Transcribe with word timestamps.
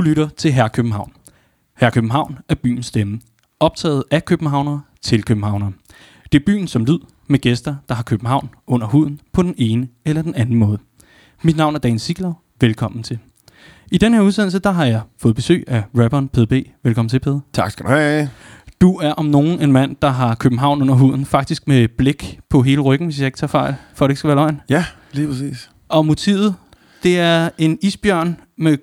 Du 0.00 0.04
lytter 0.04 0.28
til 0.28 0.52
Her 0.52 0.68
København. 0.68 1.12
Her 1.76 1.90
København 1.90 2.38
er 2.48 2.54
byens 2.54 2.86
stemme. 2.86 3.20
Optaget 3.60 4.04
af 4.10 4.24
københavnere 4.24 4.80
til 5.02 5.22
københavnere. 5.22 5.72
Det 6.32 6.40
er 6.40 6.44
byen 6.46 6.68
som 6.68 6.84
lyd 6.84 6.98
med 7.26 7.38
gæster, 7.38 7.76
der 7.88 7.94
har 7.94 8.02
København 8.02 8.48
under 8.66 8.86
huden 8.86 9.20
på 9.32 9.42
den 9.42 9.54
ene 9.58 9.88
eller 10.04 10.22
den 10.22 10.34
anden 10.34 10.56
måde. 10.56 10.78
Mit 11.42 11.56
navn 11.56 11.74
er 11.74 11.78
Dan 11.78 11.98
Sigler. 11.98 12.32
Velkommen 12.60 13.02
til. 13.02 13.18
I 13.92 13.98
den 13.98 14.14
her 14.14 14.20
udsendelse, 14.20 14.58
der 14.58 14.70
har 14.70 14.84
jeg 14.84 15.00
fået 15.18 15.34
besøg 15.34 15.64
af 15.66 15.82
rapperen 15.98 16.28
PDB. 16.28 16.52
Velkommen 16.82 17.08
til, 17.08 17.20
Pede. 17.20 17.40
Tak 17.52 17.70
skal 17.70 17.86
du 17.86 17.90
have. 17.90 18.30
Du 18.80 18.96
er 18.96 19.12
om 19.12 19.24
nogen 19.24 19.62
en 19.62 19.72
mand, 19.72 19.96
der 20.02 20.10
har 20.10 20.34
København 20.34 20.82
under 20.82 20.94
huden. 20.94 21.24
Faktisk 21.24 21.68
med 21.68 21.88
blik 21.88 22.40
på 22.48 22.62
hele 22.62 22.80
ryggen, 22.80 23.06
hvis 23.06 23.18
jeg 23.18 23.26
ikke 23.26 23.38
tager 23.38 23.48
fejl, 23.48 23.74
for 23.94 24.04
at 24.04 24.08
det 24.08 24.12
ikke 24.12 24.18
skal 24.18 24.28
være 24.28 24.36
løgn. 24.36 24.60
Ja, 24.68 24.84
lige 25.12 25.28
præcis. 25.28 25.70
Og 25.88 26.06
motivet, 26.06 26.54
det 27.02 27.18
er 27.18 27.50
en 27.58 27.78
isbjørn 27.82 28.36
med 28.58 28.78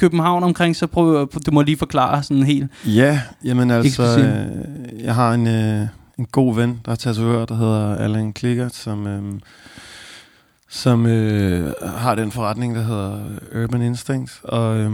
København 0.00 0.42
omkring, 0.42 0.76
så 0.76 0.86
prøv, 0.86 1.28
du 1.46 1.50
må 1.52 1.62
lige 1.62 1.76
forklare 1.76 2.22
sådan 2.22 2.42
helt. 2.42 2.70
Ja, 2.86 3.20
jamen 3.44 3.70
altså, 3.70 4.18
øh, 4.18 5.04
jeg 5.04 5.14
har 5.14 5.34
en, 5.34 5.46
øh, 5.46 5.86
en 6.18 6.26
god 6.32 6.54
ven, 6.54 6.80
der 6.84 6.92
er 6.92 6.96
tatovør, 6.96 7.44
der 7.44 7.54
hedder 7.54 7.96
Allan 7.96 8.32
Klickert, 8.32 8.74
som, 8.74 9.06
øh, 9.06 9.22
som 10.68 11.06
øh, 11.06 11.72
har 11.96 12.14
den 12.14 12.32
forretning, 12.32 12.74
der 12.74 12.82
hedder 12.82 13.18
Urban 13.62 13.82
Instinct, 13.82 14.40
og 14.42 14.76
øh, 14.76 14.92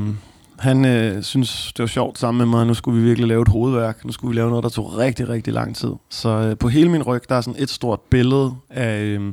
han 0.59 0.85
øh, 0.85 1.23
synes, 1.23 1.73
det 1.77 1.83
var 1.83 1.87
sjovt 1.87 2.19
sammen 2.19 2.39
med 2.39 2.59
mig, 2.59 2.67
nu 2.67 2.75
skulle 2.75 3.01
vi 3.01 3.09
virkelig 3.09 3.29
lave 3.29 3.43
et 3.43 3.49
hovedværk, 3.49 4.05
nu 4.05 4.13
skulle 4.13 4.31
vi 4.31 4.37
lave 4.37 4.51
noget, 4.51 4.63
der 4.63 4.69
tog 4.69 4.99
rigtig, 4.99 5.29
rigtig 5.29 5.53
lang 5.53 5.77
tid. 5.77 5.93
Så 6.11 6.29
øh, 6.29 6.59
på 6.59 6.69
hele 6.69 6.89
min 6.89 7.03
ryg, 7.03 7.23
der 7.29 7.35
er 7.35 7.41
sådan 7.41 7.63
et 7.63 7.71
stort 7.71 8.01
billede 8.01 8.55
af 8.71 9.01
øh, 9.01 9.33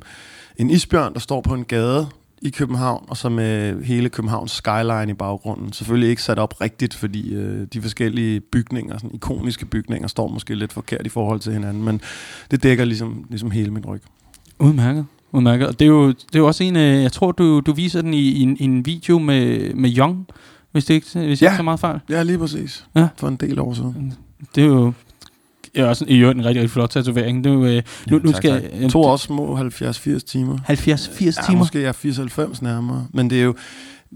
en 0.58 0.70
isbjørn, 0.70 1.14
der 1.14 1.20
står 1.20 1.42
på 1.42 1.54
en 1.54 1.66
gade 1.66 2.08
i 2.44 2.50
København, 2.50 3.06
og 3.08 3.18
så 3.18 3.30
med 3.30 3.84
hele 3.84 4.10
Københavns 4.10 4.52
skyline 4.52 5.10
i 5.10 5.14
baggrunden. 5.14 5.74
Selvfølgelig 5.74 6.10
ikke 6.10 6.22
sat 6.24 6.40
op 6.40 6.62
rigtigt, 6.62 6.94
fordi 6.94 7.34
øh, 7.34 7.68
de 7.74 7.82
forskellige 7.82 8.40
bygninger, 8.40 8.98
sådan 8.98 9.12
ikoniske 9.14 9.66
bygninger, 9.66 10.08
står 10.08 10.28
måske 10.28 10.56
lidt 10.56 10.74
forkert 10.74 11.06
i 11.06 11.10
forhold 11.10 11.40
til 11.40 11.54
hinanden, 11.54 11.84
men 11.84 12.02
det 12.52 12.64
dækker 12.64 12.86
ligesom, 12.86 13.26
ligesom 13.30 13.52
hele 13.52 13.72
min 13.72 13.86
ryg. 13.86 14.02
Udmærket. 14.60 15.06
Udmærket. 15.32 15.68
Og 15.68 15.80
det 15.80 15.86
er 15.86 15.90
jo, 15.90 16.08
det 16.08 16.36
er 16.36 16.40
jo 16.40 16.48
også 16.48 16.64
en, 16.64 16.76
øh, 16.76 17.04
jeg 17.04 17.12
tror, 17.12 17.32
du, 17.32 17.60
du 17.60 17.74
viser 17.74 18.02
den 18.02 18.14
i, 18.14 18.20
i, 18.30 18.42
en, 18.42 18.58
i 18.60 18.64
en 18.64 18.86
video 18.86 19.20
med, 19.20 19.74
med 19.74 19.98
Young, 19.98 20.28
hvis 20.72 20.86
det 20.86 20.94
ikke, 20.94 21.08
hvis 21.14 21.42
jeg 21.42 21.48
Ja. 21.48 21.52
ikke 21.52 21.58
så 21.58 21.64
meget 21.64 21.80
fejl. 21.80 22.00
Ja, 22.10 22.24
lige 22.24 22.38
præcis. 22.38 22.86
Ja. 22.96 23.08
For 23.18 23.28
en 23.28 23.36
del 23.36 23.60
år 23.60 23.74
siden. 23.74 24.14
Det 24.56 24.64
er 24.64 24.68
jo 24.68 24.94
ja, 25.76 25.86
også 25.86 26.06
i 26.08 26.18
øvrigt 26.18 26.40
en 26.40 26.46
rigtig, 26.46 26.62
rigtig 26.62 26.72
flot 26.72 26.90
tatovering. 26.90 27.44
Det 27.44 27.50
er 27.50 27.54
jo, 27.54 27.66
øh, 27.66 27.84
nu, 28.08 28.18
nu 28.24 28.32
tak, 28.32 28.36
skal 28.36 28.62
tak. 28.62 28.82
jeg... 28.82 28.90
To 28.92 29.02
også 29.02 29.26
små 29.26 29.58
70-80 29.58 30.20
timer. 30.20 30.58
70-80 30.58 30.70
Ja, 31.26 31.32
timer. 31.46 31.58
måske 31.58 31.84
er 31.86 31.94
80-90 31.94 32.64
nærmere. 32.64 33.08
Men 33.14 33.30
det 33.30 33.40
er 33.40 33.44
jo, 33.44 33.56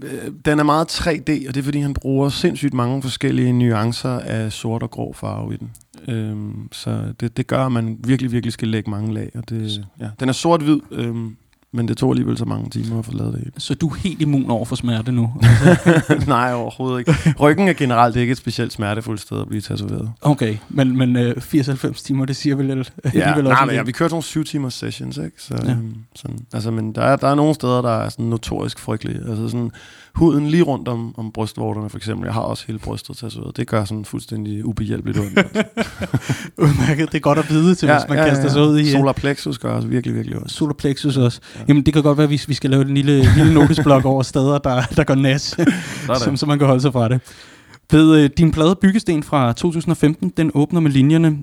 øh, 0.04 0.10
den 0.44 0.58
er 0.58 0.62
meget 0.64 0.86
3D, 1.00 1.48
og 1.48 1.54
det 1.54 1.56
er 1.56 1.62
fordi, 1.62 1.78
han 1.78 1.94
bruger 1.94 2.28
sindssygt 2.28 2.74
mange 2.74 3.02
forskellige 3.02 3.52
nuancer 3.52 4.18
af 4.18 4.52
sort 4.52 4.82
og 4.82 4.90
grå 4.90 5.12
farve 5.12 5.54
i 5.54 5.56
den. 5.56 5.70
Øhm, 6.08 6.68
så 6.72 7.02
det, 7.20 7.36
det 7.36 7.46
gør, 7.46 7.66
at 7.66 7.72
man 7.72 7.96
virkelig, 8.04 8.32
virkelig 8.32 8.52
skal 8.52 8.68
lægge 8.68 8.90
mange 8.90 9.14
lag. 9.14 9.30
Og 9.34 9.48
det, 9.50 9.84
ja. 10.00 10.08
Den 10.20 10.28
er 10.28 10.32
sort-hvid, 10.32 10.80
øhm, 10.92 11.36
men 11.72 11.88
det 11.88 11.96
tog 11.96 12.10
alligevel 12.12 12.38
så 12.38 12.44
mange 12.44 12.70
timer 12.70 12.98
at 12.98 13.04
få 13.04 13.12
lavet 13.12 13.32
det. 13.32 13.40
hele. 13.40 13.52
Så 13.58 13.74
du 13.74 13.88
er 13.88 13.94
helt 13.94 14.22
immun 14.22 14.50
over 14.50 14.64
for 14.64 14.76
smerte 14.76 15.12
nu. 15.12 15.32
Nej, 16.26 16.54
overhovedet 16.54 16.98
ikke. 16.98 17.34
Ryggen 17.40 17.68
er 17.68 17.72
generelt 17.72 18.16
ikke 18.16 18.30
et 18.30 18.38
specielt 18.38 18.72
smertefuldt 18.72 19.20
sted 19.20 19.40
at 19.40 19.48
blive 19.48 19.60
tatoveret. 19.60 20.12
Okay, 20.20 20.56
men, 20.68 20.96
men 20.96 21.16
øh, 21.16 21.34
80-90 21.36 22.04
timer, 22.04 22.24
det 22.24 22.36
siger 22.36 22.56
vel 22.56 22.68
Ja, 22.68 22.72
alligevel 23.04 23.44
nej, 23.44 23.64
men 23.64 23.70
en 23.70 23.76
ja, 23.76 23.82
vi 23.82 23.92
kørte 23.92 24.12
nogle 24.12 24.22
syv 24.22 24.44
timers 24.44 24.74
sessions, 24.74 25.16
ikke? 25.16 25.42
Så, 25.42 25.58
ja. 25.64 25.70
øhm, 25.70 25.94
sådan, 26.14 26.38
altså, 26.52 26.70
men 26.70 26.94
der 26.94 27.02
er, 27.02 27.16
der 27.16 27.28
er 27.28 27.34
nogle 27.34 27.54
steder, 27.54 27.82
der 27.82 27.98
er 27.98 28.08
sådan 28.08 28.24
notorisk 28.24 28.78
frygtelige. 28.78 29.20
Altså 29.28 29.48
sådan, 29.48 29.70
huden 30.14 30.46
lige 30.46 30.62
rundt 30.62 30.88
om, 30.88 31.14
om 31.16 31.32
brystvorterne, 31.32 31.90
for 31.90 31.96
eksempel. 31.96 32.26
Jeg 32.26 32.34
har 32.34 32.40
også 32.40 32.64
hele 32.66 32.78
brystet 32.78 33.16
tatoveret. 33.16 33.56
Det 33.56 33.66
gør 33.66 33.84
sådan 33.84 34.04
fuldstændig 34.04 34.64
ubehjælpeligt 34.64 35.18
ondt. 35.18 35.38
altså. 35.38 35.64
Udmærket, 36.58 37.12
det 37.12 37.18
er 37.18 37.20
godt 37.20 37.38
at 37.38 37.50
vide 37.50 37.74
til, 37.74 37.90
hvis 37.92 38.08
man 38.08 38.18
kaster 38.18 38.48
sig 38.48 38.62
ud 38.62 38.78
i... 38.78 38.90
Solar 38.90 39.12
plexus 39.12 39.58
gør 39.58 39.72
også 39.72 39.88
virkelig, 39.88 40.16
virkelig 40.16 40.36
ondt. 40.36 40.52
Solar 40.52 40.72
plexus 40.72 41.16
også. 41.16 41.40
Ja. 41.56 41.60
Jamen, 41.68 41.86
det 41.86 41.94
kan 41.94 42.02
godt 42.02 42.18
være, 42.18 42.24
at 42.24 42.30
vi, 42.30 42.40
vi 42.48 42.54
skal 42.54 42.70
lave 42.70 42.82
en 42.82 42.94
lille, 42.94 43.34
lille 43.36 43.54
notesblok 43.54 44.04
over 44.04 44.22
steder, 44.22 44.58
der, 44.58 44.82
der 44.96 45.04
går 45.04 45.14
nas, 45.14 45.56
som, 46.24 46.36
så 46.36 46.46
man 46.46 46.58
kan 46.58 46.66
holde 46.66 46.80
sig 46.80 46.92
fra 46.92 47.08
det. 47.08 47.20
Ved 47.90 48.16
øh, 48.16 48.30
din 48.38 48.50
plade 48.50 48.76
Byggesten 48.80 49.22
fra 49.22 49.52
2015, 49.52 50.32
den 50.36 50.50
åbner 50.54 50.80
med 50.80 50.90
linjerne 50.90 51.38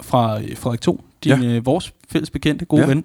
fra 0.00 0.40
øh, 0.40 0.56
Frederik 0.56 0.80
2, 0.80 1.04
din, 1.24 1.42
ja. 1.42 1.48
øh, 1.48 1.66
vores 1.66 1.92
fælles 2.10 2.30
bekendte, 2.30 2.64
gode 2.64 2.82
ja. 2.82 2.88
Ja. 2.88 2.94
ven, 2.94 3.04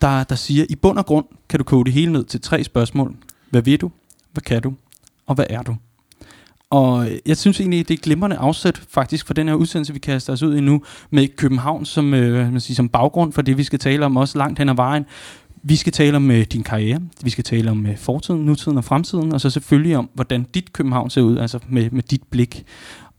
der, 0.00 0.24
der 0.24 0.34
siger, 0.34 0.64
i 0.68 0.76
bund 0.76 0.98
og 0.98 1.06
grund 1.06 1.26
kan 1.48 1.58
du 1.58 1.64
kode 1.64 1.84
det 1.84 1.92
hele 1.92 2.12
ned 2.12 2.24
til 2.24 2.40
tre 2.40 2.64
spørgsmål. 2.64 3.14
Hvad 3.50 3.62
ved 3.62 3.78
du? 3.78 3.90
Hvad 4.32 4.42
kan 4.42 4.62
du? 4.62 4.74
Og 5.26 5.34
hvad 5.34 5.46
er 5.50 5.62
du? 5.62 5.76
Og 6.70 7.08
jeg 7.26 7.36
synes 7.36 7.60
egentlig, 7.60 7.88
det 7.88 7.94
er 7.94 7.98
et 7.98 8.02
glimrende 8.02 8.36
afsæt 8.36 8.82
faktisk 8.88 9.26
for 9.26 9.34
den 9.34 9.48
her 9.48 9.54
udsendelse, 9.54 9.92
vi 9.92 9.98
kaster 9.98 10.32
os 10.32 10.42
ud 10.42 10.56
i 10.56 10.60
nu, 10.60 10.82
med 11.10 11.28
København 11.36 11.84
som, 11.84 12.14
øh, 12.14 12.52
man 12.52 12.60
siger, 12.60 12.74
som 12.74 12.88
baggrund 12.88 13.32
for 13.32 13.42
det, 13.42 13.58
vi 13.58 13.62
skal 13.62 13.78
tale 13.78 14.04
om 14.04 14.16
også 14.16 14.38
langt 14.38 14.58
hen 14.58 14.68
ad 14.68 14.74
vejen. 14.74 15.04
Vi 15.62 15.76
skal 15.76 15.92
tale 15.92 16.16
om 16.16 16.30
øh, 16.30 16.44
din 16.44 16.62
karriere, 16.62 17.00
vi 17.22 17.30
skal 17.30 17.44
tale 17.44 17.70
om 17.70 17.86
øh, 17.86 17.96
fortiden, 17.96 18.40
nutiden 18.40 18.78
og 18.78 18.84
fremtiden, 18.84 19.32
og 19.32 19.40
så 19.40 19.50
selvfølgelig 19.50 19.96
om, 19.96 20.10
hvordan 20.14 20.46
dit 20.54 20.72
København 20.72 21.10
ser 21.10 21.22
ud, 21.22 21.38
altså 21.38 21.58
med, 21.68 21.90
med 21.90 22.02
dit 22.02 22.22
blik. 22.30 22.64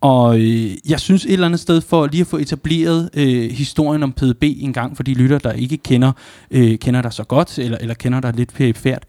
Og 0.02 0.40
øh, 0.40 0.90
jeg 0.90 1.00
synes 1.00 1.26
et 1.26 1.34
eller 1.34 1.46
andet 1.46 1.60
sted 1.60 1.82
for 1.82 2.08
lige 2.08 2.22
at 2.22 2.28
få 2.28 2.38
etableret 2.38 3.10
øh, 3.14 3.52
historien 3.52 4.04
om 4.04 4.12
PDB 4.12 4.44
en 4.44 4.74
gang 4.74 4.96
for 4.96 5.04
de 5.04 5.14
lytter, 5.14 5.40
der 5.40 5.52
ikke 5.52 5.78
kender, 5.78 6.12
øh, 6.52 6.78
kender 6.78 7.02
dig 7.02 7.14
så 7.14 7.24
godt, 7.24 7.60
eller, 7.60 7.78
eller 7.78 7.94
kender 7.94 8.20
dig 8.20 8.34
lidt 8.34 8.54
perifært. 8.54 9.04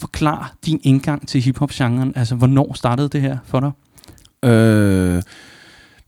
Forklar 0.00 0.52
din 0.66 0.80
indgang 0.82 1.28
til 1.28 1.40
hiphop-genren. 1.40 2.12
Altså, 2.16 2.34
hvornår 2.34 2.72
startede 2.74 3.08
det 3.08 3.20
her 3.20 3.38
for 3.46 3.60
dig? 3.60 3.70
Øh, 4.50 5.22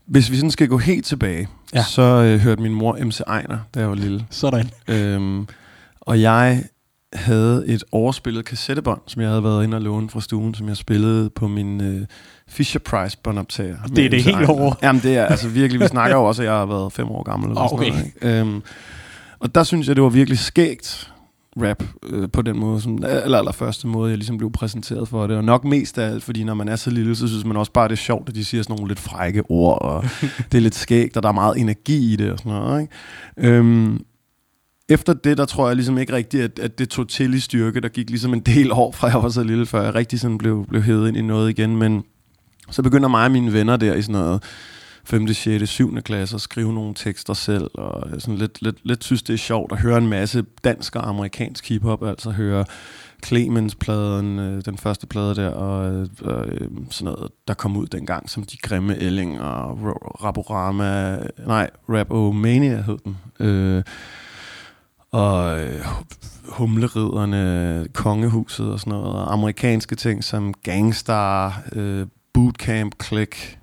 hvis 0.05 0.31
vi 0.31 0.35
sådan 0.35 0.51
skal 0.51 0.67
gå 0.67 0.77
helt 0.77 1.05
tilbage, 1.05 1.47
Ja. 1.73 1.83
så 1.83 2.01
øh, 2.01 2.39
hørte 2.39 2.61
min 2.61 2.73
mor 2.73 2.97
MC 3.05 3.19
Ejner, 3.27 3.57
da 3.75 3.79
jeg 3.79 3.89
var 3.89 3.95
lille. 3.95 4.25
Sådan. 4.29 4.69
Øhm, 4.87 5.47
og 6.01 6.21
jeg 6.21 6.63
havde 7.13 7.63
et 7.67 7.83
overspillet 7.91 8.45
kassettebånd, 8.45 9.01
som 9.07 9.21
jeg 9.21 9.29
havde 9.29 9.43
været 9.43 9.63
inde 9.63 9.75
og 9.77 9.81
låne 9.81 10.09
fra 10.09 10.21
stuen, 10.21 10.53
som 10.53 10.67
jeg 10.67 10.77
spillede 10.77 11.29
på 11.29 11.47
min 11.47 11.81
øh, 11.81 12.05
Fisher 12.47 12.79
Price 12.79 13.17
båndoptager. 13.23 13.77
Det 13.95 14.05
er 14.05 14.09
det 14.09 14.23
helt 14.23 14.49
over. 14.49 14.73
Jamen 14.83 15.01
det 15.01 15.17
er 15.17 15.25
altså 15.25 15.47
virkelig, 15.47 15.81
vi 15.81 15.87
snakker 15.87 16.15
jo 16.17 16.23
også, 16.23 16.41
at 16.41 16.45
jeg 16.47 16.55
har 16.55 16.65
været 16.65 16.93
fem 16.93 17.07
år 17.07 17.23
gammel. 17.23 17.49
Eller 17.49 17.61
Ah, 17.61 17.69
sådan 17.69 17.79
okay. 17.79 17.89
noget, 17.91 18.05
ikke? 18.05 18.39
øhm, 18.39 18.61
og 19.39 19.55
der 19.55 19.63
synes 19.63 19.87
jeg, 19.87 19.95
det 19.95 20.03
var 20.03 20.09
virkelig 20.09 20.39
skægt 20.39 21.11
rap 21.61 21.83
øh, 22.03 22.29
på 22.29 22.41
den 22.41 22.59
måde, 22.59 22.81
som 22.81 23.03
aller, 23.03 23.37
aller 23.37 23.51
første 23.51 23.87
måde, 23.87 24.09
jeg 24.09 24.17
ligesom 24.17 24.37
blev 24.37 24.51
præsenteret 24.51 25.07
for 25.07 25.27
det. 25.27 25.37
Og 25.37 25.43
nok 25.43 25.63
mest 25.63 25.97
af 25.97 26.09
alt, 26.09 26.23
fordi 26.23 26.43
når 26.43 26.53
man 26.53 26.67
er 26.67 26.75
så 26.75 26.89
lille, 26.89 27.15
så 27.15 27.27
synes 27.27 27.45
man 27.45 27.57
også 27.57 27.71
bare, 27.71 27.87
det 27.87 27.93
er 27.93 27.97
sjovt, 27.97 28.29
at 28.29 28.35
de 28.35 28.45
siger 28.45 28.63
sådan 28.63 28.75
nogle 28.75 28.87
lidt 28.87 28.99
frække 28.99 29.43
ord, 29.49 29.81
og 29.81 30.03
det 30.51 30.57
er 30.57 30.61
lidt 30.61 30.75
skægt, 30.75 31.17
og 31.17 31.23
der 31.23 31.29
er 31.29 31.33
meget 31.33 31.57
energi 31.57 32.13
i 32.13 32.15
det 32.15 32.31
og 32.31 32.37
sådan 32.37 32.51
noget. 32.51 32.81
Ikke? 32.81 33.57
Øhm, 33.57 34.05
efter 34.89 35.13
det, 35.13 35.37
der 35.37 35.45
tror 35.45 35.67
jeg 35.67 35.75
ligesom 35.75 35.97
ikke 35.97 36.13
rigtigt, 36.13 36.43
at, 36.43 36.59
at 36.59 36.79
det 36.79 36.89
tog 36.89 37.07
til 37.07 37.33
i 37.33 37.39
styrke. 37.39 37.81
Der 37.81 37.89
gik 37.89 38.09
ligesom 38.09 38.33
en 38.33 38.39
del 38.39 38.71
år, 38.71 38.91
fra 38.91 39.07
jeg 39.07 39.23
var 39.23 39.29
så 39.29 39.43
lille, 39.43 39.65
før 39.65 39.83
jeg 39.83 39.95
rigtig 39.95 40.19
sådan 40.19 40.37
blev, 40.37 40.65
blev 40.69 40.81
hævet 40.81 41.07
ind 41.07 41.17
i 41.17 41.21
noget 41.21 41.49
igen. 41.49 41.77
Men 41.77 42.03
så 42.71 42.83
begynder 42.83 43.09
mig 43.09 43.25
og 43.25 43.31
mine 43.31 43.53
venner 43.53 43.77
der 43.77 43.93
i 43.93 44.01
sådan 44.01 44.21
noget 44.21 44.43
5., 45.05 45.27
6., 45.27 45.69
7. 45.69 46.01
klasse 46.01 46.35
og 46.35 46.41
skrive 46.41 46.73
nogle 46.73 46.93
tekster 46.93 47.33
selv, 47.33 47.71
og 47.73 48.21
sådan 48.21 48.37
lidt, 48.37 48.61
lidt, 48.61 48.77
lidt 48.83 49.03
synes, 49.03 49.23
det 49.23 49.33
er 49.33 49.37
sjovt 49.37 49.71
at 49.71 49.79
høre 49.79 49.97
en 49.97 50.07
masse 50.07 50.43
dansk 50.63 50.95
og 50.95 51.09
amerikansk 51.09 51.69
hiphop, 51.69 52.03
altså 52.03 52.31
høre 52.31 52.65
Clemens-pladen, 53.25 54.39
øh, 54.39 54.61
den 54.65 54.77
første 54.77 55.07
plade 55.07 55.35
der, 55.35 55.49
og 55.49 56.01
øh, 56.25 56.69
sådan 56.89 57.13
noget, 57.13 57.31
der 57.47 57.53
kom 57.53 57.77
ud 57.77 57.87
dengang, 57.87 58.29
som 58.29 58.43
De 58.43 58.57
Grimme 58.57 58.97
Elling 58.97 59.41
og 59.41 59.71
Ra- 59.71 61.47
nej, 61.47 61.69
Rap-O-Mania 61.89 62.81
hed 62.81 62.97
den. 63.05 63.17
Øh, 63.39 63.83
og 65.11 65.61
øh, 65.61 65.85
humleriderne, 66.49 67.87
kongehuset 67.93 68.71
og 68.71 68.79
sådan 68.79 68.91
noget, 68.91 69.15
og 69.15 69.33
amerikanske 69.33 69.95
ting 69.95 70.23
som 70.23 70.53
Gangstar, 70.53 71.63
øh, 71.71 72.07
Bootcamp, 72.33 73.03
Click, 73.03 73.59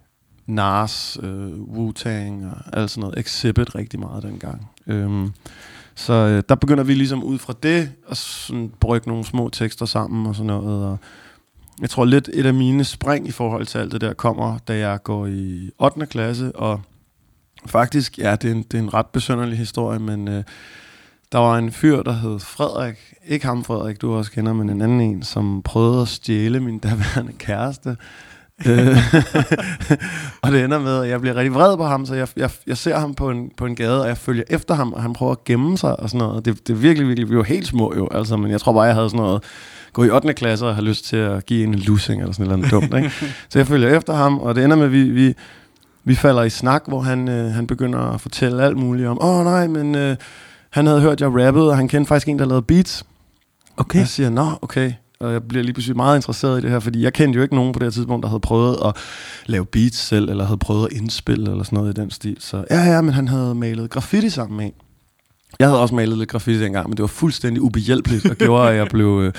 Nas, 0.50 1.18
øh, 1.22 1.52
Wu-Tang 1.52 2.46
og 2.46 2.78
alt 2.80 2.90
sådan 2.90 3.00
noget. 3.00 3.18
Exhibit 3.18 3.74
rigtig 3.74 4.00
meget 4.00 4.22
dengang. 4.22 4.70
Øhm, 4.86 5.32
så 5.94 6.12
øh, 6.12 6.42
der 6.48 6.54
begynder 6.54 6.84
vi 6.84 6.94
ligesom 6.94 7.24
ud 7.24 7.38
fra 7.38 7.54
det 7.62 7.92
at 8.08 8.16
sådan 8.16 8.72
brygge 8.80 9.08
nogle 9.08 9.24
små 9.24 9.48
tekster 9.48 9.86
sammen 9.86 10.26
og 10.26 10.34
sådan 10.34 10.46
noget. 10.46 10.84
Og 10.84 10.98
jeg 11.80 11.90
tror 11.90 12.04
lidt 12.04 12.30
et 12.32 12.46
af 12.46 12.54
mine 12.54 12.84
spring 12.84 13.28
i 13.28 13.30
forhold 13.30 13.66
til 13.66 13.78
alt 13.78 13.92
det 13.92 14.00
der 14.00 14.12
kommer, 14.12 14.58
da 14.58 14.78
jeg 14.78 15.02
går 15.02 15.26
i 15.26 15.70
8. 15.78 16.06
klasse, 16.06 16.56
og 16.56 16.80
faktisk, 17.66 18.18
ja, 18.18 18.36
det 18.36 18.50
er 18.50 18.54
en, 18.54 18.62
det 18.62 18.74
er 18.78 18.82
en 18.82 18.94
ret 18.94 19.06
besønderlig 19.06 19.58
historie, 19.58 19.98
men 19.98 20.28
øh, 20.28 20.44
der 21.32 21.38
var 21.38 21.58
en 21.58 21.72
fyr, 21.72 22.02
der 22.02 22.12
hed 22.12 22.38
Frederik, 22.38 23.14
ikke 23.26 23.46
ham 23.46 23.64
Frederik, 23.64 24.00
du 24.00 24.14
også 24.14 24.32
kender, 24.32 24.52
men 24.52 24.70
en 24.70 24.82
anden 24.82 25.00
en, 25.00 25.22
som 25.22 25.62
prøvede 25.62 26.02
at 26.02 26.08
stjæle 26.08 26.60
min 26.60 26.78
daværende 26.78 27.32
kæreste. 27.32 27.96
Og 30.42 30.52
det 30.52 30.64
ender 30.64 30.78
med, 30.78 31.02
at 31.02 31.08
jeg 31.08 31.20
bliver 31.20 31.36
rigtig 31.36 31.54
vred 31.54 31.76
på 31.76 31.84
ham, 31.84 32.06
så 32.06 32.14
jeg, 32.14 32.28
jeg, 32.36 32.50
jeg 32.66 32.76
ser 32.76 32.98
ham 32.98 33.14
på 33.14 33.30
en, 33.30 33.50
på 33.56 33.66
en 33.66 33.76
gade, 33.76 34.02
og 34.02 34.08
jeg 34.08 34.16
følger 34.16 34.44
efter 34.50 34.74
ham, 34.74 34.92
og 34.92 35.02
han 35.02 35.12
prøver 35.12 35.32
at 35.32 35.44
gemme 35.44 35.78
sig 35.78 36.00
og 36.00 36.10
sådan 36.10 36.26
noget. 36.26 36.44
Det, 36.44 36.66
det 36.66 36.72
er 36.72 36.76
virkelig, 36.76 37.08
virkelig, 37.08 37.30
vi 37.30 37.36
var 37.36 37.42
helt 37.42 37.66
små 37.66 37.94
jo, 37.96 38.08
altså, 38.10 38.36
men 38.36 38.50
jeg 38.50 38.60
tror 38.60 38.72
bare, 38.72 38.82
jeg 38.82 38.94
havde 38.94 39.10
sådan 39.10 39.24
noget 39.24 39.42
gå 39.92 40.04
i 40.04 40.10
8. 40.10 40.34
klasse 40.34 40.66
og 40.66 40.74
have 40.74 40.84
lyst 40.84 41.04
til 41.04 41.16
at 41.16 41.46
give 41.46 41.64
en 41.64 41.74
lussing 41.74 42.20
eller 42.20 42.32
sådan 42.32 42.58
noget 42.58 42.70
dumt. 42.70 42.94
Ikke? 42.94 43.10
Så 43.50 43.58
jeg 43.58 43.66
følger 43.66 43.96
efter 43.96 44.14
ham, 44.14 44.38
og 44.38 44.54
det 44.54 44.64
ender 44.64 44.76
med, 44.76 44.84
at 44.84 44.92
vi, 44.92 45.02
vi, 45.02 45.34
vi 46.04 46.14
falder 46.14 46.42
i 46.42 46.50
snak, 46.50 46.82
hvor 46.86 47.00
han, 47.00 47.28
øh, 47.28 47.50
han 47.50 47.66
begynder 47.66 47.98
at 47.98 48.20
fortælle 48.20 48.62
alt 48.62 48.76
muligt 48.76 49.08
om, 49.08 49.22
åh 49.22 49.38
oh, 49.38 49.44
nej, 49.44 49.66
men 49.66 49.94
øh, 49.94 50.16
han 50.70 50.86
havde 50.86 51.00
hørt, 51.00 51.20
jeg 51.20 51.28
rappede, 51.28 51.68
og 51.70 51.76
han 51.76 51.88
kendte 51.88 52.08
faktisk 52.08 52.28
en, 52.28 52.38
der 52.38 52.44
lavede 52.44 52.62
beats. 52.62 53.04
Okay. 53.76 53.98
Jeg 53.98 54.08
siger, 54.08 54.30
nå, 54.30 54.50
okay. 54.62 54.92
Og 55.20 55.32
jeg 55.32 55.42
bliver 55.42 55.62
lige 55.62 55.72
pludselig 55.72 55.96
meget 55.96 56.18
interesseret 56.18 56.58
i 56.58 56.62
det 56.62 56.70
her, 56.70 56.80
fordi 56.80 57.02
jeg 57.02 57.12
kendte 57.12 57.36
jo 57.36 57.42
ikke 57.42 57.54
nogen 57.54 57.72
på 57.72 57.78
det 57.78 57.86
her 57.86 57.90
tidspunkt, 57.90 58.22
der 58.22 58.28
havde 58.28 58.40
prøvet 58.40 58.78
at 58.84 58.96
lave 59.46 59.66
beats 59.66 59.98
selv, 59.98 60.28
eller 60.28 60.44
havde 60.44 60.58
prøvet 60.58 60.86
at 60.86 60.96
indspille, 60.96 61.50
eller 61.50 61.64
sådan 61.64 61.76
noget 61.76 61.98
i 61.98 62.00
den 62.00 62.10
stil. 62.10 62.36
Så 62.40 62.64
ja, 62.70 62.82
ja, 62.82 63.00
men 63.00 63.14
han 63.14 63.28
havde 63.28 63.54
malet 63.54 63.90
graffiti 63.90 64.30
sammen 64.30 64.56
med 64.56 64.64
en. 64.64 64.72
Jeg 65.58 65.68
havde 65.68 65.80
også 65.80 65.94
malet 65.94 66.18
lidt 66.18 66.30
graffiti 66.30 66.60
dengang, 66.64 66.88
men 66.88 66.96
det 66.96 67.02
var 67.02 67.06
fuldstændig 67.06 67.62
ubehjælpeligt, 67.62 68.26
og 68.30 68.36
gjorde, 68.36 68.70
at 68.70 68.76
jeg 68.76 68.86
blev 68.86 69.20
øh, 69.22 69.32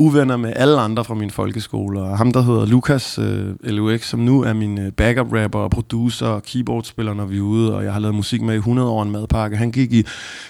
uvenner 0.00 0.36
med 0.36 0.52
alle 0.56 0.80
andre 0.80 1.04
fra 1.04 1.14
min 1.14 1.30
folkeskole. 1.30 2.00
Og 2.00 2.18
ham, 2.18 2.32
der 2.32 2.42
hedder 2.42 2.66
Lukas 2.66 3.18
øh, 3.18 3.54
LUX, 3.62 4.08
som 4.08 4.20
nu 4.20 4.42
er 4.42 4.52
min 4.52 4.78
øh, 4.78 4.92
backup 4.92 5.32
rapper 5.32 5.58
og 5.58 5.70
producer 5.70 6.26
og 6.26 6.42
keyboardspiller, 6.42 7.14
når 7.14 7.24
vi 7.24 7.36
er 7.36 7.40
ude, 7.40 7.74
og 7.76 7.84
jeg 7.84 7.92
har 7.92 8.00
lavet 8.00 8.14
musik 8.14 8.42
med 8.42 8.54
i 8.54 8.56
100 8.56 8.90
år 8.90 9.02
en 9.02 9.10
madpakke. 9.10 9.56
Han 9.56 9.70
gik 9.70 9.92
i 9.92 10.04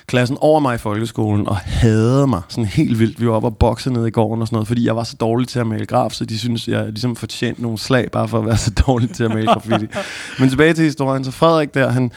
klassen 0.07 0.39
over 0.41 0.61
mig 0.61 0.75
i 0.75 0.79
folkeskolen 0.79 1.49
og 1.49 1.57
havde 1.57 2.27
mig 2.27 2.43
sådan 2.49 2.65
helt 2.65 2.99
vildt. 2.99 3.21
Vi 3.21 3.29
var 3.29 3.33
oppe 3.33 3.49
og 3.49 3.57
bokse 3.57 3.93
ned 3.93 4.07
i 4.07 4.11
gården 4.11 4.43
og 4.43 4.49
sådan 4.49 4.57
noget, 4.57 4.69
fordi 4.69 4.87
jeg 4.87 4.97
var 4.97 5.05
så 5.05 5.17
dårlig 5.21 5.49
til 5.49 5.59
at 5.59 5.67
male 5.67 5.87
graf, 5.87 6.13
så 6.13 6.25
de 6.25 6.39
synes, 6.39 6.69
jeg 6.69 6.87
ligesom 6.87 7.17
fortjente 7.17 7.63
nogle 7.63 7.79
slag, 7.79 8.11
bare 8.11 8.29
for 8.29 8.39
at 8.39 8.47
være 8.47 8.57
så 8.57 8.71
dårlig 8.87 9.11
til 9.11 9.25
at 9.25 9.31
male 9.31 9.47
graffiti. 9.47 9.87
Men 10.41 10.49
tilbage 10.49 10.73
til 10.73 10.85
historien, 10.85 11.25
så 11.25 11.31
Frederik 11.31 11.75
der, 11.75 11.89
han, 11.91 12.13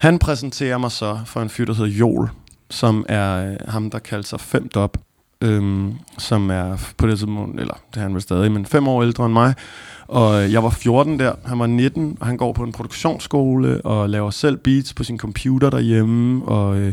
han 0.00 0.18
præsenterer 0.18 0.78
mig 0.78 0.92
så 0.92 1.18
for 1.26 1.40
en 1.40 1.48
fyr, 1.48 1.64
der 1.64 1.74
hedder 1.74 1.90
Jol, 1.90 2.30
som 2.70 3.06
er 3.08 3.50
øh, 3.50 3.56
ham, 3.68 3.90
der 3.90 3.98
kalder 3.98 4.24
sig 4.24 4.40
Fem 4.40 4.68
Dop, 4.68 5.03
øhm, 5.44 5.92
som 6.18 6.50
er 6.50 6.92
på 6.96 7.06
det 7.06 7.18
tidspunkt, 7.18 7.60
eller 7.60 7.74
det 7.90 7.96
er 7.96 8.02
han 8.02 8.14
vel 8.14 8.22
stadig, 8.22 8.52
men 8.52 8.66
fem 8.66 8.88
år 8.88 9.02
ældre 9.02 9.24
end 9.24 9.32
mig. 9.32 9.54
Og 10.08 10.44
øh, 10.44 10.52
jeg 10.52 10.62
var 10.62 10.70
14 10.70 11.18
der, 11.18 11.32
han 11.44 11.58
var 11.58 11.66
19, 11.66 12.16
og 12.20 12.26
han 12.26 12.36
går 12.36 12.52
på 12.52 12.62
en 12.62 12.72
produktionsskole 12.72 13.80
og 13.86 14.08
laver 14.08 14.30
selv 14.30 14.56
beats 14.56 14.94
på 14.94 15.04
sin 15.04 15.18
computer 15.18 15.70
derhjemme, 15.70 16.44
og 16.44 16.76
øh, 16.78 16.92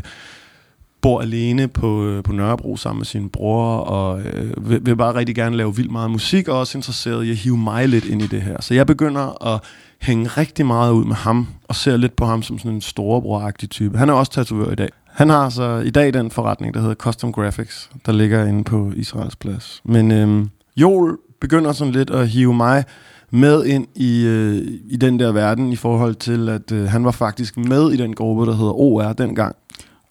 bor 1.02 1.20
alene 1.20 1.68
på, 1.68 2.04
øh, 2.04 2.22
på 2.22 2.32
Nørrebro 2.32 2.76
sammen 2.76 2.98
med 2.98 3.06
sin 3.06 3.28
bror, 3.28 3.76
og 3.76 4.20
øh, 4.20 4.70
vil, 4.70 4.86
vil 4.86 4.96
bare 4.96 5.14
rigtig 5.14 5.34
gerne 5.34 5.56
lave 5.56 5.76
vildt 5.76 5.92
meget 5.92 6.10
musik, 6.10 6.48
og 6.48 6.58
også 6.58 6.78
interesseret 6.78 7.24
i 7.24 7.30
at 7.30 7.36
hive 7.36 7.56
mig 7.56 7.88
lidt 7.88 8.04
ind 8.04 8.22
i 8.22 8.26
det 8.26 8.42
her. 8.42 8.60
Så 8.60 8.74
jeg 8.74 8.86
begynder 8.86 9.54
at 9.54 9.60
hænge 10.00 10.26
rigtig 10.26 10.66
meget 10.66 10.92
ud 10.92 11.04
med 11.04 11.16
ham, 11.16 11.46
og 11.68 11.76
ser 11.76 11.96
lidt 11.96 12.16
på 12.16 12.24
ham 12.24 12.42
som 12.42 12.58
sådan 12.58 12.72
en 12.72 12.80
storebror-agtig 12.80 13.68
type. 13.68 13.98
Han 13.98 14.08
er 14.08 14.12
også 14.12 14.32
tatovør 14.32 14.72
i 14.72 14.74
dag. 14.74 14.88
Han 15.12 15.28
har 15.28 15.48
så 15.48 15.78
i 15.78 15.90
dag 15.90 16.14
den 16.14 16.30
forretning, 16.30 16.74
der 16.74 16.80
hedder 16.80 16.94
Custom 16.94 17.32
Graphics, 17.32 17.90
der 18.06 18.12
ligger 18.12 18.46
inde 18.46 18.64
på 18.64 18.92
Israels 18.96 19.36
plads. 19.36 19.80
Men 19.84 20.12
øhm, 20.12 20.50
Joel 20.76 21.16
begynder 21.40 21.72
sådan 21.72 21.92
lidt 21.92 22.10
at 22.10 22.28
hive 22.28 22.54
mig 22.54 22.84
med 23.30 23.64
ind 23.64 23.86
i, 23.94 24.26
øh, 24.26 24.62
i 24.90 24.96
den 24.96 25.18
der 25.18 25.32
verden 25.32 25.72
i 25.72 25.76
forhold 25.76 26.14
til, 26.14 26.48
at 26.48 26.72
øh, 26.72 26.88
han 26.88 27.04
var 27.04 27.10
faktisk 27.10 27.56
med 27.56 27.92
i 27.92 27.96
den 27.96 28.14
gruppe, 28.14 28.46
der 28.46 28.56
hedder 28.56 28.72
OR 28.72 29.12
dengang. 29.12 29.56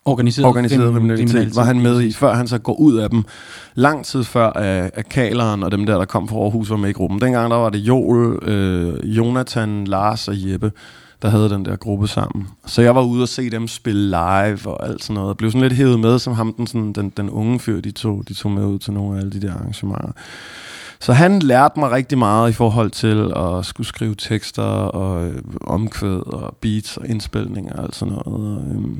Organiseret, 0.05 0.47
Organiseret 0.47 0.93
kriminalitet 0.93 1.55
var 1.55 1.63
han 1.63 1.79
med 1.79 2.01
i, 2.01 2.11
før 2.11 2.33
han 2.33 2.47
så 2.47 2.57
går 2.57 2.73
ud 2.73 2.97
af 2.97 3.09
dem. 3.09 3.23
Lang 3.75 4.05
tid 4.05 4.23
før 4.23 4.49
at, 4.49 4.91
at 4.93 5.09
Kaleren 5.09 5.63
og 5.63 5.71
dem 5.71 5.85
der, 5.85 5.97
der 5.97 6.05
kom 6.05 6.27
fra 6.27 6.35
Aarhus, 6.35 6.69
var 6.69 6.77
med 6.77 6.89
i 6.89 6.93
gruppen. 6.93 7.21
Dengang 7.21 7.51
der 7.51 7.57
var 7.57 7.69
det 7.69 7.79
Joel, 7.79 8.49
øh, 8.49 9.17
Jonathan, 9.17 9.85
Lars 9.85 10.27
og 10.27 10.33
Jeppe, 10.37 10.71
der 11.21 11.29
havde 11.29 11.49
den 11.49 11.65
der 11.65 11.75
gruppe 11.75 12.07
sammen. 12.07 12.47
Så 12.65 12.81
jeg 12.81 12.95
var 12.95 13.03
ude 13.03 13.21
og 13.21 13.29
se 13.29 13.49
dem 13.49 13.67
spille 13.67 14.05
live 14.05 14.67
og 14.69 14.87
alt 14.87 15.03
sådan 15.03 15.13
noget. 15.13 15.27
Jeg 15.27 15.37
blev 15.37 15.51
sådan 15.51 15.67
lidt 15.67 15.73
hævet 15.73 15.99
med, 15.99 16.19
som 16.19 16.33
ham, 16.33 16.53
den, 16.53 16.67
sådan, 16.67 16.93
den, 16.93 17.09
den 17.09 17.29
unge 17.29 17.59
fyr, 17.59 17.81
de 17.81 17.91
tog, 17.91 18.23
de 18.27 18.33
tog 18.33 18.51
med 18.51 18.65
ud 18.65 18.79
til 18.79 18.93
nogle 18.93 19.17
af 19.17 19.21
alle 19.21 19.31
de 19.31 19.41
der 19.41 19.53
arrangementer. 19.53 20.11
Så 20.99 21.13
han 21.13 21.39
lærte 21.39 21.79
mig 21.79 21.91
rigtig 21.91 22.17
meget 22.17 22.49
i 22.49 22.53
forhold 22.53 22.91
til 22.91 23.33
at 23.35 23.65
skulle 23.65 23.87
skrive 23.87 24.15
tekster 24.15 24.63
og 24.63 25.27
øh, 25.27 25.43
omkvæd 25.61 26.33
og 26.33 26.57
beats 26.61 26.97
og 26.97 27.07
indspilninger 27.07 27.73
og 27.73 27.83
alt 27.83 27.95
sådan 27.95 28.13
noget. 28.13 28.27
Og, 28.27 28.75
øh, 28.75 28.97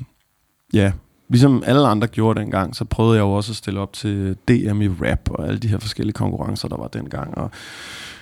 ja, 0.74 0.92
ligesom 1.30 1.64
alle 1.66 1.88
andre 1.88 2.08
gjorde 2.08 2.40
dengang, 2.40 2.76
så 2.76 2.86
prøvede 2.86 3.16
jeg 3.16 3.22
jo 3.22 3.32
også 3.32 3.52
at 3.52 3.56
stille 3.56 3.80
op 3.80 3.94
til 3.94 4.38
DM 4.48 4.82
i 4.82 4.88
rap 4.88 5.30
og 5.30 5.48
alle 5.48 5.60
de 5.60 5.68
her 5.68 5.80
forskellige 5.80 6.14
konkurrencer, 6.14 6.68
der 6.68 6.78
var 6.78 6.88
dengang. 6.88 7.38
Og 7.38 7.52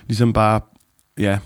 ligesom 0.07 0.33
bare, 0.33 0.61
ja, 1.19 1.39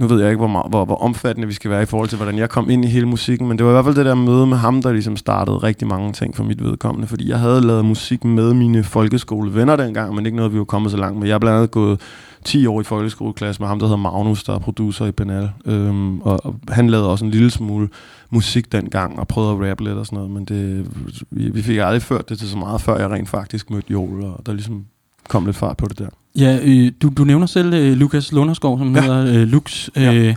nu 0.00 0.06
ved 0.06 0.20
jeg 0.20 0.30
ikke, 0.30 0.38
hvor, 0.38 0.48
meget, 0.48 0.66
hvor, 0.70 0.84
hvor 0.84 0.94
omfattende 0.94 1.48
vi 1.48 1.54
skal 1.54 1.70
være 1.70 1.82
i 1.82 1.86
forhold 1.86 2.08
til, 2.08 2.16
hvordan 2.16 2.38
jeg 2.38 2.50
kom 2.50 2.70
ind 2.70 2.84
i 2.84 2.88
hele 2.88 3.06
musikken, 3.06 3.48
men 3.48 3.58
det 3.58 3.66
var 3.66 3.72
i 3.72 3.74
hvert 3.74 3.84
fald 3.84 3.96
det 3.96 4.06
der 4.06 4.14
møde 4.14 4.46
med 4.46 4.56
ham, 4.56 4.82
der 4.82 4.92
ligesom 4.92 5.16
startede 5.16 5.56
rigtig 5.56 5.88
mange 5.88 6.12
ting 6.12 6.36
for 6.36 6.44
mit 6.44 6.64
vedkommende, 6.64 7.08
fordi 7.08 7.28
jeg 7.28 7.38
havde 7.38 7.60
lavet 7.60 7.84
musik 7.84 8.24
med 8.24 8.54
mine 8.54 8.84
folkeskolevenner 8.84 9.76
dengang, 9.76 10.14
men 10.14 10.26
ikke 10.26 10.36
noget, 10.36 10.52
vi 10.52 10.58
var 10.58 10.64
kommet 10.64 10.90
så 10.90 10.96
langt 10.96 11.18
med. 11.18 11.28
Jeg 11.28 11.34
er 11.34 11.38
blandt 11.38 11.56
andet 11.56 11.70
gået 11.70 12.00
10 12.44 12.66
år 12.66 12.80
i 12.80 12.84
folkeskoleklasse 12.84 13.62
med 13.62 13.68
ham, 13.68 13.78
der 13.78 13.86
hedder 13.86 13.96
Magnus, 13.96 14.44
der 14.44 14.54
er 14.54 14.58
producer 14.58 15.06
i 15.06 15.12
Benal, 15.12 15.50
øhm, 15.64 16.20
og, 16.20 16.46
og 16.46 16.54
han 16.68 16.90
lavede 16.90 17.10
også 17.10 17.24
en 17.24 17.30
lille 17.30 17.50
smule 17.50 17.88
musik 18.30 18.72
dengang, 18.72 19.18
og 19.18 19.28
prøvede 19.28 19.52
at 19.52 19.70
rappe 19.70 19.84
lidt 19.84 19.98
og 19.98 20.06
sådan 20.06 20.16
noget, 20.16 20.30
men 20.30 20.44
det, 20.44 20.86
vi, 21.30 21.50
vi 21.50 21.62
fik 21.62 21.76
aldrig 21.76 22.02
ført 22.02 22.28
det 22.28 22.38
til 22.38 22.48
så 22.48 22.58
meget, 22.58 22.80
før 22.80 22.98
jeg 22.98 23.10
rent 23.10 23.28
faktisk 23.28 23.70
mødte 23.70 23.92
Joel, 23.92 24.24
og 24.24 24.46
der 24.46 24.52
ligesom 24.52 24.84
kom 25.28 25.46
lidt 25.46 25.56
fart 25.56 25.76
på 25.76 25.86
det 25.86 25.98
der. 25.98 26.08
Ja, 26.38 26.58
øh, 26.62 26.92
du, 27.02 27.08
du 27.16 27.24
nævner 27.24 27.46
selv 27.46 27.74
øh, 27.74 27.92
Lukas 27.92 28.32
Lunderskov, 28.32 28.78
som 28.78 28.94
ja. 28.94 29.00
hedder 29.00 29.40
øh, 29.40 29.48
Lux. 29.48 29.88
Ja. 29.96 30.34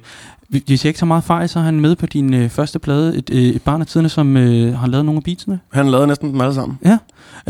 Hvis 0.50 0.86
jeg 0.86 0.90
ikke 0.90 1.00
så 1.00 1.06
meget 1.06 1.24
fejl, 1.24 1.50
så 1.50 1.60
er 1.60 1.63
han 1.63 1.80
med 1.80 1.96
på 1.96 2.06
din 2.06 2.34
øh, 2.34 2.50
første 2.50 2.80
plade, 2.80 3.18
et, 3.18 3.30
øh, 3.34 3.38
et 3.44 3.62
barn 3.62 3.81
af 3.81 3.88
tiderne, 3.88 4.10
som 4.10 4.38
øh, 4.38 4.78
har 4.78 4.88
lavet 4.88 5.06
nogle 5.06 5.18
af 5.18 5.24
beatsene. 5.24 5.60
Han 5.74 5.90
lavede 5.92 6.07
næsten 6.07 6.34
dem 6.34 6.42
alle 6.42 6.54
sammen. 6.54 6.78
Ja, 6.86 6.98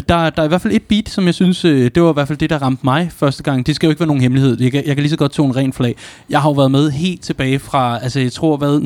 der, 0.10 0.30
der 0.30 0.42
er 0.42 0.44
i 0.44 0.48
hvert 0.48 0.62
fald 0.62 0.74
et 0.74 0.84
beat, 0.84 1.10
som 1.10 1.26
jeg 1.26 1.34
synes, 1.34 1.66
øh, 1.66 1.92
det 1.96 2.04
var 2.04 2.10
i 2.10 2.14
hvert 2.14 2.28
fald 2.28 2.38
det, 2.38 2.50
der 2.50 2.58
ramte 2.62 2.82
mig 2.84 3.10
første 3.12 3.44
gang. 3.44 3.68
Det 3.68 3.76
skal 3.76 3.88
jo 3.88 3.90
ikke 3.90 4.00
være 4.00 4.08
nogen 4.08 4.22
hemmelighed. 4.22 4.62
Jeg 4.62 4.72
kan, 4.72 4.84
jeg 4.86 4.96
kan 4.96 5.02
lige 5.04 5.10
så 5.10 5.18
godt 5.18 5.32
tone 5.32 5.50
en 5.50 5.56
ren 5.56 5.74
flag. 5.74 5.96
Jeg 6.30 6.42
har 6.42 6.50
jo 6.50 6.54
været 6.54 6.72
med 6.72 6.90
helt 6.92 7.22
tilbage 7.22 7.60
fra, 7.60 8.00
altså 8.04 8.20
jeg 8.20 8.32
tror, 8.32 8.58
hvad, 8.58 8.78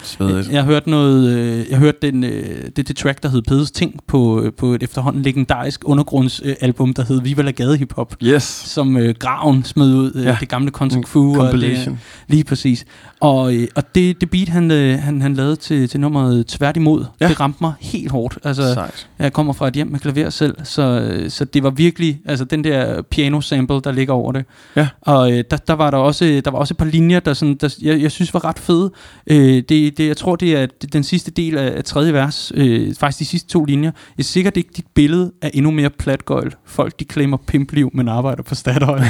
03-04. 0.00 0.04
Svedigt. 0.06 0.46
Jeg, 0.46 0.54
jeg 0.54 0.64
hørte 0.64 0.90
noget, 0.90 1.28
øh, 1.30 1.64
jeg 1.70 1.78
hørte 1.78 1.98
den, 2.02 2.24
øh, 2.24 2.64
det, 2.76 2.88
det 2.88 2.96
track, 2.96 3.22
der 3.22 3.28
hed 3.28 3.42
Pedes 3.42 3.70
Ting, 3.70 4.00
på, 4.06 4.42
øh, 4.42 4.52
på 4.52 4.74
et 4.74 4.82
efterhånden 4.82 5.22
legendarisk 5.22 5.80
undergrundsalbum, 5.84 6.88
øh, 6.88 6.96
der 6.96 7.02
hed 7.04 7.20
Viva 7.20 7.42
la 7.42 7.50
Gade 7.50 7.76
Hip 7.76 7.92
Hop, 7.94 8.14
Yes. 8.22 8.42
som 8.42 8.96
øh, 8.96 9.14
Graven 9.18 9.64
smed 9.64 9.94
ud, 9.94 10.12
øh, 10.14 10.24
Ja. 10.24 10.36
det 10.40 10.48
gamle 10.48 10.70
Contact 10.70 11.06
Crew. 11.06 11.40
Og 11.40 11.52
det, 11.52 11.96
lige 12.28 12.44
præcis. 12.44 12.84
Og, 13.20 13.54
øh, 13.54 13.68
og 13.76 13.94
det, 13.94 14.20
det 14.20 14.30
beat, 14.30 14.48
han, 14.48 14.70
øh, 14.70 14.98
han, 14.98 15.22
han 15.22 15.34
lavede 15.34 15.56
til, 15.56 15.88
til 15.88 16.00
nummeret 16.00 16.46
Tværtimod, 16.46 17.04
Ja. 17.20 17.28
det 17.28 17.40
ramte 17.40 17.58
mig 17.60 17.72
helt 17.80 18.10
hårdt. 18.10 18.38
Altså, 18.44 18.74
Sejt. 18.74 19.08
jeg 19.18 19.32
kommer 19.32 19.52
fra 19.52 19.68
et 19.68 19.74
hjem 19.74 19.86
med 19.86 19.98
klaver 20.00 20.30
selv, 20.30 20.54
så, 20.64 21.16
så 21.28 21.44
det 21.44 21.62
var 21.62 21.70
virkelig, 21.70 22.20
altså 22.26 22.44
den 22.44 22.64
der 22.64 23.02
piano 23.02 23.40
sample, 23.40 23.80
der 23.84 23.92
ligger 23.92 24.14
over 24.14 24.32
det. 24.32 24.44
Ja. 24.76 24.88
Og 25.00 25.32
øh, 25.32 25.44
der, 25.50 25.56
der 25.56 25.72
var 25.72 25.90
der 25.90 25.98
også, 25.98 26.42
der 26.44 26.50
var 26.50 26.58
også 26.58 26.74
et 26.74 26.78
par 26.78 26.84
linjer, 26.84 27.20
der, 27.20 27.34
sådan, 27.34 27.54
der 27.60 27.74
jeg, 27.82 28.02
jeg 28.02 28.10
synes 28.10 28.34
var 28.34 28.44
ret 28.44 28.58
fede. 28.58 28.90
Øh, 29.26 29.38
det, 29.68 29.98
det, 29.98 30.00
jeg 30.06 30.16
tror, 30.16 30.36
det 30.36 30.56
er 30.56 30.66
den 30.92 31.02
sidste 31.02 31.30
del 31.30 31.58
af, 31.58 31.76
af 31.76 31.84
tredje 31.84 32.12
vers, 32.12 32.52
øh, 32.54 32.94
faktisk 32.94 33.18
de 33.18 33.24
sidste 33.24 33.48
to 33.48 33.64
linjer. 33.64 33.90
Jeg 34.18 34.22
er 34.22 34.24
sikkert 34.24 34.56
ikke 34.56 34.70
dit 34.76 34.86
billede 34.94 35.32
er 35.42 35.50
endnu 35.54 35.70
mere 35.70 35.90
platgøjl. 35.90 36.54
Folk, 36.66 37.00
de 37.00 37.04
claimer 37.12 37.36
pimpliv, 37.46 37.90
men 37.94 38.08
arbejder 38.08 38.42
på 38.42 38.54
Statoil. 38.54 39.02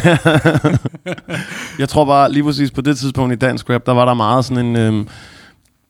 Jeg 1.78 1.88
tror 1.88 2.04
bare, 2.04 2.32
lige 2.32 2.42
præcis 2.44 2.70
på 2.70 2.80
det 2.80 2.98
tidspunkt 2.98 3.32
i 3.32 3.36
dansk 3.36 3.70
rap, 3.70 3.86
der 3.86 3.92
var 3.92 3.99
der 4.04 4.14
meget 4.14 4.44
sådan 4.44 4.66
en... 4.66 4.76
Øhm, 4.76 5.08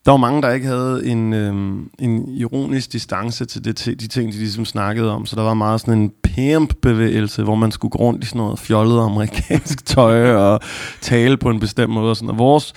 der 0.05 0.11
var 0.11 0.17
mange, 0.17 0.41
der 0.41 0.51
ikke 0.51 0.67
havde 0.67 1.05
en, 1.05 1.33
øhm, 1.33 1.89
en 1.99 2.27
ironisk 2.27 2.93
distance 2.93 3.45
til 3.45 3.65
det, 3.65 3.75
til 3.75 3.99
de 3.99 4.07
ting, 4.07 4.33
de 4.33 4.37
ligesom 4.37 4.65
snakkede 4.65 5.11
om. 5.11 5.25
Så 5.25 5.35
der 5.35 5.41
var 5.41 5.53
meget 5.53 5.81
sådan 5.81 5.99
en 5.99 6.11
pimp-bevægelse, 6.23 7.43
hvor 7.43 7.55
man 7.55 7.71
skulle 7.71 7.91
gå 7.91 7.97
rundt 7.97 8.23
i 8.23 8.27
sådan 8.27 8.39
noget 8.39 8.59
fjollet 8.59 9.01
amerikansk 9.01 9.85
tøj 9.95 10.35
og 10.35 10.59
tale 11.01 11.37
på 11.37 11.49
en 11.49 11.59
bestemt 11.59 11.93
måde. 11.93 12.09
Og, 12.09 12.17
sådan. 12.17 12.29
og 12.29 12.37
vores 12.37 12.73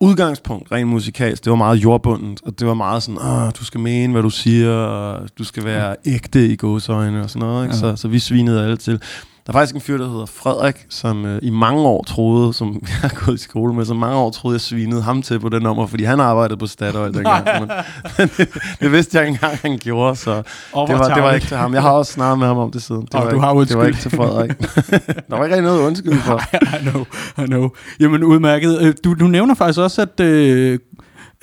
udgangspunkt, 0.00 0.72
rent 0.72 0.88
musikalsk, 0.88 1.44
det 1.44 1.50
var 1.50 1.56
meget 1.56 1.76
jordbundet. 1.76 2.40
Og 2.44 2.58
det 2.58 2.66
var 2.66 2.74
meget 2.74 3.02
sådan, 3.02 3.18
Åh, 3.18 3.50
du 3.58 3.64
skal 3.64 3.80
mene, 3.80 4.12
hvad 4.12 4.22
du 4.22 4.30
siger, 4.30 4.70
og 4.70 5.28
du 5.38 5.44
skal 5.44 5.64
være 5.64 5.96
ægte 6.06 6.46
i 6.46 6.56
gåsøjne 6.56 7.22
og 7.22 7.30
sådan 7.30 7.48
noget. 7.48 7.64
Ikke? 7.64 7.74
Ja. 7.74 7.80
Så, 7.80 7.96
så 7.96 8.08
vi 8.08 8.18
svinede 8.18 8.62
alle 8.64 8.76
til. 8.76 9.00
Der 9.46 9.52
er 9.52 9.56
faktisk 9.58 9.74
en 9.74 9.80
fyr, 9.80 9.98
der 9.98 10.10
hedder 10.10 10.26
Frederik, 10.26 10.86
som 10.90 11.26
øh, 11.26 11.38
i 11.42 11.50
mange 11.50 11.80
år 11.82 12.04
troede, 12.04 12.52
som 12.54 12.68
jeg 13.02 13.10
har 13.10 13.24
gået 13.26 13.34
i 13.34 13.42
skole 13.42 13.74
med, 13.74 13.84
så 13.84 13.94
mange 13.94 14.16
år 14.16 14.30
troede, 14.30 14.54
jeg 14.54 14.60
svinede 14.60 15.02
ham 15.02 15.22
til 15.22 15.40
på 15.40 15.48
den 15.48 15.62
nummer, 15.62 15.86
fordi 15.86 16.04
han 16.04 16.20
arbejdede 16.20 16.56
på 16.58 16.66
Statoil 16.66 17.14
dengang. 17.18 17.44
men, 17.60 17.70
men 18.18 18.30
det, 18.36 18.48
det 18.80 18.92
vidste 18.92 19.18
jeg 19.18 19.26
ikke 19.26 19.36
engang, 19.36 19.58
han 19.62 19.78
gjorde, 19.78 20.16
så 20.16 20.42
Og 20.72 20.88
det 20.88 20.98
var, 20.98 21.14
det 21.14 21.22
var 21.22 21.32
ikke 21.32 21.46
til 21.46 21.56
ham. 21.56 21.74
Jeg 21.74 21.82
har 21.82 21.90
også 21.90 22.12
snakket 22.12 22.38
med 22.38 22.46
ham 22.46 22.58
om 22.58 22.70
det 22.70 22.82
siden. 22.82 23.02
Det, 23.02 23.14
Åh, 23.14 23.20
var, 23.24 23.30
du 23.30 23.36
ikke, 23.36 23.44
har 23.46 23.54
det 23.54 23.76
var 23.76 23.84
undskyld. 23.84 23.86
ikke 23.86 24.00
til 24.00 24.10
Frederik. 24.10 24.50
der 25.30 25.36
var 25.36 25.44
ikke 25.44 25.56
rigtig 25.56 25.62
noget 25.62 25.80
at 25.80 25.86
undskylde 25.86 26.18
for. 26.18 26.40
I 26.54 26.90
know, 26.90 27.04
I 27.44 27.46
know. 27.46 27.68
Jamen 28.00 28.24
udmærket. 28.24 28.78
Øh, 28.80 28.94
Du, 29.04 29.14
du 29.14 29.26
nævner 29.26 29.54
faktisk 29.54 29.78
også, 29.80 30.02
at, 30.02 30.20
øh, 30.20 30.78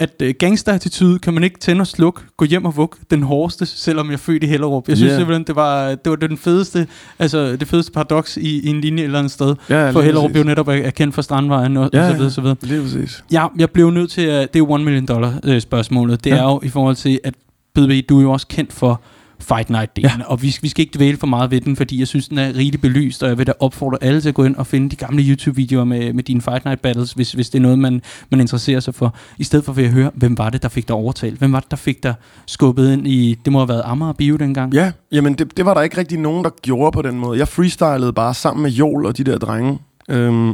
at 0.02 0.22
øh, 0.22 0.34
gangsterattitude 0.40 1.20
kan 1.20 1.34
man 1.34 1.44
ikke 1.44 1.60
tænde 1.60 1.82
og 1.82 1.88
slukke, 1.88 2.22
gå 2.38 2.46
hjem 2.46 2.66
og 2.66 2.78
vug, 2.78 2.96
den 3.12 3.24
hårdeste, 3.24 3.66
selvom 3.66 4.08
jeg 4.08 4.14
er 4.14 4.18
født 4.18 4.44
i 4.44 4.48
Hellerup. 4.48 4.88
Jeg 4.88 4.98
synes 4.98 5.12
Ja. 5.12 5.18
simpelthen, 5.18 5.44
det 5.48 5.56
var, 5.56 5.90
det 5.90 6.10
var 6.10 6.16
den 6.16 6.38
fedeste, 6.38 6.88
altså 7.20 7.56
det 7.56 7.68
fedeste 7.68 7.92
paradoks 7.92 8.38
i, 8.38 8.60
i 8.60 8.68
en 8.68 8.82
linje 8.82 9.02
et 9.02 9.06
eller 9.06 9.20
andet 9.20 9.32
sted. 9.32 9.56
Ja, 9.70 9.90
For 9.92 10.02
Hellerup 10.02 10.30
præcis. 10.32 10.40
jo 10.44 10.48
netop 10.50 10.68
er, 10.68 10.90
kendt 10.90 11.16
for 11.16 11.22
Strandvejen 11.22 11.78
og, 11.78 11.90
Ja, 11.94 12.06
og 12.06 12.12
så 12.12 12.16
videre, 12.18 12.32
så 12.32 12.42
videre. 12.42 12.56
Lige 12.62 12.82
præcis. 12.82 13.24
Ja, 13.32 13.48
jeg 13.58 13.70
blev 13.70 13.90
nødt 13.92 14.12
til 14.12 14.22
at, 14.22 14.54
det 14.54 14.60
er 14.60 14.70
one 14.72 14.84
million 14.84 15.06
dollar 15.06 15.40
øh, 15.44 15.62
spørgsmålet. 15.62 16.24
Det 16.24 16.30
Ja. 16.30 16.36
er 16.38 16.44
jo 16.44 16.60
i 16.64 16.70
forhold 16.70 16.96
til, 16.96 17.20
at 17.24 17.34
BB, 17.76 18.10
du 18.10 18.18
er 18.18 18.22
jo 18.22 18.32
også 18.32 18.48
kendt 18.48 18.74
for 18.74 19.02
Fight 19.42 19.70
Night-delen. 19.70 20.20
Ja. 20.20 20.26
Og 20.26 20.42
vi, 20.42 20.56
vi 20.62 20.70
skal 20.70 20.82
ikke 20.82 20.98
dvæle 20.98 21.18
for 21.18 21.28
meget 21.28 21.52
ved 21.52 21.62
den, 21.62 21.76
fordi 21.76 22.00
jeg 22.00 22.08
synes, 22.08 22.28
den 22.28 22.38
er 22.38 22.56
rigtig 22.56 22.82
belyst, 22.82 23.24
og 23.24 23.30
jeg 23.30 23.38
vil 23.38 23.48
da 23.48 23.54
opfordre 23.60 23.98
alle 24.02 24.22
til 24.22 24.30
at 24.30 24.36
gå 24.36 24.44
ind 24.44 24.56
og 24.56 24.68
finde 24.68 24.90
de 24.90 24.96
gamle 24.96 25.24
YouTube-videoer 25.24 25.84
med, 25.84 26.14
med 26.14 26.24
dine 26.24 26.42
Fight 26.42 26.66
Night 26.66 26.82
Battles, 26.82 27.14
hvis, 27.14 27.32
hvis 27.32 27.50
det 27.50 27.60
er 27.60 27.62
noget, 27.62 27.80
man, 27.80 28.02
man 28.30 28.40
interesserer 28.40 28.80
sig 28.80 28.96
for. 28.96 29.16
I 29.38 29.44
stedet 29.44 29.66
for 29.66 29.74
at 29.78 29.90
høre, 29.90 30.12
hvem 30.16 30.38
var 30.38 30.50
det, 30.50 30.64
der 30.64 30.70
fik 30.70 30.88
dig 30.88 30.96
overtalt? 30.96 31.40
Hvem 31.40 31.52
var 31.52 31.60
det, 31.60 31.72
der 31.72 31.78
fik 31.78 32.04
dig 32.04 32.14
skubbet 32.46 32.94
ind 32.94 33.08
i, 33.08 33.40
det 33.46 33.54
må 33.54 33.60
have 33.60 33.70
været 33.70 33.82
Amager 33.86 34.14
Bio 34.14 34.36
dengang? 34.36 34.74
Ja, 34.74 34.92
jamen 35.12 35.34
det, 35.34 35.58
det 35.58 35.66
var 35.66 35.74
der 35.74 35.82
ikke 35.82 35.98
rigtig 35.98 36.20
nogen, 36.20 36.44
der 36.44 36.50
gjorde 36.62 36.92
på 36.92 37.02
den 37.02 37.20
måde. 37.20 37.40
Jeg 37.40 37.48
freestylede 37.48 38.14
bare 38.14 38.34
sammen 38.34 38.64
med 38.64 38.72
Jol 38.72 39.06
og 39.06 39.18
de 39.18 39.24
der 39.24 39.38
drenge. 39.38 39.80
Øhm, 40.10 40.54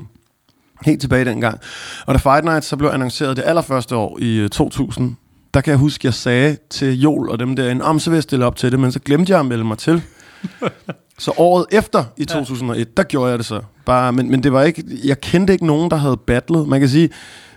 helt 0.85 1.01
tilbage 1.01 1.25
dengang. 1.25 1.59
Og 2.05 2.13
da 2.13 2.19
Fight 2.19 2.45
Night 2.45 2.65
så 2.65 2.77
blev 2.77 2.89
annonceret 2.89 3.37
det 3.37 3.43
allerførste 3.45 3.95
år 3.95 4.17
i 4.21 4.43
uh, 4.43 4.49
2000, 4.49 5.15
der 5.53 5.61
kan 5.61 5.71
jeg 5.71 5.79
huske, 5.79 6.05
jeg 6.05 6.13
sagde 6.13 6.57
til 6.69 6.99
Jol 7.01 7.29
og 7.29 7.39
dem 7.39 7.55
derinde, 7.55 7.85
om 7.85 7.99
så 7.99 8.09
vil 8.09 8.17
jeg 8.17 8.23
stille 8.23 8.45
op 8.45 8.55
til 8.55 8.71
det, 8.71 8.79
men 8.79 8.91
så 8.91 8.99
glemte 8.99 9.31
jeg 9.31 9.39
at 9.39 9.45
melde 9.45 9.63
mig 9.63 9.77
til. 9.77 10.01
så 11.19 11.31
året 11.37 11.65
efter, 11.71 12.03
i 12.17 12.25
2001, 12.25 12.97
der 12.97 13.03
gjorde 13.03 13.29
jeg 13.29 13.37
det 13.37 13.45
så. 13.45 13.61
Bare, 13.85 14.13
men, 14.13 14.31
men 14.31 14.43
det 14.43 14.53
var 14.53 14.63
ikke, 14.63 14.83
jeg 15.03 15.21
kendte 15.21 15.53
ikke 15.53 15.65
nogen, 15.65 15.91
der 15.91 15.97
havde 15.97 16.17
battlet. 16.17 16.67
Man 16.67 16.79
kan 16.79 16.89
sige, 16.89 17.09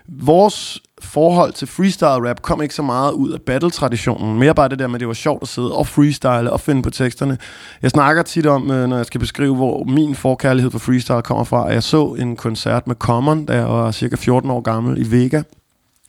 vores 0.08 0.82
forhold 1.00 1.52
til 1.52 1.68
freestyle 1.68 2.28
rap 2.28 2.42
kom 2.42 2.62
ikke 2.62 2.74
så 2.74 2.82
meget 2.82 3.12
ud 3.12 3.30
af 3.30 3.42
battle-traditionen. 3.42 4.38
Mere 4.38 4.54
bare 4.54 4.68
det 4.68 4.78
der 4.78 4.86
med, 4.86 4.94
at 4.94 5.00
det 5.00 5.08
var 5.08 5.14
sjovt 5.14 5.42
at 5.42 5.48
sidde 5.48 5.72
og 5.76 5.86
freestyle 5.86 6.52
og 6.52 6.60
finde 6.60 6.82
på 6.82 6.90
teksterne. 6.90 7.38
Jeg 7.82 7.90
snakker 7.90 8.22
tit 8.22 8.46
om, 8.46 8.70
øh, 8.70 8.88
når 8.88 8.96
jeg 8.96 9.06
skal 9.06 9.20
beskrive, 9.20 9.54
hvor 9.54 9.84
min 9.84 10.14
forkærlighed 10.14 10.70
for 10.70 10.78
freestyle 10.78 11.22
kommer 11.22 11.44
fra. 11.44 11.66
Jeg 11.66 11.82
så 11.82 12.06
en 12.06 12.36
koncert 12.36 12.86
med 12.86 12.96
Common, 12.96 13.44
da 13.44 13.54
jeg 13.56 13.66
var 13.66 13.90
cirka 13.90 14.16
14 14.16 14.50
år 14.50 14.60
gammel 14.60 14.98
i 14.98 15.10
Vega, 15.10 15.42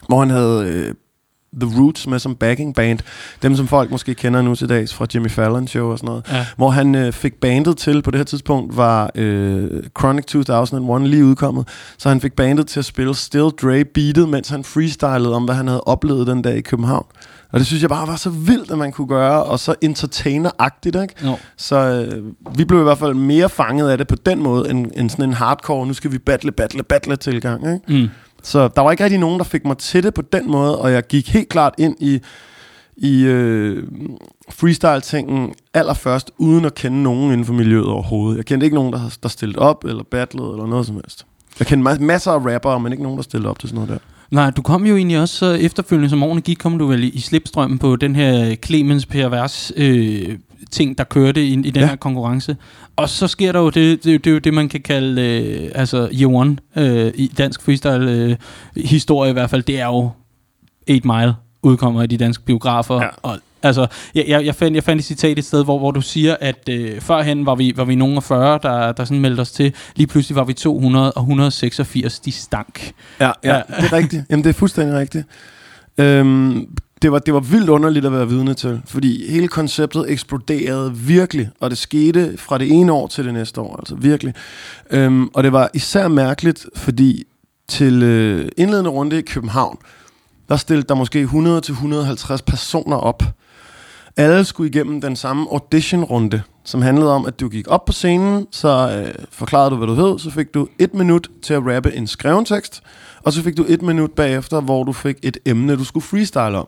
hvor 0.08 0.20
han 0.20 0.30
havde 0.30 0.66
øh, 0.68 0.94
The 1.60 1.80
Roots 1.80 2.08
med 2.08 2.20
som 2.20 2.36
backing 2.36 2.76
band. 2.76 3.00
Dem, 3.42 3.56
som 3.56 3.68
folk 3.68 3.92
måske 3.92 4.16
kender 4.16 4.42
nu 4.42 4.56
til 4.56 4.70
dags 4.70 4.94
fra 4.94 5.06
Jimmy 5.14 5.30
Fallon 5.30 5.68
Show 5.68 5.92
og 5.92 5.98
sådan 5.98 6.08
noget. 6.08 6.24
Ja. 6.32 6.46
Hvor 6.58 6.70
han 6.70 6.96
øh, 6.96 7.12
fik 7.12 7.34
bandet 7.34 7.78
til, 7.78 8.02
på 8.02 8.12
det 8.12 8.20
her 8.20 8.26
tidspunkt 8.26 8.78
var 8.78 9.12
øh, 9.16 9.84
Chronic 10.00 10.26
2001 10.26 11.08
lige 11.08 11.26
udkommet. 11.26 11.68
Så 11.98 12.10
han 12.10 12.22
fik 12.22 12.34
bandet 12.34 12.68
til 12.68 12.80
at 12.80 12.86
spille 12.86 13.16
Still 13.16 13.50
Dre 13.62 13.86
beatet, 13.86 14.30
mens 14.30 14.50
han 14.50 14.64
freestylede 14.64 15.36
om, 15.36 15.44
hvad 15.44 15.56
han 15.56 15.68
havde 15.68 15.82
oplevet 15.82 16.28
den 16.28 16.42
dag 16.42 16.58
i 16.58 16.62
København. 16.62 17.06
Og 17.52 17.60
det 17.60 17.68
synes 17.68 17.82
jeg 17.82 17.90
bare 17.90 18.08
var 18.08 18.16
så 18.16 18.30
vildt, 18.30 18.72
at 18.72 18.78
man 18.78 18.92
kunne 18.92 19.08
gøre, 19.08 19.44
og 19.44 19.60
så 19.60 19.76
entertainer-agtigt, 19.82 21.02
ikke? 21.02 21.14
Jo. 21.24 21.38
Så 21.58 21.76
øh, 21.78 22.24
vi 22.58 22.66
blev 22.66 22.80
i 22.80 22.84
hvert 22.84 22.98
fald 22.98 23.14
mere 23.14 23.50
fanget 23.50 23.90
af 23.90 23.98
det 23.98 24.08
på 24.08 24.16
den 24.16 24.44
måde, 24.44 24.70
end, 24.70 24.92
end 24.96 25.10
sådan 25.10 25.26
en 25.26 25.34
hardcore, 25.34 25.88
nu 25.88 25.94
skal 25.94 26.12
vi 26.12 26.18
battle, 26.18 26.52
battle, 26.52 26.84
battle 26.84 27.16
tilgang, 27.16 27.74
ikke? 27.74 28.02
Mm. 28.02 28.10
Så 28.44 28.68
der 28.68 28.82
var 28.82 28.92
ikke 28.92 29.04
rigtig 29.04 29.20
nogen, 29.20 29.38
der 29.38 29.44
fik 29.44 29.66
mig 29.66 29.78
til 29.78 30.04
det 30.04 30.14
på 30.14 30.22
den 30.22 30.52
måde, 30.52 30.80
og 30.80 30.92
jeg 30.92 31.08
gik 31.08 31.30
helt 31.30 31.50
klart 31.50 31.74
ind 31.78 31.96
i, 32.00 32.20
i 32.98 33.24
øh, 33.24 33.88
freestyle-tingen 34.50 35.54
allerførst, 35.74 36.32
uden 36.38 36.66
at 36.66 36.76
kende 36.76 37.04
nogen 37.04 37.32
inden 37.32 37.46
for 37.46 37.54
miljøet 37.54 37.88
overhovedet. 37.88 38.38
Jeg 38.38 38.46
kendte 38.46 38.66
ikke 38.66 38.76
nogen, 38.76 38.94
der, 38.94 39.18
der 39.24 39.30
stillede 39.30 39.60
op, 39.60 39.84
eller 39.84 40.04
battlede, 40.12 40.50
eller 40.52 40.66
noget 40.66 40.86
som 40.86 40.96
helst. 40.96 41.26
Jeg 41.60 41.68
kendte 41.68 42.04
masser 42.04 42.32
af 42.32 42.54
rappere, 42.54 42.80
men 42.80 42.92
ikke 42.92 43.04
nogen, 43.04 43.18
der 43.18 43.24
stillede 43.24 43.50
op 43.50 43.60
til 43.60 43.70
sådan 43.70 43.88
noget 43.88 43.90
der. 43.90 44.08
Nej, 44.32 44.50
du 44.50 44.62
kom 44.62 44.86
jo 44.86 44.96
egentlig 44.96 45.20
også 45.20 45.36
så 45.36 45.46
efterfølgende, 45.46 46.10
som 46.10 46.24
årene 46.24 46.42
gik, 46.42 46.58
kom 46.58 46.78
du 46.78 46.88
vel 46.88 47.04
i, 47.04 47.08
i 47.08 47.20
slipstrømmen 47.20 47.80
på 47.80 47.96
den 47.96 48.16
her 48.16 48.56
Clemens 48.56 49.06
pervers 49.06 49.72
øh, 49.76 50.38
ting, 50.72 50.98
der 50.98 51.04
kørte 51.04 51.46
i, 51.46 51.52
i 51.52 51.56
den 51.56 51.76
ja. 51.76 51.88
her 51.88 51.96
konkurrence. 51.96 52.58
Og 52.96 53.10
så 53.10 53.28
sker 53.28 53.52
der 53.52 53.60
jo 53.60 53.70
det, 53.70 53.76
det, 53.76 54.04
det, 54.04 54.26
det, 54.26 54.44
det 54.44 54.54
man 54.54 54.70
kan 54.70 54.82
kalde 54.82 55.22
øh, 55.22 55.72
altså 55.76 56.10
year 56.22 56.34
one 56.34 56.58
øh, 56.76 57.12
i 57.16 57.28
dansk 57.28 57.62
freestyle 57.62 58.12
øh, 58.12 58.36
historie 58.76 59.30
i 59.30 59.34
hvert 59.34 59.50
fald, 59.50 59.64
det 59.64 59.80
er 59.80 59.86
jo 59.86 60.10
8 60.90 61.08
Mile 61.08 61.34
udkommer 61.64 62.04
i 62.04 62.08
de 62.08 62.18
danske 62.18 62.44
biografer, 62.44 63.02
ja. 63.02 63.08
og 63.24 63.40
Altså, 63.64 63.88
jeg, 64.16 64.26
jeg, 64.28 64.46
jeg, 64.46 64.56
fandt, 64.56 64.76
jeg 64.76 64.84
fandt 64.84 65.00
et 65.00 65.06
citat 65.06 65.38
et 65.38 65.46
sted, 65.46 65.64
hvor, 65.64 65.80
hvor 65.80 65.92
du 65.92 66.02
siger, 66.02 66.36
at 66.42 66.70
øh, 66.70 67.02
førhen 67.02 67.46
var 67.46 67.56
vi, 67.56 67.74
var 67.76 67.86
vi 67.86 67.96
nogen 67.96 68.18
af 68.18 68.24
40, 68.24 68.60
der, 68.64 68.92
der 68.92 69.06
sådan 69.06 69.20
meldte 69.20 69.42
os 69.42 69.52
til. 69.52 69.74
Lige 69.96 70.08
pludselig 70.08 70.36
var 70.36 70.44
vi 70.44 70.54
200 70.54 71.12
og 71.12 71.22
186, 71.22 72.20
de 72.20 72.32
stank. 72.32 72.92
Ja, 73.20 73.32
ja, 73.44 73.56
ja. 73.56 73.62
det 73.68 73.86
er 73.86 73.94
rigtigt. 73.94 74.24
Jamen, 74.30 74.44
det 74.44 74.50
er 74.50 74.54
fuldstændig 74.54 74.98
rigtigt. 74.98 75.26
Øhm, 75.98 76.68
det 77.02 77.12
var, 77.12 77.20
det 77.20 77.34
var 77.34 77.40
vildt 77.40 77.70
underligt 77.70 78.06
at 78.06 78.12
være 78.12 78.28
vidne 78.28 78.54
til, 78.54 78.82
fordi 78.86 79.32
hele 79.32 79.48
konceptet 79.48 80.06
eksploderede 80.12 80.96
virkelig, 80.96 81.50
og 81.60 81.70
det 81.70 81.78
skete 81.78 82.38
fra 82.38 82.58
det 82.58 82.72
ene 82.72 82.92
år 82.92 83.08
til 83.08 83.26
det 83.26 83.34
næste 83.34 83.62
år, 83.62 83.76
altså 83.80 83.96
virkelig. 83.96 84.34
Øhm, 84.92 85.28
og 85.28 85.44
det 85.44 85.52
var 85.52 85.70
især 85.74 86.08
mærkeligt, 86.08 86.66
fordi 86.76 87.24
til 87.68 88.04
øh, 88.04 88.50
indledende 88.58 88.90
runde 88.90 89.20
i 89.20 89.22
København, 89.22 89.78
der 90.50 90.56
stillede 90.58 90.88
der 90.88 90.96
måske 90.96 91.24
100-150 91.24 92.38
personer 92.48 92.98
op. 92.98 93.24
Alle 94.22 94.46
skulle 94.46 94.70
igennem 94.70 95.02
den 95.02 95.16
samme 95.16 95.48
auditionrunde, 95.52 96.42
som 96.64 96.82
handlede 96.82 97.16
om, 97.16 97.26
at 97.26 97.40
du 97.40 97.50
gik 97.50 97.68
op 97.68 97.86
på 97.86 97.92
scenen, 97.92 98.48
så 98.52 99.04
øh, 99.08 99.26
forklarede 99.32 99.72
du, 99.72 99.76
hvad 99.76 99.88
du 99.88 99.96
hed, 99.96 100.20
så 100.20 100.32
fik 100.32 100.54
du 100.54 100.68
et 100.80 100.94
minut 100.94 101.30
til 101.42 101.54
at 101.54 101.64
rappe 101.66 101.96
en 101.96 102.08
skreven 102.08 102.46
tekst, 102.46 102.84
og 103.24 103.34
så 103.34 103.44
fik 103.44 103.58
du 103.58 103.66
et 103.68 103.82
minut 103.82 104.12
bagefter, 104.12 104.62
hvor 104.62 104.84
du 104.84 104.94
fik 104.94 105.16
et 105.24 105.38
emne, 105.46 105.76
du 105.76 105.84
skulle 105.84 106.04
freestyle 106.04 106.58
om. 106.58 106.68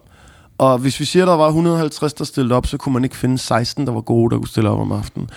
Og 0.57 0.77
hvis 0.77 0.99
vi 0.99 1.05
siger, 1.05 1.25
der 1.25 1.33
var 1.33 1.47
150, 1.47 2.13
der 2.13 2.23
stillede 2.23 2.55
op, 2.55 2.67
så 2.67 2.77
kunne 2.77 2.93
man 2.93 3.03
ikke 3.03 3.15
finde 3.15 3.37
16, 3.37 3.87
der 3.87 3.93
var 3.93 4.01
gode, 4.01 4.31
der 4.31 4.37
kunne 4.37 4.47
stille 4.47 4.69
op 4.69 4.79
om 4.79 4.91
aftenen. 4.91 5.29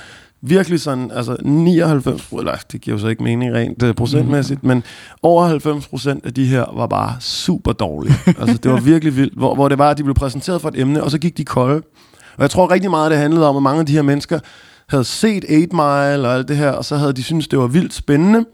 Virkelig 0.48 0.80
sådan, 0.80 1.10
altså 1.10 1.36
99, 1.42 2.28
eller 2.38 2.56
det 2.72 2.80
giver 2.80 2.96
jo 2.96 3.00
så 3.00 3.08
ikke 3.08 3.22
mening 3.22 3.54
rent 3.54 3.82
uh, 3.82 3.94
procentmæssigt, 3.94 4.62
mm. 4.62 4.68
men 4.68 4.82
over 5.22 5.46
90 5.46 5.88
procent 5.88 6.26
af 6.26 6.34
de 6.34 6.44
her 6.44 6.64
var 6.76 6.86
bare 6.86 7.16
super 7.20 7.72
dårlige. 7.72 8.14
altså 8.40 8.56
det 8.56 8.70
var 8.70 8.80
virkelig 8.80 9.16
vildt, 9.16 9.34
hvor, 9.34 9.54
hvor 9.54 9.68
det 9.68 9.78
var, 9.78 9.90
at 9.90 9.98
de 9.98 10.02
blev 10.02 10.14
præsenteret 10.14 10.60
for 10.60 10.68
et 10.68 10.80
emne, 10.80 11.02
og 11.02 11.10
så 11.10 11.18
gik 11.18 11.36
de 11.36 11.44
kolde. 11.44 11.82
Og 12.36 12.42
jeg 12.42 12.50
tror 12.50 12.70
rigtig 12.70 12.90
meget, 12.90 13.10
det 13.10 13.18
handlede 13.18 13.48
om, 13.48 13.56
at 13.56 13.62
mange 13.62 13.80
af 13.80 13.86
de 13.86 13.92
her 13.92 14.02
mennesker 14.02 14.38
havde 14.88 15.04
set 15.04 15.44
8 15.44 15.68
Mile 15.72 16.28
og 16.28 16.34
alt 16.34 16.48
det 16.48 16.56
her, 16.56 16.70
og 16.70 16.84
så 16.84 16.96
havde 16.96 17.12
de 17.12 17.22
syntes, 17.22 17.48
det 17.48 17.58
var 17.58 17.66
vildt 17.66 17.94
spændende 17.94 18.44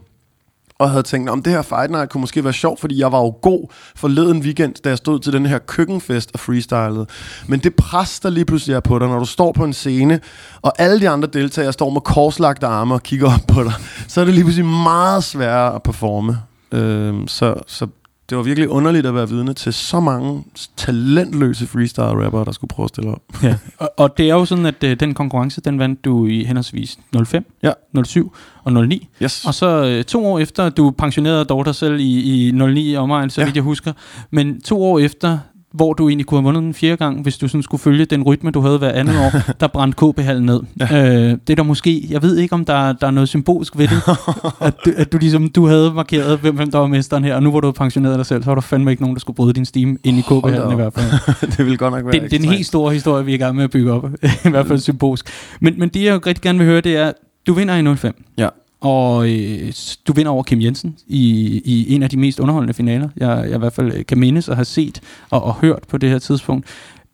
og 0.83 0.91
havde 0.91 1.03
tænkt, 1.03 1.31
om 1.31 1.43
det 1.43 1.53
her 1.53 1.63
Fight 1.63 1.91
Night 1.91 2.11
kunne 2.11 2.21
måske 2.21 2.45
være 2.45 2.53
sjovt, 2.53 2.81
fordi 2.81 2.99
jeg 2.99 3.13
var 3.13 3.19
jo 3.19 3.35
god 3.43 3.73
forleden 3.97 4.39
weekend, 4.43 4.75
da 4.85 4.89
jeg 4.89 4.99
stod 4.99 5.21
til 5.21 5.33
den 5.33 5.47
her 5.47 5.59
køkkenfest 5.59 6.31
og 6.35 6.41
freestylede. 6.41 7.07
Men 7.47 7.61
det 7.61 7.75
pres, 7.75 8.21
der 8.21 8.31
lige 8.31 8.45
pludselig 8.45 8.75
er 8.75 8.81
på 8.81 8.99
dig, 8.99 9.09
når 9.09 9.19
du 9.19 9.25
står 9.25 9.53
på 9.53 9.65
en 9.65 9.73
scene, 9.73 10.21
og 10.63 10.73
alle 10.79 11.01
de 11.01 11.09
andre 11.09 11.29
deltagere 11.33 11.73
står 11.73 11.91
med 11.91 12.01
korslagte 12.01 12.67
arme 12.67 12.95
og 12.95 13.03
kigger 13.03 13.27
op 13.35 13.47
på 13.49 13.63
dig, 13.63 13.73
så 14.09 14.21
er 14.21 14.25
det 14.25 14.35
lige 14.35 14.45
pludselig 14.45 14.67
meget 14.67 15.25
sværere 15.25 15.75
at 15.75 15.83
performe. 15.83 16.39
Øh, 16.73 17.15
så, 17.27 17.55
så 17.67 17.87
det 18.31 18.37
var 18.37 18.43
virkelig 18.43 18.69
underligt 18.69 19.07
at 19.07 19.15
være 19.15 19.29
vidne 19.29 19.55
til 19.55 19.73
så 19.73 20.01
mange 20.01 20.45
talentløse 20.77 21.67
freestyle-rappere, 21.67 22.45
der 22.45 22.53
skulle 22.53 22.69
prøve 22.69 22.85
at 22.85 22.89
stille 22.89 23.11
op. 23.11 23.23
ja. 23.43 23.57
og, 23.79 23.91
og 23.97 24.19
det 24.19 24.31
er 24.31 24.35
jo 24.35 24.45
sådan, 24.45 24.67
at 24.67 24.85
uh, 24.85 24.91
den 24.91 25.15
konkurrence, 25.15 25.61
den 25.61 25.79
vandt 25.79 26.05
du 26.05 26.27
i 26.27 26.45
henholdsvis 26.45 26.99
05, 27.27 27.45
ja. 27.63 27.73
07 28.05 28.35
og 28.65 28.73
09. 28.73 29.09
Yes. 29.23 29.45
Og 29.45 29.55
så 29.55 29.97
uh, 29.99 30.05
to 30.05 30.27
år 30.27 30.39
efter, 30.39 30.69
du 30.71 30.91
pensionerede 30.91 31.45
dog 31.45 31.65
dig 31.65 31.75
selv 31.75 32.01
i, 32.01 32.49
i 32.49 32.51
09 32.51 32.97
omegn, 32.97 33.31
så 33.31 33.41
ja. 33.41 33.45
vidt 33.45 33.57
jeg 33.57 33.65
husker. 33.65 33.93
Men 34.31 34.61
to 34.61 34.83
år 34.85 34.99
efter, 34.99 35.39
hvor 35.73 35.93
du 35.93 36.09
egentlig 36.09 36.27
kunne 36.27 36.39
have 36.39 36.45
vundet 36.45 36.63
den 36.63 36.75
fjerde 36.75 36.97
gang, 36.97 37.23
hvis 37.23 37.39
du 37.39 37.49
sådan 37.49 37.63
skulle 37.63 37.81
følge 37.81 38.05
den 38.05 38.23
rytme, 38.23 38.51
du 38.51 38.61
havde 38.61 38.79
hver 38.79 38.93
andet 38.93 39.19
år, 39.19 39.31
der 39.61 39.67
brændte 39.67 39.97
KB-hallen 39.97 40.47
ned. 40.47 40.61
Ja. 40.81 40.85
Øh, 40.85 41.31
det 41.31 41.51
er 41.51 41.55
der 41.55 41.63
måske, 41.63 42.07
jeg 42.11 42.23
ved 42.23 42.37
ikke, 42.37 42.55
om 42.55 42.65
der, 42.65 42.93
der 42.93 43.07
er 43.07 43.11
noget 43.11 43.29
symbolisk 43.29 43.79
ved 43.79 43.89
det, 43.89 44.03
at, 44.67 44.75
du, 44.85 44.93
at 44.97 45.13
du 45.13 45.19
ligesom, 45.19 45.49
du 45.49 45.67
havde 45.67 45.93
markeret, 45.95 46.39
hvem, 46.39 46.57
hvem 46.57 46.71
der 46.71 46.79
var 46.79 46.87
mesteren 46.87 47.25
her, 47.25 47.35
og 47.35 47.43
nu 47.43 47.51
hvor 47.51 47.61
du 47.61 47.67
havde 47.67 47.77
pensioneret 47.77 48.19
dig 48.19 48.27
selv, 48.27 48.43
så 48.43 48.51
var 48.51 48.55
der 48.55 48.63
fandme 48.63 48.91
ikke 48.91 49.03
nogen, 49.03 49.17
der 49.17 49.21
skulle 49.21 49.37
bryde 49.37 49.53
din 49.53 49.65
steam 49.65 49.99
ind 50.05 50.19
i 50.19 50.23
KB-hallen 50.23 50.73
i 50.73 50.75
hvert 50.75 50.93
fald. 50.95 51.51
det 51.57 51.67
vil 51.67 51.79
godt 51.79 51.95
nok 51.95 52.05
være 52.05 52.13
det, 52.13 52.31
det 52.31 52.33
er 52.33 52.45
en 52.45 52.53
helt 52.53 52.67
stor 52.67 52.91
historie, 52.91 53.25
vi 53.25 53.31
er 53.31 53.35
i 53.35 53.39
gang 53.39 53.57
med 53.57 53.65
at 53.65 53.71
bygge 53.71 53.93
op, 53.93 54.11
i 54.45 54.49
hvert 54.49 54.67
fald 54.67 54.79
symbolsk. 54.79 55.27
Men, 55.61 55.75
men 55.79 55.89
det, 55.89 56.05
jeg 56.05 56.13
jo 56.13 56.21
rigtig 56.27 56.43
gerne 56.43 56.59
vil 56.59 56.67
høre, 56.67 56.81
det 56.81 56.97
er, 56.97 57.13
du 57.47 57.53
vinder 57.53 57.93
i 57.93 57.97
05. 57.97 58.25
Ja. 58.39 58.49
Og 58.83 59.29
øh, 59.31 59.73
du 60.07 60.13
vinder 60.13 60.33
over 60.33 60.43
Kim 60.43 60.61
Jensen 60.61 60.97
i, 61.07 61.63
i 61.65 61.95
en 61.95 62.03
af 62.03 62.11
de 62.11 62.17
mest 62.17 62.41
underholdende 62.41 62.75
finaler, 62.75 63.09
jeg, 63.17 63.45
jeg 63.47 63.55
i 63.55 63.59
hvert 63.59 63.73
fald 63.73 64.05
kan 64.05 64.19
mindes 64.19 64.49
og 64.49 64.57
har 64.57 64.65
set 64.65 65.01
og, 65.31 65.43
og 65.43 65.55
hørt 65.55 65.83
på 65.89 65.99
det 65.99 66.11
her 66.11 66.19
tidspunkt. 66.19 66.67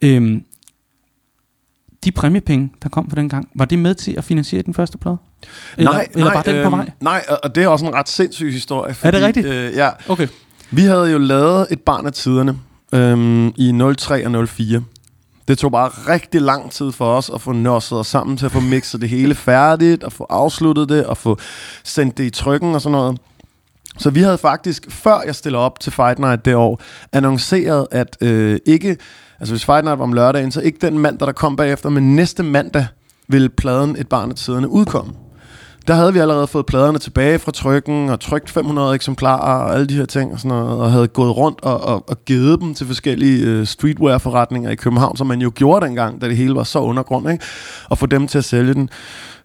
Øhm, 0.03 0.45
de 2.05 2.13
præmiepenge, 2.13 2.73
der 2.83 2.89
kom 2.89 3.07
på 3.07 3.17
den 3.17 3.29
gang, 3.29 3.49
var 3.55 3.65
det 3.65 3.79
med 3.79 3.95
til 3.95 4.15
at 4.19 4.25
finansiere 4.25 4.63
den 4.63 4.75
første 4.75 4.99
plade? 4.99 5.17
Eller, 5.77 5.93
nej, 5.93 6.09
eller 6.15 6.25
nej, 6.25 6.35
var 6.35 6.43
den 6.43 6.57
øh, 6.57 6.65
på 6.65 6.71
vej? 6.71 6.91
Nej, 7.01 7.25
og 7.43 7.55
det 7.55 7.63
er 7.63 7.69
også 7.69 7.87
en 7.87 7.95
ret 7.95 8.09
sindssyg 8.09 8.53
historie. 8.53 8.95
Fordi, 8.95 9.07
er 9.09 9.11
det 9.11 9.27
rigtigt? 9.27 9.47
Øh, 9.47 9.73
ja. 9.75 9.91
Okay. 10.09 10.29
Vi 10.71 10.83
havde 10.83 11.11
jo 11.11 11.19
lavet 11.19 11.67
et 11.71 11.81
barn 11.81 12.07
af 12.07 12.13
tiderne 12.13 12.59
øhm, 12.93 13.49
i 13.49 13.95
03 13.99 14.27
og 14.27 14.49
04. 14.49 14.85
Det 15.49 15.59
tog 15.59 15.73
bare 15.73 15.89
rigtig 15.89 16.41
lang 16.41 16.71
tid 16.71 16.93
for 16.93 17.15
os 17.17 17.31
at 17.35 17.41
få 17.41 17.53
nosset 17.53 17.99
os 17.99 18.07
sammen 18.07 18.37
til 18.37 18.47
at 18.47 18.53
få 18.53 18.61
mixet 18.61 19.01
det 19.01 19.09
hele 19.09 19.35
færdigt, 19.35 20.05
og 20.05 20.13
få 20.13 20.27
afsluttet 20.31 20.89
det, 20.89 21.07
og 21.07 21.17
få 21.17 21.39
sendt 21.85 22.19
det 22.19 22.25
i 22.25 22.31
trykken 22.31 22.75
og 22.75 22.81
sådan 22.81 22.93
noget. 22.93 23.19
Så 23.99 24.11
vi 24.11 24.21
havde 24.21 24.39
faktisk, 24.39 24.91
før 24.91 25.21
jeg 25.27 25.35
stillede 25.35 25.63
op 25.63 25.81
til 25.81 25.93
Fight 25.93 26.19
Night 26.19 26.45
det 26.45 26.55
år, 26.55 26.83
annonceret, 27.13 27.87
at 27.91 28.17
øh, 28.21 28.59
ikke, 28.67 28.97
altså 29.41 29.55
hvis 29.55 29.65
Fight 29.65 29.85
Night 29.85 29.99
var 29.99 30.05
om 30.05 30.13
lørdagen, 30.13 30.53
så 30.53 30.61
ikke 30.61 30.79
den 30.87 30.99
mandag, 30.99 31.27
der 31.27 31.33
kom 31.33 31.57
bagefter, 31.57 31.89
men 31.89 32.17
næste 32.17 32.43
mandag 32.43 32.87
ville 33.29 33.49
pladen 33.49 33.97
Et 33.99 34.09
Barn 34.09 34.31
af 34.31 34.37
Tiderne 34.37 34.69
udkomme 34.69 35.13
der 35.89 35.95
havde 35.95 36.13
vi 36.13 36.19
allerede 36.19 36.47
fået 36.47 36.67
pladerne 36.67 36.99
tilbage 36.99 37.39
fra 37.39 37.53
trykken, 37.53 38.09
og 38.09 38.21
trykt 38.21 38.51
500 38.51 38.95
eksemplarer 38.95 39.65
og 39.65 39.75
alle 39.75 39.87
de 39.87 39.95
her 39.95 40.07
ting, 40.07 40.33
og, 40.33 40.39
sådan 40.39 40.49
noget, 40.49 40.79
og 40.79 40.93
havde 40.93 41.09
gået 41.09 41.37
rundt 41.37 41.61
og, 41.63 41.81
og, 41.81 42.05
og 42.09 42.25
givet 42.25 42.61
dem 42.61 42.75
til 42.75 42.87
forskellige 42.87 43.47
øh, 43.47 43.67
streetwear-forretninger 43.67 44.71
i 44.71 44.75
København, 44.75 45.17
som 45.17 45.27
man 45.27 45.41
jo 45.41 45.53
gjorde 45.55 45.87
dengang, 45.87 46.21
da 46.21 46.29
det 46.29 46.37
hele 46.37 46.55
var 46.55 46.65
så 46.65 46.79
undergrund, 46.79 47.31
ikke? 47.31 47.45
og 47.89 47.99
få 47.99 48.07
dem 48.07 48.27
til 48.27 48.39
at 48.39 48.45
sælge 48.45 48.75
den. 48.75 48.91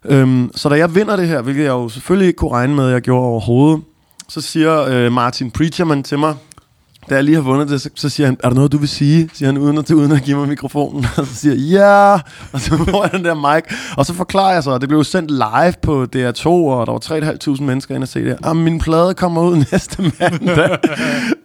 Øhm, 0.05 0.51
så 0.55 0.69
da 0.69 0.75
jeg 0.75 0.95
vinder 0.95 1.15
det 1.15 1.27
her, 1.27 1.41
hvilket 1.41 1.63
jeg 1.63 1.69
jo 1.69 1.89
selvfølgelig 1.89 2.27
ikke 2.27 2.37
kunne 2.37 2.51
regne 2.51 2.75
med, 2.75 2.87
at 2.87 2.93
jeg 2.93 3.01
gjorde 3.01 3.25
overhovedet, 3.25 3.81
så 4.29 4.41
siger 4.41 4.81
øh, 4.81 5.11
Martin 5.11 5.51
Preacherman 5.51 6.03
til 6.03 6.19
mig, 6.19 6.35
da 7.09 7.15
jeg 7.15 7.23
lige 7.23 7.35
har 7.35 7.41
vundet 7.41 7.69
det, 7.69 7.81
så, 7.81 7.89
så 7.95 8.09
siger 8.09 8.27
han, 8.27 8.37
er 8.43 8.47
der 8.47 8.55
noget, 8.55 8.71
du 8.71 8.77
vil 8.77 8.89
sige? 8.89 9.29
Siger 9.33 9.51
han, 9.51 9.57
uden 9.57 9.77
at, 9.77 9.91
uden 9.91 10.11
at 10.11 10.23
give 10.23 10.37
mig 10.37 10.47
mikrofonen. 10.47 11.05
Og 11.17 11.25
så 11.25 11.35
siger 11.35 11.55
jeg, 11.55 11.63
ja! 11.63 12.13
Og 12.53 12.61
så 12.61 12.77
får 12.91 13.03
jeg 13.03 13.11
den 13.11 13.25
der 13.25 13.55
mic. 13.55 13.63
Og 13.97 14.05
så 14.05 14.13
forklarer 14.13 14.53
jeg 14.53 14.63
så, 14.63 14.77
det 14.77 14.89
blev 14.89 15.03
sendt 15.03 15.31
live 15.31 15.73
på 15.81 16.03
DR2, 16.15 16.47
og 16.47 16.87
der 16.87 16.91
var 16.91 17.55
3.500 17.57 17.63
mennesker 17.63 17.95
inde 17.95 18.05
og 18.05 18.07
se 18.07 18.25
det. 18.25 18.37
Ah, 18.43 18.55
min 18.55 18.79
plade 18.79 19.13
kommer 19.13 19.41
ud 19.41 19.55
næste 19.71 20.01
mandag. 20.19 20.77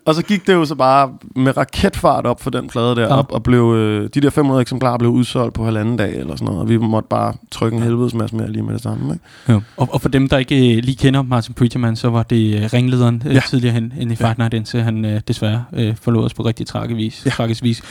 og 0.06 0.14
så 0.14 0.22
gik 0.22 0.46
det 0.46 0.52
jo 0.52 0.64
så 0.64 0.74
bare 0.74 1.10
med 1.36 1.56
raketfart 1.56 2.26
op 2.26 2.42
for 2.42 2.50
den 2.50 2.68
plade 2.68 2.96
der, 2.96 3.02
ja. 3.02 3.18
op, 3.18 3.32
og 3.32 3.42
blev, 3.42 3.74
øh, 3.76 4.08
de 4.14 4.20
der 4.20 4.30
500 4.30 4.60
eksemplarer 4.60 4.98
blev 4.98 5.10
udsolgt 5.10 5.54
på 5.54 5.64
halvanden 5.64 5.96
dag 5.96 6.16
eller 6.16 6.36
sådan 6.36 6.46
noget. 6.46 6.60
Og 6.60 6.68
vi 6.68 6.76
måtte 6.76 7.08
bare 7.08 7.34
trykke 7.50 7.76
en 7.76 7.82
helvedes 7.82 8.14
masse 8.14 8.36
mere 8.36 8.52
lige 8.52 8.62
med 8.62 8.74
det 8.74 8.82
samme. 8.82 9.12
Ikke? 9.12 9.24
Ja. 9.48 9.54
Og, 9.76 9.88
og 9.92 10.00
for 10.00 10.08
dem, 10.08 10.28
der 10.28 10.38
ikke 10.38 10.76
øh, 10.76 10.82
lige 10.84 10.96
kender 10.96 11.22
Martin 11.22 11.54
Preacherman, 11.54 11.96
så 11.96 12.10
var 12.10 12.22
det 12.22 12.54
øh, 12.54 12.70
ringlederen 12.72 13.22
øh, 13.26 13.34
ja. 13.34 13.40
tidligere 13.48 13.74
hen, 13.74 13.92
hen 13.92 14.10
i 14.10 14.16
Fight 14.16 14.38
Night, 14.38 14.54
indtil 14.54 14.82
han 14.82 15.04
øh, 15.04 15.20
desværre 15.28 15.47
øh, 15.72 15.96
forlod 15.96 16.24
os 16.24 16.34
på 16.34 16.42
rigtig 16.42 16.66
tragisk. 16.66 17.26
Ja. 17.26 17.30
Tragisk 17.30 17.62
vis. 17.62 17.82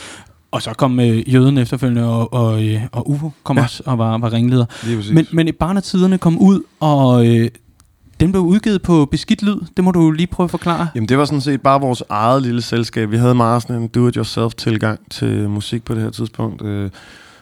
Og 0.50 0.62
så 0.62 0.72
kom 0.72 1.00
øh, 1.00 1.34
jøden 1.34 1.58
efterfølgende, 1.58 2.04
og, 2.04 2.32
og, 2.32 2.64
øh, 2.64 2.82
og 2.92 3.10
Ufo 3.10 3.30
kom 3.42 3.56
ja. 3.56 3.62
også 3.62 3.82
og 3.86 3.98
var, 3.98 4.18
var 4.18 4.32
ringleder. 4.32 4.64
Men, 5.12 5.26
men 5.32 5.48
i 5.48 5.52
barnetiderne 5.52 6.18
kom 6.18 6.38
ud, 6.38 6.60
og 6.80 7.26
øh, 7.26 7.50
den 8.20 8.32
blev 8.32 8.42
udgivet 8.42 8.82
på 8.82 9.08
beskidt 9.10 9.42
lyd. 9.42 9.60
Det 9.76 9.84
må 9.84 9.90
du 9.90 10.10
lige 10.10 10.26
prøve 10.26 10.44
at 10.44 10.50
forklare. 10.50 10.88
Jamen 10.94 11.08
det 11.08 11.18
var 11.18 11.24
sådan 11.24 11.40
set 11.40 11.60
bare 11.60 11.80
vores 11.80 12.02
eget 12.08 12.42
lille 12.42 12.62
selskab. 12.62 13.10
Vi 13.10 13.16
havde 13.16 13.34
meget 13.34 13.62
sådan 13.62 13.82
en 13.82 13.88
do-it-yourself 13.88 14.54
tilgang 14.54 15.00
til 15.10 15.48
musik 15.48 15.84
på 15.84 15.94
det 15.94 16.02
her 16.02 16.10
tidspunkt. 16.10 16.62
Øh, 16.62 16.90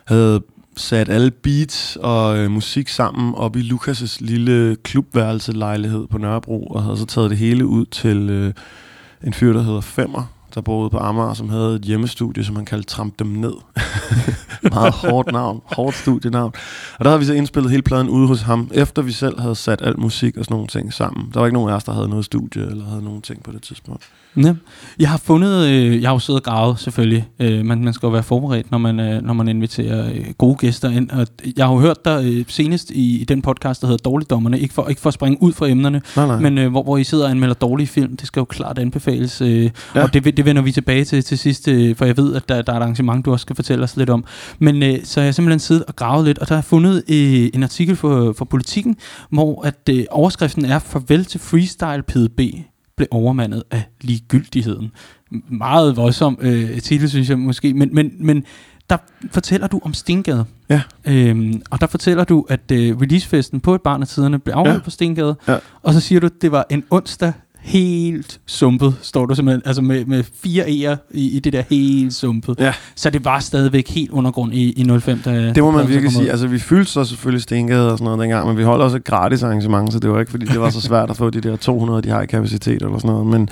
havde 0.04 0.42
sat 0.76 1.08
alle 1.08 1.30
beats 1.30 1.98
og 2.00 2.38
øh, 2.38 2.50
musik 2.50 2.88
sammen 2.88 3.34
op 3.34 3.56
i 3.56 3.60
Lukas' 3.60 4.16
lille 4.20 4.76
klubværelselejlighed 4.76 6.06
på 6.06 6.18
Nørrebro, 6.18 6.66
og 6.66 6.82
havde 6.82 6.96
så 6.96 7.06
taget 7.06 7.30
det 7.30 7.38
hele 7.38 7.66
ud 7.66 7.86
til 7.86 8.30
øh, 8.30 8.52
en 9.22 9.32
fyr, 9.32 9.52
der 9.52 9.62
hedder 9.62 9.80
Femmer, 9.80 10.32
der 10.54 10.60
boede 10.60 10.90
på 10.90 10.98
Amager, 10.98 11.34
som 11.34 11.48
havde 11.48 11.74
et 11.74 11.82
hjemmestudie, 11.82 12.44
som 12.44 12.56
han 12.56 12.64
kaldte 12.64 12.88
Tramp 12.88 13.18
Dem 13.18 13.26
Ned. 13.26 13.54
Meget 14.72 14.92
hårdt 14.92 15.32
navn, 15.32 15.60
hårdt 15.64 15.96
studie-navn. 15.96 16.52
Og 16.98 17.04
der 17.04 17.10
havde 17.10 17.20
vi 17.20 17.26
så 17.26 17.32
indspillet 17.32 17.70
hele 17.70 17.82
pladen 17.82 18.08
ude 18.08 18.28
hos 18.28 18.42
ham, 18.42 18.70
efter 18.74 19.02
vi 19.02 19.12
selv 19.12 19.40
havde 19.40 19.54
sat 19.54 19.82
alt 19.82 19.98
musik 19.98 20.36
og 20.36 20.44
sådan 20.44 20.54
nogle 20.54 20.66
ting 20.66 20.92
sammen. 20.92 21.30
Der 21.34 21.40
var 21.40 21.46
ikke 21.46 21.54
nogen 21.54 21.70
af 21.70 21.74
os, 21.74 21.84
der 21.84 21.92
havde 21.92 22.08
noget 22.08 22.24
studie 22.24 22.62
eller 22.62 22.84
havde 22.84 23.04
nogen 23.04 23.22
ting 23.22 23.42
på 23.42 23.52
det 23.52 23.62
tidspunkt. 23.62 24.02
Ja. 24.36 24.54
Jeg 24.98 25.10
har 25.10 25.18
fundet, 25.18 25.66
øh, 25.66 26.02
jeg 26.02 26.08
har 26.08 26.14
jo 26.14 26.18
siddet 26.18 26.40
og 26.40 26.44
gravet 26.44 26.78
selvfølgelig, 26.78 27.28
øh, 27.38 27.64
man, 27.64 27.84
man 27.84 27.92
skal 27.92 28.06
jo 28.06 28.10
være 28.10 28.22
forberedt, 28.22 28.70
når 28.70 28.78
man, 28.78 29.00
øh, 29.00 29.22
når 29.22 29.32
man 29.32 29.48
inviterer 29.48 30.08
øh, 30.08 30.26
gode 30.38 30.56
gæster 30.56 30.90
ind, 30.90 31.10
og 31.10 31.26
jeg 31.56 31.66
har 31.66 31.72
jo 31.72 31.80
hørt 31.80 32.04
dig 32.04 32.24
øh, 32.24 32.44
senest 32.48 32.90
i, 32.90 33.20
i 33.20 33.24
den 33.24 33.42
podcast, 33.42 33.80
der 33.80 33.86
hedder 33.86 34.02
Dårligdommerne, 34.02 34.60
ikke 34.60 34.74
for, 34.74 34.88
ikke 34.88 35.00
for 35.00 35.08
at 35.08 35.14
springe 35.14 35.42
ud 35.42 35.52
fra 35.52 35.68
emnerne, 35.68 36.02
nej, 36.16 36.26
nej. 36.26 36.40
men 36.40 36.58
øh, 36.58 36.70
hvor, 36.70 36.82
hvor 36.82 36.96
I 36.96 37.04
sidder 37.04 37.24
og 37.24 37.30
anmelder 37.30 37.54
dårlige 37.54 37.86
film, 37.86 38.16
det 38.16 38.26
skal 38.26 38.40
jo 38.40 38.44
klart 38.44 38.78
anbefales, 38.78 39.40
øh, 39.40 39.70
ja. 39.94 40.02
og 40.02 40.14
det, 40.14 40.24
det 40.36 40.44
vender 40.44 40.62
vi 40.62 40.72
tilbage 40.72 41.04
til 41.04 41.24
til 41.24 41.38
sidst, 41.38 41.68
øh, 41.68 41.96
for 41.96 42.04
jeg 42.04 42.16
ved, 42.16 42.34
at 42.34 42.48
der, 42.48 42.62
der 42.62 42.72
er 42.72 42.76
et 42.76 42.82
arrangement, 42.82 43.24
du 43.24 43.32
også 43.32 43.42
skal 43.42 43.56
fortælle 43.56 43.84
os 43.84 43.96
lidt 43.96 44.10
om, 44.10 44.24
men 44.58 44.82
øh, 44.82 45.04
så 45.04 45.20
har 45.20 45.24
jeg 45.24 45.34
simpelthen 45.34 45.60
siddet 45.60 45.84
og 45.84 45.96
gravet 45.96 46.24
lidt, 46.24 46.38
og 46.38 46.48
der 46.48 46.54
har 46.54 46.58
jeg 46.58 46.64
fundet 46.64 47.04
øh, 47.08 47.50
en 47.54 47.62
artikel 47.62 47.96
for, 47.96 48.32
for 48.32 48.44
Politiken, 48.44 48.96
hvor 49.30 49.62
at 49.62 49.88
øh, 49.90 50.04
overskriften 50.10 50.64
er, 50.64 50.78
farvel 50.78 51.24
til 51.24 51.40
freestyle 51.40 52.02
PDB, 52.02 52.40
blev 52.96 53.08
overmandet 53.10 53.62
af 53.70 53.82
ligegyldigheden. 54.00 54.90
Meget 55.48 55.96
voldsom 55.96 56.38
øh, 56.40 56.80
titel, 56.80 57.10
synes 57.10 57.30
jeg 57.30 57.38
måske, 57.38 57.74
men, 57.74 57.94
men, 57.94 58.12
men 58.20 58.44
der 58.90 58.96
fortæller 59.30 59.66
du 59.66 59.80
om 59.84 59.94
Stengade. 59.94 60.44
Ja. 60.68 60.82
Øhm, 61.04 61.62
og 61.70 61.80
der 61.80 61.86
fortæller 61.86 62.24
du, 62.24 62.46
at 62.48 62.70
øh, 62.72 63.00
releasefesten 63.00 63.60
på 63.60 63.74
et 63.74 63.82
barn 63.82 64.02
af 64.02 64.08
tiderne 64.08 64.38
blev 64.38 64.54
afholdt 64.54 64.78
ja. 64.78 64.84
på 64.84 64.90
Stengade. 64.90 65.36
Ja. 65.48 65.56
Og 65.82 65.94
så 65.94 66.00
siger 66.00 66.20
du, 66.20 66.26
at 66.26 66.32
det 66.42 66.52
var 66.52 66.66
en 66.70 66.84
onsdag 66.90 67.32
helt 67.66 68.40
sumpet, 68.46 68.94
står 69.02 69.26
du 69.26 69.34
simpelthen, 69.34 69.62
altså 69.64 69.82
med, 69.82 70.04
med 70.04 70.24
fire 70.42 70.64
E'er 70.64 70.96
i, 71.10 71.36
i 71.36 71.38
det 71.38 71.52
der 71.52 71.62
helt 71.70 72.14
sumpet. 72.14 72.56
Ja. 72.60 72.72
Så 72.94 73.10
det 73.10 73.24
var 73.24 73.40
stadigvæk 73.40 73.88
helt 73.88 74.10
undergrund 74.10 74.54
i, 74.54 74.70
i 74.70 74.98
05, 75.00 75.18
da 75.24 75.52
Det 75.52 75.62
må 75.62 75.70
man 75.70 75.88
virkelig 75.88 76.12
sige. 76.12 76.30
Altså, 76.30 76.46
vi 76.46 76.58
fyldte 76.58 76.92
så 76.92 77.04
selvfølgelig 77.04 77.42
Stengade 77.42 77.92
og 77.92 77.98
sådan 77.98 78.04
noget 78.04 78.20
dengang, 78.20 78.48
men 78.48 78.58
vi 78.58 78.62
holdt 78.62 78.82
også 78.82 78.96
et 78.96 79.04
gratis 79.04 79.42
arrangement, 79.42 79.92
så 79.92 79.98
det 79.98 80.10
var 80.10 80.20
ikke, 80.20 80.30
fordi 80.30 80.46
det 80.46 80.60
var 80.60 80.70
så 80.70 80.80
svært 80.80 81.10
at 81.10 81.16
få 81.16 81.30
de 81.30 81.40
der 81.40 81.56
200, 81.56 82.02
de 82.02 82.08
har 82.08 82.22
i 82.22 82.26
kapacitet 82.26 82.82
eller 82.82 82.98
sådan 82.98 83.10
noget. 83.10 83.26
Men, 83.26 83.48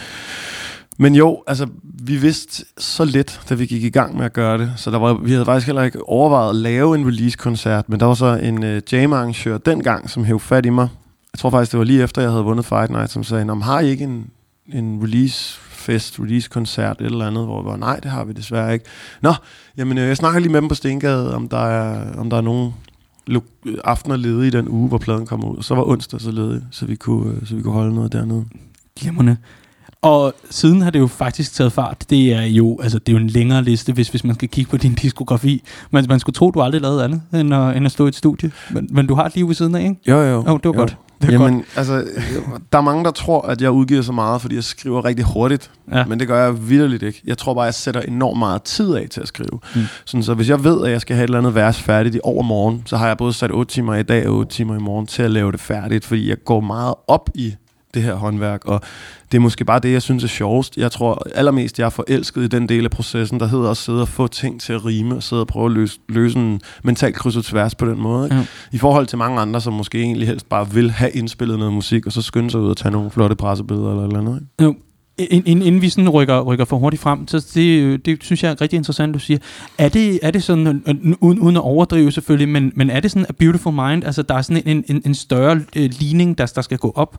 men 0.98 1.14
jo, 1.14 1.42
altså, 1.46 1.66
vi 1.82 2.16
vidste 2.16 2.64
så 2.78 3.04
lidt, 3.04 3.40
da 3.48 3.54
vi 3.54 3.66
gik 3.66 3.84
i 3.84 3.90
gang 3.90 4.16
med 4.16 4.24
at 4.24 4.32
gøre 4.32 4.58
det, 4.58 4.72
så 4.76 4.90
der 4.90 4.98
var, 4.98 5.14
vi 5.14 5.30
havde 5.30 5.44
faktisk 5.44 5.66
heller 5.66 5.82
ikke 5.82 6.08
overvejet 6.08 6.50
at 6.50 6.56
lave 6.56 6.94
en 6.94 7.06
release-koncert, 7.06 7.88
men 7.88 8.00
der 8.00 8.06
var 8.06 8.14
så 8.14 8.38
en 8.42 8.62
uh, 8.62 8.92
jam-arrangør 8.92 9.58
dengang, 9.58 10.10
som 10.10 10.24
hævde 10.24 10.40
fat 10.40 10.66
i 10.66 10.70
mig, 10.70 10.88
jeg 11.34 11.38
tror 11.38 11.50
faktisk, 11.50 11.72
det 11.72 11.78
var 11.78 11.84
lige 11.84 12.02
efter, 12.02 12.22
jeg 12.22 12.30
havde 12.30 12.44
vundet 12.44 12.66
Fight 12.66 12.90
Night, 12.90 13.10
som 13.10 13.24
sagde, 13.24 13.62
har 13.62 13.80
I 13.80 13.88
ikke 13.88 14.04
en, 14.04 14.30
en 14.72 15.00
release 15.02 15.58
fest, 15.60 16.20
release 16.20 16.48
koncert, 16.48 17.00
et 17.00 17.04
eller 17.04 17.26
andet, 17.26 17.44
hvor 17.44 17.60
jeg 17.60 17.64
var, 17.64 17.76
nej, 17.76 18.00
det 18.00 18.10
har 18.10 18.24
vi 18.24 18.32
desværre 18.32 18.72
ikke. 18.72 18.84
Nå, 19.22 19.34
jamen 19.76 19.98
øh, 19.98 20.08
jeg 20.08 20.16
snakker 20.16 20.40
lige 20.40 20.52
med 20.52 20.60
dem 20.60 20.68
på 20.68 20.74
Stengade, 20.74 21.34
om 21.34 21.48
der 21.48 21.66
er, 21.66 22.18
om 22.18 22.30
der 22.30 22.36
er 22.36 22.40
nogen 22.40 22.72
aftener 23.84 24.16
ledige 24.16 24.46
i 24.46 24.50
den 24.50 24.68
uge, 24.68 24.88
hvor 24.88 24.98
pladen 24.98 25.26
kommer 25.26 25.48
ud. 25.48 25.62
Så 25.62 25.74
var 25.74 25.88
onsdag 25.88 26.20
så 26.20 26.30
ledig, 26.30 26.62
så 26.70 26.86
vi 26.86 26.94
kunne, 26.94 27.34
øh, 27.34 27.46
så 27.46 27.54
vi 27.54 27.62
kunne 27.62 27.74
holde 27.74 27.94
noget 27.94 28.12
dernede. 28.12 28.44
Glimrende. 29.00 29.36
Og 30.02 30.34
siden 30.50 30.82
har 30.82 30.90
det 30.90 30.98
jo 30.98 31.06
faktisk 31.06 31.54
taget 31.54 31.72
fart. 31.72 32.04
Det 32.10 32.32
er 32.32 32.42
jo, 32.42 32.78
altså, 32.82 32.98
det 32.98 33.08
er 33.08 33.12
jo 33.12 33.18
en 33.18 33.30
længere 33.30 33.62
liste, 33.64 33.92
hvis, 33.92 34.08
hvis 34.08 34.24
man 34.24 34.34
skal 34.34 34.48
kigge 34.48 34.70
på 34.70 34.76
din 34.76 34.94
diskografi. 34.94 35.62
Men 35.90 36.06
man 36.08 36.20
skulle 36.20 36.34
tro, 36.34 36.50
du 36.50 36.62
aldrig 36.62 36.80
lavede 36.80 37.04
andet, 37.04 37.22
end 37.34 37.54
at, 37.54 37.76
end 37.76 37.86
at 37.86 37.92
stå 37.92 38.04
i 38.04 38.08
et 38.08 38.14
studie. 38.14 38.50
Men, 38.70 38.88
men 38.92 39.06
du 39.06 39.14
har 39.14 39.24
et 39.24 39.34
liv 39.34 39.48
ved 39.48 39.54
siden 39.54 39.74
af, 39.74 39.82
ikke? 39.82 39.96
Jo, 40.08 40.20
jo. 40.20 40.38
Oh, 40.38 40.44
det 40.44 40.48
var 40.48 40.58
jo. 40.64 40.72
godt. 40.72 40.96
Det 41.22 41.28
er 41.28 41.32
Jamen, 41.32 41.54
godt. 41.54 41.66
altså, 41.76 42.04
der 42.72 42.78
er 42.78 42.82
mange, 42.82 43.04
der 43.04 43.10
tror, 43.10 43.42
at 43.42 43.60
jeg 43.62 43.70
udgiver 43.70 44.02
så 44.02 44.12
meget, 44.12 44.40
fordi 44.40 44.54
jeg 44.54 44.64
skriver 44.64 45.04
rigtig 45.04 45.24
hurtigt. 45.24 45.70
Ja. 45.92 46.04
Men 46.04 46.20
det 46.20 46.28
gør 46.28 46.44
jeg 46.44 46.68
vidderligt 46.68 47.02
ikke. 47.02 47.22
Jeg 47.24 47.38
tror 47.38 47.54
bare, 47.54 47.64
jeg 47.64 47.74
sætter 47.74 48.00
enormt 48.00 48.38
meget 48.38 48.62
tid 48.62 48.94
af 48.94 49.06
til 49.10 49.20
at 49.20 49.28
skrive. 49.28 49.60
Mm. 49.74 49.80
Sådan, 50.04 50.22
så 50.22 50.34
hvis 50.34 50.48
jeg 50.48 50.64
ved, 50.64 50.84
at 50.84 50.90
jeg 50.90 51.00
skal 51.00 51.16
have 51.16 51.24
et 51.24 51.28
eller 51.28 51.38
andet 51.38 51.54
vers 51.54 51.80
færdigt 51.80 52.14
i 52.14 52.20
overmorgen, 52.22 52.82
så 52.86 52.96
har 52.96 53.06
jeg 53.06 53.16
både 53.16 53.32
sat 53.32 53.52
8 53.52 53.72
timer 53.74 53.94
i 53.94 54.02
dag 54.02 54.28
og 54.28 54.34
8 54.34 54.52
timer 54.52 54.76
i 54.76 54.78
morgen 54.78 55.06
til 55.06 55.22
at 55.22 55.30
lave 55.30 55.52
det 55.52 55.60
færdigt, 55.60 56.04
fordi 56.04 56.28
jeg 56.28 56.36
går 56.44 56.60
meget 56.60 56.94
op 57.08 57.30
i 57.34 57.54
det 57.94 58.02
her 58.02 58.14
håndværk, 58.14 58.64
og 58.64 58.80
det 59.32 59.38
er 59.38 59.42
måske 59.42 59.64
bare 59.64 59.78
det, 59.78 59.92
jeg 59.92 60.02
synes 60.02 60.24
er 60.24 60.28
sjovest. 60.28 60.76
Jeg 60.76 60.92
tror 60.92 61.26
allermest, 61.34 61.78
jeg 61.78 61.86
er 61.86 61.90
forelsket 61.90 62.42
i 62.42 62.46
den 62.46 62.68
del 62.68 62.84
af 62.84 62.90
processen, 62.90 63.40
der 63.40 63.46
hedder 63.46 63.70
at 63.70 63.76
sidde 63.76 64.00
og 64.00 64.08
få 64.08 64.26
ting 64.26 64.60
til 64.60 64.72
at 64.72 64.84
rime, 64.84 65.16
og 65.16 65.22
sidde 65.22 65.42
og 65.42 65.46
prøve 65.46 65.66
at 65.66 65.72
løse, 65.72 65.98
løse 66.08 66.38
en 66.38 66.60
mental 66.82 67.12
kryds 67.12 67.36
og 67.36 67.44
tværs 67.44 67.74
på 67.74 67.86
den 67.86 68.00
måde. 68.00 68.26
Ikke? 68.26 68.36
Ja. 68.36 68.44
I 68.72 68.78
forhold 68.78 69.06
til 69.06 69.18
mange 69.18 69.40
andre, 69.40 69.60
som 69.60 69.72
måske 69.72 70.00
egentlig 70.02 70.28
helst 70.28 70.48
bare 70.48 70.70
vil 70.70 70.90
have 70.90 71.10
indspillet 71.10 71.58
noget 71.58 71.74
musik, 71.74 72.06
og 72.06 72.12
så 72.12 72.22
skynde 72.22 72.50
sig 72.50 72.60
ud 72.60 72.70
og 72.70 72.76
tage 72.76 72.92
nogle 72.92 73.10
flotte 73.10 73.36
pressebilleder 73.36 73.90
eller 73.90 74.04
eller 74.04 74.18
andet. 74.18 74.34
Ikke? 74.34 74.64
Jo. 74.64 74.74
Inden, 75.18 75.62
inden 75.62 75.82
vi 75.82 75.88
sådan 75.88 76.08
rykker, 76.08 76.40
rykker 76.40 76.64
for 76.64 76.76
hurtigt 76.76 77.02
frem, 77.02 77.28
så 77.28 77.50
det, 77.54 78.06
det 78.06 78.24
synes 78.24 78.42
jeg 78.42 78.50
er 78.50 78.60
rigtig 78.60 78.76
interessant, 78.76 79.14
du 79.14 79.18
siger. 79.18 79.38
Er 79.78 79.88
det, 79.88 80.18
er 80.22 80.30
det 80.30 80.42
sådan, 80.42 80.82
uden, 81.20 81.38
uden 81.38 81.56
at 81.56 81.62
overdrive 81.62 82.12
selvfølgelig, 82.12 82.48
men, 82.48 82.72
men 82.74 82.90
er 82.90 83.00
det 83.00 83.10
sådan 83.10 83.26
a 83.28 83.32
beautiful 83.32 83.72
mind? 83.72 84.04
Altså 84.04 84.22
der 84.22 84.34
er 84.34 84.42
sådan 84.42 84.62
en, 84.66 84.84
en, 84.88 85.02
en 85.06 85.14
større 85.14 85.60
øh, 85.76 85.90
ligning, 86.00 86.38
der, 86.38 86.46
der 86.46 86.62
skal 86.62 86.78
gå 86.78 86.92
op? 86.96 87.18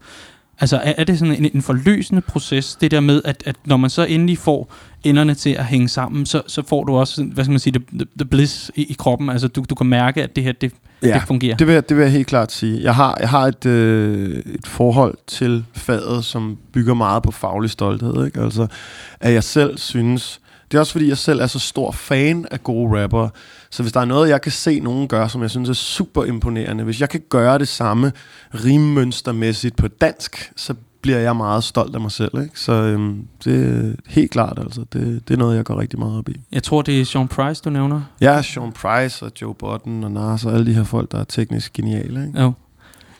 Altså 0.59 0.77
er, 0.77 0.93
er 0.97 1.03
det 1.03 1.19
sådan 1.19 1.35
en, 1.35 1.51
en 1.53 1.61
forløsende 1.61 2.21
proces, 2.21 2.75
det 2.75 2.91
der 2.91 2.99
med, 2.99 3.21
at, 3.25 3.43
at 3.45 3.55
når 3.65 3.77
man 3.77 3.89
så 3.89 4.05
endelig 4.05 4.37
får 4.37 4.73
enderne 5.03 5.33
til 5.33 5.49
at 5.49 5.65
hænge 5.65 5.89
sammen, 5.89 6.25
så, 6.25 6.41
så 6.47 6.61
får 6.67 6.83
du 6.83 6.95
også, 6.95 7.23
hvad 7.23 7.43
skal 7.43 7.51
man 7.51 7.59
sige, 7.59 7.73
the, 7.93 8.05
the 8.17 8.25
bliss 8.25 8.71
i, 8.75 8.83
i 8.83 8.93
kroppen. 8.93 9.29
Altså 9.29 9.47
du, 9.47 9.65
du 9.69 9.75
kan 9.75 9.87
mærke, 9.87 10.23
at 10.23 10.35
det 10.35 10.43
her, 10.43 10.51
det, 10.51 10.71
ja, 11.03 11.13
det 11.13 11.21
fungerer. 11.27 11.55
Det 11.55 11.67
vil, 11.67 11.73
jeg, 11.73 11.89
det 11.89 11.97
vil 11.97 12.03
jeg 12.03 12.11
helt 12.11 12.27
klart 12.27 12.51
sige. 12.51 12.83
Jeg 12.83 12.95
har, 12.95 13.17
jeg 13.19 13.29
har 13.29 13.41
et, 13.41 13.65
øh, 13.65 14.43
et 14.45 14.67
forhold 14.67 15.17
til 15.27 15.65
faget, 15.73 16.25
som 16.25 16.57
bygger 16.73 16.93
meget 16.93 17.23
på 17.23 17.31
faglig 17.31 17.69
stolthed. 17.69 18.25
Ikke? 18.25 18.41
Altså, 18.41 18.67
at 19.19 19.33
jeg 19.33 19.43
selv 19.43 19.77
synes... 19.77 20.39
Det 20.71 20.77
er 20.77 20.79
også 20.79 20.91
fordi, 20.91 21.09
jeg 21.09 21.17
selv 21.17 21.39
er 21.39 21.47
så 21.47 21.59
stor 21.59 21.91
fan 21.91 22.45
af 22.51 22.63
gode 22.63 23.03
rappere. 23.03 23.29
Så 23.69 23.83
hvis 23.83 23.93
der 23.93 23.99
er 23.99 24.05
noget, 24.05 24.29
jeg 24.29 24.41
kan 24.41 24.51
se 24.51 24.79
nogen 24.79 25.07
gøre, 25.07 25.29
som 25.29 25.41
jeg 25.41 25.49
synes 25.49 25.69
er 25.69 25.73
super 25.73 26.25
imponerende, 26.25 26.83
hvis 26.83 27.01
jeg 27.01 27.09
kan 27.09 27.21
gøre 27.29 27.59
det 27.59 27.67
samme 27.67 28.11
rimmønstermæssigt 28.53 29.75
på 29.75 29.87
dansk, 29.87 30.51
så 30.55 30.73
bliver 31.01 31.19
jeg 31.19 31.35
meget 31.35 31.63
stolt 31.63 31.95
af 31.95 32.01
mig 32.01 32.11
selv. 32.11 32.41
Ikke? 32.41 32.59
Så 32.59 32.71
øhm, 32.71 33.27
det 33.43 33.67
er 33.67 33.93
helt 34.07 34.31
klart, 34.31 34.59
altså. 34.59 34.85
Det, 34.93 35.27
det 35.27 35.33
er 35.33 35.37
noget, 35.37 35.55
jeg 35.55 35.65
går 35.65 35.79
rigtig 35.79 35.99
meget 35.99 36.17
op 36.17 36.29
i. 36.29 36.41
Jeg 36.51 36.63
tror, 36.63 36.81
det 36.81 37.01
er 37.01 37.05
Sean 37.05 37.27
Price, 37.27 37.61
du 37.65 37.69
nævner. 37.69 38.01
Ja, 38.21 38.41
Sean 38.41 38.71
Price 38.71 39.25
og 39.25 39.31
Joe 39.41 39.53
Budden 39.53 40.03
og 40.03 40.11
Nas 40.11 40.45
og 40.45 40.53
alle 40.53 40.65
de 40.65 40.73
her 40.73 40.83
folk, 40.83 41.11
der 41.11 41.19
er 41.19 41.23
teknisk 41.23 41.73
geniale. 41.73 42.27
Ikke? 42.27 42.41
Jo. 42.41 42.53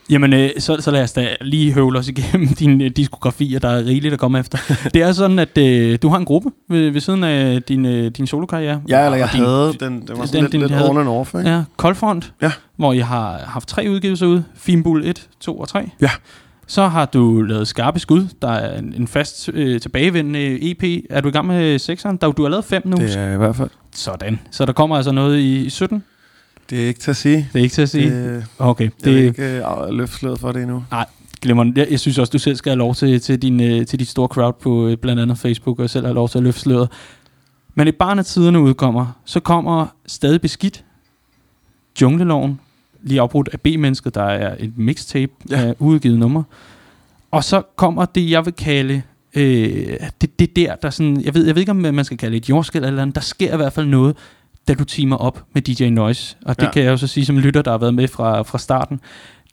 Jamen, 0.10 0.34
øh, 0.34 0.50
så, 0.60 0.78
så 0.80 0.92
lad 0.92 1.04
os 1.04 1.12
da 1.12 1.28
lige 1.42 1.74
høvle 1.74 2.00
os 2.00 2.08
igennem 2.08 2.48
din 2.60 2.82
øh, 2.82 2.90
diskografi, 2.90 3.54
og 3.56 3.62
der 3.62 3.70
er 3.70 3.86
rigeligt 3.86 4.14
at 4.14 4.20
komme 4.20 4.40
efter. 4.40 4.58
det 4.94 5.02
er 5.02 5.12
sådan, 5.12 5.40
at 5.40 5.58
øh, 5.58 6.00
du 6.02 6.10
har 6.10 6.18
en 6.18 6.26
gruppe 6.26 6.50
ved, 6.70 6.90
ved 6.90 7.02
siden 7.02 7.24
af 7.24 7.62
din, 7.64 7.86
øh, 7.86 8.12
din 8.12 8.28
solokarriere. 8.28 8.82
Ja, 8.90 9.06
eller 9.06 9.18
jeg 9.18 9.30
din, 9.34 9.42
havde 9.44 9.74
den. 9.80 10.02
Det 10.08 10.18
var 10.18 10.26
sådan 10.26 10.52
den- 10.52 10.60
lidt, 10.62 10.72
lidt 10.72 10.82
on 10.84 10.98
and 10.98 11.08
off, 11.10 11.34
ikke? 11.36 11.50
Ja, 11.50 11.64
Koldfront, 11.78 12.34
Ja. 12.42 12.52
hvor 12.78 12.94
I 12.94 13.00
har 13.00 13.38
haft 13.48 13.68
tre 13.68 13.86
udgivelser 13.90 14.26
ude. 14.28 14.44
Finbull 14.56 15.06
1, 15.06 15.28
2 15.40 15.60
og 15.60 15.68
3. 15.68 15.90
Ja. 16.02 16.10
Så 16.68 16.88
har 16.88 17.06
du 17.06 17.42
lavet 17.42 17.68
Skarpe 17.68 18.00
Skud, 18.00 18.28
der 18.42 18.48
er 18.52 18.78
en, 18.80 18.94
en 18.98 19.08
fast 19.08 19.50
øh, 19.54 19.82
tilbagevendende 19.82 20.72
EP. 20.72 21.06
Er 21.10 21.22
du 21.22 21.28
i 21.28 21.32
gang 21.32 21.48
med 21.48 21.80
sekseren? 21.80 22.18
Der, 22.18 22.32
du 22.32 22.42
har 22.44 22.50
lavet 22.50 22.66
fem 22.66 22.82
nu. 22.86 22.98
Det 22.98 23.16
er 23.16 23.34
i 23.34 23.38
hvert 23.38 23.56
fald. 23.56 23.70
Sådan. 23.96 24.40
Så 24.52 24.66
der 24.66 24.74
kommer 24.74 24.96
altså 24.96 25.12
noget 25.12 25.38
i, 25.40 25.66
i 25.66 25.70
17? 25.70 26.04
Det 26.70 26.84
er 26.84 26.88
ikke 26.88 27.00
til 27.00 27.12
at 27.12 27.18
sige. 27.18 27.50
Det 27.54 27.60
er 27.60 27.64
ikke 27.64 27.74
til 27.74 27.82
at 27.82 27.90
sige. 27.90 28.36
Det, 28.36 28.46
Okay, 28.60 28.84
jeg 28.84 29.06
det 29.06 29.24
ikke 29.24 29.58
øh, 29.58 29.90
løfte 29.90 30.16
sløret 30.16 30.40
for 30.40 30.52
det 30.52 30.62
endnu. 30.62 30.84
glemmer 31.42 31.72
jeg, 31.76 31.88
jeg 31.92 32.00
synes 32.00 32.18
også, 32.18 32.32
du 32.32 32.38
selv 32.38 32.56
skal 32.56 32.70
have 32.70 32.78
lov 32.78 32.96
til, 32.96 33.22
til, 33.22 33.42
din, 33.42 33.62
øh, 33.62 33.86
til 33.86 34.00
dit 34.00 34.08
store 34.08 34.28
crowd 34.28 34.54
på 34.62 34.88
øh, 34.88 34.98
blandt 34.98 35.22
andet 35.22 35.38
Facebook, 35.38 35.80
og 35.80 35.90
selv 35.90 36.06
have 36.06 36.16
lov 36.16 36.30
til 36.30 36.38
at 36.38 36.44
løfte 36.44 36.62
sløret. 36.62 36.90
Men 37.76 37.88
i 37.88 37.92
barn 37.92 38.20
af 38.20 38.26
tiderne 38.26 38.60
udkommer, 38.60 39.20
så 39.26 39.40
kommer 39.40 39.88
stadig 40.08 40.42
beskidt 40.42 40.84
Jungleloven, 42.02 42.60
lige 43.04 43.22
afbrudt 43.22 43.50
af 43.54 43.62
B-mennesket, 43.62 44.16
der 44.16 44.24
er 44.24 44.56
et 44.60 44.78
mixtape 44.78 45.32
ja. 45.50 45.62
af 45.62 45.76
udgivet 45.80 46.20
nummer. 46.20 46.44
Og 47.32 47.44
så 47.44 47.62
kommer 47.76 48.06
det, 48.06 48.30
jeg 48.30 48.46
vil 48.46 48.54
kalde, 48.54 49.02
øh, 49.36 49.98
det, 50.22 50.40
det 50.40 50.56
der, 50.56 50.76
der 50.76 50.90
sådan, 50.90 51.22
jeg 51.22 51.34
ved, 51.34 51.46
jeg 51.46 51.56
ved 51.56 51.60
ikke, 51.62 51.72
om 51.72 51.78
man 51.78 52.06
skal 52.06 52.18
kalde 52.18 52.36
det 52.36 52.44
et 52.44 52.50
jordskæld 52.50 52.86
eller 52.86 53.02
andet, 53.02 53.16
der 53.16 53.22
sker 53.22 53.54
i 53.54 53.58
hvert 53.58 53.74
fald 53.74 53.88
noget, 53.88 54.16
da 54.68 54.74
du 54.74 54.84
teamer 54.84 55.16
op 55.18 55.44
med 55.54 55.62
DJ 55.62 55.90
Noise. 55.90 56.36
Og 56.46 56.56
det 56.60 56.66
Ja. 56.66 56.72
kan 56.72 56.84
jeg 56.84 56.90
jo 56.92 56.98
så 56.98 57.08
sige 57.08 57.26
som 57.26 57.38
lytter, 57.40 57.62
der 57.62 57.72
har 57.72 57.78
været 57.78 57.94
med 57.94 58.08
fra, 58.08 58.42
fra 58.42 58.58
starten. 58.58 59.00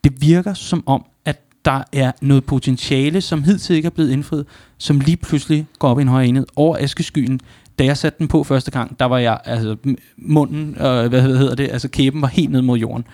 Det 0.04 0.12
virker 0.22 0.54
som 0.54 0.82
om, 0.86 1.04
at 1.24 1.40
der 1.64 1.82
er 1.92 2.12
noget 2.20 2.44
potentiale, 2.44 3.20
som 3.20 3.42
hidtil 3.42 3.76
ikke 3.76 3.86
er 3.86 3.90
blevet 3.90 4.10
indfriet, 4.10 4.46
som 4.78 5.00
lige 5.00 5.16
pludselig 5.16 5.66
går 5.78 5.88
op 5.88 5.98
i 5.98 6.02
en 6.02 6.08
højere 6.08 6.28
enhed 6.28 6.46
over 6.56 6.76
askeskyen. 6.80 7.40
Da 7.78 7.84
jeg 7.84 7.96
satte 7.96 8.18
den 8.18 8.28
på 8.28 8.44
første 8.44 8.70
gang, 8.70 8.98
der 8.98 9.04
var 9.04 9.18
jeg, 9.18 9.40
altså 9.44 9.76
munden, 10.16 10.76
og 10.78 11.08
hvad 11.08 11.22
hedder 11.22 11.54
det, 11.54 11.68
altså 11.70 11.88
kæben 11.88 12.22
var 12.22 12.28
helt 12.28 12.50
ned 12.50 12.62
mod 12.62 12.78
jorden. 12.78 13.04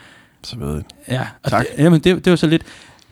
Så 0.44 0.58
ved 0.58 0.74
jeg. 0.74 0.82
Ja, 1.08 1.26
og 1.42 1.50
Tak. 1.50 1.66
Det, 1.76 1.84
jamen 1.84 2.00
det, 2.00 2.24
det 2.24 2.30
var 2.30 2.36
så 2.36 2.46
lidt... 2.46 2.62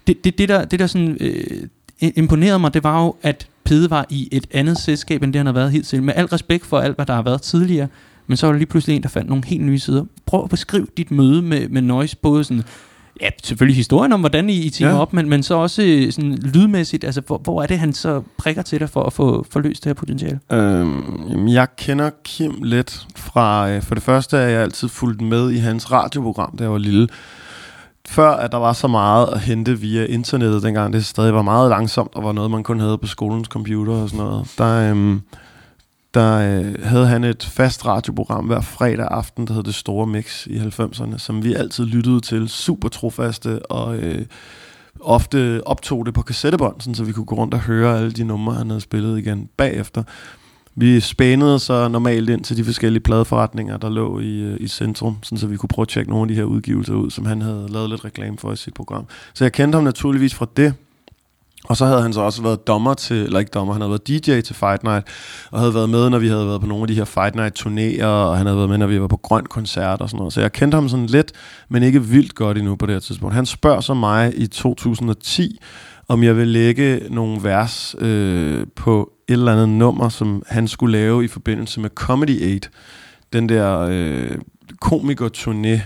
Det, 0.06 0.24
det, 0.24 0.38
det, 0.38 0.48
der, 0.48 0.64
det 0.64 0.78
der 0.78 0.86
sådan, 0.86 1.16
øh, 1.20 2.10
imponerede 2.16 2.58
mig, 2.58 2.74
det 2.74 2.84
var 2.84 3.04
jo, 3.04 3.16
at 3.22 3.48
Pede 3.64 3.90
var 3.90 4.06
i 4.10 4.28
et 4.32 4.46
andet 4.50 4.78
selskab, 4.78 5.22
end 5.22 5.32
det 5.32 5.38
han 5.38 5.46
har 5.46 5.52
været 5.52 5.72
hidtil. 5.72 6.02
Med 6.02 6.14
al 6.16 6.26
respekt 6.26 6.66
for 6.66 6.78
alt, 6.78 6.96
hvad 6.96 7.06
der 7.06 7.14
har 7.14 7.22
været 7.22 7.42
tidligere. 7.42 7.88
Men 8.26 8.36
så 8.36 8.46
var 8.46 8.52
der 8.52 8.58
lige 8.58 8.66
pludselig 8.68 8.96
en, 8.96 9.02
der 9.02 9.08
fandt 9.08 9.28
nogle 9.28 9.44
helt 9.46 9.62
nye 9.64 9.78
sider. 9.78 10.04
Prøv 10.26 10.44
at 10.44 10.50
beskrive 10.50 10.86
dit 10.96 11.10
møde 11.10 11.42
med, 11.42 11.68
med 11.68 11.82
Noise, 11.82 12.16
både 12.16 12.44
sådan... 12.44 12.62
Ja, 13.20 13.28
selvfølgelig 13.44 13.76
historien 13.76 14.12
om, 14.12 14.20
hvordan 14.20 14.50
I, 14.50 14.52
I 14.64 14.70
teamer 14.70 14.94
Ja. 14.94 15.00
op, 15.00 15.12
men, 15.12 15.28
men 15.28 15.42
så 15.42 15.54
også 15.54 15.82
øh, 15.82 16.12
sådan 16.12 16.38
lydmæssigt, 16.42 17.04
altså 17.04 17.22
hvor, 17.26 17.38
hvor 17.38 17.62
er 17.62 17.66
det, 17.66 17.78
han 17.78 17.92
så 17.92 18.22
prikker 18.38 18.62
til 18.62 18.80
dig 18.80 18.90
for 18.90 19.02
at 19.02 19.12
få 19.12 19.46
forløst 19.50 19.84
det 19.84 19.88
her 19.90 19.94
potentiale? 19.94 20.40
Øhm, 20.52 21.02
jamen, 21.30 21.48
jeg 21.48 21.66
kender 21.76 22.10
Kim 22.24 22.54
lidt 22.62 23.06
fra... 23.16 23.70
Øh, 23.70 23.82
for 23.82 23.94
det 23.94 24.04
første 24.04 24.36
er 24.36 24.48
jeg 24.48 24.62
altid 24.62 24.88
fulgt 24.88 25.20
med 25.20 25.50
i 25.50 25.56
hans 25.56 25.92
radioprogram, 25.92 26.56
da 26.56 26.64
jeg 26.64 26.72
var 26.72 26.78
lille. 26.78 27.08
Før 28.08 28.30
at 28.30 28.52
der 28.52 28.58
var 28.58 28.72
så 28.72 28.88
meget 28.88 29.28
at 29.32 29.40
hente 29.40 29.80
via 29.80 30.04
internettet, 30.04 30.62
dengang 30.62 30.92
det 30.92 31.06
stadig 31.06 31.34
var 31.34 31.42
meget 31.42 31.70
langsomt, 31.70 32.10
og 32.14 32.24
var 32.24 32.32
noget, 32.32 32.50
man 32.50 32.62
kun 32.62 32.80
havde 32.80 32.98
på 32.98 33.06
skolens 33.06 33.48
computer 33.48 33.92
og 33.92 34.08
sådan 34.08 34.24
noget, 34.26 34.46
der, 34.58 34.90
øhm, 34.90 35.20
der 36.16 36.60
øh, 36.60 36.84
havde 36.84 37.06
han 37.06 37.24
et 37.24 37.44
fast 37.44 37.86
radioprogram 37.86 38.46
hver 38.46 38.60
fredag 38.60 39.08
aften, 39.10 39.46
der 39.46 39.54
hed 39.54 39.62
Det 39.62 39.74
Store 39.74 40.06
Mix 40.06 40.46
i 40.46 40.58
90'erne, 40.58 41.18
som 41.18 41.44
vi 41.44 41.54
altid 41.54 41.84
lyttede 41.84 42.20
til, 42.20 42.48
super 42.48 42.88
trofaste, 42.88 43.66
og 43.66 43.96
øh, 43.96 44.26
ofte 45.00 45.66
optog 45.66 46.06
det 46.06 46.14
på 46.14 46.22
kassettebånd, 46.22 46.80
sådan, 46.80 46.94
så 46.94 47.04
vi 47.04 47.12
kunne 47.12 47.26
gå 47.26 47.34
rundt 47.34 47.54
og 47.54 47.60
høre 47.60 47.98
alle 47.98 48.12
de 48.12 48.24
numre, 48.24 48.54
han 48.54 48.70
havde 48.70 48.80
spillet 48.80 49.18
igen 49.18 49.48
bagefter. 49.56 50.02
Vi 50.74 51.00
spændede 51.00 51.58
så 51.58 51.88
normalt 51.88 52.30
ind 52.30 52.44
til 52.44 52.56
de 52.56 52.64
forskellige 52.64 53.02
pladeforretninger, 53.02 53.76
der 53.76 53.88
lå 53.88 54.20
i, 54.20 54.40
øh, 54.40 54.56
i 54.60 54.68
centrum, 54.68 55.16
sådan 55.22 55.38
så 55.38 55.46
vi 55.46 55.56
kunne 55.56 55.68
prøve 55.68 55.84
at 55.84 55.88
tjekke 55.88 56.10
nogle 56.10 56.22
af 56.22 56.28
de 56.28 56.34
her 56.34 56.44
udgivelser 56.44 56.94
ud, 56.94 57.10
som 57.10 57.26
han 57.26 57.42
havde 57.42 57.66
lavet 57.70 57.90
lidt 57.90 58.04
reklame 58.04 58.38
for 58.38 58.52
i 58.52 58.56
sit 58.56 58.74
program. 58.74 59.06
Så 59.34 59.44
jeg 59.44 59.52
kendte 59.52 59.76
ham 59.76 59.84
naturligvis 59.84 60.34
fra 60.34 60.46
det. 60.56 60.74
Og 61.68 61.76
så 61.76 61.84
havde 61.86 62.02
han 62.02 62.12
så 62.12 62.20
også 62.20 62.42
været 62.42 62.66
dommer 62.66 62.94
til, 62.94 63.16
eller 63.16 63.38
ikke 63.38 63.50
dommer, 63.50 63.72
han 63.72 63.80
havde 63.80 63.90
været 63.90 64.08
DJ 64.08 64.40
til 64.40 64.54
Fight 64.54 64.82
Night, 64.82 65.06
og 65.50 65.58
havde 65.60 65.74
været 65.74 65.90
med, 65.90 66.10
når 66.10 66.18
vi 66.18 66.28
havde 66.28 66.46
været 66.46 66.60
på 66.60 66.66
nogle 66.66 66.82
af 66.82 66.88
de 66.88 66.94
her 66.94 67.04
Fight 67.04 67.34
Night 67.34 67.60
turnéer, 67.60 68.04
og 68.04 68.36
han 68.36 68.46
havde 68.46 68.56
været 68.56 68.68
med, 68.68 68.78
når 68.78 68.86
vi 68.86 69.00
var 69.00 69.06
på 69.06 69.16
Grøn 69.16 69.46
Koncert 69.46 70.00
og 70.00 70.08
sådan 70.08 70.18
noget. 70.18 70.32
Så 70.32 70.40
jeg 70.40 70.52
kendte 70.52 70.74
ham 70.74 70.88
sådan 70.88 71.06
lidt, 71.06 71.32
men 71.68 71.82
ikke 71.82 72.02
vildt 72.02 72.34
godt 72.34 72.58
endnu 72.58 72.76
på 72.76 72.86
det 72.86 72.94
her 72.94 73.00
tidspunkt. 73.00 73.34
Han 73.34 73.46
spørger 73.46 73.80
så 73.80 73.94
mig 73.94 74.32
i 74.36 74.46
2010, 74.46 75.58
om 76.08 76.22
jeg 76.22 76.36
vil 76.36 76.48
lægge 76.48 77.00
nogle 77.10 77.38
vers 77.42 77.94
øh, 77.98 78.66
på 78.76 79.12
et 79.28 79.32
eller 79.32 79.52
andet 79.52 79.68
nummer, 79.68 80.08
som 80.08 80.42
han 80.46 80.68
skulle 80.68 80.92
lave 80.92 81.24
i 81.24 81.28
forbindelse 81.28 81.80
med 81.80 81.90
Comedy 81.90 82.54
8. 82.54 82.68
Den 83.32 83.48
der 83.48 83.78
øh, 83.90 84.38
komikerturné, 84.84 85.80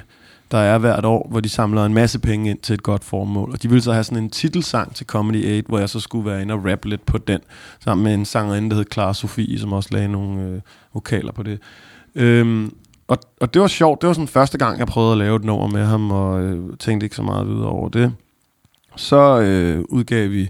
der 0.51 0.59
er 0.59 0.79
hvert 0.79 1.05
år, 1.05 1.27
hvor 1.31 1.41
de 1.41 1.49
samler 1.49 1.85
en 1.85 1.95
masse 1.95 2.19
penge 2.19 2.51
ind 2.51 2.59
til 2.59 2.75
et 2.75 2.83
godt 2.83 3.05
formål. 3.05 3.51
Og 3.53 3.63
de 3.63 3.69
ville 3.69 3.83
så 3.83 3.93
have 3.93 4.05
sådan 4.05 4.23
en 4.25 4.31
titelsang 4.31 4.95
til 4.95 5.07
Comedy 5.07 5.47
Aid, 5.47 5.63
hvor 5.69 5.79
jeg 5.79 5.89
så 5.89 6.01
skulle 6.01 6.31
være 6.31 6.43
inde 6.43 6.55
og 6.55 6.65
rappe 6.71 6.89
lidt 6.89 7.07
på 7.07 7.19
den, 7.19 7.41
sammen 7.85 8.05
med 8.05 8.15
en 8.15 8.25
sangerinde, 8.25 8.71
der 8.71 8.77
hed 8.77 8.85
Clara 8.93 9.15
Sofie, 9.15 9.59
som 9.59 9.73
også 9.73 9.89
lagde 9.93 10.09
nogle 10.09 10.43
øh, 10.43 10.61
vokaler 10.95 11.33
på 11.33 11.43
det. 11.43 11.59
Øhm, 12.15 12.75
og, 13.09 13.19
og 13.41 13.55
det 13.55 13.63
var 13.63 13.69
sjovt. 13.69 14.01
Det 14.01 14.07
var 14.07 14.13
sådan 14.13 14.29
første 14.29 14.59
gang, 14.59 14.79
jeg 14.79 14.87
prøvede 14.87 15.13
at 15.13 15.19
lave 15.19 15.37
et 15.37 15.45
nummer 15.45 15.67
med 15.67 15.85
ham, 15.85 16.11
og 16.11 16.43
øh, 16.43 16.77
tænkte 16.79 17.05
ikke 17.05 17.17
så 17.17 17.23
meget 17.23 17.49
videre 17.49 17.69
over 17.69 17.89
det. 17.89 18.13
Så 18.97 19.41
øh, 19.41 19.85
udgav 19.89 20.31
vi 20.31 20.49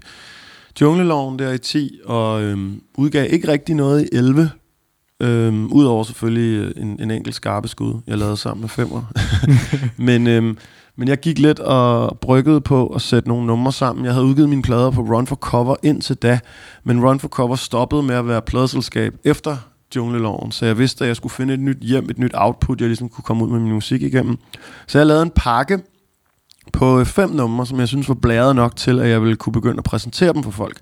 Djungleloven 0.79 1.39
der 1.39 1.51
i 1.51 1.57
10, 1.57 1.99
og 2.05 2.41
øh, 2.41 2.57
udgav 2.97 3.27
ikke 3.29 3.47
rigtig 3.47 3.75
noget 3.75 4.03
i 4.03 4.15
11. 4.15 4.51
Øhm, 5.21 5.71
Udover 5.71 6.03
selvfølgelig 6.03 6.57
øh, 6.57 6.83
en, 6.83 6.99
en 7.01 7.11
enkelt 7.11 7.35
skarpe 7.35 7.67
skud, 7.67 8.01
jeg 8.07 8.17
lavede 8.17 8.37
sammen 8.37 8.61
med 8.61 8.69
femmer. 8.69 9.01
men, 10.07 10.27
øhm, 10.27 10.57
men 10.95 11.07
jeg 11.07 11.17
gik 11.17 11.39
lidt 11.39 11.59
og 11.59 12.19
bryggede 12.19 12.61
på 12.61 12.87
at 12.87 13.01
sætte 13.01 13.29
nogle 13.29 13.47
numre 13.47 13.71
sammen. 13.71 14.05
Jeg 14.05 14.13
havde 14.13 14.25
udgivet 14.25 14.49
mine 14.49 14.61
plader 14.61 14.91
på 14.91 15.01
Run 15.01 15.27
for 15.27 15.35
Cover 15.35 15.75
indtil 15.83 16.15
da, 16.15 16.39
men 16.83 17.05
Run 17.05 17.19
for 17.19 17.27
Cover 17.27 17.55
stoppede 17.55 18.03
med 18.03 18.15
at 18.15 18.27
være 18.27 18.41
pladselskab 18.41 19.13
efter 19.23 19.57
Jungleloven, 19.95 20.51
så 20.51 20.65
jeg 20.65 20.77
vidste, 20.77 21.03
at 21.03 21.07
jeg 21.07 21.15
skulle 21.15 21.33
finde 21.33 21.53
et 21.53 21.59
nyt 21.59 21.77
hjem, 21.81 22.09
et 22.09 22.19
nyt 22.19 22.31
output, 22.33 22.81
jeg 22.81 22.87
ligesom 22.87 23.09
kunne 23.09 23.23
komme 23.23 23.43
ud 23.45 23.49
med 23.49 23.59
min 23.59 23.73
musik 23.73 24.01
igennem. 24.01 24.37
Så 24.87 24.97
jeg 24.97 25.07
lavede 25.07 25.23
en 25.23 25.31
pakke 25.35 25.79
på 26.73 26.99
øh, 26.99 27.05
fem 27.05 27.29
numre, 27.29 27.65
som 27.65 27.79
jeg 27.79 27.87
synes 27.87 28.09
var 28.09 28.15
blæret 28.15 28.55
nok 28.55 28.75
til, 28.75 28.99
at 28.99 29.09
jeg 29.09 29.21
ville 29.21 29.35
kunne 29.35 29.53
begynde 29.53 29.77
at 29.77 29.83
præsentere 29.83 30.33
dem 30.33 30.43
for 30.43 30.51
folk. 30.51 30.77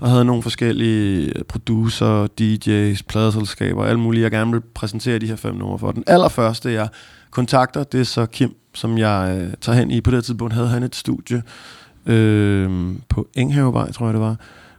Og 0.00 0.10
havde 0.10 0.24
nogle 0.24 0.42
forskellige 0.42 1.32
øh, 1.36 1.44
producer, 1.44 2.26
DJ's, 2.40 3.02
pladeselskaber 3.08 3.82
og 3.82 3.88
alt 3.88 3.98
muligt, 3.98 4.22
jeg 4.22 4.30
gerne 4.30 4.50
ville 4.50 4.66
præsentere 4.74 5.18
de 5.18 5.26
her 5.26 5.36
fem 5.36 5.54
numre 5.54 5.78
for. 5.78 5.92
Den 5.92 6.04
allerførste, 6.06 6.72
jeg 6.72 6.88
kontakter, 7.30 7.84
det 7.84 8.00
er 8.00 8.04
så 8.04 8.26
Kim, 8.26 8.54
som 8.74 8.98
jeg 8.98 9.38
øh, 9.40 9.52
tager 9.60 9.78
hen 9.78 9.90
i. 9.90 10.00
På 10.00 10.10
det 10.10 10.16
her 10.16 10.22
tidspunkt 10.22 10.54
havde 10.54 10.68
han 10.68 10.82
et 10.82 10.96
studie 10.96 11.42
øh, 12.06 12.94
på 13.08 13.28
Enghavevej, 13.34 13.92
tror 13.92 14.06
jeg 14.06 14.14
det 14.14 14.22
var, 14.22 14.36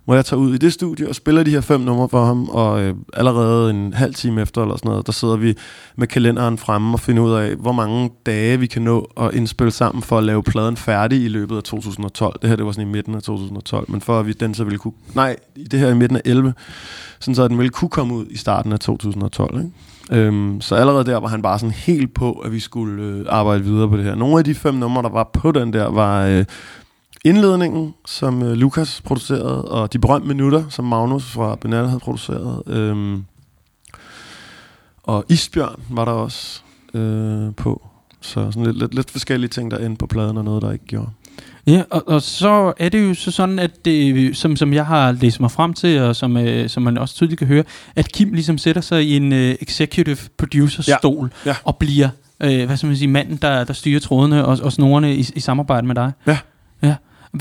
hvor 0.10 0.16
jeg 0.16 0.26
tager 0.26 0.40
ud 0.40 0.54
i 0.54 0.58
det 0.58 0.74
studie 0.74 1.10
og 1.10 1.16
spiller 1.16 1.44
de 1.44 1.52
her 1.52 1.62
fem 1.62 1.82
numre 1.82 2.10
for 2.10 2.26
ham, 2.26 2.50
og 2.50 2.82
øh, 2.82 2.96
allerede 3.14 3.70
en 3.70 3.94
halv 3.94 4.14
time 4.14 4.42
efter 4.42 4.62
eller 4.62 4.76
sådan 4.76 4.90
noget, 4.90 5.06
der 5.06 5.12
sidder 5.12 5.36
vi 5.36 5.56
med 5.96 6.08
kalenderen 6.08 6.58
fremme 6.58 6.96
og 6.96 7.00
finder 7.00 7.24
ud 7.24 7.34
af, 7.34 7.56
hvor 7.56 7.72
mange 7.72 8.10
dage 8.26 8.60
vi 8.60 8.68
kan 8.68 8.82
nå 8.82 9.12
at 9.18 9.34
indspille 9.34 9.72
sammen 9.72 10.04
for 10.04 10.18
at 10.18 10.24
lave 10.24 10.44
pladen 10.44 10.78
færdig 10.78 11.24
i 11.24 11.28
løbet 11.28 11.58
af 11.58 11.64
2012. 11.64 12.40
Det 12.42 12.50
her 12.50 12.56
det 12.58 12.66
var 12.66 12.72
sådan 12.72 12.88
i 12.88 12.92
midten 12.92 13.16
af 13.16 13.22
2012, 13.22 13.92
men 13.92 14.02
for 14.02 14.20
at 14.20 14.28
vi 14.28 14.34
den 14.34 14.54
så 14.54 14.64
ville 14.64 14.78
kunne... 14.78 14.94
Nej, 15.16 15.36
det 15.72 15.80
her 15.80 15.90
i 15.90 15.96
midten 15.96 16.18
af 16.18 16.22
11, 16.26 16.54
sådan 17.20 17.36
så 17.36 17.44
at 17.44 17.50
den 17.50 17.58
ville 17.58 17.70
kunne 17.70 17.90
komme 17.90 18.14
ud 18.14 18.26
i 18.30 18.38
starten 18.38 18.72
af 18.72 18.80
2012, 18.80 19.58
ikke? 19.58 19.72
Øhm, 20.12 20.62
så 20.62 20.76
allerede 20.76 21.06
der 21.06 21.18
var 21.18 21.28
han 21.28 21.42
bare 21.42 21.60
sådan 21.60 21.74
helt 21.74 22.14
på, 22.14 22.32
at 22.32 22.52
vi 22.52 22.60
skulle 22.60 23.04
øh, 23.04 23.26
arbejde 23.30 23.64
videre 23.64 23.90
på 23.90 23.98
det 23.98 24.06
her. 24.06 24.16
Nogle 24.16 24.38
af 24.38 24.44
de 24.44 24.56
fem 24.56 24.74
numre, 24.74 25.04
der 25.04 25.10
var 25.10 25.30
på 25.34 25.52
den 25.52 25.74
der, 25.74 25.88
var 25.88 26.26
øh, 26.26 26.46
indledningen, 27.26 27.94
som 28.06 28.44
øh, 28.44 28.52
Lukas 28.52 29.02
producerede, 29.02 29.66
og 29.66 29.94
de 29.94 30.00
berømte 30.00 30.28
minutter, 30.28 30.64
som 30.70 30.86
Magnus 30.86 31.26
fra 31.26 31.56
Benal 31.56 31.86
havde 31.88 32.00
produceret. 32.00 32.64
Øhm, 32.68 33.26
og 35.04 35.26
Isbjørn 35.30 35.82
var 35.90 36.06
der 36.06 36.12
også 36.12 36.62
øh, 36.94 37.56
på. 37.56 37.88
Så 38.22 38.52
sådan 38.52 38.64
lidt, 38.66 38.78
lidt, 38.80 38.96
lidt 38.96 39.12
forskellige 39.12 39.50
ting, 39.50 39.72
der 39.72 39.78
endte 39.78 40.00
på 40.00 40.08
pladen, 40.08 40.38
og 40.38 40.44
noget, 40.46 40.62
der 40.62 40.72
ikke 40.72 40.86
gjorde. 40.86 41.10
Ja, 41.68 41.84
og, 41.90 42.04
og 42.08 42.22
så 42.22 42.74
er 42.78 42.90
det 42.90 43.10
jo 43.10 43.14
så 43.14 43.32
sådan, 43.32 43.60
at 43.60 43.86
det, 43.86 44.38
som, 44.38 44.56
som 44.56 44.74
jeg 44.74 44.86
har 44.86 45.12
læst 45.12 45.40
mig 45.40 45.52
frem 45.52 45.74
til, 45.74 46.00
og 46.02 46.16
som, 46.16 46.38
øh, 46.38 46.70
som 46.70 46.84
man 46.84 46.98
også 46.98 47.16
tydeligt 47.16 47.40
kan 47.40 47.48
høre, 47.48 47.64
at 47.96 48.12
Kim 48.12 48.34
ligesom 48.34 48.58
sætter 48.58 48.82
sig 48.82 49.04
i 49.06 49.16
en 49.16 49.34
øh, 49.34 49.56
executive 49.62 50.18
producer-stol 50.38 51.32
Ja. 51.46 51.50
Ja. 51.50 51.56
og 51.64 51.78
bliver, 51.78 52.10
øh, 52.40 52.66
hvad 52.66 52.78
skal 52.78 52.88
man 52.88 52.98
sige, 52.98 53.08
manden, 53.08 53.36
der, 53.38 53.64
der 53.64 53.74
styrer 53.74 54.00
trådene 54.00 54.46
og, 54.46 54.58
og 54.64 54.72
snorene 54.72 55.16
i, 55.16 55.26
i 55.36 55.40
samarbejde 55.40 55.88
med 55.88 55.96
dig. 55.96 56.12
Ja. 56.28 56.38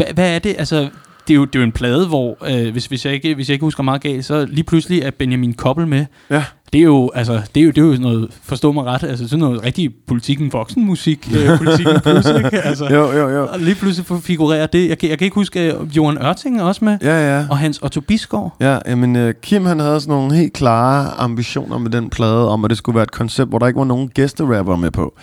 Ja. 0.00 0.04
Hvad, 0.14 0.34
er 0.34 0.38
det, 0.38 0.54
altså, 0.58 0.88
det, 1.28 1.34
er 1.34 1.38
jo, 1.38 1.44
det 1.44 1.54
er 1.54 1.58
jo 1.60 1.64
en 1.64 1.72
plade, 1.72 2.06
hvor, 2.06 2.36
øh, 2.50 2.72
hvis, 2.72 2.86
hvis, 2.86 3.04
jeg 3.06 3.14
ikke, 3.14 3.34
hvis 3.34 3.48
jeg 3.48 3.52
ikke 3.52 3.64
husker 3.64 3.82
meget 3.82 4.00
galt, 4.00 4.24
så 4.24 4.46
lige 4.46 4.64
pludselig 4.64 5.02
er 5.02 5.10
Benjamin 5.10 5.52
Koppel 5.54 5.86
med. 5.86 6.06
Ja. 6.30 6.44
Det 6.72 6.78
er 6.78 6.84
jo, 6.84 7.10
altså, 7.14 7.40
det 7.54 7.60
er 7.60 7.64
jo, 7.64 7.70
det 7.70 7.78
er 7.78 7.86
jo 7.86 8.00
noget, 8.00 8.28
forstå 8.42 8.72
mig 8.72 8.84
ret, 8.84 9.02
altså 9.02 9.28
sådan 9.28 9.38
noget 9.38 9.64
rigtig 9.64 9.90
politikken 10.06 10.52
voksenmusik, 10.52 11.30
øh, 11.36 11.58
politikken 11.58 12.00
plus, 12.00 12.26
ikke? 12.44 12.62
Altså, 12.62 12.84
Jo, 12.84 13.12
jo, 13.12 13.28
jo. 13.28 13.46
og 13.46 13.58
lige 13.58 13.74
pludselig 13.74 14.22
figurerer 14.22 14.66
det. 14.66 14.88
Jeg 14.88 14.98
kan, 14.98 15.08
jeg 15.10 15.18
kan 15.18 15.24
ikke 15.24 15.34
huske, 15.34 15.78
uh, 15.80 15.96
Johan 15.96 16.18
Ørting 16.22 16.58
er 16.60 16.62
også 16.62 16.84
med, 16.84 16.98
Ja, 17.02 17.36
ja. 17.38 17.46
og 17.50 17.58
Hans 17.58 17.78
Otto 17.82 18.00
Bisgaard. 18.00 18.56
Ja, 18.60 18.78
jamen 18.86 19.16
øh, 19.16 19.34
Kim 19.42 19.64
han 19.66 19.80
havde 19.80 20.00
sådan 20.00 20.14
nogle 20.14 20.34
helt 20.34 20.52
klare 20.52 21.10
ambitioner 21.18 21.78
med 21.78 21.90
den 21.90 22.10
plade, 22.10 22.48
om 22.48 22.64
at 22.64 22.70
det 22.70 22.78
skulle 22.78 22.96
være 22.96 23.02
et 23.04 23.12
koncept, 23.12 23.48
hvor 23.50 23.58
der 23.58 23.66
ikke 23.66 23.78
var 23.78 23.84
nogen 23.84 24.08
gæsterapper 24.08 24.76
med 24.76 24.90
på. 24.90 25.14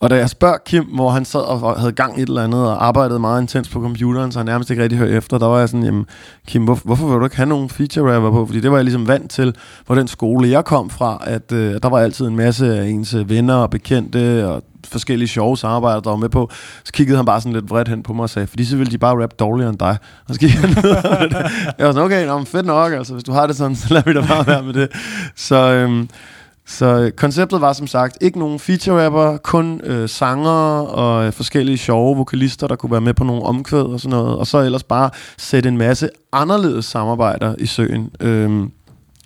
Og 0.00 0.10
da 0.10 0.16
jeg 0.16 0.30
spørger 0.30 0.56
Kim, 0.66 0.84
hvor 0.84 1.10
han 1.10 1.24
sad 1.24 1.40
og 1.40 1.80
havde 1.80 1.92
gang 1.92 2.18
i 2.18 2.22
et 2.22 2.28
eller 2.28 2.44
andet, 2.44 2.66
og 2.66 2.86
arbejdede 2.86 3.18
meget 3.18 3.40
intens 3.40 3.68
på 3.68 3.80
computeren, 3.80 4.32
så 4.32 4.38
han 4.38 4.46
nærmest 4.46 4.70
ikke 4.70 4.82
rigtig 4.82 4.98
hørte 4.98 5.12
efter, 5.12 5.38
der 5.38 5.46
var 5.46 5.58
jeg 5.58 5.68
sådan, 5.68 5.84
jamen 5.84 6.06
Kim, 6.46 6.64
hvor, 6.64 6.78
hvorfor 6.84 7.08
vil 7.08 7.18
du 7.18 7.24
ikke 7.24 7.36
have 7.36 7.48
nogen 7.48 7.68
feature 7.68 8.14
rapper 8.14 8.30
på? 8.30 8.46
Fordi 8.46 8.60
det 8.60 8.70
var 8.70 8.76
jeg 8.76 8.84
ligesom 8.84 9.08
vant 9.08 9.30
til 9.30 9.54
på 9.86 9.94
den 9.94 10.08
skole, 10.08 10.50
jeg 10.50 10.64
kom 10.64 10.90
fra, 10.90 11.22
at 11.26 11.52
øh, 11.52 11.74
der 11.82 11.88
var 11.88 11.98
altid 11.98 12.26
en 12.26 12.36
masse 12.36 12.78
af 12.80 12.86
ens 12.86 13.14
øh, 13.14 13.30
venner 13.30 13.54
og 13.54 13.70
bekendte, 13.70 14.48
og 14.48 14.62
forskellige 14.88 15.28
sjove 15.28 15.56
samarbejder, 15.56 16.00
der 16.00 16.10
var 16.10 16.16
med 16.16 16.28
på. 16.28 16.50
Så 16.84 16.92
kiggede 16.92 17.16
han 17.16 17.26
bare 17.26 17.40
sådan 17.40 17.52
lidt 17.52 17.70
vredt 17.70 17.88
hen 17.88 18.02
på 18.02 18.12
mig 18.12 18.22
og 18.22 18.30
sagde, 18.30 18.46
fordi 18.46 18.64
så 18.64 18.76
ville 18.76 18.90
de 18.90 18.98
bare 18.98 19.22
rappe 19.22 19.36
dårligere 19.38 19.70
end 19.70 19.78
dig. 19.78 19.96
Og 20.28 20.34
så 20.34 20.40
kiggede 20.40 20.60
han 20.60 20.84
ned. 20.84 20.96
Jeg 21.78 21.86
var 21.86 21.92
sådan, 21.92 22.04
okay, 22.04 22.26
nå, 22.26 22.36
men 22.36 22.46
fedt 22.46 22.66
nok, 22.66 22.92
altså 22.92 23.12
hvis 23.12 23.24
du 23.24 23.32
har 23.32 23.46
det 23.46 23.56
sådan, 23.56 23.76
så 23.76 23.94
lad 23.94 24.02
vi 24.06 24.14
da 24.14 24.20
bare 24.20 24.46
være 24.46 24.62
med 24.62 24.72
det. 24.72 24.88
Så, 25.36 25.72
øhm, 25.72 26.08
så 26.68 26.86
øh, 26.86 27.12
konceptet 27.12 27.60
var 27.60 27.72
som 27.72 27.86
sagt 27.86 28.18
ikke 28.20 28.38
nogen 28.38 28.58
feature 28.58 29.04
rapper, 29.04 29.36
kun 29.36 29.80
øh, 29.84 30.08
sanger 30.08 30.80
og 30.80 31.26
øh, 31.26 31.32
forskellige 31.32 31.78
sjove 31.78 32.16
vokalister, 32.16 32.66
der 32.66 32.76
kunne 32.76 32.92
være 32.92 33.00
med 33.00 33.14
på 33.14 33.24
nogle 33.24 33.42
omkvæd 33.42 33.82
og 33.82 34.00
sådan 34.00 34.18
noget. 34.18 34.36
Og 34.36 34.46
så 34.46 34.58
ellers 34.58 34.82
bare 34.82 35.10
sætte 35.38 35.68
en 35.68 35.78
masse 35.78 36.10
anderledes 36.32 36.84
samarbejder 36.84 37.54
i 37.58 37.66
søen. 37.66 38.10
Øhm, 38.20 38.70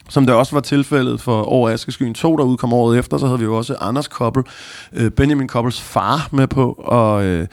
som 0.08 0.26
det 0.26 0.34
også 0.34 0.56
var 0.56 0.60
tilfældet 0.60 1.20
for 1.20 1.42
Over 1.42 1.70
Askeskyen 1.70 2.14
2, 2.14 2.36
der 2.36 2.44
udkom 2.44 2.72
året 2.72 2.98
efter, 2.98 3.18
så 3.18 3.26
havde 3.26 3.38
vi 3.38 3.44
jo 3.44 3.56
også 3.56 3.76
Anders 3.80 4.08
Koppel, 4.08 4.42
øh, 4.92 5.10
Benjamin 5.10 5.48
Koppels 5.48 5.80
far 5.80 6.28
med 6.32 6.46
på, 6.46 6.72
og 6.78 7.24
øh, 7.24 7.46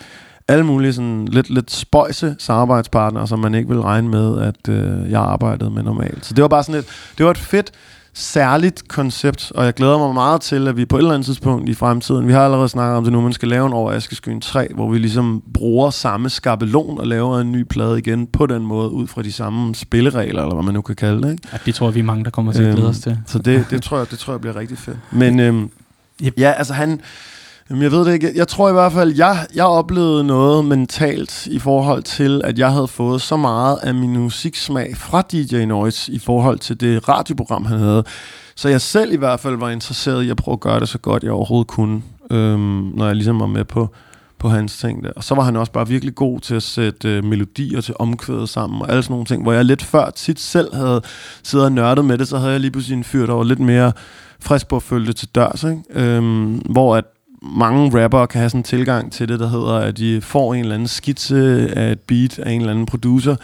alle 0.47 0.65
mulige 0.65 0.93
sådan 0.93 1.25
lidt, 1.25 1.49
lidt 1.49 1.71
spøjse 1.71 2.35
samarbejdspartnere, 2.39 3.27
som 3.27 3.39
man 3.39 3.55
ikke 3.55 3.69
ville 3.69 3.83
regne 3.83 4.09
med, 4.09 4.41
at 4.41 4.69
øh, 4.69 5.11
jeg 5.11 5.21
arbejdede 5.21 5.69
med 5.69 5.83
normalt. 5.83 6.25
Så 6.25 6.33
det 6.33 6.41
var 6.41 6.47
bare 6.47 6.63
sådan 6.63 6.79
et, 6.79 6.85
det 7.17 7.25
var 7.25 7.31
et 7.31 7.37
fedt, 7.37 7.71
særligt 8.13 8.87
koncept, 8.87 9.51
og 9.55 9.65
jeg 9.65 9.73
glæder 9.73 9.97
mig 9.97 10.13
meget 10.13 10.41
til, 10.41 10.67
at 10.67 10.77
vi 10.77 10.85
på 10.85 10.95
et 10.95 10.99
eller 10.99 11.13
andet 11.13 11.25
tidspunkt 11.25 11.69
i 11.69 11.73
fremtiden, 11.73 12.27
vi 12.27 12.33
har 12.33 12.45
allerede 12.45 12.69
snakket 12.69 12.97
om 12.97 13.03
det 13.03 13.13
nu, 13.13 13.21
man 13.21 13.33
skal 13.33 13.47
lave 13.47 13.67
en 13.67 13.73
over 13.73 13.91
Askeskyen 13.91 14.41
3, 14.41 14.67
hvor 14.75 14.89
vi 14.91 14.97
ligesom 14.97 15.43
bruger 15.53 15.89
samme 15.89 16.29
skabelon 16.29 16.99
og 16.99 17.07
laver 17.07 17.39
en 17.39 17.51
ny 17.51 17.63
plade 17.63 17.97
igen 17.99 18.27
på 18.27 18.45
den 18.45 18.65
måde, 18.65 18.89
ud 18.89 19.07
fra 19.07 19.21
de 19.21 19.31
samme 19.31 19.75
spilleregler, 19.75 20.41
eller 20.41 20.53
hvad 20.53 20.63
man 20.63 20.73
nu 20.73 20.81
kan 20.81 20.95
kalde 20.95 21.21
det. 21.21 21.31
Ikke? 21.31 21.43
Ja, 21.53 21.57
det 21.65 21.75
tror 21.75 21.87
jeg, 21.87 21.95
vi 21.95 21.99
er 21.99 22.03
mange, 22.03 22.23
der 22.23 22.29
kommer 22.29 22.51
til 22.51 22.63
at 22.63 22.75
glæde 22.75 22.89
os 22.89 22.99
til. 22.99 23.17
Så 23.25 23.39
det, 23.39 23.65
det, 23.69 23.83
tror 23.83 23.97
jeg, 23.97 24.11
det 24.11 24.19
tror 24.19 24.33
jeg 24.33 24.41
bliver 24.41 24.55
rigtig 24.55 24.77
fedt. 24.77 24.97
Men 25.11 25.39
øhm, 25.45 25.69
Yep. 26.23 26.33
ja, 26.37 26.51
altså 26.51 26.73
han... 26.73 27.01
Jamen, 27.69 27.83
jeg 27.83 27.91
ved 27.91 28.05
det 28.05 28.13
ikke. 28.13 28.31
Jeg 28.35 28.47
tror 28.47 28.69
i 28.69 28.73
hvert 28.73 28.91
fald, 28.91 29.15
jeg, 29.15 29.47
jeg 29.55 29.65
oplevede 29.65 30.23
noget 30.23 30.65
mentalt 30.65 31.47
i 31.47 31.59
forhold 31.59 32.03
til, 32.03 32.41
at 32.43 32.59
jeg 32.59 32.71
havde 32.71 32.87
fået 32.87 33.21
så 33.21 33.37
meget 33.37 33.77
af 33.83 33.95
min 33.95 34.17
musiksmag 34.17 34.97
fra 34.97 35.21
DJ 35.21 35.65
Noise 35.65 36.11
i 36.11 36.19
forhold 36.19 36.59
til 36.59 36.79
det 36.79 37.09
radioprogram, 37.09 37.65
han 37.65 37.79
havde. 37.79 38.03
Så 38.55 38.69
jeg 38.69 38.81
selv 38.81 39.13
i 39.13 39.17
hvert 39.17 39.39
fald 39.39 39.55
var 39.55 39.69
interesseret 39.69 40.23
i 40.23 40.29
at 40.29 40.37
prøve 40.37 40.53
at 40.53 40.59
gøre 40.59 40.79
det 40.79 40.89
så 40.89 40.97
godt, 40.97 41.23
jeg 41.23 41.31
overhovedet 41.31 41.67
kunne, 41.67 42.01
øhm, 42.31 42.91
når 42.95 43.05
jeg 43.05 43.15
ligesom 43.15 43.39
var 43.39 43.47
med 43.47 43.65
på, 43.65 43.89
på 44.39 44.49
hans 44.49 44.77
ting 44.77 45.03
der. 45.03 45.11
Og 45.15 45.23
så 45.23 45.35
var 45.35 45.43
han 45.43 45.55
også 45.55 45.71
bare 45.71 45.87
virkelig 45.87 46.15
god 46.15 46.39
til 46.39 46.55
at 46.55 46.63
sætte 46.63 47.09
øh, 47.09 47.23
melodier 47.23 47.81
til 47.81 47.95
omkvædet 47.99 48.49
sammen 48.49 48.81
og 48.81 48.89
alle 48.89 49.03
sådan 49.03 49.13
nogle 49.13 49.25
ting, 49.25 49.43
hvor 49.43 49.53
jeg 49.53 49.65
lidt 49.65 49.83
før 49.83 50.09
tit 50.09 50.39
selv 50.39 50.75
havde 50.75 51.01
siddet 51.43 51.65
og 51.65 51.71
nørdet 51.71 52.05
med 52.05 52.17
det, 52.17 52.27
så 52.27 52.37
havde 52.37 52.51
jeg 52.51 52.59
lige 52.59 52.71
pludselig 52.71 52.97
en 52.97 53.03
fyr, 53.03 53.25
der 53.25 53.33
var 53.33 53.43
lidt 53.43 53.59
mere 53.59 53.91
frisk 54.39 54.67
på 54.67 54.75
at 54.75 54.83
følge 54.83 55.07
det 55.07 55.15
til 55.15 55.27
dørs, 55.27 55.63
ikke? 55.63 55.83
Øhm, 55.89 56.53
hvor 56.53 56.95
at 56.95 57.05
mange 57.41 58.03
rappere 58.03 58.27
kan 58.27 58.39
have 58.39 58.49
sådan 58.49 58.59
en 58.59 58.63
tilgang 58.63 59.11
til 59.11 59.29
det, 59.29 59.39
der 59.39 59.49
hedder, 59.49 59.73
at 59.73 59.97
de 59.97 60.21
får 60.21 60.53
en 60.53 60.59
eller 60.59 60.75
anden 60.75 60.87
skitse 60.87 61.69
af 61.75 61.91
et 61.91 61.99
beat 61.99 62.39
af 62.39 62.51
en 62.51 62.61
eller 62.61 62.71
anden 62.71 62.85
producer, 62.85 63.35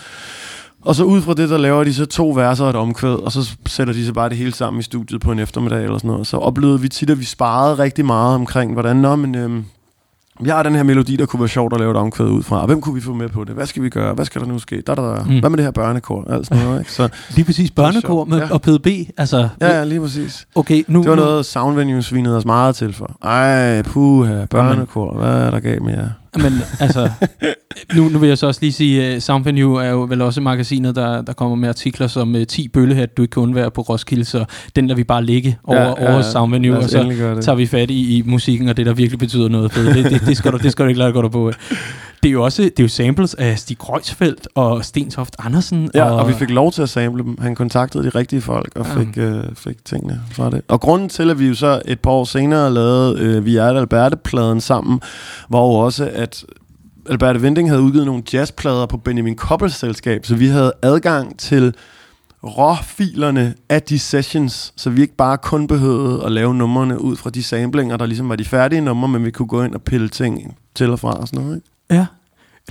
og 0.81 0.95
så 0.95 1.03
ud 1.03 1.21
fra 1.21 1.33
det, 1.33 1.49
der 1.49 1.57
laver 1.57 1.83
de 1.83 1.93
så 1.93 2.05
to 2.05 2.29
verser 2.29 2.63
og 2.63 2.69
et 2.69 2.75
omkvæd, 2.75 3.13
og 3.13 3.31
så 3.31 3.57
sætter 3.65 3.93
de 3.93 4.05
så 4.05 4.13
bare 4.13 4.29
det 4.29 4.37
hele 4.37 4.53
sammen 4.53 4.79
i 4.79 4.83
studiet 4.83 5.21
på 5.21 5.31
en 5.31 5.39
eftermiddag 5.39 5.83
eller 5.83 5.97
sådan 5.97 6.09
noget. 6.11 6.27
Så 6.27 6.37
oplevede 6.37 6.81
vi 6.81 6.89
tit, 6.89 7.09
at 7.09 7.19
vi 7.19 7.25
sparede 7.25 7.77
rigtig 7.77 8.05
meget 8.05 8.35
omkring, 8.35 8.73
hvordan, 8.73 8.95
nå, 8.95 9.15
men 9.15 9.35
øhm, 9.35 9.65
vi 10.41 10.49
har 10.49 10.63
den 10.63 10.75
her 10.75 10.83
melodi, 10.83 11.15
der 11.15 11.25
kunne 11.25 11.39
være 11.39 11.49
sjovt 11.49 11.73
at 11.73 11.79
lave 11.79 11.91
et 11.91 11.97
omkvæd 11.97 12.25
ud 12.25 12.43
fra. 12.43 12.65
Hvem 12.65 12.81
kunne 12.81 12.95
vi 12.95 13.01
få 13.01 13.13
med 13.13 13.29
på 13.29 13.43
det? 13.43 13.55
Hvad 13.55 13.65
skal 13.65 13.83
vi 13.83 13.89
gøre? 13.89 14.13
Hvad 14.13 14.25
skal 14.25 14.41
der 14.41 14.47
nu 14.47 14.59
ske? 14.59 14.83
Der, 14.87 14.95
der, 14.95 15.15
der. 15.15 15.23
Mm. 15.25 15.39
Hvad 15.39 15.49
med 15.49 15.57
det 15.57 15.63
her 15.65 15.71
børnekor? 15.71 16.23
Alt 16.29 16.47
sådan 16.47 16.63
noget, 16.63 16.79
ikke? 16.79 16.91
Så, 16.91 17.09
Lige 17.35 17.45
præcis 17.45 17.71
børnekor 17.71 18.25
med, 18.25 18.37
Ja. 18.37 18.47
og 18.53 18.61
PDB, 18.61 18.87
altså... 19.17 19.49
ja, 19.61 19.77
ja, 19.77 19.83
lige 19.83 19.99
præcis. 20.01 20.47
Okay, 20.55 20.83
nu... 20.87 21.01
Det 21.01 21.09
var 21.09 21.15
noget, 21.15 21.45
Soundvenue 21.45 22.01
svinede 22.01 22.37
os 22.37 22.45
meget 22.45 22.75
til 22.75 22.93
for. 22.93 23.17
Ej, 23.23 23.81
puha, 23.81 24.45
børnekor. 24.45 25.13
Hvad 25.17 25.33
er 25.33 25.51
der 25.51 25.59
galt 25.59 25.83
med 25.83 25.93
jer? 25.93 26.09
Men 26.37 26.53
altså, 26.79 27.09
nu, 27.95 28.09
nu 28.09 28.19
vil 28.19 28.29
jeg 28.29 28.37
så 28.37 28.47
også 28.47 28.61
lige 28.61 28.73
sige, 28.73 29.05
at 29.05 29.23
Soundvenue 29.23 29.83
er 29.83 29.89
jo 29.89 30.01
vel 30.01 30.21
også 30.21 30.41
magasinet, 30.41 30.95
der, 30.95 31.21
der 31.21 31.33
kommer 31.33 31.55
med 31.55 31.69
artikler 31.69 32.07
som 32.07 32.35
uh, 32.35 32.43
10 32.43 32.67
bøllehat, 32.67 33.17
du 33.17 33.21
ikke 33.21 33.31
kan 33.31 33.43
undvære 33.43 33.71
på 33.71 33.81
Roskilde, 33.81 34.25
så 34.25 34.45
den 34.75 34.87
lader 34.87 34.95
vi 34.95 35.03
bare 35.03 35.25
ligge 35.25 35.57
over, 35.63 35.81
ja, 35.81 36.13
over 36.13 36.21
Soundvenue, 36.21 36.77
og 36.77 36.89
så 36.89 37.03
det. 37.03 37.43
tager 37.43 37.55
vi 37.55 37.65
fat 37.65 37.91
i, 37.91 38.17
i 38.17 38.23
musikken 38.25 38.69
og 38.69 38.77
det, 38.77 38.85
der 38.85 38.93
virkelig 38.93 39.19
betyder 39.19 39.49
noget. 39.49 39.71
For 39.71 39.81
det, 39.81 40.05
det, 40.05 40.21
det, 40.27 40.37
skal 40.37 40.51
du, 40.51 40.57
det 40.57 40.71
skal 40.71 40.85
du 40.85 40.87
ikke 40.87 40.99
lade 40.99 41.11
gå 41.11 41.21
dig 41.21 41.31
på. 41.31 41.51
Det 42.25 42.29
er 42.29 42.33
jo 42.33 42.43
også 42.43 42.61
det 42.61 42.79
er 42.79 42.83
jo 42.83 42.87
samples 42.87 43.33
af 43.33 43.59
Stig 43.59 43.77
Kreutzfeldt 43.77 44.47
og 44.55 44.85
Stentoft 44.85 45.35
Andersen. 45.39 45.91
Ja, 45.93 46.03
og, 46.03 46.19
og 46.19 46.27
vi 46.27 46.33
fik 46.33 46.49
lov 46.49 46.71
til 46.71 46.81
at 46.81 46.89
sample 46.89 47.23
dem. 47.23 47.37
Han 47.41 47.55
kontaktede 47.55 48.03
de 48.03 48.09
rigtige 48.09 48.41
folk 48.41 48.71
og 48.75 48.85
fik, 48.85 49.17
øh, 49.17 49.43
fik 49.53 49.85
tingene 49.85 50.21
fra 50.31 50.49
det. 50.49 50.61
Og 50.67 50.81
grunden 50.81 51.09
til, 51.09 51.29
at 51.29 51.39
vi 51.39 51.47
jo 51.47 51.55
så 51.55 51.81
et 51.85 51.99
par 51.99 52.11
år 52.11 52.23
senere 52.23 52.73
lavede 52.73 53.19
øh, 53.19 53.45
Vi 53.45 53.55
er 53.55 53.65
Alberte-pladen 53.65 54.61
sammen, 54.61 55.01
var 55.49 55.59
jo 55.59 55.65
også, 55.65 56.09
at 56.13 56.45
Alberte 57.09 57.41
Vending 57.41 57.69
havde 57.69 57.81
udgivet 57.81 58.05
nogle 58.05 58.23
jazzplader 58.33 58.85
på 58.85 58.97
Benjamin 58.97 59.35
Koppels 59.35 59.75
selskab, 59.75 60.25
så 60.25 60.35
vi 60.35 60.47
havde 60.47 60.73
adgang 60.81 61.39
til 61.39 61.73
råfilerne 62.43 63.53
af 63.69 63.81
de 63.81 63.99
sessions, 63.99 64.73
så 64.75 64.89
vi 64.89 65.01
ikke 65.01 65.15
bare 65.15 65.37
kun 65.37 65.67
behøvede 65.67 66.25
at 66.25 66.31
lave 66.31 66.55
numrene 66.55 67.01
ud 67.01 67.15
fra 67.15 67.29
de 67.29 67.43
samplinger, 67.43 67.97
der 67.97 68.05
ligesom 68.05 68.29
var 68.29 68.35
de 68.35 68.45
færdige 68.45 68.81
numre, 68.81 69.09
men 69.09 69.25
vi 69.25 69.31
kunne 69.31 69.47
gå 69.47 69.63
ind 69.63 69.75
og 69.75 69.81
pille 69.81 70.09
ting 70.09 70.57
til 70.75 70.91
og 70.91 70.99
fra 70.99 71.11
og 71.11 71.27
sådan 71.27 71.43
noget. 71.43 71.55
Ikke? 71.55 71.74
Ja. 71.91 72.05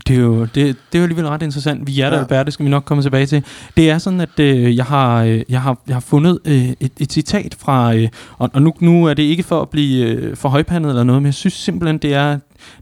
Det 0.08 0.16
er, 0.16 0.20
jo, 0.20 0.40
det, 0.40 0.54
det 0.54 0.74
er 0.92 0.98
jo 0.98 1.02
alligevel 1.02 1.26
ret 1.28 1.42
interessant. 1.42 1.86
Vi 1.86 2.00
er 2.00 2.10
der, 2.10 2.36
Ja. 2.36 2.42
Det 2.42 2.52
skal 2.52 2.64
vi 2.66 2.70
nok 2.70 2.84
komme 2.84 3.02
tilbage 3.02 3.26
til. 3.26 3.44
Det 3.76 3.90
er 3.90 3.98
sådan, 3.98 4.20
at 4.20 4.40
øh, 4.40 4.76
jeg, 4.76 4.84
har, 4.84 5.22
øh, 5.22 5.42
jeg, 5.48 5.60
har, 5.62 5.78
jeg 5.86 5.94
har 5.96 6.00
fundet 6.00 6.38
øh, 6.44 6.68
et, 6.80 6.92
et 6.98 7.12
citat 7.12 7.56
fra, 7.58 7.94
øh, 7.94 8.08
og, 8.38 8.50
og 8.52 8.62
nu, 8.62 8.72
nu 8.80 9.04
er 9.04 9.14
det 9.14 9.22
ikke 9.22 9.42
for 9.42 9.62
at 9.62 9.68
blive 9.68 10.06
øh, 10.06 10.36
for 10.36 10.48
højpandet 10.48 10.88
eller 10.88 11.04
noget, 11.04 11.22
men 11.22 11.26
jeg 11.26 11.34
synes 11.34 11.54
simpelthen, 11.54 11.98
det 11.98 12.14
er, 12.14 12.38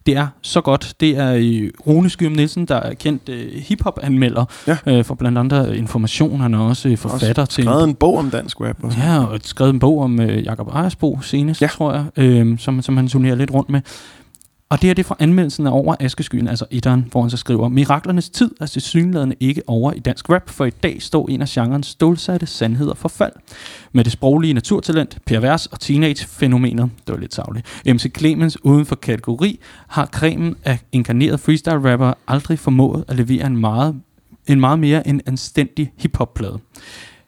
det 0.06 0.16
er 0.16 0.26
så 0.42 0.60
godt. 0.60 0.94
Det 1.00 1.16
er 1.18 1.32
øh, 1.34 1.70
Rune 1.86 2.10
Skyrm 2.10 2.32
Nielsen, 2.32 2.66
der 2.66 2.76
er 2.76 2.94
kendt 2.94 3.28
øh, 3.28 3.52
hiphop-anmelder 3.54 4.44
Ja. 4.66 4.76
øh, 4.86 5.04
for 5.04 5.14
blandt 5.14 5.38
andet 5.38 5.74
Information. 5.74 6.40
Han 6.40 6.54
er 6.54 6.58
også 6.58 6.88
øh, 6.88 6.96
forfatter 6.98 7.44
til... 7.44 7.64
Skrevet 7.64 7.84
en 7.84 7.94
bog 7.94 8.18
om 8.18 8.30
dansk 8.30 8.60
rap. 8.60 8.76
Og 8.84 8.92
sådan. 8.92 9.08
Ja, 9.08 9.24
og 9.24 9.40
skrevet 9.44 9.72
en 9.72 9.78
bog 9.78 10.00
om 10.02 10.20
øh, 10.20 10.44
Jakob 10.44 10.68
Ejersbo 10.68 11.18
senest. 11.22 11.62
Ja. 11.62 11.66
tror 11.66 11.92
jeg, 11.92 12.04
øh, 12.16 12.58
som, 12.58 12.82
som 12.82 12.96
han 12.96 13.08
turnerer 13.08 13.34
lidt 13.34 13.50
rundt 13.50 13.70
med. 13.70 13.80
Og 14.72 14.82
det 14.82 14.88
her 14.88 14.94
det 14.94 15.06
fra 15.06 15.16
anmeldelsen 15.18 15.66
af 15.66 15.70
over 15.70 15.94
Askeskyen, 16.00 16.48
altså 16.48 16.66
etteren, 16.70 17.08
hvor 17.10 17.20
han 17.20 17.30
så 17.30 17.36
skriver, 17.36 17.68
Miraklernes 17.68 18.30
tid 18.30 18.50
er 18.60 18.66
tilsyneladende 18.66 19.36
ikke 19.40 19.62
over 19.66 19.92
i 19.92 19.98
dansk 19.98 20.30
rap, 20.30 20.50
for 20.50 20.64
i 20.64 20.70
dag 20.70 21.02
står 21.02 21.28
en 21.28 21.42
af 21.42 21.48
genrens 21.48 21.86
stålsatte 21.86 22.46
sandheder 22.46 22.94
for 22.94 23.08
fald. 23.08 23.32
Med 23.92 24.04
det 24.04 24.12
sproglige 24.12 24.54
naturtalent, 24.54 25.18
pervers 25.26 25.66
og 25.66 25.80
teenage-fænomenet, 25.80 26.90
det 27.06 27.14
var 27.14 27.20
lidt 27.20 27.34
savligt, 27.34 27.66
MC 27.86 28.12
Clemens 28.18 28.64
uden 28.64 28.86
for 28.86 28.96
kategori, 28.96 29.60
har 29.88 30.06
kremen 30.06 30.56
af 30.64 30.78
inkarneret 30.92 31.40
freestyle-rapper 31.40 32.12
aldrig 32.28 32.58
formået 32.58 33.04
at 33.08 33.16
levere 33.16 33.46
en 33.46 33.56
meget, 33.56 34.00
en 34.46 34.60
meget 34.60 34.78
mere 34.78 35.08
end 35.08 35.20
anstændig 35.26 35.92
hiphop-plade. 35.96 36.58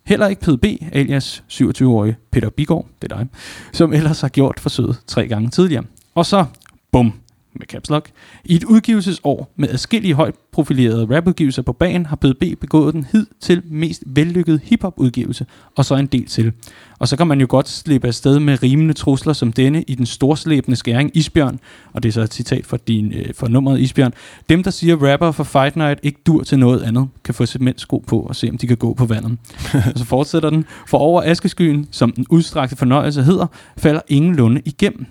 Heller 0.07 0.27
ikke 0.27 0.43
PDB, 0.43 0.65
alias 0.93 1.45
27-årige 1.53 2.17
Peter 2.33 2.51
Bigård, 2.51 2.87
det 3.03 3.13
er 3.13 3.17
dig, 3.17 3.29
som 3.73 3.93
ellers 3.93 4.21
har 4.21 4.29
gjort 4.29 4.61
forsøget 4.61 5.01
tre 5.07 5.29
gange 5.29 5.51
tidligere. 5.51 5.85
Og 6.15 6.27
så, 6.27 6.45
bum, 6.93 7.13
med 7.55 7.67
caps 7.67 7.91
lock. 7.91 8.11
I 8.45 8.55
et 8.55 8.65
udgivelsesår 8.65 9.53
med 9.57 9.69
adskillige 9.69 10.15
højt 10.15 10.35
profilerede 10.53 11.17
rapudgivelser 11.17 11.63
på 11.63 11.73
banen, 11.73 12.07
har 12.07 12.17
PDB 12.17 12.61
begået 12.61 12.95
den 12.95 13.07
hid 13.13 13.27
til 13.41 13.63
mest 13.65 14.03
vellykkede 14.07 14.61
hiphop-udgivelse, 14.65 15.47
og 15.77 15.85
så 15.85 15.95
en 15.95 16.07
del 16.07 16.27
til. 16.27 16.53
Og 16.99 17.09
så 17.09 17.17
kan 17.17 17.27
man 17.27 17.41
jo 17.41 17.47
godt 17.51 17.69
slippe 17.69 18.07
afsted 18.07 18.39
med 18.39 18.63
rimende 18.63 18.95
trusler 18.95 19.33
som 19.33 19.53
denne 19.53 19.83
i 19.83 19.95
den 19.95 20.07
storslæbende 20.07 20.77
skæring 20.77 21.11
Isbjørn, 21.15 21.61
og 21.93 22.03
det 22.03 22.09
er 22.09 22.13
så 22.13 22.21
et 22.21 22.35
citat 22.35 22.67
fra, 22.67 22.77
din, 22.89 23.13
øh, 23.13 23.35
fra 23.35 23.49
nummeret 23.49 23.81
Isbjørn. 23.81 24.13
Dem, 24.49 24.63
der 24.63 24.71
siger, 24.71 25.13
rapper 25.13 25.33
for 25.33 25.45
Fight 25.45 25.77
Night 25.77 26.01
ikke 26.03 26.21
dur 26.27 26.43
til 26.43 26.59
noget 26.59 26.83
andet, 26.83 27.09
kan 27.25 27.35
få 27.35 27.47
cementsko 27.47 28.05
på 28.07 28.21
og 28.21 28.37
se, 28.37 28.51
om 28.51 28.59
de 28.59 28.67
kan 28.67 28.77
gå 28.77 28.95
på 28.95 29.07
vandet. 29.07 29.39
og 29.93 29.99
så 29.99 30.05
fortsætter 30.05 30.51
den. 30.51 30.65
For 30.89 30.99
over 30.99 31.23
Askeskyen, 31.23 31.89
som 31.91 32.13
den 32.13 32.27
udstrakte 32.31 32.77
fornøjelse 32.77 33.23
hedder, 33.23 33.47
falder 33.77 34.01
ingen 34.09 34.37
lunde 34.37 34.63
igennem. 34.65 35.07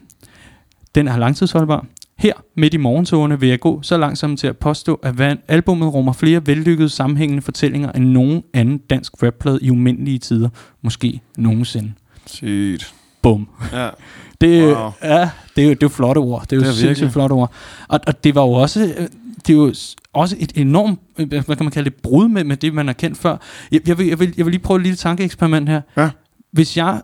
Den 0.95 1.08
er 1.08 1.17
langtidsholdbar. 1.17 1.86
Her, 2.23 2.33
midt 2.55 2.73
i 2.73 2.77
morgentogene, 2.77 3.39
vil 3.39 3.49
jeg 3.49 3.59
gå 3.59 3.81
så 3.81 3.97
langsomt 3.97 4.39
til 4.39 4.47
at 4.47 4.57
påstå, 4.57 4.95
at 4.95 5.38
albummet 5.47 5.93
rummer 5.93 6.13
flere 6.13 6.47
vellykkede 6.47 6.89
sammenhængende 6.89 7.41
fortællinger 7.41 7.91
end 7.91 8.05
nogen 8.05 8.43
anden 8.53 8.77
dansk 8.77 9.23
rapplade 9.23 9.59
i 9.62 9.69
umindelige 9.69 10.19
tider, 10.19 10.49
måske 10.81 11.21
nogensinde. 11.38 11.93
Sygt. 12.25 12.93
Bum. 13.21 13.47
Ja. 13.73 13.89
Det, 14.41 14.75
Wow. 14.75 14.91
ja, 15.03 15.29
det 15.55 15.63
er 15.63 15.67
jo, 15.67 15.69
det 15.69 15.69
er 15.69 15.77
jo 15.81 15.89
flotte 15.89 16.19
ord. 16.19 16.41
Det 16.41 16.51
er 16.51 16.55
jo 16.55 16.62
Det 16.62 16.69
er 16.69 16.73
sindssygt 16.73 17.12
flotte 17.12 17.33
ord. 17.33 17.53
Og, 17.88 17.99
og 18.07 18.23
det 18.23 18.36
var 18.36 18.41
jo 18.41 18.51
også, 18.51 18.83
øh, 18.97 19.07
det 19.47 19.49
er 19.49 19.53
jo 19.53 19.73
også 20.13 20.36
et 20.39 20.51
enormt, 20.55 20.99
øh, 21.17 21.27
hvad 21.27 21.43
kan 21.43 21.55
man 21.59 21.71
kalde 21.71 21.89
det, 21.89 21.99
brud 22.01 22.27
med, 22.27 22.43
med 22.43 22.57
det, 22.57 22.73
man 22.73 22.88
har 22.88 22.93
kendt 22.93 23.17
før. 23.17 23.38
Jeg, 23.71 23.88
jeg, 23.88 23.97
vil, 23.97 24.07
jeg, 24.07 24.19
vil, 24.19 24.33
jeg 24.38 24.45
vil 24.45 24.51
lige 24.51 24.62
prøve 24.62 24.77
et 24.77 24.83
lille 24.83 24.95
tankeeksperiment 24.95 25.69
her. 25.69 25.81
Ja. 25.97 26.09
Hvis 26.51 26.77
jeg 26.77 27.01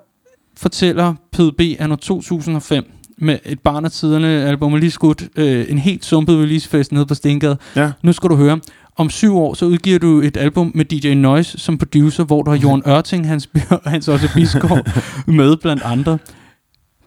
fortæller 0.58 1.14
PDB 1.32 1.62
anno 1.80 1.96
2005, 1.96 2.92
med 3.22 3.40
et 3.46 3.60
barn 3.60 3.86
af 3.86 3.92
tiderne 3.92 4.28
album, 4.28 4.74
og 4.74 4.80
lige 4.80 4.92
skudt 4.92 5.24
øh, 5.36 5.66
en 5.70 5.78
helt 5.78 6.06
sumpet 6.06 6.38
releasefest 6.38 6.92
nede 6.92 7.06
på 7.06 7.14
Stengade. 7.14 7.58
Ja. 7.76 7.92
Nu 8.04 8.12
skal 8.12 8.30
du 8.30 8.36
høre. 8.36 8.60
Om 8.98 9.10
syv 9.10 9.38
år, 9.38 9.54
så 9.54 9.66
udgiver 9.66 10.00
du 10.00 10.22
et 10.22 10.38
album 10.38 10.72
med 10.76 10.86
DJ 10.86 11.14
Noise 11.14 11.60
som 11.60 11.78
producer, 11.78 12.24
hvor 12.24 12.44
du 12.44 12.52
har 12.52 12.58
Jørgen 12.58 12.84
Ørting, 12.88 13.28
Hans, 13.28 13.50
Hans 13.86 14.08
Otto 14.08 14.28
Biskov 14.34 14.80
med 15.28 15.58
blandt 15.58 15.84
andre. 15.86 16.18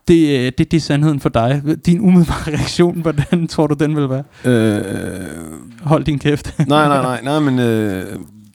Det, 0.09 0.39
øh, 0.39 0.53
det, 0.59 0.59
det 0.59 0.75
er 0.75 0.81
sandheden 0.81 1.21
for 1.21 1.29
dig. 1.29 1.63
Din 1.87 2.01
umiddelbare 2.01 2.57
reaktion, 2.57 3.01
hvordan 3.01 3.47
tror 3.49 3.67
du, 3.67 3.75
den 3.75 3.97
vil 3.97 4.09
være? 4.11 4.25
Øh, 4.45 4.83
Hold 5.83 6.05
din 6.05 6.19
kæft. 6.19 6.55
nej, 6.69 6.89
nej, 6.89 7.03
nej, 7.03 7.21
nej, 7.23 7.39
men 7.39 7.59
øh, 7.59 8.05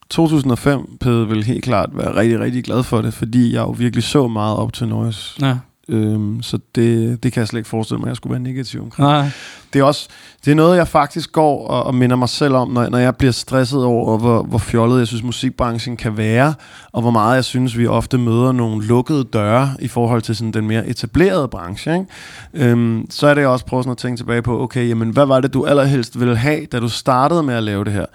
2005 0.10 0.98
Pede 1.00 1.28
vil 1.28 1.43
helt 1.43 1.63
klart 1.63 1.89
være 1.93 2.15
rigtig, 2.15 2.39
rigtig 2.39 2.63
glad 2.63 2.84
for 2.84 3.02
det, 3.02 3.13
fordi 3.13 3.54
jeg 3.54 3.62
jo 3.62 3.72
virkelig 3.72 4.04
så 4.04 4.28
meget 4.28 4.58
op 4.58 4.74
til 4.74 4.88
Noise. 4.88 5.41
Nej, 5.41 5.56
Øhm, 5.89 6.41
så 6.41 6.60
det, 6.76 7.23
det 7.23 7.34
kan 7.34 7.39
jeg 7.39 7.47
slet 7.47 7.60
ikke 7.60 7.69
forestille 7.69 8.00
mig, 8.00 8.06
at 8.06 8.10
jeg 8.10 8.15
skulle 8.15 8.32
være 8.32 8.43
negativ 8.43 8.82
omkring. 8.82 9.10
nej. 9.10 9.30
Det 9.73 9.80
er 9.80 9.84
også 9.84 10.10
det 10.45 10.52
er 10.52 10.56
noget, 10.56 10.78
jeg 10.78 10.88
faktisk 10.88 11.32
går 11.32 11.67
og, 11.67 11.84
og 11.84 11.95
minder 11.95 12.15
mig 12.15 12.30
selv 12.30 12.56
om, 12.56 12.69
når, 12.69 12.89
når 12.89 12.97
jeg 12.97 13.15
bliver 13.15 13.32
stresset 13.32 13.84
over, 13.84 14.17
hvor, 14.17 14.43
hvor 14.43 14.58
fjollet 14.58 15.00
jeg 15.00 15.08
synes, 15.08 15.23
musikbranchen 15.23 15.97
kan 15.97 16.17
være, 16.17 16.54
og 16.91 17.02
hvor 17.02 17.12
meget 17.12 17.36
jeg 17.36 17.45
synes, 17.45 17.78
vi 17.78 17.88
ofte 17.88 18.17
møder 18.17 18.52
nogle 18.52 18.86
lukkede 18.86 19.23
døre 19.23 19.69
i 19.80 19.88
forhold 19.88 20.21
til 20.21 20.36
sådan 20.36 20.52
den 20.52 20.67
mere 20.67 20.88
etablerede 20.88 21.47
branche. 21.47 21.93
Ikke? 21.93 22.06
Øhm, 22.54 23.06
så 23.10 23.28
er 23.28 23.34
det 23.34 23.45
også 23.45 23.65
prøvet 23.65 23.84
sådan 23.84 23.91
at 23.91 23.97
tænke 23.97 24.19
tilbage 24.19 24.41
på, 24.41 24.62
okay, 24.62 24.89
jamen, 24.89 25.10
hvad 25.10 25.26
var 25.26 25.39
det, 25.39 25.54
du 25.54 25.65
allerhelst 25.65 26.19
ville 26.19 26.36
have, 26.36 26.65
da 26.65 26.80
du 26.80 26.89
startede 26.89 27.43
med 27.43 27.54
at 27.54 27.63
lave 27.63 27.84
det 27.86 27.93
her? 27.93 28.06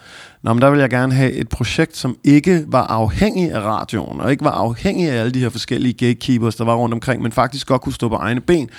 Nå, 0.42 0.52
men 0.52 0.62
der 0.62 0.70
vil 0.70 0.80
jeg 0.80 0.90
gerne 0.90 1.14
have 1.14 1.32
et 1.32 1.48
projekt, 1.48 1.96
som 1.96 2.16
ikke 2.24 2.64
var 2.68 2.86
afhængig 2.86 3.52
af 3.52 3.60
radioen, 3.60 4.20
og 4.20 4.30
ikke 4.30 4.44
var 4.44 4.50
afhængig 4.50 5.10
af 5.10 5.20
alle 5.20 5.32
de 5.32 5.40
her 5.40 5.48
forskellige 5.48 5.92
gatekeepers, 5.92 6.56
der 6.56 6.64
var 6.64 6.74
rundt 6.74 6.94
omkring, 6.94 7.22
men 7.22 7.32
faktisk 7.32 7.66
godt 7.66 7.82
kunne 7.82 7.92
stå 7.92 8.08
på 8.08 8.14
egne 8.14 8.40
ben. 8.40 8.70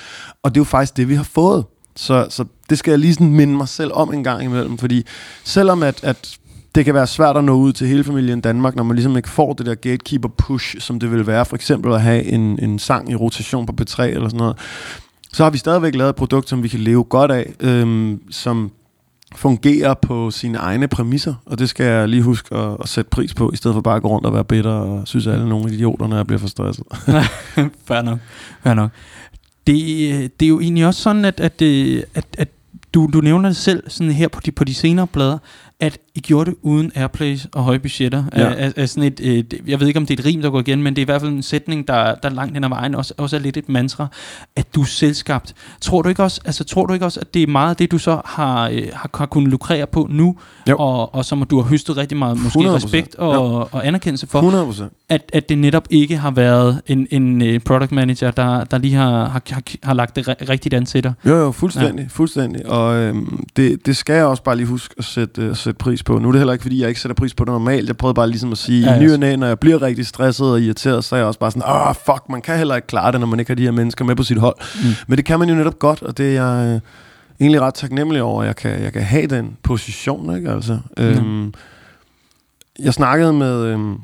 Og 0.44 0.56
det 0.56 0.58
er 0.58 0.62
jo 0.62 0.66
faktisk 0.66 0.98
det, 0.98 1.10
vi 1.10 1.16
har 1.16 1.24
fået. 1.24 1.66
Så, 1.96 2.28
så 2.30 2.46
det 2.70 2.78
skal 2.78 2.92
jeg 2.92 3.00
lige 3.00 3.14
sådan 3.14 3.34
minde 3.34 3.58
mig 3.58 3.68
selv 3.68 3.92
om 3.94 4.14
en 4.14 4.24
gang 4.24 4.44
imellem, 4.44 4.78
fordi 4.78 5.06
selvom 5.44 5.84
at, 5.84 6.04
at 6.04 6.38
det 6.76 6.86
kan 6.86 6.94
være 6.94 7.08
svært 7.08 7.38
at 7.38 7.44
nå 7.44 7.54
ud 7.54 7.74
til 7.74 7.88
hele 7.88 8.04
familien 8.04 8.42
Danmark, 8.42 8.76
når 8.76 8.84
man 8.84 8.96
ligesom 8.96 9.18
ikke 9.18 9.30
får 9.30 9.54
det 9.54 9.66
der 9.66 9.76
gatekeeper 9.76 10.30
push, 10.30 10.80
som 10.80 11.00
det 11.00 11.12
vil 11.12 11.28
være 11.28 11.46
for 11.46 11.56
eksempel 11.56 11.94
at 11.94 12.02
have 12.02 12.24
en, 12.24 12.60
en 12.64 12.80
sang 12.80 13.12
i 13.12 13.16
rotation 13.16 13.66
på 13.66 13.74
P3 13.82 14.04
eller 14.04 14.30
sådan 14.30 14.38
noget, 14.38 14.58
så 15.34 15.44
har 15.44 15.50
vi 15.50 15.58
stadigvæk 15.58 15.96
lavet 15.96 16.10
et 16.10 16.16
produkt, 16.16 16.50
som 16.50 16.64
vi 16.64 16.68
kan 16.68 16.80
leve 16.80 17.04
godt 17.04 17.32
af, 17.32 17.54
øhm, 17.60 18.22
som 18.32 18.72
fungerer 19.36 19.94
på 19.94 20.32
sine 20.32 20.58
egne 20.58 20.88
præmisser, 20.88 21.34
og 21.46 21.60
det 21.60 21.70
skal 21.70 21.86
jeg 21.86 22.10
lige 22.10 22.24
huske 22.24 22.56
at, 22.56 22.78
at 22.84 22.90
sætte 22.90 23.10
pris 23.10 23.34
på, 23.34 23.52
i 23.54 23.56
stedet 23.56 23.76
for 23.76 23.82
bare 23.82 23.96
at 23.96 24.02
gå 24.02 24.08
rundt 24.08 24.26
og 24.26 24.34
være 24.34 24.44
bitter 24.44 24.72
og 24.72 25.08
synes, 25.08 25.28
at 25.28 25.34
alle 25.34 25.50
nogle 25.50 25.74
idioter, 25.74 26.08
når 26.08 26.16
jeg 26.16 26.28
bliver 26.28 26.40
for 26.40 26.48
stresset. 26.48 26.86
Fair 27.88 28.02
nok. 28.02 28.20
Fair 28.64 28.74
nok. 28.74 28.92
Det, 29.68 30.40
det 30.40 30.46
er 30.46 30.50
jo 30.50 30.60
egentlig 30.60 30.86
også 30.86 31.02
sådan, 31.02 31.26
at, 31.26 31.40
at, 31.40 31.62
at, 31.62 32.26
at 32.38 32.48
du, 32.94 33.10
du 33.14 33.22
nævner 33.22 33.50
det 33.50 33.58
selv 33.58 33.90
sådan 33.90 34.14
her 34.14 34.28
på 34.28 34.42
de, 34.46 34.52
på 34.52 34.64
de 34.64 34.74
senere 34.74 35.08
plader, 35.08 35.38
at 35.80 35.98
i 36.16 36.20
gjorde 36.20 36.50
det 36.52 36.58
uden 36.62 36.92
airplays 36.96 37.48
og 37.54 37.64
høje 37.64 37.80
budgetter. 37.80 38.24
Ja. 38.36 38.42
Ja. 38.42 38.54
Er, 38.58 38.72
er 38.76 38.86
sådan 38.86 39.04
et, 39.04 39.20
et, 39.20 39.54
jeg 39.68 39.80
ved 39.80 39.88
ikke, 39.88 40.00
om 40.00 40.06
det 40.06 40.20
er 40.20 40.22
et 40.24 40.26
rim, 40.26 40.42
der 40.42 40.50
går 40.50 40.60
igen, 40.60 40.84
men 40.84 40.96
det 40.96 41.02
er 41.02 41.04
i 41.04 41.06
hvert 41.06 41.22
fald 41.22 41.32
en 41.32 41.44
sætning, 41.44 41.88
der, 41.88 42.16
der 42.16 42.30
langt 42.30 42.54
hen 42.54 42.64
ad 42.64 42.70
vejen 42.70 42.96
også, 42.96 43.14
også 43.18 43.36
er 43.36 43.40
lidt 43.40 43.58
et 43.58 43.70
mantra, 43.70 44.08
at 44.56 44.76
du 44.76 44.82
er 44.82 44.86
selvskabt. 44.86 45.54
Tror 45.82 46.02
du 46.02 46.10
ikke 46.10 46.24
også, 46.24 46.42
altså, 46.46 46.64
tror 46.64 46.86
du 46.86 46.94
ikke 46.94 47.06
også 47.06 47.20
at 47.20 47.34
det 47.34 47.44
er 47.44 47.48
meget 47.48 47.80
det, 47.80 47.92
du 47.92 47.98
så 47.98 48.22
har, 48.26 48.70
øh, 48.70 48.84
har, 48.94 49.10
har 49.16 49.26
kunnet 49.26 49.50
lukrere 49.52 49.88
på 49.88 50.08
nu, 50.12 50.36
Jo. 50.70 50.76
og, 50.78 51.16
og 51.16 51.26
som 51.26 51.44
du 51.44 51.62
har 51.62 51.70
høstet 51.70 51.98
rigtig 51.98 52.18
meget 52.18 52.40
måske 52.44 52.60
100%. 52.60 52.70
respekt 52.76 53.16
og, 53.16 53.74
og 53.74 53.88
anerkendelse 53.88 54.28
for, 54.28 54.40
100 54.40 54.66
procent. 54.66 54.92
at, 55.10 55.30
at 55.34 55.50
det 55.50 55.58
netop 55.58 55.88
ikke 55.90 56.18
har 56.18 56.32
været 56.32 56.82
en, 56.88 57.08
en 57.12 57.42
uh, 57.42 57.58
product 57.66 57.92
manager, 57.92 58.32
der, 58.32 58.64
der 58.64 58.78
lige 58.78 58.94
har, 58.96 59.26
har, 59.28 59.42
har, 59.50 59.62
har 59.84 59.94
lagt 59.94 60.16
det 60.16 60.28
ri- 60.28 60.50
rigtigt 60.50 60.74
an 60.74 60.86
til 60.86 61.04
dig. 61.04 61.14
Jo, 61.26 61.36
jo, 61.36 61.52
fuldstændig, 61.52 62.04
ja. 62.04 62.08
fuldstændig. 62.10 62.66
Og 62.70 62.96
øhm, 62.96 63.44
det, 63.56 63.86
det 63.86 63.98
skal 63.98 64.16
jeg 64.16 64.26
også 64.26 64.44
bare 64.44 64.56
lige 64.56 64.68
huske 64.68 64.96
at 64.98 65.04
sætte, 65.06 65.42
øh, 65.42 65.56
sætte 65.56 65.78
pris 65.78 66.03
på. 66.04 66.20
Nu 66.20 66.28
er 66.28 66.32
det 66.32 66.40
heller 66.40 66.54
ikke, 66.54 66.62
fordi 66.62 66.82
jeg 66.82 66.90
ikke 66.90 67.02
sætter 67.02 67.16
pris 67.16 67.34
på 67.34 67.46
det 67.46 67.52
normalt. 67.52 67.88
Jeg 67.88 67.98
prøvede 67.98 68.14
bare 68.14 68.30
ligesom 68.30 68.52
at 68.52 68.58
sige, 68.58 68.86
Ja, 68.86 68.92
ja, 68.92 69.00
i 69.00 69.04
ny 69.04 69.12
og 69.12 69.20
næ, 69.20 69.36
når 69.36 69.48
jeg 69.48 69.60
bliver 69.60 69.82
rigtig 69.82 70.08
stresset 70.08 70.52
og 70.52 70.62
irriteret, 70.62 71.04
så 71.04 71.16
er 71.16 71.20
jeg 71.20 71.28
også 71.28 71.40
bare 71.40 71.52
sådan, 71.52 71.70
åh, 71.70 71.96
fuck, 72.06 72.30
man 72.30 72.42
kan 72.42 72.58
heller 72.58 72.76
ikke 72.76 72.88
klare 72.88 73.12
det, 73.12 73.20
når 73.20 73.28
man 73.28 73.40
ikke 73.40 73.50
har 73.50 73.56
de 73.56 73.64
her 73.64 73.72
mennesker 73.72 74.06
med 74.06 74.16
på 74.16 74.24
sit 74.24 74.38
hold. 74.38 74.56
Mm. 74.84 74.90
Men 75.08 75.18
det 75.18 75.26
kan 75.26 75.40
man 75.40 75.50
jo 75.50 75.56
netop 75.56 75.80
godt, 75.80 76.02
og 76.02 76.18
det 76.18 76.38
er 76.38 76.46
jeg 76.46 76.68
øh, 76.76 76.80
egentlig 77.40 77.62
ret 77.62 77.74
taknemmelig 77.74 78.22
over, 78.22 78.42
at 78.42 78.48
jeg 78.48 78.56
kan, 78.56 78.84
jeg 78.84 78.94
kan 78.94 79.04
have 79.04 79.28
den 79.28 79.58
position, 79.64 80.36
ikke? 80.36 80.52
Altså, 80.52 80.80
øhm, 80.98 81.54
jeg 82.80 82.94
snakkede 82.94 83.34
med... 83.34 83.64
Øhm, 83.64 84.00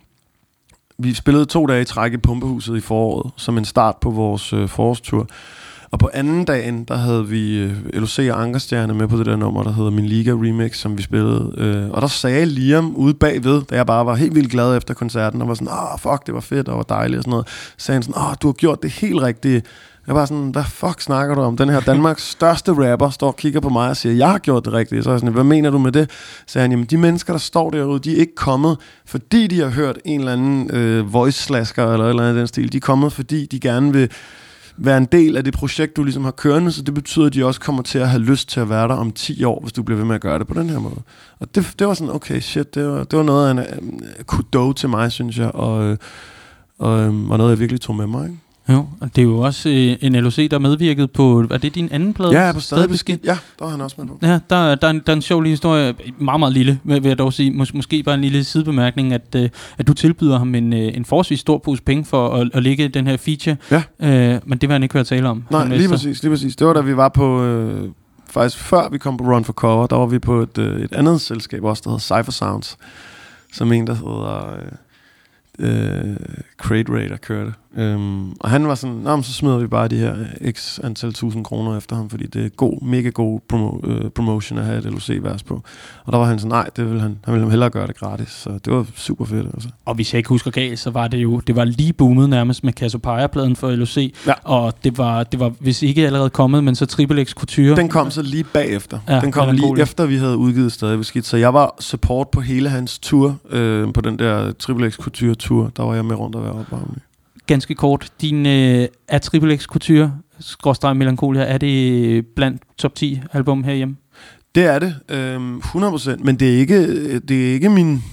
vi 1.02 1.14
spillede 1.14 1.46
to 1.46 1.66
dage 1.66 1.82
i 1.82 1.86
træk 1.86 2.14
i 2.14 2.18
Pumpehuset 2.18 2.78
i 2.78 2.80
foråret, 2.80 3.32
som 3.36 3.58
en 3.58 3.66
start 3.66 3.96
på 4.02 4.10
vores 4.10 4.54
øh, 4.54 4.70
forårstur. 4.70 5.28
Og 5.92 6.00
på 6.00 6.10
anden 6.14 6.46
dagen, 6.46 6.84
der 6.84 6.96
havde 6.96 7.28
vi 7.28 7.58
øh, 7.58 7.94
LOC 7.94 8.20
og 8.20 8.42
Ankerstjerne 8.42 8.94
med 8.94 9.08
på 9.08 9.18
det 9.18 9.26
der 9.26 9.36
nummer, 9.36 9.64
der 9.64 9.74
hedder 9.74 9.92
Min 9.92 10.06
Liga 10.06 10.32
Remix, 10.32 10.78
som 10.78 10.98
vi 10.98 11.04
spillede. 11.04 11.54
Øh, 11.58 11.90
og 11.90 12.02
der 12.02 12.08
sagde 12.08 12.46
Liam 12.46 12.96
ude 12.96 13.14
bagved, 13.14 13.62
da 13.62 13.76
jeg 13.76 13.86
bare 13.86 14.06
var 14.06 14.16
helt 14.16 14.36
vildt 14.36 14.52
glad 14.52 14.78
efter 14.78 14.94
koncerten, 14.94 15.42
og 15.42 15.48
var 15.48 15.54
sådan, 15.54 15.68
åh, 15.68 16.00
fuck, 16.00 16.26
det 16.26 16.34
var 16.34 16.40
fedt, 16.40 16.68
og 16.68 16.78
var 16.78 16.84
dejligt 16.84 17.18
og 17.18 17.24
sådan 17.24 17.32
noget. 17.32 17.48
sagde 17.78 17.96
han 17.96 18.04
sådan, 18.04 18.22
åh, 18.22 18.34
du 18.42 18.48
har 18.48 18.54
gjort 18.54 18.84
det 18.84 18.92
helt 18.92 19.22
rigtigt. 19.22 19.66
Jeg 20.08 20.16
var 20.16 20.26
sådan, 20.26 20.50
hvad 20.50 20.64
fuck 20.64 21.02
snakker 21.02 21.36
du 21.36 21.42
om? 21.42 21.58
Den 21.58 21.70
her 21.70 21.80
Danmarks 21.80 22.30
største 22.38 22.92
rapper 22.92 23.10
står 23.10 23.28
og 23.28 23.36
kigger 23.36 23.60
på 23.60 23.70
mig 23.70 23.90
og 23.90 23.98
siger, 23.98 24.16
jeg 24.16 24.30
har 24.30 24.38
gjort 24.38 24.66
det 24.66 24.74
rigtigt. 24.74 25.04
Så 25.04 25.10
er 25.10 25.14
jeg 25.14 25.20
sådan, 25.20 25.34
hvad 25.34 25.44
mener 25.44 25.70
du 25.70 25.78
med 25.78 25.92
det? 25.92 26.12
Så 26.12 26.44
sagde 26.48 26.64
han, 26.64 26.72
jamen 26.72 26.86
de 26.86 26.98
mennesker, 26.98 27.34
der 27.34 27.38
står 27.38 27.70
derude, 27.70 28.00
de 28.00 28.16
er 28.16 28.20
ikke 28.20 28.36
kommet, 28.36 28.78
fordi 29.06 29.48
de 29.48 29.60
har 29.60 29.70
hørt 29.70 29.98
en 30.06 30.20
eller 30.20 30.34
anden 30.34 30.72
øh, 30.74 31.14
voice-slasker 31.14 31.94
eller 31.94 32.06
et 32.06 32.10
eller 32.10 32.24
andet 32.24 32.36
den 32.36 32.48
stil. 32.48 32.72
De 32.72 32.78
er 32.78 32.82
kommet, 32.82 33.14
fordi 33.14 33.46
de 33.46 33.60
gerne 33.60 33.94
vil 33.94 34.10
være 34.82 34.98
en 34.98 35.06
del 35.06 35.38
af 35.38 35.44
det 35.44 35.54
projekt, 35.54 35.98
du 35.98 36.04
ligesom 36.04 36.24
har 36.24 36.32
kørende, 36.32 36.72
så 36.72 36.82
det 36.82 36.94
betyder, 36.94 37.26
at 37.26 37.34
de 37.34 37.46
også 37.46 37.60
kommer 37.60 37.82
til 37.82 38.00
at 38.00 38.10
have 38.10 38.22
lyst 38.22 38.50
til 38.50 38.60
at 38.60 38.70
være 38.70 38.88
der 38.88 38.96
om 38.96 39.12
10 39.12 39.44
år, 39.44 39.60
hvis 39.62 39.74
du 39.74 39.84
bliver 39.84 39.98
ved 39.98 40.06
med 40.06 40.16
at 40.16 40.22
gøre 40.22 40.40
det 40.40 40.48
på 40.48 40.54
den 40.54 40.70
her 40.70 40.80
måde. 40.80 41.02
Og 41.40 41.56
det, 41.56 41.74
det 41.80 41.88
var 41.88 41.94
sådan, 41.94 42.14
okay, 42.14 42.40
shit, 42.40 42.76
det 42.76 42.88
var, 42.88 43.04
det 43.04 43.18
var 43.18 43.24
noget 43.24 43.48
af 43.48 43.52
en 43.52 43.60
øh, 43.60 43.66
um, 43.82 44.00
kudo 44.26 44.74
til 44.74 44.90
mig, 44.90 45.12
synes 45.12 45.38
jeg, 45.38 45.52
og, 45.56 45.84
øh, 45.84 45.98
og, 46.80 47.00
øh, 47.00 47.30
og 47.30 47.38
noget, 47.38 47.52
jeg 47.52 47.60
virkelig 47.60 47.82
tog 47.82 47.96
med 47.96 48.08
mig. 48.08 48.26
Ikke? 48.26 48.38
Jo, 48.70 48.86
og 49.02 49.16
det 49.16 49.22
er 49.22 49.26
jo 49.26 49.40
også 49.40 49.70
øh, 49.70 49.96
en 50.02 50.16
LOC, 50.16 50.50
der 50.52 50.60
medvirkede 50.60 51.08
på, 51.08 51.48
er 51.52 51.58
det 51.58 51.76
din 51.76 51.90
anden 51.92 52.14
plade? 52.14 52.42
Ja, 52.46 52.52
på 52.52 52.60
stadig 52.60 52.90
beskidt. 52.90 53.26
Ja, 53.26 53.38
der 53.60 53.66
var 53.66 53.72
han 53.72 53.82
også 53.82 53.96
med 54.00 54.08
på. 54.08 54.20
Ja, 54.22 54.40
der, 54.50 54.76
der, 54.76 54.88
er 54.88 54.92
en, 54.92 55.02
der 55.06 55.12
er 55.12 55.16
en 55.16 55.22
sjov 55.22 55.42
lille 55.42 55.52
historie, 55.54 55.94
meget, 56.18 56.40
meget 56.40 56.54
lille, 56.54 56.80
vil 56.84 57.04
jeg 57.04 57.18
dog 57.18 57.34
sige. 57.34 57.52
Mås- 57.52 57.72
måske 57.74 58.04
bare 58.04 58.16
en 58.16 58.22
lille 58.22 58.44
sidebemærkning, 58.44 59.14
at, 59.14 59.36
øh, 59.36 59.50
at 59.78 59.88
du 59.88 59.94
tilbyder 59.94 60.38
ham 60.38 60.56
en, 60.56 60.74
øh, 60.74 60.98
en 60.98 61.06
forholdsvis 61.06 61.40
stor 61.40 61.58
pose 61.58 61.84
penge 61.84 62.06
for 62.06 62.30
at, 62.36 62.50
at 62.54 62.64
lægge 62.64 62.88
den 62.88 63.08
her 63.08 63.18
feature. 63.18 63.56
Ja. 63.72 63.84
Øh, 64.34 64.42
men 64.46 64.58
det 64.58 64.70
vil 64.70 64.74
han 64.74 64.84
ikke 64.84 64.94
høre 64.94 65.04
tale 65.04 65.30
om. 65.30 65.44
Nej, 65.52 65.68
lige 65.68 65.90
præcis, 65.90 66.24
lige 66.24 66.32
præcis. 66.32 66.56
Det 66.56 66.68
var 66.68 66.74
da 66.74 66.82
vi 66.82 66.98
var 66.98 67.10
på, 67.10 67.44
øh, 67.44 67.90
faktisk 68.30 68.64
før 68.64 68.90
vi 68.90 68.98
kom 68.98 69.18
på 69.18 69.24
Run 69.24 69.46
for 69.46 69.54
Cover, 69.54 69.88
der 69.88 69.96
var 69.96 70.06
vi 70.06 70.20
på 70.20 70.42
et, 70.42 70.58
øh, 70.58 70.82
et 70.82 70.94
andet 70.94 71.22
selskab 71.22 71.64
også, 71.64 71.82
der 71.86 71.90
hedder 71.90 72.02
Cypher 72.02 72.32
Sounds, 72.32 72.78
som 73.54 73.72
en, 73.72 73.88
der 73.88 73.94
hedder 73.94 74.58
øh, 75.60 76.10
øh, 76.10 76.16
Crate 76.60 76.94
Raider 76.94 77.18
kørte. 77.18 77.54
Um, 77.78 78.36
og 78.40 78.50
han 78.50 78.68
var 78.68 78.76
sådan, 78.76 78.96
Nå, 78.96 79.16
men 79.16 79.24
så 79.24 79.34
smider 79.34 79.58
vi 79.58 79.68
bare 79.68 79.88
de 79.88 79.98
her 79.98 80.16
x 80.52 80.80
antal 80.84 81.14
tusind 81.14 81.46
kroner 81.46 81.78
efter 81.78 81.96
ham, 81.96 82.10
fordi 82.10 82.28
det 82.28 82.46
er 82.46 82.50
god, 82.50 82.84
mega 82.84 83.10
god 83.10 83.40
promo, 83.50 83.80
øh, 83.84 84.10
promotion 84.10 84.60
at 84.60 84.66
have 84.66 84.78
et 84.78 84.84
LOC-vers 84.84 85.44
på. 85.44 85.64
Og 86.06 86.12
der 86.12 86.18
var 86.18 86.26
han 86.26 86.40
sådan, 86.40 86.50
nej, 86.50 86.70
det 86.76 86.92
vil 86.92 87.02
han, 87.02 87.18
han 87.24 87.34
ville 87.34 87.50
hellere 87.50 87.70
gøre 87.70 87.88
det 87.88 87.98
gratis, 87.98 88.30
så 88.30 88.50
det 88.66 88.74
var 88.74 88.86
super 88.96 89.26
fedt. 89.26 89.48
Altså. 89.54 89.70
Og 89.86 89.96
hvis 89.96 90.14
jeg 90.14 90.18
ikke 90.18 90.30
husker 90.30 90.52
galt, 90.52 90.80
så 90.80 90.90
var 90.90 91.08
det 91.08 91.18
jo, 91.18 91.40
det 91.40 91.56
var 91.56 91.66
lige 91.66 91.94
boomet 91.94 92.30
nærmest 92.30 92.64
med 92.64 92.74
Cassiopeia-pladen 92.74 93.56
for 93.56 93.72
LOC. 93.72 93.98
Ja. 94.28 94.34
Og 94.44 94.74
det 94.84 94.98
var, 94.98 95.24
det 95.24 95.40
var, 95.40 95.52
hvis 95.60 95.84
ikke 95.84 96.06
allerede 96.06 96.30
kommet, 96.30 96.64
men 96.64 96.76
så 96.76 96.86
Triple 96.86 97.26
X 97.26 97.34
Couture. 97.34 97.76
Den 97.76 97.90
kom 97.90 98.12
så 98.12 98.22
lige 98.22 98.44
bagefter. 98.44 99.00
Ja, 99.08 99.20
den 99.20 99.32
kom 99.32 99.48
den 99.48 99.56
lige 99.56 99.74
ja. 99.78 99.82
efter, 99.82 100.06
vi 100.06 100.18
havde 100.18 100.38
udgivet 100.38 100.72
stadig 100.72 100.98
beskidt. 100.98 101.26
Så 101.26 101.38
jeg 101.38 101.54
var 101.54 101.76
support 101.80 102.30
på 102.30 102.42
hele 102.42 102.70
hans 102.70 103.00
tour, 103.00 103.38
øh, 103.50 103.94
på 103.94 104.02
den 104.02 104.20
der 104.20 104.52
Triple 104.52 104.92
X 104.92 104.96
Couture 104.96 105.36
tour. 105.36 105.72
Der 105.78 105.84
var 105.84 105.96
jeg 105.96 106.06
med 106.06 106.16
rundt 106.16 106.36
og 106.36 106.49
være 106.50 106.60
opvarmende. 106.60 107.00
Ganske 107.48 107.76
kort, 107.76 108.12
din 108.22 108.46
øh, 108.46 108.88
Triple 109.22 109.58
X 109.58 109.64
Couture, 109.64 110.14
skråstreg 110.40 110.98
Melancholia, 110.98 111.42
er 111.44 111.58
det 111.58 112.28
blandt 112.28 112.62
top 112.78 112.96
10 112.96 113.22
album 113.34 113.64
herhjemme? 113.64 113.96
Det 114.56 114.64
er 114.66 114.80
det, 114.80 114.96
øh, 115.10 115.58
100%. 115.58 116.24
Men 116.24 116.36
det 116.36 116.54
er 116.54 116.58
ikke, 116.58 117.20
det 117.20 117.50
er 117.50 117.54
ikke 117.54 117.70
min 117.70 118.04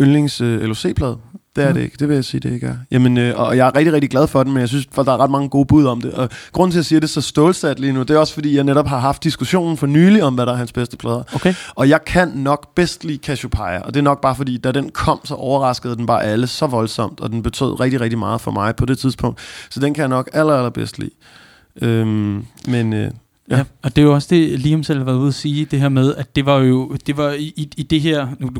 yndlings 0.00 0.40
øh, 0.40 0.60
LOC-plade. 0.60 1.18
Det 1.56 1.64
er 1.64 1.72
det 1.72 1.80
ikke, 1.80 1.96
det 2.00 2.08
vil 2.08 2.14
jeg 2.14 2.24
sige, 2.24 2.40
det 2.40 2.52
ikke 2.52 2.66
er. 2.66 2.76
Jamen, 2.90 3.18
øh, 3.18 3.40
og 3.40 3.56
jeg 3.56 3.66
er 3.66 3.76
rigtig, 3.76 3.92
rigtig 3.92 4.10
glad 4.10 4.26
for 4.26 4.42
den, 4.42 4.52
men 4.52 4.60
jeg 4.60 4.68
synes, 4.68 4.88
for 4.92 5.02
der 5.02 5.12
er 5.12 5.16
ret 5.16 5.30
mange 5.30 5.48
gode 5.48 5.66
bud 5.66 5.84
om 5.84 6.00
det. 6.00 6.12
Og 6.12 6.28
grunden 6.52 6.72
til, 6.72 6.78
at 6.78 6.80
jeg 6.80 6.84
siger 6.84 7.00
det 7.00 7.10
så 7.10 7.20
stålsat 7.20 7.80
lige 7.80 7.92
nu, 7.92 8.02
det 8.02 8.10
er 8.10 8.18
også, 8.18 8.34
fordi 8.34 8.56
jeg 8.56 8.64
netop 8.64 8.86
har 8.86 8.98
haft 8.98 9.24
diskussionen 9.24 9.76
for 9.76 9.86
nylig 9.86 10.22
om, 10.22 10.34
hvad 10.34 10.46
der 10.46 10.52
er 10.52 10.56
hans 10.56 10.72
bedste 10.72 10.96
plader. 10.96 11.22
Okay. 11.34 11.54
Og 11.74 11.88
jeg 11.88 12.04
kan 12.04 12.28
nok 12.28 12.74
bedst 12.74 13.04
lide 13.04 13.18
Cassiopeia, 13.24 13.80
og 13.80 13.94
det 13.94 14.00
er 14.00 14.04
nok 14.04 14.20
bare 14.20 14.34
fordi, 14.34 14.56
da 14.56 14.72
den 14.72 14.90
kom, 14.90 15.20
så 15.24 15.34
overraskede 15.34 15.96
den 15.96 16.06
bare 16.06 16.24
alle 16.24 16.46
så 16.46 16.66
voldsomt, 16.66 17.20
og 17.20 17.30
den 17.30 17.42
betød 17.42 17.80
rigtig, 17.80 18.00
rigtig 18.00 18.18
meget 18.18 18.40
for 18.40 18.50
mig 18.50 18.76
på 18.76 18.86
det 18.86 18.98
tidspunkt. 18.98 19.40
Så 19.70 19.80
den 19.80 19.94
kan 19.94 20.00
jeg 20.00 20.08
nok 20.08 20.30
aller, 20.32 20.54
aller 20.54 20.70
bedst 20.70 20.98
lide. 20.98 21.10
Øhm, 21.82 22.46
men 22.66 22.92
øh, 22.92 23.10
Ja. 23.50 23.56
Ja. 23.56 23.62
og 23.82 23.96
det 23.96 24.02
er 24.02 24.06
jo 24.06 24.14
også 24.14 24.28
det, 24.30 24.60
Liam 24.60 24.82
selv 24.82 24.98
har 24.98 25.04
været 25.04 25.16
ude 25.16 25.28
at 25.28 25.34
sige, 25.34 25.64
det 25.64 25.80
her 25.80 25.88
med, 25.88 26.14
at 26.14 26.36
det 26.36 26.46
var 26.46 26.58
jo, 26.58 26.96
det 27.06 27.16
var 27.16 27.30
i, 27.32 27.68
i, 27.76 27.82
det 27.82 28.00
her, 28.00 28.26
nu 28.38 28.50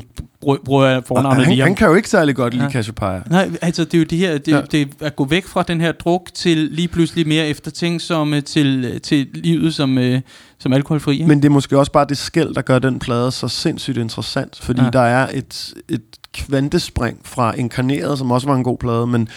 bruger- 0.41 0.85
jeg 0.85 1.01
fornavnet 1.05 1.45
han, 1.45 1.53
Liam. 1.55 1.65
han 1.67 1.75
kan 1.75 1.87
jo 1.87 1.95
ikke 1.95 2.09
særlig 2.09 2.35
godt 2.35 2.53
lide 2.53 2.65
Ja. 2.65 2.71
Cassiopeia. 2.71 3.21
Nej, 3.29 3.49
altså 3.61 3.83
det 3.83 3.93
er 3.93 3.97
jo 3.97 4.03
det 4.03 4.17
her, 4.17 4.37
det, 4.37 4.51
Ja. 4.51 4.61
det 4.71 4.81
er 4.81 5.05
at 5.05 5.15
gå 5.15 5.25
væk 5.25 5.45
fra 5.47 5.63
den 5.63 5.81
her 5.81 5.91
druk 5.91 6.29
til 6.33 6.57
lige 6.57 6.87
pludselig 6.87 7.27
mere 7.27 7.47
eftertænksomme 7.47 8.41
til, 8.41 8.99
til 9.03 9.27
livet 9.33 9.73
som, 9.75 9.97
øh, 9.97 10.21
som 10.59 10.73
alkoholfri. 10.73 11.13
ikke? 11.13 11.27
Men 11.27 11.37
det 11.41 11.45
er 11.45 11.49
måske 11.53 11.79
også 11.79 11.91
bare 11.91 12.05
det 12.09 12.17
skæld, 12.17 12.53
der 12.55 12.61
gør 12.61 12.79
den 12.79 12.99
plade 12.99 13.31
så 13.31 13.47
sindssygt 13.47 13.97
interessant, 13.97 14.59
fordi. 14.61 14.81
Ja. 14.81 14.89
der 14.89 15.01
er 15.01 15.27
et, 15.33 15.73
et 15.89 16.01
kvantespring 16.33 17.17
fra 17.25 17.53
Inkarneret, 17.55 18.17
som 18.17 18.31
også 18.31 18.47
var 18.47 18.55
en 18.55 18.63
god 18.63 18.77
plade, 18.77 19.07
men 19.07 19.27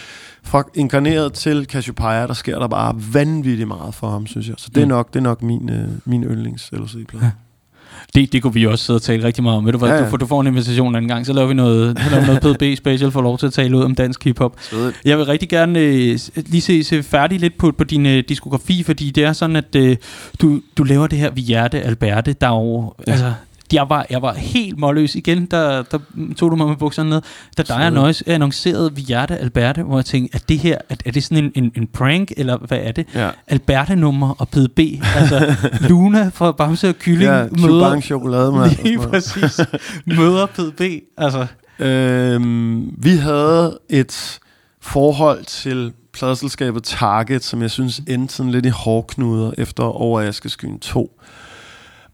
fra 0.45 0.63
Inkarneret 0.75 1.33
til 1.33 1.65
Cassiopeia, 1.65 2.27
der 2.27 2.35
sker 2.35 2.59
der 2.59 2.69
bare 2.69 2.95
vanvittigt 3.13 3.69
meget 3.69 3.95
for 3.95 4.11
ham, 4.11 4.27
synes 4.27 4.49
jeg. 4.49 4.55
Så 4.59 4.69
det 4.75 4.81
er 4.81 4.85
Mm. 4.85 4.89
nok, 4.91 5.09
det 5.15 5.19
er 5.19 5.23
nok 5.23 5.43
min, 5.43 5.71
øh, 5.71 5.89
min 6.05 6.25
yndlings 6.25 6.71
LCD-plade. 6.73 7.25
Ja. 7.25 7.31
Det, 8.15 8.33
det 8.33 8.43
kunne 8.43 8.55
vi 8.55 8.67
også 8.67 8.85
sidde 8.85 8.97
og 8.97 9.03
tale 9.03 9.25
rigtig 9.25 9.43
meget 9.45 9.59
om. 9.59 9.65
Ved 9.67 9.73
du 9.73 9.79
hvad, 9.79 9.89
Ja, 9.89 9.95
ja. 9.95 10.05
Du, 10.05 10.11
får, 10.11 10.17
du 10.17 10.27
får 10.27 10.41
en 10.41 10.47
invitation 10.47 10.97
en 10.97 11.09
gang, 11.09 11.27
så 11.27 11.33
laver 11.33 11.49
vi 11.49 11.55
noget, 11.55 11.99
så 11.99 12.11
laver 12.11 12.27
noget 12.27 12.41
PDB 12.59 12.79
special 12.79 13.11
for 13.11 13.21
lov 13.23 13.39
til 13.39 13.47
at 13.47 13.53
tale 13.53 13.77
ud 13.77 13.83
om 13.83 13.95
dansk 13.95 14.25
hiphop. 14.25 14.57
Jeg 15.05 15.19
vil 15.19 15.27
rigtig 15.27 15.49
gerne 15.49 15.79
øh, 15.79 16.19
lige 16.37 16.61
se, 16.61 16.85
se 16.85 17.03
færdig 17.03 17.41
lidt 17.41 17.59
på, 17.59 17.73
på 17.79 17.85
din 17.85 18.07
øh, 18.07 18.25
diskografi, 18.29 18.83
fordi 18.83 19.11
det 19.11 19.25
er 19.25 19.33
sådan, 19.33 19.57
at 19.57 19.75
øh, 19.77 19.97
du, 20.41 20.61
du 20.77 20.83
laver 20.85 21.07
det 21.07 21.19
her 21.19 21.31
ved 21.31 21.43
hjerte, 21.43 21.81
Alberte, 21.83 22.33
der 22.33 22.47
er 22.47 22.55
jo, 22.55 22.95
ja. 23.07 23.13
altså, 23.13 23.33
jeg 23.73 23.87
var, 23.89 24.07
jeg 24.11 24.23
var 24.23 24.35
helt 24.35 24.79
målløs 24.79 25.15
igen, 25.15 25.47
der, 25.47 25.83
der 25.83 25.99
tog 26.37 26.51
du 26.51 26.57
mig 26.57 26.69
med 26.69 26.77
bukserne 26.77 27.11
ned. 27.11 27.23
Da 27.59 27.63
dig 27.63 27.87
og 27.87 27.93
Nøjes 27.93 28.23
annoncerede 28.27 28.91
hjerte, 28.91 29.37
Alberte, 29.39 29.83
hvor 29.83 29.99
jeg 29.99 30.05
tænkte, 30.05 30.37
er 30.37 30.41
det 30.49 30.59
her, 30.59 30.79
er, 30.89 30.95
er 31.07 31.11
det 31.11 31.25
sådan 31.25 31.45
en, 31.45 31.53
en, 31.65 31.73
en 31.77 31.87
prank, 31.87 32.33
eller 32.37 32.57
hvad 32.57 32.79
er 32.83 32.93
det? 32.93 33.07
Ja. 33.15 33.31
Alberte-nummer 33.49 34.31
og 34.41 34.49
PDB, 34.49 34.79
altså 35.17 35.55
Luna 35.89 36.31
fra 36.35 36.53
Bamse 36.53 36.89
og 36.89 36.95
Kylling 36.99 37.23
Ja, 37.31 37.47
møder, 37.67 38.01
chokolade, 38.01 38.53
mand. 38.53 38.83
lige 38.83 38.99
præcis, 38.99 39.61
møder 40.07 40.47
PDB, 40.47 40.81
altså, 41.19 41.47
Øhm, 41.79 42.95
vi 42.99 43.11
havde 43.17 43.79
et 43.91 44.39
forhold 44.81 45.45
til 45.45 45.93
pladselskabet 46.13 46.83
Target, 46.83 47.45
som 47.45 47.63
jeg 47.63 47.71
synes 47.71 48.03
endte 48.09 48.35
sådan 48.35 48.53
lidt 48.53 48.67
i 48.67 48.69
hårdknuder 48.69 49.53
efter 49.59 49.83
Over 49.83 50.21
Askeskyen 50.21 50.79
2. 50.79 51.21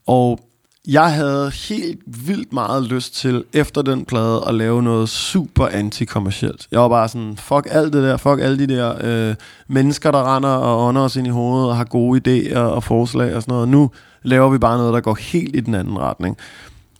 Og 0.07 0.41
jeg 0.89 1.15
havde 1.15 1.51
helt 1.51 2.01
vildt 2.07 2.53
meget 2.53 2.85
lyst 2.85 3.15
til, 3.15 3.45
efter 3.53 3.83
den 3.83 4.05
plade, 4.05 4.45
at 4.47 4.55
lave 4.55 4.83
noget 4.83 5.09
super 5.09 5.67
antikommercielt. 5.67 6.69
Jeg 6.73 6.81
var 6.81 6.89
bare 6.89 7.09
sådan, 7.09 7.37
fuck 7.37 7.67
alt 7.71 7.93
det 7.93 8.03
der, 8.03 8.17
fuck 8.17 8.41
alle 8.41 8.59
de 8.59 8.67
der 8.67 8.95
øh, 9.01 9.35
mennesker, 9.69 10.11
der 10.11 10.37
render 10.37 10.49
og 10.49 10.87
ånder 10.87 11.03
os 11.03 11.17
ind 11.17 11.27
i 11.27 11.31
hovedet 11.31 11.69
og 11.69 11.77
har 11.77 11.85
gode 11.85 12.21
idéer 12.53 12.59
og 12.59 12.85
forslag 12.85 13.35
og 13.35 13.43
sådan 13.43 13.53
noget. 13.53 13.69
Nu 13.69 13.91
laver 14.23 14.51
vi 14.51 14.59
bare 14.59 14.79
noget, 14.79 14.95
der 14.95 15.01
går 15.01 15.15
helt 15.15 15.57
i 15.57 15.61
den 15.61 15.75
anden 15.75 15.99
retning. 15.99 16.37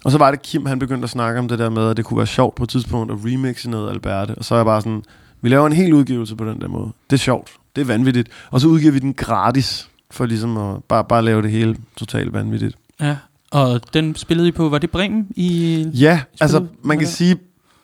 Og 0.05 0.13
så 0.13 0.19
var 0.19 0.31
det 0.31 0.43
Kim, 0.43 0.67
han 0.67 0.79
begyndte 0.79 1.05
at 1.05 1.11
snakke 1.11 1.39
om 1.39 1.49
det 1.49 1.59
der 1.59 1.71
med, 1.71 1.91
at 1.91 1.97
det 1.97 2.05
kunne 2.05 2.19
være 2.19 2.27
sjovt 2.27 2.55
på 2.55 2.63
et 2.63 2.69
tidspunkt 2.69 3.13
at 3.13 3.19
remixe 3.25 3.71
noget 3.71 3.91
Alberte. 3.91 4.35
Og 4.35 4.45
så 4.45 4.55
er 4.55 4.59
jeg 4.59 4.67
bare 4.67 4.81
sådan, 4.81 5.03
vi 5.41 5.49
laver 5.49 5.67
en 5.67 5.73
hel 5.73 5.95
udgivelse 5.95 6.37
på 6.37 6.45
den 6.45 6.61
der 6.61 6.69
måde. 6.69 6.91
Det 7.11 7.17
er 7.17 7.21
sjovt. 7.21 7.51
Det 7.77 7.83
er 7.83 7.87
vanvittigt. 7.87 8.29
Og 8.51 8.61
så 8.61 8.69
udgiver 8.69 8.93
vi 8.93 8.99
den 8.99 9.15
gratis, 9.15 9.89
for 10.11 10.27
ligesom 10.27 10.57
at 10.57 10.85
bare, 10.85 11.05
bare 11.05 11.23
lave 11.23 11.43
det 11.43 11.51
hele 11.51 11.77
totalt 11.97 12.33
vanvittigt. 12.33 12.77
ja. 13.01 13.17
Og 13.51 13.81
den 13.95 14.15
spillede 14.15 14.49
I 14.49 14.53
på, 14.53 14.69
var 14.69 14.79
det 14.79 14.91
Bremen 14.91 15.27
i... 15.37 15.87
Ja, 15.95 16.21
altså 16.41 16.67
man 16.83 16.99
kan 16.99 17.09
sige, 17.09 17.37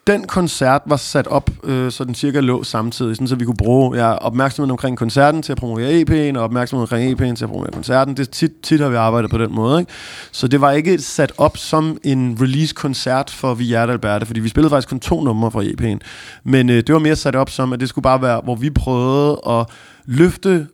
den 0.06 0.26
koncert 0.26 0.82
var 0.86 0.96
sat 0.96 1.26
op, 1.26 1.50
øh, 1.64 1.90
så 1.90 2.04
den 2.04 2.14
cirka 2.14 2.40
lå 2.40 2.64
samtidig, 2.64 3.16
sådan, 3.16 3.28
så 3.28 3.36
vi 3.36 3.44
kunne 3.44 3.56
bruge 3.56 3.96
ja, 3.96 4.12
opmærksomheden 4.12 4.70
omkring 4.70 4.98
koncerten 4.98 5.42
til 5.42 5.52
at 5.52 5.58
promovere 5.58 6.00
EP'en, 6.00 6.38
og 6.38 6.44
opmærksomheden 6.44 6.82
omkring 6.82 7.20
EP'en 7.20 7.34
til 7.34 7.44
at 7.44 7.50
promovere 7.50 7.72
koncerten. 7.72 8.16
Det 8.16 8.30
tit, 8.30 8.52
tit 8.62 8.80
har 8.80 8.88
vi 8.88 8.96
arbejdet 8.96 9.30
på 9.30 9.38
den 9.38 9.54
måde. 9.54 9.80
Ikke? 9.80 9.92
Så 10.32 10.48
det 10.48 10.60
var 10.60 10.70
ikke 10.72 10.98
sat 10.98 11.32
op 11.38 11.56
som 11.56 11.98
en 12.04 12.38
release-koncert 12.40 13.30
for 13.30 13.54
Vi 13.54 13.64
Hjerte 13.64 13.92
Alberte, 13.92 14.26
fordi 14.26 14.40
vi 14.40 14.48
spillede 14.48 14.70
faktisk 14.70 14.88
kun 14.88 15.00
to 15.00 15.22
numre 15.22 15.50
fra 15.50 15.62
EP'en. 15.62 15.98
Men 16.44 16.70
øh, 16.70 16.76
det 16.76 16.92
var 16.92 16.98
mere 16.98 17.16
sat 17.16 17.36
op 17.36 17.50
som, 17.50 17.72
at 17.72 17.80
det 17.80 17.88
skulle 17.88 18.02
bare 18.02 18.22
være, 18.22 18.40
hvor 18.44 18.54
vi 18.54 18.70
prøvede 18.70 19.40
at 19.48 19.66
løfte 20.06 20.66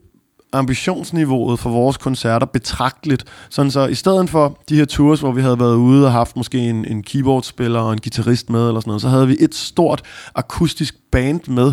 ambitionsniveauet 0.53 1.59
for 1.59 1.70
vores 1.70 1.96
koncerter 1.96 2.46
betragteligt. 2.46 3.24
Sådan 3.51 3.70
så 3.70 3.86
i 3.86 3.94
stedet 3.94 4.30
for 4.30 4.59
de 4.68 4.76
her 4.76 4.84
tours, 4.84 5.20
hvor 5.20 5.32
vi 5.32 5.40
havde 5.40 5.61
været 5.61 5.76
ude 5.76 6.07
og 6.07 6.12
haft 6.12 6.36
måske 6.36 6.59
en, 6.59 6.84
en 6.84 7.03
keyboardspiller 7.03 7.80
og 7.80 7.92
en 7.92 8.01
guitarist 8.01 8.51
med, 8.51 8.68
eller 8.68 8.80
sådan 8.80 8.88
noget, 8.88 9.03
så 9.03 9.09
havde 9.09 9.26
vi 9.26 9.36
et 9.40 9.55
stort 9.55 10.03
akustisk 10.34 10.94
band 11.12 11.40
med, 11.48 11.72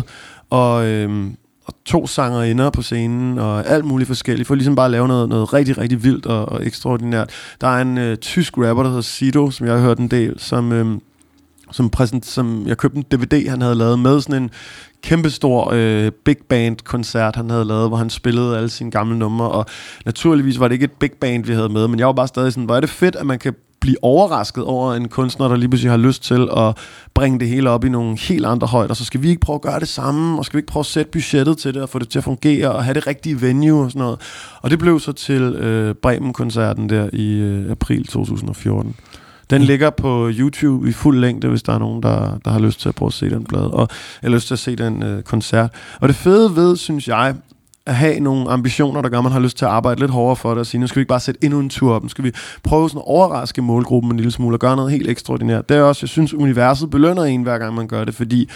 og, 0.50 0.86
øhm, 0.86 1.36
og 1.64 1.74
to 1.84 2.06
sangerinder 2.06 2.70
på 2.70 2.82
scenen, 2.82 3.38
og 3.38 3.66
alt 3.66 3.84
muligt 3.84 4.08
forskelligt, 4.08 4.46
for 4.46 4.54
ligesom 4.54 4.74
bare 4.74 4.84
at 4.84 4.90
lave 4.90 5.08
noget, 5.08 5.28
noget 5.28 5.54
rigtig, 5.54 5.78
rigtig 5.78 6.04
vildt 6.04 6.26
og, 6.26 6.48
og 6.48 6.66
ekstraordinært. 6.66 7.30
Der 7.60 7.68
er 7.68 7.82
en 7.82 7.98
øh, 7.98 8.16
tysk 8.16 8.58
rapper, 8.58 8.82
der 8.82 8.90
hedder 8.90 9.02
Sido, 9.02 9.50
som 9.50 9.66
jeg 9.66 9.74
har 9.74 9.82
hørt 9.82 9.98
en 9.98 10.08
del, 10.08 10.34
som... 10.38 10.72
Øhm, 10.72 11.00
som, 11.70 11.90
præsent, 11.90 12.26
som 12.26 12.66
jeg 12.66 12.76
købte 12.76 12.98
en 12.98 13.04
DVD, 13.12 13.48
han 13.48 13.62
havde 13.62 13.74
lavet 13.74 13.98
med 13.98 14.20
sådan 14.20 14.42
en 14.42 14.50
kæmpestor 15.02 15.70
øh, 15.74 16.12
big 16.24 16.36
band 16.48 16.76
koncert, 16.84 17.36
han 17.36 17.50
havde 17.50 17.64
lavet, 17.64 17.88
hvor 17.88 17.96
han 17.96 18.10
spillede 18.10 18.56
alle 18.56 18.68
sine 18.68 18.90
gamle 18.90 19.18
numre, 19.18 19.48
og 19.48 19.66
naturligvis 20.06 20.60
var 20.60 20.68
det 20.68 20.72
ikke 20.72 20.84
et 20.84 20.92
big 20.92 21.12
band, 21.12 21.44
vi 21.44 21.52
havde 21.52 21.68
med, 21.68 21.88
men 21.88 21.98
jeg 21.98 22.06
var 22.06 22.12
bare 22.12 22.28
stadig 22.28 22.52
sådan, 22.52 22.64
hvor 22.64 22.76
er 22.76 22.80
det 22.80 22.90
fedt, 22.90 23.16
at 23.16 23.26
man 23.26 23.38
kan 23.38 23.54
blive 23.80 23.96
overrasket 24.02 24.64
over 24.64 24.94
en 24.94 25.08
kunstner, 25.08 25.48
der 25.48 25.56
lige 25.56 25.68
pludselig 25.68 25.90
har 25.90 25.96
lyst 25.96 26.22
til 26.22 26.48
at 26.56 26.78
bringe 27.14 27.40
det 27.40 27.48
hele 27.48 27.70
op 27.70 27.84
i 27.84 27.88
nogle 27.88 28.18
helt 28.18 28.46
andre 28.46 28.66
højder. 28.66 28.94
Så 28.94 29.04
skal 29.04 29.22
vi 29.22 29.28
ikke 29.28 29.40
prøve 29.40 29.54
at 29.54 29.62
gøre 29.62 29.80
det 29.80 29.88
samme, 29.88 30.38
og 30.38 30.44
skal 30.44 30.56
vi 30.56 30.58
ikke 30.58 30.72
prøve 30.72 30.80
at 30.80 30.86
sætte 30.86 31.10
budgettet 31.10 31.58
til 31.58 31.74
det, 31.74 31.82
og 31.82 31.88
få 31.88 31.98
det 31.98 32.08
til 32.08 32.18
at 32.18 32.24
fungere, 32.24 32.72
og 32.72 32.84
have 32.84 32.94
det 32.94 33.06
rigtige 33.06 33.40
venue 33.40 33.84
og 33.84 33.90
sådan 33.90 34.00
noget. 34.00 34.20
Og 34.62 34.70
det 34.70 34.78
blev 34.78 35.00
så 35.00 35.12
til 35.12 35.42
øh, 35.42 35.94
Bremen-koncerten 35.94 36.88
der 36.88 37.10
i 37.12 37.32
øh, 37.32 37.70
april 37.70 38.06
2014. 38.06 38.96
Den 39.50 39.62
Mm. 39.62 39.66
ligger 39.66 39.90
på 39.90 40.30
YouTube 40.32 40.88
i 40.88 40.92
fuld 40.92 41.18
længde, 41.18 41.48
hvis 41.48 41.62
der 41.62 41.72
er 41.72 41.78
nogen, 41.78 42.02
der, 42.02 42.38
der 42.44 42.50
har 42.50 42.58
lyst 42.58 42.80
til 42.80 42.88
at 42.88 42.94
prøve 42.94 43.06
at 43.06 43.12
se 43.12 43.30
den 43.30 43.44
plade, 43.44 43.70
og 43.70 43.88
eller 44.22 44.36
lyst 44.36 44.46
til 44.46 44.54
at 44.54 44.58
se 44.58 44.76
den 44.76 45.02
øh, 45.02 45.22
koncert. 45.22 45.70
Og 46.00 46.08
det 46.08 46.16
fede 46.16 46.56
ved, 46.56 46.76
synes 46.76 47.08
jeg, 47.08 47.34
at 47.86 47.94
have 47.94 48.20
nogle 48.20 48.50
ambitioner, 48.50 49.02
der 49.02 49.08
gør, 49.08 49.18
at 49.18 49.24
man 49.24 49.32
har 49.32 49.40
lyst 49.40 49.58
til 49.58 49.64
at 49.64 49.70
arbejde 49.70 50.00
lidt 50.00 50.10
hårdere 50.10 50.36
for 50.36 50.50
det, 50.50 50.58
og 50.58 50.66
sige, 50.66 50.80
nu 50.80 50.86
skal 50.86 50.96
vi 50.96 51.00
ikke 51.00 51.08
bare 51.08 51.20
sætte 51.20 51.44
endnu 51.44 51.60
en 51.60 51.68
tur 51.68 51.94
op, 51.94 52.02
nu 52.02 52.08
skal 52.08 52.24
vi 52.24 52.32
prøve 52.62 52.88
sådan 52.88 52.98
at 52.98 53.04
overraske 53.08 53.62
målgruppen 53.62 54.12
en 54.12 54.16
lille 54.16 54.30
smule, 54.32 54.56
og 54.56 54.60
gøre 54.60 54.76
noget 54.76 54.90
helt 54.92 55.08
ekstraordinært. 55.10 55.68
Det 55.68 55.76
er 55.76 55.82
også, 55.82 56.00
jeg 56.02 56.08
synes, 56.08 56.34
universet 56.34 56.90
belønner 56.90 57.22
en, 57.24 57.42
hver 57.42 57.58
gang 57.58 57.74
man 57.74 57.86
gør 57.88 58.04
det, 58.04 58.14
fordi 58.14 58.48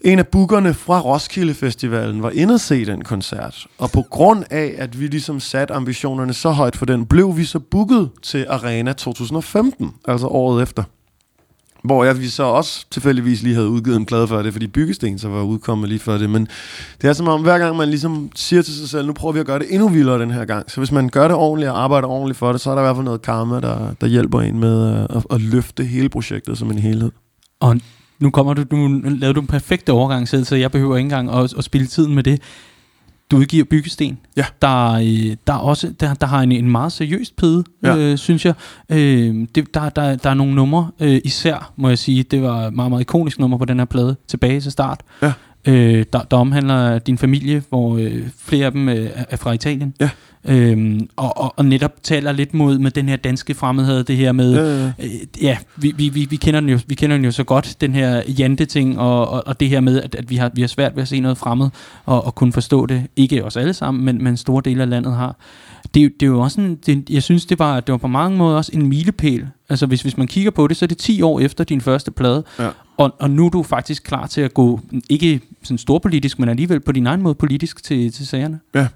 en 0.00 0.18
af 0.18 0.28
bookerne 0.28 0.74
fra 0.74 1.00
Roskilde 1.00 1.54
Festivalen 1.54 2.22
var 2.22 2.30
inde 2.30 2.54
at 2.54 2.60
se 2.60 2.86
den 2.86 3.04
koncert, 3.04 3.66
og 3.78 3.90
på 3.90 4.02
grund 4.02 4.44
af, 4.50 4.74
at 4.78 5.00
vi 5.00 5.06
ligesom 5.06 5.40
satte 5.40 5.74
ambitionerne 5.74 6.32
så 6.32 6.50
højt 6.50 6.76
for 6.76 6.86
den, 6.86 7.06
blev 7.06 7.36
vi 7.36 7.44
så 7.44 7.58
booket 7.58 8.10
til 8.22 8.46
Arena 8.48 8.92
2015, 8.92 9.90
altså 10.08 10.26
året 10.26 10.62
efter. 10.62 10.82
Hvor 11.84 12.04
jeg 12.04 12.20
vi 12.20 12.28
så 12.28 12.42
også 12.42 12.86
tilfældigvis 12.90 13.42
lige 13.42 13.54
havde 13.54 13.68
udgivet 13.68 13.96
en 13.96 14.06
plade 14.06 14.28
før 14.28 14.42
det, 14.42 14.52
fordi 14.52 14.66
Byggesten 14.66 15.18
så 15.18 15.28
var 15.28 15.42
udkommet 15.42 15.88
lige 15.88 15.98
før 15.98 16.18
det. 16.18 16.30
Men 16.30 16.48
det 17.02 17.08
er 17.08 17.12
som 17.12 17.28
om, 17.28 17.42
hver 17.42 17.58
gang 17.58 17.76
man 17.76 17.88
ligesom 17.88 18.30
siger 18.34 18.62
til 18.62 18.74
sig 18.74 18.88
selv, 18.88 19.06
nu 19.06 19.12
prøver 19.12 19.32
vi 19.32 19.40
at 19.40 19.46
gøre 19.46 19.58
det 19.58 19.66
endnu 19.70 19.88
vildere 19.88 20.20
den 20.20 20.30
her 20.30 20.44
gang. 20.44 20.70
Så 20.70 20.80
hvis 20.80 20.92
man 20.92 21.08
gør 21.08 21.28
det 21.28 21.36
ordentligt 21.36 21.70
og 21.70 21.82
arbejder 21.82 22.08
ordentligt 22.08 22.38
for 22.38 22.52
det, 22.52 22.60
så 22.60 22.70
er 22.70 22.74
der 22.74 22.82
i 22.82 22.84
hvert 22.84 22.96
fald 22.96 23.04
noget 23.04 23.22
karma, 23.22 23.60
der, 23.60 23.94
der 24.00 24.06
hjælper 24.06 24.40
en 24.40 24.58
med 24.58 24.94
at, 24.94 25.16
at, 25.16 25.24
at 25.30 25.40
løfte 25.40 25.84
hele 25.84 26.08
projektet 26.08 26.58
som 26.58 26.70
en 26.70 26.78
helhed. 26.78 27.10
Og 27.60 27.80
nu 28.20 28.30
kommer 28.30 28.54
du, 28.54 28.76
nu 28.76 29.00
lavede 29.08 29.34
du 29.34 29.40
en 29.40 29.46
perfekt 29.46 29.88
overgang 29.88 30.28
selv, 30.28 30.44
så 30.44 30.56
jeg 30.56 30.70
behøver 30.70 30.96
ikke 30.96 31.04
engang 31.06 31.30
at, 31.30 31.54
at 31.58 31.64
spille 31.64 31.86
tiden 31.86 32.14
med 32.14 32.22
det. 32.22 32.42
Du 33.30 33.36
udgiver 33.36 33.64
Byggesten, 33.64 34.18
Ja. 34.36 34.44
der, 34.62 34.92
øh, 34.92 35.36
der, 35.46 35.52
er 35.52 35.58
også, 35.58 35.92
der, 36.00 36.14
der 36.14 36.26
har 36.26 36.40
en, 36.42 36.52
en 36.52 36.70
meget 36.70 36.92
seriøst 36.92 37.36
pede, 37.36 37.64
Ja. 37.82 37.94
ja. 37.94 37.96
øh, 38.12 38.18
synes 38.18 38.44
jeg. 38.46 38.54
Øh, 38.90 39.46
det, 39.54 39.74
der, 39.74 39.88
der, 39.88 40.16
der 40.16 40.30
er 40.30 40.34
nogle 40.34 40.54
numre, 40.54 40.90
øh, 41.00 41.20
især 41.24 41.72
må 41.76 41.88
jeg 41.88 41.98
sige, 41.98 42.22
det 42.22 42.42
var 42.42 42.66
et 42.66 42.72
meget, 42.74 42.90
meget 42.90 43.00
ikonisk 43.00 43.38
nummer 43.38 43.58
på 43.58 43.64
den 43.64 43.78
her 43.78 43.84
plade, 43.84 44.16
tilbage 44.28 44.60
til 44.60 44.72
start. 44.72 45.00
Ja. 45.22 45.32
Øh, 45.68 46.04
der, 46.12 46.20
der 46.22 46.36
omhandler 46.36 46.98
din 46.98 47.18
familie, 47.18 47.62
hvor 47.68 47.96
øh, 47.98 48.22
flere 48.38 48.66
af 48.66 48.72
dem 48.72 48.88
øh, 48.88 49.10
er 49.28 49.36
fra 49.36 49.52
Italien. 49.52 49.94
Ja. 50.00 50.10
Øhm, 50.48 51.08
og, 51.16 51.36
og, 51.38 51.54
og 51.56 51.64
netop 51.64 51.92
taler 52.02 52.32
lidt 52.32 52.54
mod 52.54 52.78
med 52.78 52.90
den 52.90 53.08
her 53.08 53.16
danske 53.16 53.54
fremmedhed, 53.54 54.04
det 54.04 54.16
her 54.16 54.32
med, 54.32 54.58
Øh, 54.98 55.04
Øh, 55.04 55.10
ja, 55.42 55.56
vi, 55.76 55.92
vi, 55.96 56.08
vi, 56.08 56.26
vi, 56.30 56.36
kender 56.36 56.60
den 56.60 56.68
jo, 56.68 56.78
vi 56.86 56.94
kender 56.94 57.16
den 57.16 57.24
jo 57.24 57.30
så 57.30 57.44
godt, 57.44 57.76
den 57.80 57.92
her 57.94 58.22
jante-ting, 58.38 58.98
og, 58.98 59.28
og, 59.28 59.42
og 59.46 59.60
det 59.60 59.68
her 59.68 59.80
med, 59.80 60.02
at, 60.02 60.14
at 60.14 60.30
vi, 60.30 60.36
har, 60.36 60.50
vi 60.54 60.60
har 60.60 60.68
svært 60.68 60.96
ved 60.96 61.02
at 61.02 61.08
se 61.08 61.20
noget 61.20 61.38
fremmed, 61.38 61.68
og, 62.04 62.24
og 62.26 62.34
kunne 62.34 62.52
forstå 62.52 62.86
det. 62.86 63.02
Ikke 63.16 63.44
os 63.44 63.56
alle 63.56 63.74
sammen, 63.74 64.04
men, 64.04 64.24
men 64.24 64.36
store 64.36 64.62
dele 64.64 64.82
af 64.82 64.90
landet 64.90 65.14
har. 65.16 65.36
Det, 65.94 66.00
er 66.00 66.04
jo- 66.04 66.10
det 66.20 66.26
er 66.26 66.30
jo 66.30 66.40
også 66.40 66.60
en, 66.60 66.74
det, 66.86 67.10
jeg 67.10 67.22
synes, 67.22 67.46
det 67.46 67.58
var, 67.58 67.80
det 67.80 67.92
var 67.92 67.98
på 67.98 68.06
mange 68.08 68.38
måder 68.38 68.56
også 68.56 68.70
en 68.74 68.86
milepæl. 68.86 69.46
Altså 69.68 69.86
hvis, 69.86 70.02
hvis 70.02 70.16
man 70.16 70.26
kigger 70.26 70.50
på 70.50 70.66
det, 70.66 70.76
så 70.76 70.84
er 70.84 70.86
det 70.86 70.98
10 70.98 71.22
år 71.22 71.40
efter 71.40 71.64
din 71.64 71.80
første 71.80 72.10
plade. 72.10 72.44
Ja. 72.58 72.68
Og, 72.98 73.14
og 73.18 73.30
nu 73.30 73.46
er 73.46 73.50
du 73.50 73.62
faktisk 73.62 74.02
klar 74.02 74.26
til 74.26 74.40
at 74.40 74.54
gå, 74.54 74.80
ikke 75.10 75.40
sådan 75.62 75.78
storpolitisk, 75.78 76.38
men 76.38 76.48
alligevel 76.48 76.80
på 76.80 76.92
din 76.92 77.06
egen 77.06 77.22
måde 77.22 77.34
politisk 77.34 77.82
til, 77.82 78.12
til 78.12 78.26
sagerne. 78.26 78.60
Ja. 78.74 78.88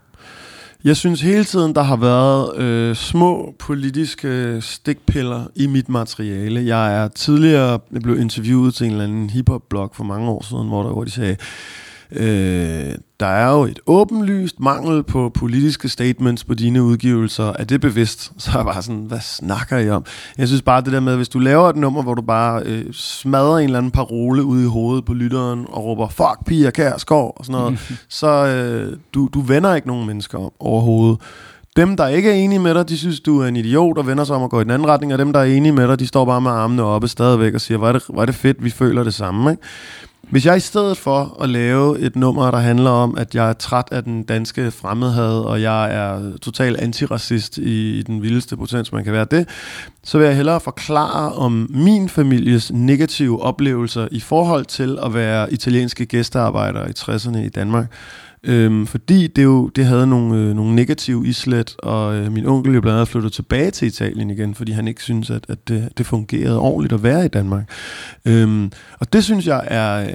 Jeg 0.85 0.97
synes 0.97 1.21
hele 1.21 1.45
tiden, 1.45 1.75
der 1.75 1.83
har 1.83 1.97
været 1.97 2.57
øh, 2.57 2.97
små 2.97 3.55
politiske 3.59 4.61
stikpiller 4.61 5.45
i 5.55 5.67
mit 5.67 5.89
materiale. 5.89 6.67
Jeg 6.67 7.03
er 7.03 7.09
tidligere 7.09 7.81
jeg 7.93 8.03
blev 8.03 8.19
interviewet 8.21 8.75
til 8.75 8.87
en 8.87 8.91
eller 8.91 9.05
anden 9.05 9.31
hiphop-blog 9.31 9.91
for 9.95 10.05
mange 10.05 10.29
år 10.29 10.45
siden, 10.45 10.69
hvor, 10.69 10.83
der, 10.83 10.93
hvor 10.93 11.05
de 11.05 11.11
sagde, 11.11 11.37
Øh, 12.15 12.95
der 13.21 13.27
er 13.27 13.53
jo 13.53 13.63
et 13.65 13.81
åbenlyst 13.87 14.61
mangel 14.61 15.03
på 15.03 15.29
politiske 15.35 15.89
statements 15.89 16.45
på 16.45 16.55
dine 16.55 16.83
udgivelser. 16.83 17.53
Er 17.59 17.65
det 17.65 17.81
bevidst? 17.81 18.33
Så 18.43 18.51
er 18.51 18.57
jeg 18.57 18.65
bare 18.65 18.83
sådan, 18.83 19.03
hvad 19.03 19.21
snakker 19.21 19.79
I 19.79 19.91
om? 19.91 20.05
Jeg 20.39 20.49
synes 20.49 20.63
bare 20.63 20.81
det 20.81 20.93
der 20.93 21.01
med, 21.01 21.17
hvis 21.17 21.29
du 21.29 21.39
laver 21.39 21.69
et 21.69 21.77
nummer, 21.77 22.03
hvor 22.03 22.15
du 22.15 22.23
bare 22.23 22.63
øh, 22.65 22.85
smadrer 22.93 23.59
en 23.59 23.65
eller 23.65 23.79
anden 23.79 23.93
parole 23.93 24.45
ud 24.45 24.63
i 24.63 24.67
hovedet 24.67 25.05
på 25.05 25.15
lytteren 25.15 25.67
og 25.69 25.85
råber, 25.85 26.09
fuck 26.09 26.47
Pia 26.47 26.71
Kærsgaard 26.71 27.35
og 27.37 27.45
sådan 27.45 27.61
noget, 27.61 27.79
så 28.09 28.47
øh, 28.47 28.97
du, 29.15 29.29
du 29.35 29.41
vender 29.41 29.75
ikke 29.75 29.89
nogen 29.89 30.07
mennesker 30.07 30.39
om 30.39 30.53
overhovedet. 30.61 31.19
Dem, 31.77 31.97
der 31.97 32.07
ikke 32.09 32.31
er 32.31 32.35
enige 32.35 32.59
med 32.59 32.75
dig, 32.75 32.89
de 32.89 32.99
synes, 32.99 33.21
du 33.21 33.41
er 33.41 33.47
en 33.47 33.57
idiot 33.57 33.99
og 33.99 34.07
vender 34.07 34.25
sig 34.25 34.37
om 34.37 34.43
at 34.43 34.51
gå 34.51 34.61
i 34.61 34.65
den 34.65 34.71
anden 34.71 34.89
retning, 34.89 35.13
og 35.13 35.19
dem, 35.19 35.33
der 35.33 35.41
er 35.41 35.45
enige 35.45 35.73
med 35.73 35.89
dig, 35.89 35.99
de 35.99 36.07
står 36.07 36.25
bare 36.25 36.41
med 36.41 36.51
armene 36.51 36.83
oppe 36.83 37.09
stadigvæk 37.09 37.55
og 37.55 37.61
siger, 37.61 37.79
hvor 37.79 37.89
er 37.89 37.93
det, 37.93 38.03
hvor 38.09 38.23
er 38.23 38.27
det 38.27 38.35
fedt, 38.35 38.65
vi 38.65 38.71
føler 38.71 39.05
det 39.05 39.15
samme. 39.15 39.51
Ikke? 39.51 39.63
Hvis 40.31 40.47
jeg 40.47 40.57
i 40.57 40.61
stedet 40.61 40.97
for 40.97 41.43
at 41.43 41.49
lave 41.49 41.99
et 41.99 42.17
nummer, 42.17 42.51
der 42.51 42.59
handler 42.59 42.91
om, 42.91 43.19
at 43.19 43.35
jeg 43.35 43.49
er 43.49 43.53
træt 43.53 43.89
af 43.91 44.05
den 44.05 44.23
danske 44.23 44.71
fremmedhed, 44.71 45.39
og 45.39 45.63
jeg 45.63 45.95
er 45.95 46.39
total 46.43 46.77
antiracist 46.79 47.59
i, 47.59 47.99
i 47.99 48.03
den 48.03 48.23
vildeste 48.23 48.57
potens, 48.57 48.93
man 48.93 49.05
kan 49.05 49.13
være 49.13 49.27
det, 49.31 49.49
så 50.05 50.19
vil 50.19 50.27
jeg 50.27 50.37
hellere 50.37 50.61
forklare 50.61 51.33
om 51.33 51.71
min 51.71 52.09
families 52.09 52.73
negative 52.73 53.43
oplevelser 53.43 54.09
i 54.11 54.21
forhold 54.21 54.65
til 54.65 54.99
at 55.05 55.15
være 55.15 55.53
italienske 55.53 56.07
gæstearbejdere 56.07 56.91
i 56.91 56.93
60'erne 56.99 57.39
i 57.39 57.49
Danmark. 57.49 57.87
Øhm, 58.47 58.87
fordi 58.87 59.27
det 59.27 59.45
jo 59.45 59.69
det 59.69 59.87
havde 59.87 60.07
nogle, 60.07 60.37
øh, 60.37 60.55
nogle 60.55 60.75
negative 60.75 61.27
islet, 61.27 61.77
og 61.79 62.17
øh, 62.17 62.33
min 62.33 62.47
onkel 62.47 62.75
jo 62.75 62.81
blandt 62.81 62.97
andet 62.97 63.09
flyttet 63.09 63.33
tilbage 63.33 63.71
til 63.71 63.89
Italien 63.89 64.31
igen, 64.31 64.55
fordi 64.55 64.73
han 64.73 64.89
ikke 64.89 65.03
synes 65.03 65.31
at, 65.31 65.45
at 65.49 65.69
det, 65.69 65.89
det 65.99 66.07
fungerede 66.07 66.59
ordentligt 66.59 66.93
at 66.93 67.03
være 67.03 67.25
i 67.25 67.29
Danmark. 67.29 67.71
Øhm, 68.25 68.73
og 69.01 69.13
det 69.13 69.25
synes 69.25 69.47
jeg 69.47 69.65
er, 69.67 70.03
øh, 70.03 70.09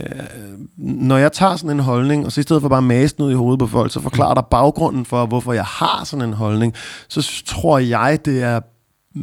når 0.77 1.17
jeg 1.17 1.31
tager 1.31 1.55
sådan 1.55 1.69
en 1.69 1.79
holdning, 1.79 2.25
og 2.25 2.31
så 2.31 2.39
i 2.39 2.43
stedet 2.43 2.61
for 2.61 2.69
bare 2.69 2.81
mase 2.81 3.15
ud 3.19 3.31
i 3.31 3.35
hovedet 3.35 3.59
på 3.59 3.67
folk, 3.67 3.91
så 3.91 4.01
forklarer 4.01 4.33
der 4.33 4.41
baggrunden 4.41 5.05
for, 5.05 5.25
hvorfor 5.25 5.53
jeg 5.53 5.65
har 5.65 6.03
sådan 6.05 6.25
en 6.29 6.33
holdning, 6.33 6.73
så 7.07 7.43
tror 7.45 7.79
jeg, 7.79 8.19
det 8.25 8.43
er 8.43 8.59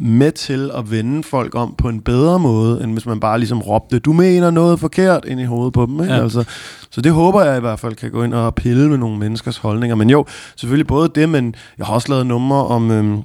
med 0.01 0.31
til 0.31 0.71
at 0.77 0.91
vende 0.91 1.23
folk 1.23 1.55
om 1.55 1.75
på 1.77 1.89
en 1.89 2.01
bedre 2.01 2.39
måde, 2.39 2.83
end 2.83 2.91
hvis 2.91 3.05
man 3.05 3.19
bare 3.19 3.39
ligesom 3.39 3.61
råbte, 3.61 3.99
du 3.99 4.13
mener 4.13 4.51
noget 4.51 4.79
forkert 4.79 5.25
ind 5.25 5.39
i 5.39 5.43
hovedet 5.43 5.73
på 5.73 5.85
dem. 5.85 6.01
Ikke? 6.01 6.13
Ja. 6.13 6.23
Altså, 6.23 6.43
så 6.89 7.01
det 7.01 7.11
håber 7.11 7.43
jeg 7.43 7.57
i 7.57 7.59
hvert 7.59 7.79
fald 7.79 7.95
kan 7.95 8.11
gå 8.11 8.23
ind 8.23 8.33
og 8.33 8.55
pille 8.55 8.89
med 8.89 8.97
nogle 8.97 9.17
menneskers 9.19 9.57
holdninger. 9.57 9.95
Men 9.95 10.09
jo, 10.09 10.25
selvfølgelig 10.55 10.87
både 10.87 11.11
det, 11.15 11.29
men 11.29 11.55
jeg 11.77 11.85
har 11.85 11.93
også 11.93 12.09
lavet 12.09 12.27
numre 12.27 12.67
om... 12.67 12.91
Øhm, 12.91 13.21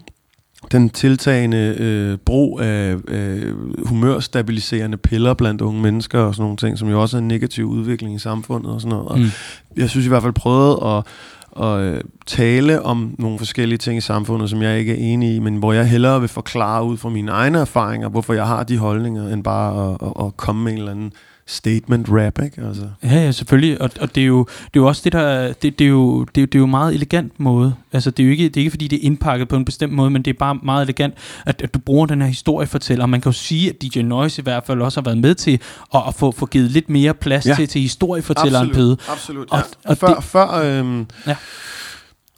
den 0.72 0.90
tiltagende 0.90 1.74
øh, 1.78 2.18
brug 2.18 2.60
af 2.60 2.96
øh, 3.08 3.54
humørstabiliserende 3.86 4.96
piller 4.96 5.34
blandt 5.34 5.60
unge 5.60 5.82
mennesker 5.82 6.18
og 6.18 6.34
sådan 6.34 6.42
nogle 6.42 6.56
ting, 6.56 6.78
som 6.78 6.88
jo 6.88 7.02
også 7.02 7.16
er 7.16 7.20
en 7.20 7.28
negativ 7.28 7.64
udvikling 7.64 8.14
i 8.14 8.18
samfundet 8.18 8.72
og 8.72 8.80
sådan 8.80 8.96
noget. 8.96 9.08
Og 9.08 9.18
mm. 9.18 9.26
Jeg 9.76 9.90
synes 9.90 10.06
i 10.06 10.08
hvert 10.08 10.22
fald 10.22 10.32
prøvet 10.32 10.96
at 10.96 11.06
at 11.56 11.80
øh, 11.80 12.00
tale 12.26 12.82
om 12.82 13.14
nogle 13.18 13.38
forskellige 13.38 13.78
ting 13.78 13.98
i 13.98 14.00
samfundet, 14.00 14.50
som 14.50 14.62
jeg 14.62 14.78
ikke 14.78 14.92
er 14.92 15.12
enig 15.12 15.34
i, 15.34 15.38
men 15.38 15.56
hvor 15.56 15.72
jeg 15.72 15.88
hellere 15.88 16.20
vil 16.20 16.28
forklare 16.28 16.84
ud 16.84 16.96
fra 16.96 17.08
mine 17.08 17.32
egne 17.32 17.58
erfaringer, 17.58 18.08
hvorfor 18.08 18.34
jeg 18.34 18.46
har 18.46 18.62
de 18.62 18.78
holdninger, 18.78 19.28
end 19.32 19.44
bare 19.44 19.90
at, 19.90 19.98
at, 20.02 20.26
at 20.26 20.36
komme 20.36 20.64
med 20.64 20.72
en 20.72 20.78
eller 20.78 20.90
anden 20.90 21.12
statement 21.50 22.06
rap, 22.10 22.42
ikke? 22.42 22.62
Altså. 22.68 22.82
Ja, 23.02 23.14
ja, 23.14 23.32
selvfølgelig, 23.32 23.80
og, 23.80 23.90
og 24.00 24.14
det, 24.14 24.20
er 24.20 24.26
jo, 24.26 24.44
det 24.44 24.64
er 24.64 24.80
jo 24.80 24.86
også 24.86 25.02
det, 25.04 25.12
der, 25.12 25.52
det, 25.52 25.78
det, 25.78 25.84
er 25.84 25.88
jo, 25.88 26.24
det, 26.24 26.42
er, 26.42 26.46
det 26.46 26.54
er 26.54 26.58
jo 26.58 26.66
meget 26.66 26.94
elegant 26.94 27.40
måde, 27.40 27.74
altså 27.92 28.10
det 28.10 28.22
er 28.22 28.26
jo 28.26 28.30
ikke, 28.30 28.44
det 28.44 28.56
er 28.56 28.60
ikke 28.60 28.70
fordi, 28.70 28.88
det 28.88 28.96
er 28.96 29.06
indpakket 29.06 29.48
på 29.48 29.56
en 29.56 29.64
bestemt 29.64 29.92
måde, 29.92 30.10
men 30.10 30.22
det 30.22 30.30
er 30.30 30.38
bare 30.38 30.58
meget 30.62 30.82
elegant, 30.82 31.14
at, 31.46 31.62
at 31.62 31.74
du 31.74 31.78
bruger 31.78 32.06
den 32.06 32.20
her 32.20 32.28
historiefortæller, 32.28 33.04
og 33.04 33.10
man 33.10 33.20
kan 33.20 33.32
jo 33.32 33.38
sige, 33.38 33.70
at 33.70 33.82
DJ 33.82 34.02
Noise 34.02 34.42
i 34.42 34.44
hvert 34.44 34.66
fald 34.66 34.82
også 34.82 35.00
har 35.00 35.04
været 35.04 35.18
med 35.18 35.34
til 35.34 35.60
at, 35.94 36.02
at 36.08 36.14
få, 36.14 36.30
få 36.32 36.46
givet 36.46 36.70
lidt 36.70 36.90
mere 36.90 37.14
plads 37.14 37.46
ja. 37.46 37.54
til, 37.54 37.68
til 37.68 37.80
historiefortælleren 37.80 38.70
Absolut, 38.70 39.00
absolut, 39.08 39.48
ja. 39.52 39.56
Og, 39.56 39.64
og 39.84 39.96
før, 39.96 40.14
det, 40.14 40.24
før 40.24 40.78
øhm, 40.78 41.06
ja 41.26 41.36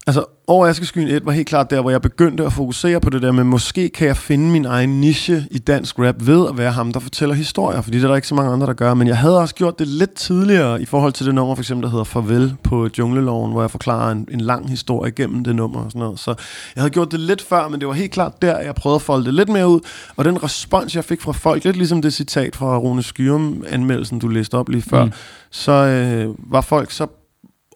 Altså, 0.06 0.24
over 0.52 0.66
Askeskyen 0.66 1.08
1 1.08 1.26
var 1.26 1.32
helt 1.32 1.48
klart 1.48 1.70
der, 1.70 1.80
hvor 1.80 1.90
jeg 1.90 2.02
begyndte 2.02 2.44
at 2.44 2.52
fokusere 2.52 3.00
på 3.00 3.10
det 3.10 3.22
der 3.22 3.32
med, 3.32 3.44
måske 3.44 3.88
kan 3.88 4.06
jeg 4.06 4.16
finde 4.16 4.50
min 4.50 4.64
egen 4.64 5.00
niche 5.00 5.46
i 5.50 5.58
dansk 5.58 5.98
rap 5.98 6.14
ved 6.18 6.48
at 6.48 6.58
være 6.58 6.72
ham, 6.72 6.92
der 6.92 7.00
fortæller 7.00 7.34
historier, 7.34 7.80
fordi 7.80 7.96
det 7.96 8.04
er 8.04 8.08
der 8.08 8.16
ikke 8.16 8.28
så 8.28 8.34
mange 8.34 8.52
andre, 8.52 8.66
der 8.66 8.72
gør. 8.72 8.94
Men 8.94 9.08
jeg 9.08 9.16
havde 9.18 9.40
også 9.40 9.54
gjort 9.54 9.78
det 9.78 9.88
lidt 9.88 10.14
tidligere 10.14 10.82
i 10.82 10.84
forhold 10.84 11.12
til 11.12 11.26
det 11.26 11.34
nummer, 11.34 11.54
for 11.54 11.62
eksempel, 11.62 11.84
der 11.84 11.90
hedder 11.90 12.04
Farvel 12.04 12.54
på 12.62 12.88
Jungleloven, 12.98 13.52
hvor 13.52 13.60
jeg 13.60 13.70
forklarer 13.70 14.10
en, 14.12 14.28
en 14.30 14.40
lang 14.40 14.70
historie 14.70 15.12
gennem 15.12 15.44
det 15.44 15.56
nummer 15.56 15.84
og 15.84 15.90
sådan 15.90 16.00
noget. 16.00 16.20
Så 16.20 16.34
jeg 16.74 16.82
havde 16.82 16.90
gjort 16.90 17.12
det 17.12 17.20
lidt 17.20 17.42
før, 17.42 17.68
men 17.68 17.80
det 17.80 17.88
var 17.88 17.94
helt 17.94 18.12
klart 18.12 18.42
der, 18.42 18.58
jeg 18.58 18.74
prøvede 18.74 18.96
at 18.96 19.02
folde 19.02 19.24
det 19.24 19.34
lidt 19.34 19.48
mere 19.48 19.68
ud. 19.68 19.80
Og 20.16 20.24
den 20.24 20.42
respons, 20.42 20.96
jeg 20.96 21.04
fik 21.04 21.20
fra 21.20 21.32
folk, 21.32 21.64
lidt 21.64 21.76
ligesom 21.76 22.02
det 22.02 22.12
citat 22.12 22.56
fra 22.56 22.78
Rune 22.78 23.02
Skyrum, 23.02 23.64
anmeldelsen, 23.68 24.18
du 24.18 24.28
læste 24.28 24.54
op 24.54 24.68
lige 24.68 24.82
før, 24.82 25.04
mm. 25.04 25.12
så 25.50 25.72
øh, 25.72 26.34
var 26.38 26.60
folk 26.60 26.90
så 26.90 27.06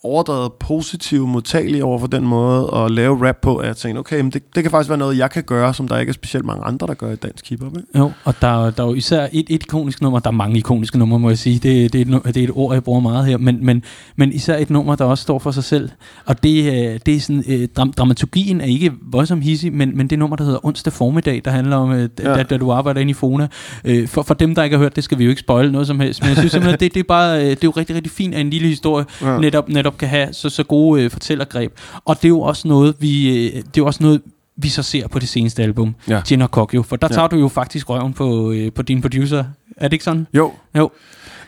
overdrevet 0.06 0.52
positiv 0.52 1.26
modtagelig 1.26 1.84
over 1.84 1.98
for 1.98 2.06
den 2.06 2.26
måde 2.26 2.70
at 2.74 2.90
lave 2.90 3.28
rap 3.28 3.36
på, 3.42 3.56
at 3.56 3.68
jeg 3.68 3.76
tænkte, 3.76 3.98
okay, 3.98 4.20
men 4.20 4.30
det, 4.30 4.54
det 4.54 4.62
kan 4.62 4.70
faktisk 4.70 4.88
være 4.88 4.98
noget, 4.98 5.18
jeg 5.18 5.30
kan 5.30 5.42
gøre, 5.42 5.74
som 5.74 5.88
der 5.88 5.98
ikke 5.98 6.10
er 6.10 6.14
specielt 6.14 6.46
mange 6.46 6.64
andre, 6.64 6.86
der 6.86 6.94
gør 6.94 7.12
i 7.12 7.16
dansk 7.16 7.48
hiphop. 7.48 7.76
Ikke? 7.76 7.98
Jo, 7.98 8.12
og 8.24 8.34
der, 8.40 8.70
der 8.70 8.82
er 8.82 8.86
jo 8.86 8.94
især 8.94 9.28
et, 9.32 9.46
et 9.48 9.62
ikonisk 9.62 10.02
nummer, 10.02 10.18
der 10.18 10.28
er 10.28 10.32
mange 10.32 10.58
ikoniske 10.58 10.98
numre, 10.98 11.18
må 11.18 11.28
jeg 11.28 11.38
sige, 11.38 11.58
det, 11.58 11.92
det, 11.92 12.08
er, 12.08 12.16
et, 12.16 12.24
det 12.24 12.36
er 12.36 12.44
et 12.44 12.50
ord, 12.54 12.74
jeg 12.74 12.84
bruger 12.84 13.00
meget 13.00 13.26
her, 13.26 13.38
men, 13.38 13.66
men, 13.66 13.82
men 14.16 14.32
især 14.32 14.56
et 14.56 14.70
nummer, 14.70 14.94
der 14.94 15.04
også 15.04 15.22
står 15.22 15.38
for 15.38 15.50
sig 15.50 15.64
selv, 15.64 15.90
og 16.24 16.42
det, 16.42 16.64
øh, 16.64 17.00
det 17.06 17.16
er 17.16 17.20
sådan, 17.20 17.44
øh, 17.48 17.68
dram, 17.76 17.92
dramaturgien 17.92 18.60
er 18.60 18.64
ikke 18.64 18.92
voldsomt 19.02 19.44
hissig, 19.44 19.72
men, 19.72 19.96
men 19.96 20.06
det 20.06 20.18
nummer, 20.18 20.36
der 20.36 20.44
hedder 20.44 20.66
Onsdag 20.66 20.92
Formiddag, 20.92 21.42
der 21.44 21.50
handler 21.50 21.76
om, 21.76 21.92
øh, 21.92 22.08
ja. 22.18 22.34
da, 22.34 22.42
da, 22.42 22.56
du 22.56 22.72
arbejder 22.72 23.00
inde 23.00 23.10
i 23.10 23.14
Fona, 23.14 23.48
øh, 23.84 24.08
for, 24.08 24.22
for 24.22 24.34
dem, 24.34 24.54
der 24.54 24.62
ikke 24.62 24.76
har 24.76 24.82
hørt 24.82 24.96
det, 24.96 25.04
skal 25.04 25.18
vi 25.18 25.24
jo 25.24 25.30
ikke 25.30 25.40
spoile 25.40 25.72
noget 25.72 25.86
som 25.86 26.00
helst, 26.00 26.22
men 26.22 26.28
jeg 26.28 26.36
synes 26.36 26.52
simpelthen, 26.52 26.80
det, 26.80 26.94
det 26.94 27.00
er 27.00 27.04
bare, 27.08 27.40
det 27.40 27.50
er 27.50 27.58
jo 27.64 27.70
rigtig, 27.70 27.96
rigtig 27.96 28.12
fint, 28.12 28.34
at 28.34 28.40
en 28.40 28.50
lille 28.50 28.68
historie 28.68 29.04
ja. 29.22 29.38
netop, 29.38 29.68
netop 29.68 29.95
kan 29.96 30.08
have 30.08 30.32
så, 30.32 30.48
så 30.48 30.64
gode 30.64 31.02
øh, 31.02 31.10
fortællergreb. 31.10 31.72
Og 32.04 32.16
det 32.16 32.24
er 32.24 32.28
jo 32.28 32.40
også 32.40 32.68
noget, 32.68 32.96
vi, 32.98 33.28
øh, 33.28 33.52
det 33.52 33.58
er 33.58 33.62
jo 33.78 33.86
også 33.86 34.02
noget, 34.02 34.22
vi 34.56 34.68
så 34.68 34.82
ser 34.82 35.08
på 35.08 35.18
det 35.18 35.28
seneste 35.28 35.62
album, 35.62 35.94
ja. 36.08 36.20
Gin 36.26 36.42
og 36.42 36.50
Kokyo, 36.50 36.82
for 36.82 36.96
der 36.96 37.08
ja. 37.10 37.14
tager 37.14 37.28
du 37.28 37.36
jo 37.36 37.48
faktisk 37.48 37.88
røven 37.90 38.12
på, 38.12 38.52
øh, 38.52 38.72
på 38.72 38.82
din 38.82 39.02
producer. 39.02 39.44
Er 39.76 39.88
det 39.88 39.92
ikke 39.92 40.04
sådan? 40.04 40.26
Jo. 40.34 40.52
Jo. 40.76 40.90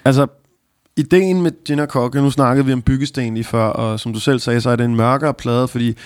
Altså, 0.05 0.27
ideen 0.99 1.43
med 1.43 1.65
Gin 1.65 1.87
Kokke, 1.89 2.23
nu 2.23 2.31
snakkede 2.31 2.67
vi 2.67 2.73
om 2.73 2.83
Byggesten 2.83 3.35
lige 3.35 3.45
før, 3.45 3.65
og 3.65 4.01
som 4.01 4.13
du 4.13 4.21
selv 4.21 4.39
sagde, 4.39 4.61
så 4.61 4.71
er 4.71 4.77
det 4.77 4.85
en 4.85 4.97
mørkere 4.97 5.35
plade, 5.35 5.69
fordi 5.69 5.97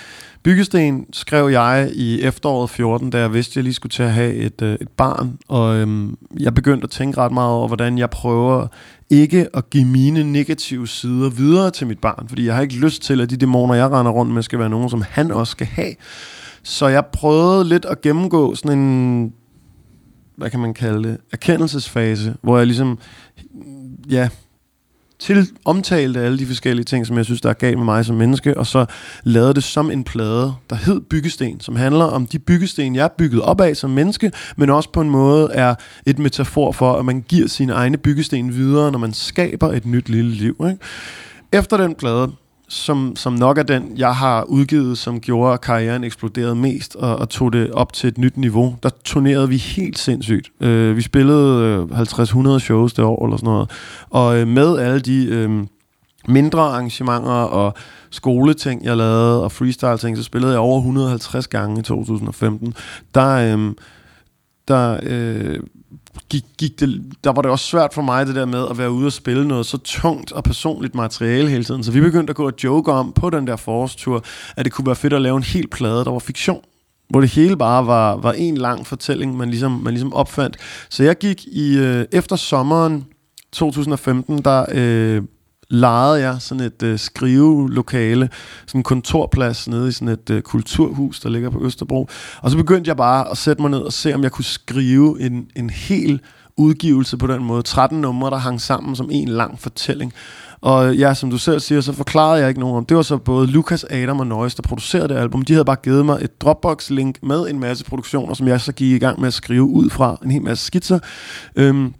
Byggesten 0.43 1.07
skrev 1.13 1.49
jeg 1.49 1.91
i 1.95 2.23
efteråret 2.23 2.71
14, 2.71 3.11
da 3.11 3.19
jeg 3.19 3.35
vidste, 3.35 3.53
at 3.53 3.57
jeg 3.57 3.65
lige 3.65 3.75
skulle 3.75 3.91
til 3.91 4.03
at 4.03 4.13
have 4.13 4.35
et, 4.35 4.63
øh, 4.63 4.77
et 4.81 4.89
barn, 4.89 5.39
og 5.49 5.77
øhm, 5.77 6.17
jeg 6.41 6.55
begyndte 6.55 6.85
at 6.85 6.91
tænke 6.91 7.19
ret 7.19 7.33
meget 7.33 7.51
over, 7.51 7.67
hvordan 7.67 7.99
jeg 7.99 8.11
prøver 8.11 8.67
ikke 9.11 9.49
at 9.55 9.71
give 9.71 9.85
mine 9.85 10.33
negative 10.33 10.89
sider 10.89 11.31
videre 11.31 11.71
til 11.71 11.87
mit 11.87 11.99
barn, 11.99 12.29
fordi 12.29 12.47
jeg 12.47 12.55
har 12.55 12.63
ikke 12.63 12.75
lyst 12.75 13.03
til, 13.03 13.21
at 13.21 13.31
de 13.31 13.37
dæmoner, 13.37 13.75
jeg 13.75 13.91
render 13.91 14.13
rundt 14.13 14.33
med, 14.33 14.43
skal 14.43 14.59
være 14.59 14.71
nogen, 14.71 14.91
som 14.91 15.03
han 15.09 15.31
også 15.31 15.51
skal 15.51 15.67
have. 15.67 15.95
Så 16.63 16.89
jeg 16.89 17.07
prøvede 17.07 17.69
lidt 17.69 17.85
at 17.85 18.01
gennemgå 18.01 18.55
sådan 18.55 18.79
en, 18.79 19.33
hvad 20.37 20.51
kan 20.51 20.61
man 20.61 20.75
kalde 20.75 21.09
det, 21.09 21.17
erkendelsesfase, 21.33 22.35
hvor 22.43 22.59
jeg 22.59 22.67
ligesom, 22.67 22.99
ja, 24.11 24.29
til 25.23 25.49
omtalte 25.65 26.21
alle 26.21 26.39
de 26.39 26.47
forskellige 26.47 26.85
ting, 26.85 27.07
som 27.07 27.17
jeg 27.17 27.25
synes, 27.25 27.41
der 27.41 27.49
er 27.49 27.55
galt 27.55 27.77
med 27.77 27.85
mig 27.85 28.05
som 28.05 28.17
menneske, 28.17 28.59
og 28.59 28.67
så 28.67 28.87
lavede 29.25 29.55
det 29.55 29.65
som 29.65 29.91
en 29.91 30.05
plade, 30.05 30.55
der 30.71 30.77
hed 30.77 31.01
Byggesten, 31.01 31.61
som 31.61 31.77
handler 31.77 32.05
om 32.05 32.27
de 32.27 32.39
byggesten, 32.39 32.95
jeg 32.95 33.05
er 33.05 33.09
bygget 33.19 33.43
op 33.43 33.61
af 33.61 33.77
som 33.77 33.91
menneske, 33.91 34.33
men 34.57 34.71
også 34.71 34.93
på 34.93 35.01
en 35.01 35.11
måde 35.11 35.49
er 35.53 35.75
et 36.07 36.19
metafor 36.19 36.73
for, 36.73 36.93
at 36.93 37.05
man 37.05 37.25
giver 37.29 37.49
sine 37.49 37.73
egne 37.73 37.97
byggesten 37.97 38.55
videre, 38.55 38.93
når 38.93 38.99
man 38.99 39.13
skaber 39.13 39.73
et 39.73 39.87
nyt 39.87 40.09
lille 40.09 40.31
liv. 40.31 40.57
Ikke? 40.71 40.79
Efter 41.53 41.77
den 41.77 41.95
plade, 41.95 42.33
som, 42.73 43.17
som 43.17 43.33
nok 43.33 43.59
er 43.59 43.63
den, 43.63 43.93
jeg 43.97 44.17
har 44.17 44.43
udgivet, 44.43 44.99
som 44.99 45.21
gjorde, 45.21 45.55
at 45.55 45.61
karrieren 45.61 46.05
eksploderede 46.05 46.55
mest 46.55 46.97
og, 46.97 47.17
og 47.17 47.29
tog 47.29 47.53
det 47.53 47.71
op 47.71 47.93
til 47.93 48.09
et 48.09 48.19
nyt 48.19 48.37
niveau. 48.37 48.77
Der 48.83 48.91
turnerede 49.05 49.49
vi 49.49 49.57
helt 49.57 49.99
sindssygt. 49.99 50.51
Øh, 50.61 50.97
vi 50.97 51.03
spillede 51.03 51.87
øh, 51.93 52.01
50-100 52.01 52.59
shows 52.59 52.93
det 52.93 53.05
år 53.05 53.25
eller 53.25 53.37
sådan 53.37 53.47
noget. 53.47 53.71
Og 54.11 54.39
øh, 54.39 54.49
med 54.49 54.79
alle 54.79 55.01
de 55.01 55.27
øh, 55.27 55.67
mindre 56.29 56.61
arrangementer 56.61 57.31
og 57.31 57.75
skoleting, 58.11 58.85
jeg 58.85 58.97
lavede, 58.97 59.45
og 59.45 59.53
freestyle-ting, 59.53 60.17
så 60.17 60.23
spillede 60.23 60.53
jeg 60.53 60.61
over 60.61 60.79
150 60.79 61.49
gange 61.49 61.81
i 61.81 61.83
2015. 61.83 62.75
Der, 63.15 63.57
Øh, 63.57 63.73
der 64.69 65.01
øh, 65.03 65.61
gik, 66.29 66.45
gik 66.59 66.81
det, 66.81 67.03
der 67.25 67.33
var 67.33 67.43
det 67.43 67.51
også 67.51 67.67
svært 67.67 67.95
for 67.95 68.03
mig 68.03 68.27
det 68.27 68.35
der 68.35 68.45
med 68.45 68.67
at 68.71 68.79
være 68.79 68.91
ude 68.91 69.07
og 69.07 69.13
spille 69.13 69.49
noget 69.49 69.67
så 69.67 69.79
tungt 69.79 70.33
og 70.33 70.45
personligt 70.45 70.95
materiale 70.95 71.49
hele 71.51 71.65
tiden. 71.65 71.85
Så 71.85 71.93
vi 71.93 72.01
begyndte 72.01 72.31
at 72.31 72.37
gå 72.37 72.47
og 72.47 72.55
joke 72.65 72.93
om 72.93 73.13
på 73.13 73.31
den 73.31 73.47
der 73.47 73.57
forårstur, 73.57 74.25
at 74.57 74.65
det 74.65 74.73
kunne 74.73 74.87
være 74.87 74.97
fedt 74.97 75.13
at 75.13 75.23
lave 75.23 75.37
en 75.37 75.43
helt 75.43 75.71
plade, 75.71 76.05
der 76.05 76.11
var 76.11 76.19
fiktion 76.19 76.65
hvor 77.13 77.21
det 77.21 77.31
hele 77.31 77.57
bare 77.57 77.87
var, 77.87 78.17
var 78.17 78.33
en 78.33 78.57
lang 78.57 78.87
fortælling, 78.87 79.37
man 79.37 79.49
ligesom, 79.49 79.73
man 79.73 79.93
ligesom 79.93 80.13
opfandt. 80.13 80.57
Så 80.89 81.03
jeg 81.03 81.19
gik 81.19 81.47
i 81.47 81.79
øh, 81.79 82.07
efter 82.13 82.37
sommeren 82.37 83.07
2015, 83.53 84.43
der 84.43 84.67
øh, 84.73 85.23
lejede 85.73 86.21
jeg 86.29 86.37
sådan 86.41 86.65
et 86.65 86.83
øh, 86.83 86.99
skrivelokale, 86.99 88.31
sådan 88.67 88.79
en 88.79 88.83
kontorplads 88.83 89.69
nede 89.69 89.89
i 89.89 89.93
sådan 89.93 90.09
et 90.09 90.31
øh, 90.31 90.43
kulturhus, 90.43 91.21
der 91.21 91.29
ligger 91.29 91.51
på 91.51 91.65
Østerbro. 91.65 92.09
Og 92.43 92.51
så 92.51 92.57
begyndte 92.57 92.89
jeg 92.89 92.97
bare 92.97 93.31
at 93.31 93.39
sætte 93.39 93.63
mig 93.63 93.71
ned 93.71 93.81
og 93.81 93.93
se, 93.93 94.15
om 94.15 94.23
jeg 94.23 94.33
kunne 94.33 94.45
skrive 94.45 95.21
en, 95.21 95.47
en 95.57 95.71
hel 95.71 96.21
udgivelse 96.57 97.17
på 97.17 97.27
den 97.27 97.45
måde. 97.45 97.63
13 97.63 98.01
numre, 98.01 98.31
der 98.31 98.37
hang 98.37 98.61
sammen 98.61 98.97
som 98.97 99.09
en 99.13 99.29
lang 99.29 99.61
fortælling. 99.61 100.13
Og 100.61 100.97
ja, 100.97 101.15
som 101.15 101.31
du 101.31 101.39
selv 101.39 101.61
siger, 101.61 101.81
så 101.81 101.93
forklarede 101.93 102.41
jeg 102.41 102.49
ikke 102.49 102.61
nogen 102.61 102.77
om. 102.77 102.87
Det 102.87 102.97
var 102.97 103.03
så 103.03 103.17
både 103.17 103.47
Lukas, 103.47 103.85
Adam 103.91 104.21
og 104.21 104.27
Noise, 104.27 104.57
der 104.57 104.63
producerede 104.63 105.09
det 105.09 105.15
album. 105.15 105.43
De 105.43 105.53
havde 105.53 105.65
bare 105.65 105.77
givet 105.83 106.07
mig 106.07 106.19
et 106.23 106.41
Dropbox-link 106.41 107.19
med 107.23 107.51
en 107.51 107.61
masse 107.61 107.85
produktioner, 107.85 108.35
som 108.35 108.49
jeg 108.49 108.61
så 108.61 108.73
gik 108.73 108.93
i 108.93 108.99
gang 108.99 109.21
med 109.21 109.29
at 109.29 109.35
skrive 109.35 109.63
ud 109.63 109.91
fra. 109.91 110.19
En 110.25 110.31
hel 110.31 110.43
masse 110.43 110.67
skitser. 110.67 110.99
Øhm, 111.57 111.95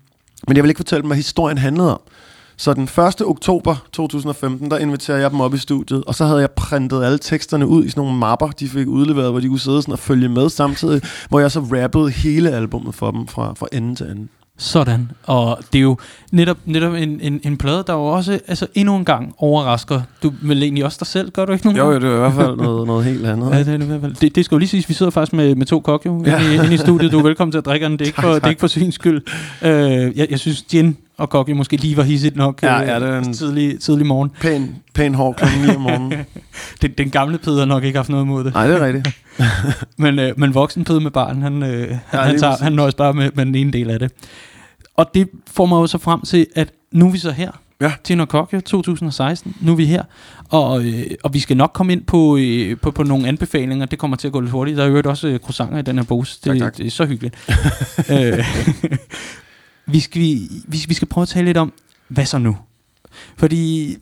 men 0.49 0.57
jeg 0.57 0.65
vil 0.65 0.69
ikke 0.69 0.79
fortælle 0.79 1.03
dem, 1.03 1.09
hvad 1.09 1.17
historien 1.17 1.59
handlede 1.59 1.93
om. 1.93 2.01
Så 2.63 2.75
den 2.75 2.83
1. 2.83 3.23
oktober 3.27 3.77
2015, 3.93 4.71
der 4.71 4.79
inviterede 4.79 5.23
jeg 5.23 5.31
dem 5.31 5.41
op 5.41 5.55
i 5.55 5.59
studiet, 5.59 6.05
og 6.05 6.15
så 6.15 6.25
havde 6.25 6.41
jeg 6.41 6.51
printet 6.51 7.05
alle 7.05 7.19
teksterne 7.19 7.67
ud 7.67 7.85
i 7.85 7.91
sådan 7.91 8.01
nogle 8.01 8.19
mapper, 8.19 8.49
de 8.49 8.69
fik 8.69 8.87
udleveret, 8.87 9.31
hvor 9.31 9.41
de 9.41 9.49
kunne 9.49 9.61
sidde 9.61 9.83
sådan 9.83 9.93
og 9.93 9.99
følge 9.99 10.29
med 10.29 10.49
samtidig, 10.49 11.03
hvor 11.29 11.41
jeg 11.41 11.51
så 11.51 11.61
rappede 11.61 12.11
hele 12.11 12.51
albummet 12.51 12.95
for 12.95 13.11
dem 13.11 13.27
fra, 13.27 13.55
fra 13.57 13.67
ende 13.73 13.95
til 13.95 14.07
ende. 14.07 14.29
Sådan. 14.59 15.11
Og 15.27 15.59
det 15.73 15.79
er 15.79 15.83
jo 15.83 15.97
netop, 16.33 16.57
netop 16.65 16.95
en, 16.95 17.21
en, 17.21 17.41
en 17.45 17.57
plade, 17.57 17.85
der 17.87 17.93
jo 17.93 18.05
også 18.05 18.41
altså, 18.47 18.67
endnu 18.75 18.97
en 18.97 19.05
gang 19.05 19.35
overrasker. 19.39 20.01
Du 20.23 20.33
vil 20.43 20.63
egentlig 20.63 20.85
også 20.85 20.97
dig 21.01 21.07
selv, 21.07 21.31
gør 21.31 21.45
du 21.45 21.53
ikke 21.53 21.65
nogen 21.65 21.79
Jo, 21.79 21.91
jo, 21.91 22.01
det 22.01 22.05
er 22.05 22.15
i 22.15 22.19
hvert 22.19 22.33
fald 22.33 22.57
noget, 22.67 22.87
noget 22.87 23.05
helt 23.05 23.27
andet. 23.27 23.51
Ja, 23.51 23.59
det, 23.59 23.69
er 23.69 23.77
det, 23.77 23.85
i 23.85 23.89
hvert 23.89 24.01
fald. 24.01 24.15
det, 24.15 24.35
det 24.35 24.45
skal 24.45 24.55
jo 24.55 24.59
lige 24.59 24.69
siges, 24.69 24.89
vi 24.89 24.95
sidder 24.95 25.11
faktisk 25.11 25.33
med, 25.33 25.55
med 25.55 25.67
to 25.67 25.81
kok 25.81 26.07
jo, 26.07 26.23
ja. 26.27 26.39
inde, 26.39 26.55
i, 26.55 26.55
inde 26.55 26.75
i 26.75 26.77
studiet. 26.77 27.13
Du 27.13 27.19
er 27.19 27.23
velkommen 27.23 27.53
til 27.53 27.59
at 27.59 27.65
drikke 27.65 27.85
den. 27.87 27.93
Det 27.93 28.01
er 28.01 28.07
ikke 28.07 28.23
for, 28.27 28.35
det 28.35 28.45
er 28.45 28.49
ikke 28.49 28.61
for 28.61 28.67
syns 28.67 28.95
skyld. 28.95 29.23
Uh, 29.63 29.69
jeg, 29.69 30.27
jeg 30.31 30.39
synes, 30.39 30.65
gin 30.71 30.97
og 31.19 31.31
kokke 31.31 31.55
måske 31.55 31.77
lige 31.77 31.97
var 31.97 32.03
hissigt 32.03 32.37
nok 32.37 32.63
Ja, 32.63 32.79
ja, 32.81 33.01
det 33.01 33.27
en- 33.27 33.33
tidlig, 33.35 33.81
tidlig 33.81 34.07
morgen. 34.07 34.31
Pæn, 34.41 34.77
pæn 34.95 35.15
hår 35.15 35.33
klokken 35.33 35.61
9 35.63 35.69
om 35.75 35.81
morgenen. 35.91 36.13
Den, 36.83 36.91
den 36.99 37.11
gamle 37.11 37.39
Peder 37.39 37.59
har 37.59 37.65
nok 37.67 37.85
ikke 37.85 37.99
haft 37.99 38.09
noget 38.09 38.25
imod 38.25 38.45
det. 38.45 38.55
Nej, 38.55 38.67
det 38.67 38.77
er 38.77 38.87
rigtigt. 38.87 39.09
Men, 39.99 40.19
øh, 40.19 40.33
men 40.37 40.55
voksen 40.55 40.85
Peder 40.85 41.01
med 41.01 41.11
barn, 41.11 41.43
han, 41.43 41.63
øh, 41.63 41.89
Ja, 42.13 42.19
han, 42.19 42.39
tager, 42.39 42.57
han 42.63 42.73
nøjes 42.73 42.95
bare 42.95 43.13
med, 43.15 43.31
med 43.35 43.47
den 43.47 43.55
ene 43.55 43.71
del 43.73 43.91
af 43.91 43.99
det. 43.99 44.13
Og 44.97 45.11
det 45.15 45.29
får 45.51 45.67
mig 45.67 45.77
jo 45.77 45.87
så 45.87 45.99
frem 45.99 46.21
til, 46.21 46.47
at 46.57 46.73
nu 46.93 47.07
er 47.07 47.11
vi 47.11 47.19
så 47.19 47.31
her. 47.31 47.51
Ja. 47.81 47.93
Til 48.05 48.27
Kokke 48.27 48.61
2016. 48.61 49.57
Nu 49.61 49.73
er 49.73 49.77
vi 49.77 49.87
her. 49.87 50.03
Og, 50.49 50.85
øh, 50.85 51.03
og 51.25 51.35
vi 51.35 51.39
skal 51.39 51.57
nok 51.57 51.71
komme 51.75 51.93
ind 51.93 52.03
på, 52.05 52.37
øh, 52.37 52.77
på, 52.83 52.91
på 52.91 53.03
nogle 53.03 53.29
anbefalinger. 53.29 53.87
Det 53.87 53.99
kommer 53.99 54.17
til 54.17 54.27
at 54.29 54.33
gå 54.33 54.41
lidt 54.41 54.51
hurtigt. 54.53 54.77
Der 54.79 54.85
er 54.85 54.89
jo 54.89 55.03
også 55.05 55.29
øh, 55.29 55.39
croissanter 55.39 55.79
i 55.79 55.83
den 55.83 55.97
her 55.99 56.05
pose. 56.05 56.39
Det, 56.45 56.51
Tak, 56.51 56.59
tak. 56.59 56.77
det 56.77 56.87
er 56.87 56.91
så 56.91 57.05
hyggeligt. 57.05 57.35
øh, 58.13 58.45
vi, 59.87 60.01
skal, 60.01 60.21
vi, 60.21 60.49
vi, 60.69 60.79
vi 60.89 60.95
skal 60.95 61.09
prøve 61.09 61.23
at 61.23 61.29
tale 61.29 61.45
lidt 61.47 61.57
om, 61.57 61.73
hvad 62.09 62.25
så 62.27 62.39
nu? 62.39 62.57
Fordi 63.37 63.97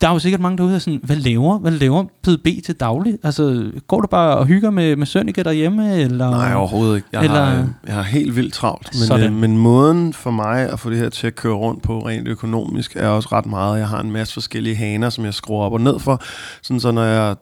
der 0.00 0.08
er 0.08 0.12
jo 0.12 0.18
sikkert 0.18 0.40
mange 0.40 0.56
derude, 0.58 0.70
der 0.70 0.76
er 0.76 0.80
sådan, 0.80 1.00
hvad 1.02 1.16
laver, 1.16 1.58
hvad 1.58 1.70
laver 1.72 2.04
PDB 2.22 2.46
til 2.64 2.74
daglig? 2.74 3.18
Altså, 3.22 3.70
går 3.86 4.00
du 4.00 4.06
bare 4.06 4.36
og 4.36 4.46
hygger 4.46 4.70
med, 4.70 4.96
med 4.96 5.06
Sønneke 5.06 5.42
derhjemme? 5.42 5.96
Eller? 6.00 6.30
Nej, 6.30 6.54
overhovedet 6.54 6.96
ikke. 6.96 7.08
Jeg, 7.12 7.24
Eller- 7.24 7.44
har, 7.44 7.60
øh, 7.62 7.66
jeg 7.86 7.94
har 7.94 8.02
helt 8.02 8.36
vildt 8.36 8.54
travlt. 8.54 8.88
Men, 8.92 9.06
Sådan. 9.06 9.26
øh, 9.26 9.32
men 9.32 9.58
måden 9.58 10.12
for 10.12 10.30
mig 10.30 10.70
at 10.70 10.80
få 10.80 10.90
det 10.90 10.98
her 10.98 11.08
til 11.08 11.26
at 11.26 11.34
køre 11.34 11.54
rundt 11.54 11.82
på 11.82 11.98
rent 12.06 12.28
økonomisk 12.28 12.96
er 12.96 13.08
også 13.08 13.28
ret 13.32 13.46
meget. 13.46 13.78
Jeg 13.78 13.88
har 13.88 14.00
en 14.00 14.10
masse 14.10 14.34
forskellige 14.34 14.76
haner, 14.76 15.10
som 15.10 15.24
jeg 15.24 15.34
skruer 15.34 15.64
op 15.64 15.72
og 15.72 15.80
ned 15.80 15.98
for. 15.98 16.22
Sådan 16.62 16.80
så 16.80 16.90
når 16.90 17.02
jeg 17.04 17.36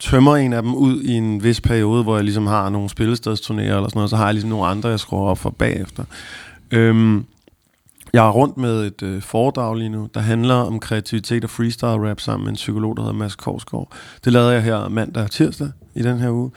tømmer 0.00 0.36
en 0.36 0.52
af 0.52 0.62
dem 0.62 0.74
ud 0.74 1.02
i 1.02 1.12
en 1.12 1.42
vis 1.42 1.60
periode, 1.60 2.02
hvor 2.02 2.14
jeg 2.16 2.24
ligesom 2.24 2.46
har 2.46 2.68
nogle 2.68 2.88
spillestedsturnéer 2.90 3.52
eller 3.60 3.88
sådan 3.88 3.90
noget, 3.94 4.10
så 4.10 4.16
har 4.16 4.24
jeg 4.24 4.34
ligesom 4.34 4.50
nogle 4.50 4.66
andre, 4.66 4.88
jeg 4.88 5.00
skruer 5.00 5.30
op 5.30 5.38
for 5.38 5.50
bagefter. 5.50 6.04
Øhm, 6.72 7.24
jeg 8.12 8.26
er 8.26 8.30
rundt 8.30 8.56
med 8.56 8.86
et 8.86 9.02
øh, 9.02 9.22
foredrag 9.22 9.76
lige 9.76 9.88
nu, 9.88 10.08
der 10.14 10.20
handler 10.20 10.54
om 10.54 10.80
kreativitet 10.80 11.44
og 11.44 11.50
freestyle 11.50 12.10
rap 12.10 12.20
sammen 12.20 12.44
med 12.44 12.50
en 12.50 12.56
psykolog, 12.56 12.96
der 12.96 13.02
hedder 13.02 13.18
Mads 13.18 13.36
Korsgaard. 13.36 13.92
Det 14.24 14.32
lavede 14.32 14.52
jeg 14.52 14.62
her 14.62 14.88
mandag 14.88 15.22
og 15.22 15.30
tirsdag 15.30 15.68
i 15.94 16.02
den 16.02 16.18
her 16.18 16.30
uge. 16.30 16.50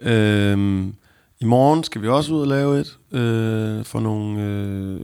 Øhm, 0.00 0.94
i 1.42 1.44
morgen 1.44 1.84
skal 1.84 2.02
vi 2.02 2.08
også 2.08 2.32
ud 2.34 2.40
og 2.40 2.46
lave 2.46 2.80
et 2.80 2.98
øh, 3.12 3.84
for 3.84 4.00
nogle 4.00 4.42
øh, 4.42 5.00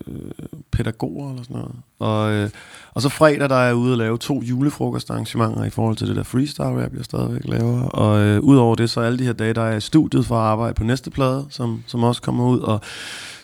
pædagoger 0.72 1.30
eller 1.30 1.42
sådan 1.42 1.56
noget. 1.56 1.74
Og, 1.98 2.32
øh, 2.32 2.50
og 2.94 3.02
så 3.02 3.08
fredag, 3.08 3.48
der 3.48 3.56
er 3.56 3.66
jeg 3.66 3.74
ude 3.74 3.92
og 3.92 3.98
lave 3.98 4.18
to 4.18 4.42
julefrokostarrangementer 4.42 5.64
i 5.64 5.70
forhold 5.70 5.96
til 5.96 6.08
det 6.08 6.16
der 6.16 6.22
freestyle 6.22 6.84
rap, 6.84 6.94
jeg 6.94 7.04
stadigvæk 7.04 7.44
laver. 7.44 7.82
Og 7.82 8.20
øh, 8.20 8.40
udover 8.40 8.74
det, 8.74 8.90
så 8.90 9.00
alle 9.00 9.18
de 9.18 9.24
her 9.24 9.32
dage, 9.32 9.52
der 9.52 9.62
er 9.62 9.68
jeg 9.68 9.76
i 9.76 9.80
studiet 9.80 10.26
for 10.26 10.34
at 10.34 10.42
arbejde 10.42 10.74
på 10.74 10.84
næste 10.84 11.10
plade, 11.10 11.46
som, 11.50 11.82
som 11.86 12.04
også 12.04 12.22
kommer 12.22 12.46
ud. 12.48 12.60
Og 12.60 12.80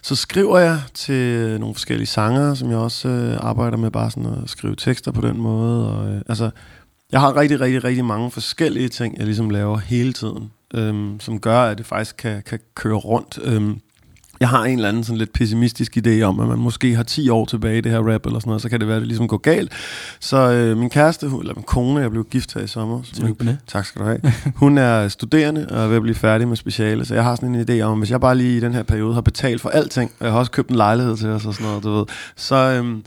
så 0.03 0.17
skriver 0.17 0.59
jeg 0.59 0.81
til 0.95 1.61
nogle 1.61 1.75
forskellige 1.75 2.07
sanger, 2.07 2.55
som 2.55 2.71
jeg 2.71 2.79
også 2.79 3.09
øh, 3.09 3.37
arbejder 3.41 3.77
med, 3.77 3.91
bare 3.91 4.11
sådan 4.11 4.43
at 4.43 4.51
skrive 4.51 4.77
tekster 4.77 5.13
på 5.13 5.21
den 5.21 5.41
måde. 5.41 5.99
Og, 5.99 6.09
øh, 6.09 6.21
altså, 6.29 6.51
jeg 7.13 7.21
har 7.21 7.37
rigtig, 7.37 7.61
rigtig, 7.61 7.85
rigtig 7.85 8.05
mange 8.05 8.31
forskellige 8.31 8.89
ting, 8.89 9.19
jeg 9.19 9.27
ligesom 9.27 9.51
laver 9.51 9.79
hele 9.79 10.13
tiden, 10.13 10.51
øhm, 10.75 11.21
som 11.21 11.41
gør, 11.41 11.61
at 11.61 11.79
det 11.79 11.87
faktisk 11.87 12.17
kan, 12.17 12.43
kan 12.47 12.59
køre 12.75 12.95
rundt. 12.95 13.39
Øhm, 13.45 13.81
jeg 14.41 14.49
har 14.49 14.65
en 14.65 14.79
eller 14.79 14.89
anden 14.89 15.05
sådan 15.05 15.19
lidt 15.19 15.33
pessimistisk 15.33 15.97
idé 15.97 16.23
om, 16.23 16.41
at 16.41 16.49
man 16.49 16.59
måske 16.59 16.95
har 16.95 17.03
10 17.03 17.29
år 17.29 17.45
tilbage 17.45 17.79
i 17.79 17.81
det 17.81 17.93
her 17.93 17.99
rap 17.99 18.27
eller 18.27 18.41
sådan 18.41 18.49
noget, 18.49 18.63
så 18.63 18.69
kan 18.69 18.81
det 18.81 18.89
være, 18.89 18.97
at 18.97 19.01
det 19.01 19.09
ligesom 19.09 19.29
går 19.29 19.37
galt. 19.37 19.73
Så 20.21 20.37
øh, 20.37 20.77
min 20.77 20.91
kæreste, 20.91 21.27
eller 21.27 21.55
min 21.55 21.65
kone, 21.65 22.01
jeg 22.01 22.11
blev 22.11 22.25
gift 22.25 22.55
her 22.55 22.61
i 22.61 22.67
sommer. 22.67 23.03
så 23.03 23.35
det. 23.41 23.59
Tak 23.67 23.87
skal 23.87 24.01
du 24.01 24.07
have. 24.07 24.21
Hun 24.57 24.79
er 24.79 25.09
studerende 25.09 25.67
og 25.71 25.85
er 25.85 25.87
ved 25.87 25.97
at 25.97 26.03
blive 26.03 26.15
færdig 26.15 26.49
med 26.49 26.57
speciale, 26.57 27.05
så 27.05 27.15
jeg 27.15 27.25
har 27.25 27.37
sådan 27.37 27.55
en 27.55 27.67
idé 27.71 27.81
om, 27.81 27.93
at 27.93 27.99
hvis 27.99 28.11
jeg 28.11 28.21
bare 28.21 28.37
lige 28.37 28.57
i 28.57 28.61
den 28.61 28.75
her 28.75 28.83
periode 28.83 29.15
har 29.15 29.21
betalt 29.21 29.61
for 29.61 29.69
alting, 29.69 30.13
og 30.19 30.25
jeg 30.25 30.33
har 30.33 30.39
også 30.39 30.53
købt 30.53 30.71
en 30.71 30.77
lejlighed 30.77 31.17
til 31.17 31.29
os 31.29 31.47
og 31.47 31.55
sådan 31.55 31.67
noget, 31.67 31.85
du 31.85 31.91
ved, 31.91 32.05
så, 32.37 32.57
øhm, 32.57 33.05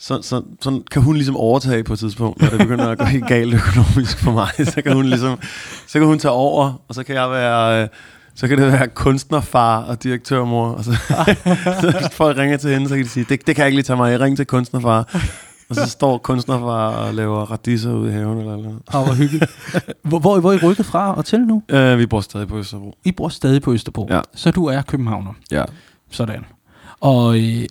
så, 0.00 0.22
så, 0.22 0.42
så 0.60 0.80
kan 0.90 1.02
hun 1.02 1.14
ligesom 1.16 1.36
overtage 1.36 1.84
på 1.84 1.92
et 1.92 1.98
tidspunkt, 1.98 2.42
når 2.42 2.48
det 2.48 2.58
begynder 2.58 2.88
at 2.88 2.98
gå 2.98 3.04
helt 3.04 3.26
galt 3.26 3.54
økonomisk 3.54 4.18
for 4.18 4.32
mig. 4.32 4.48
Så 4.74 4.82
kan 4.82 4.92
hun 4.92 5.06
ligesom, 5.06 5.38
så 5.86 5.98
kan 5.98 6.08
hun 6.08 6.18
tage 6.18 6.32
over, 6.32 6.82
og 6.88 6.94
så 6.94 7.02
kan 7.02 7.14
jeg 7.14 7.30
være... 7.30 7.82
Øh, 7.82 7.88
så 8.34 8.48
kan 8.48 8.58
det 8.58 8.66
være 8.72 8.88
kunstnerfar 8.88 9.82
og 9.82 10.02
direktørmor. 10.02 10.68
Og 10.68 10.84
så, 10.84 10.92
så 11.80 12.08
folk 12.12 12.38
ringer 12.38 12.56
til 12.56 12.70
hende, 12.70 12.88
så 12.88 12.94
kan 12.94 13.04
de 13.04 13.08
sige, 13.08 13.26
det, 13.28 13.46
det 13.46 13.56
kan 13.56 13.62
jeg 13.62 13.66
ikke 13.66 13.76
lige 13.76 13.84
tage 13.84 13.96
mig. 13.96 14.12
Jeg 14.12 14.20
ringer 14.20 14.36
til 14.36 14.46
kunstnerfar. 14.46 15.20
Og 15.68 15.76
så 15.76 15.86
står 15.86 16.18
kunstnerfar 16.18 16.88
og 16.88 17.14
laver 17.14 17.38
radisser 17.38 17.92
ude 17.92 18.10
i 18.10 18.12
haven 18.12 18.38
eller 18.38 18.56
noget. 18.56 18.78
Og 18.86 19.04
hvor 19.04 19.14
hyggeligt. 19.14 19.44
hvor, 20.02 20.18
hvor, 20.18 20.40
hvor 20.40 20.52
er 20.52 20.56
I 20.56 20.60
rykket 20.62 20.86
fra 20.86 21.14
og 21.14 21.24
til 21.24 21.40
nu? 21.40 21.62
Øh, 21.68 21.98
vi 21.98 22.06
bor 22.06 22.20
stadig 22.20 22.48
på 22.48 22.58
Østerbro. 22.58 22.94
I 23.04 23.12
bor 23.12 23.28
stadig 23.28 23.62
på 23.62 23.72
Østerbro. 23.72 24.08
Ja. 24.10 24.20
Så 24.34 24.50
du 24.50 24.66
er 24.66 24.82
københavner. 24.82 25.32
Ja. 25.50 25.64
Sådan. 26.10 26.44
Og, 27.00 27.38
øh, 27.38 27.64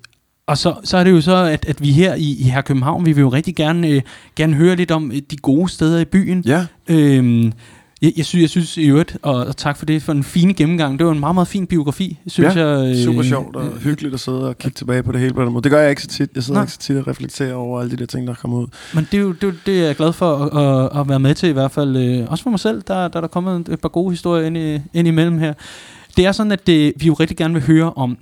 og 0.49 0.57
så, 0.57 0.73
så 0.83 0.97
er 0.97 1.03
det 1.03 1.11
jo 1.11 1.21
så, 1.21 1.35
at, 1.35 1.65
at 1.67 1.81
vi 1.81 1.91
her 1.91 2.15
i, 2.15 2.35
i 2.39 2.43
her 2.43 2.61
København, 2.61 3.05
vi 3.05 3.11
vil 3.13 3.21
jo 3.21 3.29
rigtig 3.29 3.55
gerne, 3.55 3.87
øh, 3.87 4.01
gerne 4.35 4.53
høre 4.53 4.75
lidt 4.75 4.91
om 4.91 5.11
øh, 5.11 5.21
de 5.31 5.37
gode 5.37 5.69
steder 5.69 5.99
i 5.99 6.05
byen. 6.05 6.43
Ja, 6.47 6.65
Øhm, 6.89 7.51
jeg, 8.01 8.13
jeg, 8.17 8.25
synes, 8.25 8.41
jeg 8.41 8.49
synes 8.49 8.77
i 8.77 8.85
øvrigt, 8.87 9.17
og, 9.21 9.35
og 9.35 9.57
tak 9.57 9.77
for 9.77 9.85
det, 9.85 10.03
for 10.03 10.11
en 10.11 10.23
fin 10.23 10.53
gennemgang. 10.53 10.99
Det 10.99 11.05
var 11.05 11.11
en 11.13 11.19
meget, 11.19 11.33
meget 11.35 11.47
fin 11.47 11.67
biografi, 11.67 12.19
synes 12.27 12.55
Ja, 12.55 12.67
jeg. 12.67 12.89
øh, 12.89 13.03
super 13.03 13.23
sjovt 13.23 13.55
og 13.55 13.65
øh, 13.65 13.81
hyggeligt 13.81 14.13
at 14.13 14.19
sidde 14.19 14.47
og 14.47 14.57
kigge 14.57 14.75
tilbage 14.75 15.03
på 15.03 15.11
det 15.11 15.21
hele 15.21 15.33
på 15.33 15.43
den 15.43 15.53
måde. 15.53 15.63
Det 15.63 15.71
gør 15.71 15.79
jeg 15.81 15.89
ikke 15.89 16.01
så 16.01 16.07
tit. 16.07 16.29
Jeg 16.35 16.43
sidder 16.43 16.59
Nej. 16.59 16.63
ikke 16.63 16.73
så 16.73 16.79
tit 16.79 16.97
og 16.97 17.07
reflekterer 17.07 17.53
over 17.53 17.79
alle 17.79 17.91
de 17.91 17.97
der 17.97 18.05
ting, 18.05 18.27
der 18.27 18.33
kommer 18.33 18.57
ud. 18.57 18.67
Men 18.93 19.07
det 19.11 19.17
er 19.17 19.21
jo 19.21 19.31
det, 19.31 19.53
det 19.65 19.81
er 19.81 19.85
jeg 19.85 19.95
glad 19.95 20.13
for 20.13 20.35
at, 20.35 20.85
at, 20.93 20.99
at 21.01 21.09
være 21.09 21.19
med 21.19 21.35
til 21.35 21.49
i 21.49 21.51
hvert 21.51 21.71
fald. 21.71 21.97
Øh, 21.97 22.27
også 22.31 22.43
for 22.43 22.49
mig 22.49 22.59
selv, 22.59 22.81
der, 22.87 23.07
der 23.07 23.17
er 23.17 23.21
der 23.21 23.27
kommet 23.27 23.69
et 23.69 23.79
par 23.81 23.89
gode 23.89 24.11
historier 24.11 24.45
ind, 24.45 24.57
i, 24.57 24.79
ind 24.93 25.07
imellem 25.07 25.37
her. 25.37 25.53
Det 26.17 26.25
er 26.25 26.31
sådan, 26.31 26.51
at 26.51 26.67
det, 26.67 26.93
vi 26.97 27.05
jo 27.07 27.13
rigtig 27.13 27.37
gerne 27.37 27.53
vil 27.53 27.63
høre 27.63 27.93
om 27.93 28.17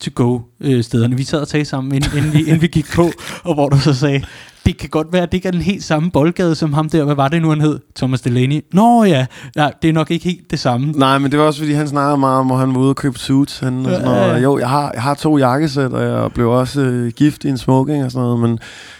to-go-stederne. 0.00 1.14
Øh, 1.14 1.18
vi 1.18 1.24
sad 1.24 1.40
og 1.40 1.48
talte 1.48 1.64
sammen, 1.64 1.94
inden, 1.94 2.18
inden, 2.18 2.32
vi, 2.32 2.38
inden 2.38 2.62
vi 2.62 2.66
gik 2.66 2.86
på, 2.94 3.10
og 3.44 3.54
hvor 3.54 3.68
du 3.68 3.80
så 3.80 3.94
sagde, 3.94 4.24
det 4.66 4.78
kan 4.78 4.88
godt 4.88 5.12
være, 5.12 5.22
at 5.22 5.32
det 5.32 5.38
ikke 5.38 5.48
er 5.48 5.52
den 5.52 5.60
helt 5.60 5.84
samme 5.84 6.10
boldgade 6.10 6.54
som 6.54 6.72
ham 6.72 6.88
der. 6.90 7.04
Hvad 7.04 7.14
var 7.14 7.28
det 7.28 7.42
nu, 7.42 7.48
han 7.48 7.60
hed? 7.60 7.78
Thomas 7.96 8.20
Delaney. 8.20 8.60
Nå 8.72 9.04
ja, 9.04 9.26
ja 9.56 9.68
det 9.82 9.88
er 9.88 9.92
nok 9.92 10.10
ikke 10.10 10.24
helt 10.24 10.50
det 10.50 10.58
samme. 10.60 10.92
Nej, 10.92 11.18
men 11.18 11.30
det 11.30 11.38
var 11.38 11.44
også, 11.46 11.60
fordi 11.60 11.72
han 11.72 11.88
snakkede 11.88 12.16
meget 12.18 12.40
om, 12.40 12.50
at 12.52 12.58
han 12.58 12.74
var 12.74 12.80
ude 12.80 12.88
og 12.90 12.96
købe 12.96 13.18
suits. 13.18 13.58
Han, 13.58 13.86
og 13.86 13.92
sådan 13.92 14.06
Ja, 14.08 14.12
ja, 14.14 14.20
ja. 14.22 14.28
noget. 14.28 14.42
Jo, 14.42 14.58
jeg 14.58 14.68
har, 14.68 14.90
jeg 14.94 15.02
har 15.02 15.14
to 15.14 15.38
jakkesæt, 15.38 15.92
og 15.92 16.02
jeg 16.02 16.32
blev 16.32 16.50
også 16.50 16.80
øh, 16.80 17.12
gift 17.12 17.44
i 17.44 17.48
en 17.48 17.58
smoking 17.58 18.04
og 18.04 18.10
sådan 18.10 18.22
noget. 18.24 18.40
Men 18.40 18.58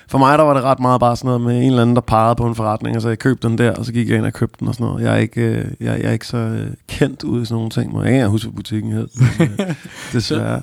for 0.08 0.18
mig, 0.18 0.38
der 0.38 0.44
var 0.44 0.54
det 0.54 0.62
ret 0.62 0.80
meget 0.80 1.00
bare 1.00 1.16
sådan 1.16 1.26
noget 1.26 1.40
med 1.40 1.56
en 1.56 1.66
eller 1.66 1.82
anden, 1.82 1.96
der 1.96 2.02
pegede 2.02 2.34
på 2.36 2.46
en 2.46 2.54
forretning, 2.54 2.96
og 2.96 3.02
så 3.02 3.08
jeg 3.08 3.18
købte 3.18 3.48
den 3.48 3.58
der, 3.58 3.72
og 3.72 3.84
så 3.84 3.92
gik 3.92 4.08
jeg 4.08 4.16
ind 4.18 4.26
og 4.26 4.32
købte 4.32 4.56
den 4.60 4.68
og 4.68 4.74
sådan 4.74 4.86
noget. 4.86 5.04
Jeg 5.04 5.12
er 5.12 5.16
ikke, 5.18 5.40
øh, 5.40 5.56
jeg, 5.80 5.98
jeg 6.00 6.08
er 6.08 6.12
ikke 6.12 6.26
så 6.26 6.36
øh, 6.36 6.66
kendt 6.88 7.22
ude 7.24 7.42
i 7.42 7.44
sådan 7.44 7.54
nogle 7.54 7.70
ting. 7.70 7.92
Må 7.92 8.02
jeg 8.02 8.12
ikke 8.12 8.26
huske, 8.26 8.48
hvad 8.48 8.56
butikken 8.56 8.92
hed. 8.92 9.08
Øh, 9.40 9.48
Desværre. 10.12 10.62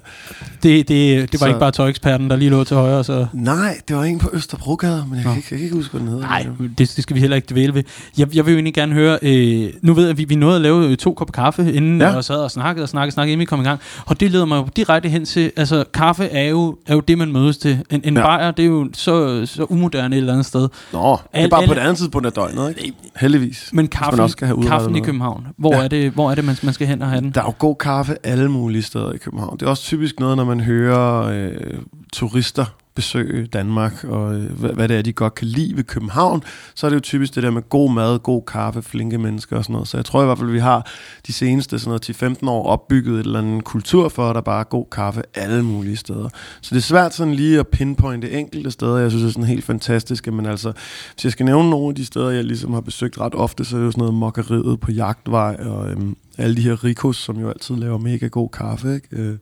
Det, 0.63 0.87
det, 0.87 1.31
det 1.31 1.31
var 1.41 1.45
Så- 1.45 1.47
ikke 1.47 1.59
bare 1.59 1.71
tøjeksperten, 1.71 2.29
der 2.29 2.35
lige 2.35 2.49
lå 2.51 2.63
til 2.63 2.77
højre. 2.77 3.03
Så. 3.03 3.25
Nej, 3.33 3.77
det 3.87 3.95
var 3.95 4.03
en 4.03 4.19
på 4.19 4.29
Østerbrogade, 4.33 5.05
men 5.09 5.15
jeg 5.17 5.23
Nå. 5.25 5.29
kan, 5.29 5.37
ikke, 5.37 5.47
jeg 5.51 5.57
kan 5.59 5.63
ikke 5.65 5.75
huske, 5.75 5.91
hvad 5.91 6.01
den 6.01 6.07
hedder. 6.09 6.21
Nej, 6.21 6.47
det, 6.59 6.77
det 6.95 7.03
skal 7.03 7.15
vi 7.15 7.19
heller 7.21 7.35
ikke 7.35 7.47
dvæle 7.51 7.73
ved. 7.73 7.83
Jeg, 8.17 8.35
jeg 8.35 8.45
vil 8.45 8.51
jo 8.51 8.57
egentlig 8.57 8.73
gerne 8.73 8.93
høre, 8.93 9.19
øh, 9.21 9.69
nu 9.81 9.93
ved 9.93 10.03
jeg, 10.03 10.09
at 10.11 10.17
vi, 10.17 10.23
vi 10.23 10.35
nåede 10.35 10.55
at 10.55 10.61
lave 10.61 10.87
øh, 10.87 10.97
to 10.97 11.13
kopper 11.13 11.31
kaffe 11.31 11.73
inden, 11.73 12.01
ja. 12.01 12.15
Og 12.15 12.23
sad 12.23 12.35
og 12.35 12.51
snakkede 12.51 12.83
og 12.83 12.89
snakkede, 12.89 13.13
snakkede, 13.13 13.31
inden 13.33 13.39
vi 13.39 13.45
kom 13.45 13.61
i 13.61 13.63
gang. 13.63 13.79
Og 14.05 14.19
det 14.19 14.31
leder 14.31 14.45
mig 14.45 14.57
jo 14.57 14.67
direkte 14.75 15.09
hen 15.09 15.25
til, 15.25 15.51
altså 15.55 15.83
kaffe 15.93 16.23
er 16.25 16.49
jo, 16.49 16.77
er 16.87 16.93
jo 16.93 16.99
det, 16.99 17.17
man 17.17 17.31
mødes 17.31 17.57
til. 17.57 17.79
En, 17.91 18.01
en 18.03 18.13
ja. 18.17 18.21
Bajer, 18.21 18.51
det 18.51 18.63
er 18.65 18.69
jo 18.69 18.89
så, 18.93 19.45
så 19.45 19.63
umoderne 19.69 20.15
et 20.15 20.17
eller 20.19 20.33
andet 20.33 20.45
sted. 20.45 20.67
Nå, 20.93 21.11
det 21.11 21.19
Al- 21.33 21.45
er 21.45 21.49
bare 21.49 21.65
på 21.65 21.71
alle- 21.71 21.81
et 21.81 21.83
andet 21.85 21.97
tidspunkt 21.97 22.25
af 22.27 22.33
døgnet, 22.33 22.69
ikke? 22.77 22.97
Heldigvis. 23.19 23.69
Men 23.71 23.75
man 23.75 23.87
kaffen, 23.87 24.19
også 24.19 24.31
skal 24.31 24.47
have 24.47 24.63
kaffen 24.63 24.95
i. 24.95 24.99
København, 24.99 25.47
hvor, 25.57 25.75
Ja. 25.75 25.83
er 25.83 25.87
det, 25.87 26.11
hvor 26.11 26.31
er 26.31 26.35
det, 26.35 26.45
man, 26.45 26.55
man 26.63 26.73
skal 26.73 26.87
hen 26.87 27.01
og 27.01 27.09
have 27.09 27.21
den? 27.21 27.31
Der 27.31 27.41
er 27.41 27.45
jo 27.45 27.53
god 27.59 27.75
kaffe 27.75 28.15
alle 28.23 28.51
mulige 28.51 28.81
steder 28.83 29.11
i 29.13 29.17
København. 29.17 29.57
Det 29.59 29.65
er 29.65 29.69
også 29.69 29.83
typisk 29.83 30.19
noget, 30.19 30.37
når 30.37 30.43
man 30.45 30.52
man 30.55 30.65
hører 30.65 31.23
øh, 31.23 31.77
turister 32.13 32.65
besøge 32.95 33.47
Danmark, 33.47 34.03
og 34.03 34.35
øh, 34.35 34.59
hvad, 34.59 34.69
hvad 34.69 34.87
det 34.87 34.97
er, 34.97 35.01
de 35.01 35.13
godt 35.13 35.35
kan 35.35 35.47
lide 35.47 35.77
ved 35.77 35.83
København, 35.83 36.43
så 36.75 36.85
er 36.85 36.89
det 36.89 36.95
jo 36.95 37.01
typisk 37.01 37.35
det 37.35 37.43
der 37.43 37.49
med 37.49 37.69
god 37.69 37.91
mad, 37.91 38.19
god 38.19 38.41
kaffe, 38.47 38.81
flinke 38.81 39.17
mennesker 39.17 39.57
og 39.57 39.63
sådan 39.63 39.73
noget. 39.73 39.87
Så 39.87 39.97
jeg 39.97 40.05
tror 40.05 40.21
i 40.21 40.25
hvert 40.25 40.37
fald, 40.37 40.49
at 40.49 40.53
vi 40.53 40.59
har 40.59 40.87
de 41.27 41.33
seneste 41.33 41.79
sådan 41.79 41.99
noget, 42.09 42.37
10-15 42.43 42.49
år 42.49 42.67
opbygget 42.67 43.19
et 43.19 43.25
eller 43.25 43.39
andet 43.39 43.63
kultur 43.63 44.09
for, 44.09 44.29
at 44.29 44.35
der 44.35 44.41
bare 44.41 44.59
er 44.59 44.63
god 44.63 44.85
kaffe 44.91 45.21
alle 45.35 45.63
mulige 45.63 45.97
steder. 45.97 46.29
Så 46.61 46.75
det 46.75 46.77
er 46.77 46.83
svært 46.83 47.13
sådan 47.13 47.33
lige 47.33 47.59
at 47.59 47.67
pinpointe 47.67 48.31
enkelte 48.31 48.71
steder. 48.71 48.97
Jeg 48.97 49.11
synes, 49.11 49.21
det 49.21 49.29
er 49.29 49.33
sådan 49.33 49.49
helt 49.49 49.65
fantastisk. 49.65 50.27
Men 50.27 50.45
altså, 50.45 50.71
hvis 51.13 51.23
jeg 51.23 51.31
skal 51.31 51.45
nævne 51.45 51.69
nogle 51.69 51.89
af 51.89 51.95
de 51.95 52.05
steder, 52.05 52.29
jeg 52.29 52.43
ligesom 52.43 52.73
har 52.73 52.81
besøgt 52.81 53.19
ret 53.19 53.35
ofte, 53.35 53.65
så 53.65 53.75
er 53.75 53.79
det 53.79 53.85
jo 53.85 53.91
sådan 53.91 53.99
noget 53.99 54.13
mokkeriet 54.13 54.79
på 54.79 54.91
Jagtvej, 54.91 55.55
og 55.59 55.89
øhm, 55.89 56.15
alle 56.37 56.55
de 56.55 56.61
her 56.61 56.83
rikos, 56.83 57.17
som 57.17 57.39
jo 57.39 57.49
altid 57.49 57.75
laver 57.75 57.97
mega 57.97 58.27
god 58.27 58.49
kaffe. 58.49 58.95
Ikke? 58.95 59.07
Øh, 59.11 59.37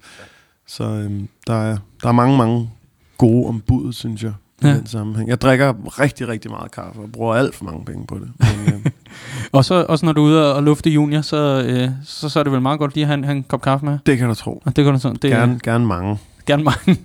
så 0.75 0.83
øhm, 0.83 1.27
der, 1.47 1.53
er, 1.53 1.77
der 2.03 2.07
er 2.09 2.11
mange, 2.11 2.37
mange 2.37 2.69
gode 3.17 3.47
ombud, 3.47 3.93
synes 3.93 4.23
jeg, 4.23 4.33
i 4.61 4.65
Ja. 4.67 4.73
den 4.73 4.87
sammenhæng. 4.87 5.29
Jeg 5.29 5.41
drikker 5.41 5.73
rigtig, 5.99 6.27
rigtig 6.27 6.51
meget 6.51 6.71
kaffe, 6.71 6.99
og 7.01 7.11
bruger 7.11 7.35
alt 7.35 7.55
for 7.55 7.65
mange 7.65 7.85
penge 7.85 8.05
på 8.07 8.15
det. 8.19 8.29
Men, 8.39 8.73
øh, 8.73 8.91
Og 9.51 9.65
så 9.65 9.85
også 9.89 10.05
når 10.05 10.13
du 10.13 10.21
er 10.21 10.25
ude 10.29 10.55
og 10.55 10.63
lufte 10.63 10.89
junior, 10.89 11.21
så, 11.21 11.63
øh, 11.67 11.89
så, 12.05 12.29
så 12.29 12.39
er 12.39 12.43
det 12.43 12.51
vel 12.53 12.61
meget 12.61 12.79
godt 12.79 12.93
lige 12.95 13.03
at 13.03 13.07
have 13.07 13.17
en, 13.17 13.23
have 13.23 13.35
en 13.37 13.43
kop 13.43 13.61
kaffe 13.61 13.85
med. 13.85 13.97
det 14.05 14.17
kan 14.17 14.27
du 14.27 14.33
tro. 14.35 14.61
Og 14.65 14.75
det 14.75 14.83
kan 14.83 14.93
du 14.93 14.99
sådan. 14.99 15.17
Det, 15.21 15.31
er- 15.33 15.37
Gerne, 15.39 15.59
gerne 15.63 15.85
mange. 15.85 16.17
Gerne 16.45 16.63
mange. 16.63 16.97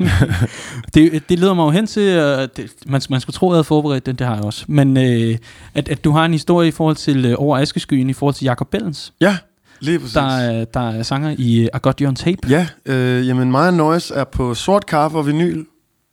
det, 0.95 1.29
det 1.29 1.39
leder 1.39 1.55
mig 1.55 1.63
jo 1.65 1.71
hen 1.71 1.87
til, 1.87 2.01
at 2.01 2.57
det, 2.57 2.71
man, 2.87 3.01
man 3.11 3.21
skulle 3.21 3.35
tro, 3.35 3.47
at 3.47 3.51
jeg 3.51 3.57
havde 3.57 3.65
forberedt 3.65 4.07
den, 4.07 4.17
det 4.17 4.27
har 4.27 4.35
jeg 4.35 4.45
også. 4.45 4.65
Men 4.69 4.97
øh, 4.97 5.39
at, 5.75 5.89
at 5.89 6.05
du 6.05 6.11
har 6.11 6.25
en 6.25 6.33
historie 6.33 6.69
i 6.69 6.71
forhold 6.71 6.97
til 6.97 7.25
øh, 7.25 7.35
over 7.39 7.59
Askeskyen, 7.59 8.11
i 8.11 8.13
forhold 8.13 8.35
til 8.35 8.45
Jacob 8.45 8.69
Bellens, 8.71 9.13
Ja, 9.21 9.37
lige 9.81 9.99
præcis. 9.99 10.15
der, 10.15 10.23
er- 10.37 10.65
der 10.65 10.91
er 10.91 11.03
sanger 11.03 11.35
i 11.39 11.59
øh, 11.61 11.65
I 11.75 11.79
Got 11.83 11.99
You 12.01 12.09
On 12.09 12.15
Tape. 12.15 12.39
Ja, 12.49 12.67
øh, 12.87 13.27
jamen 13.29 13.51
og 13.51 13.73
Noise 13.73 14.15
er 14.15 14.25
på 14.25 14.55
sort 14.55 14.87
kaffe 14.87 15.19
og 15.19 15.27
vinyl 15.27 15.65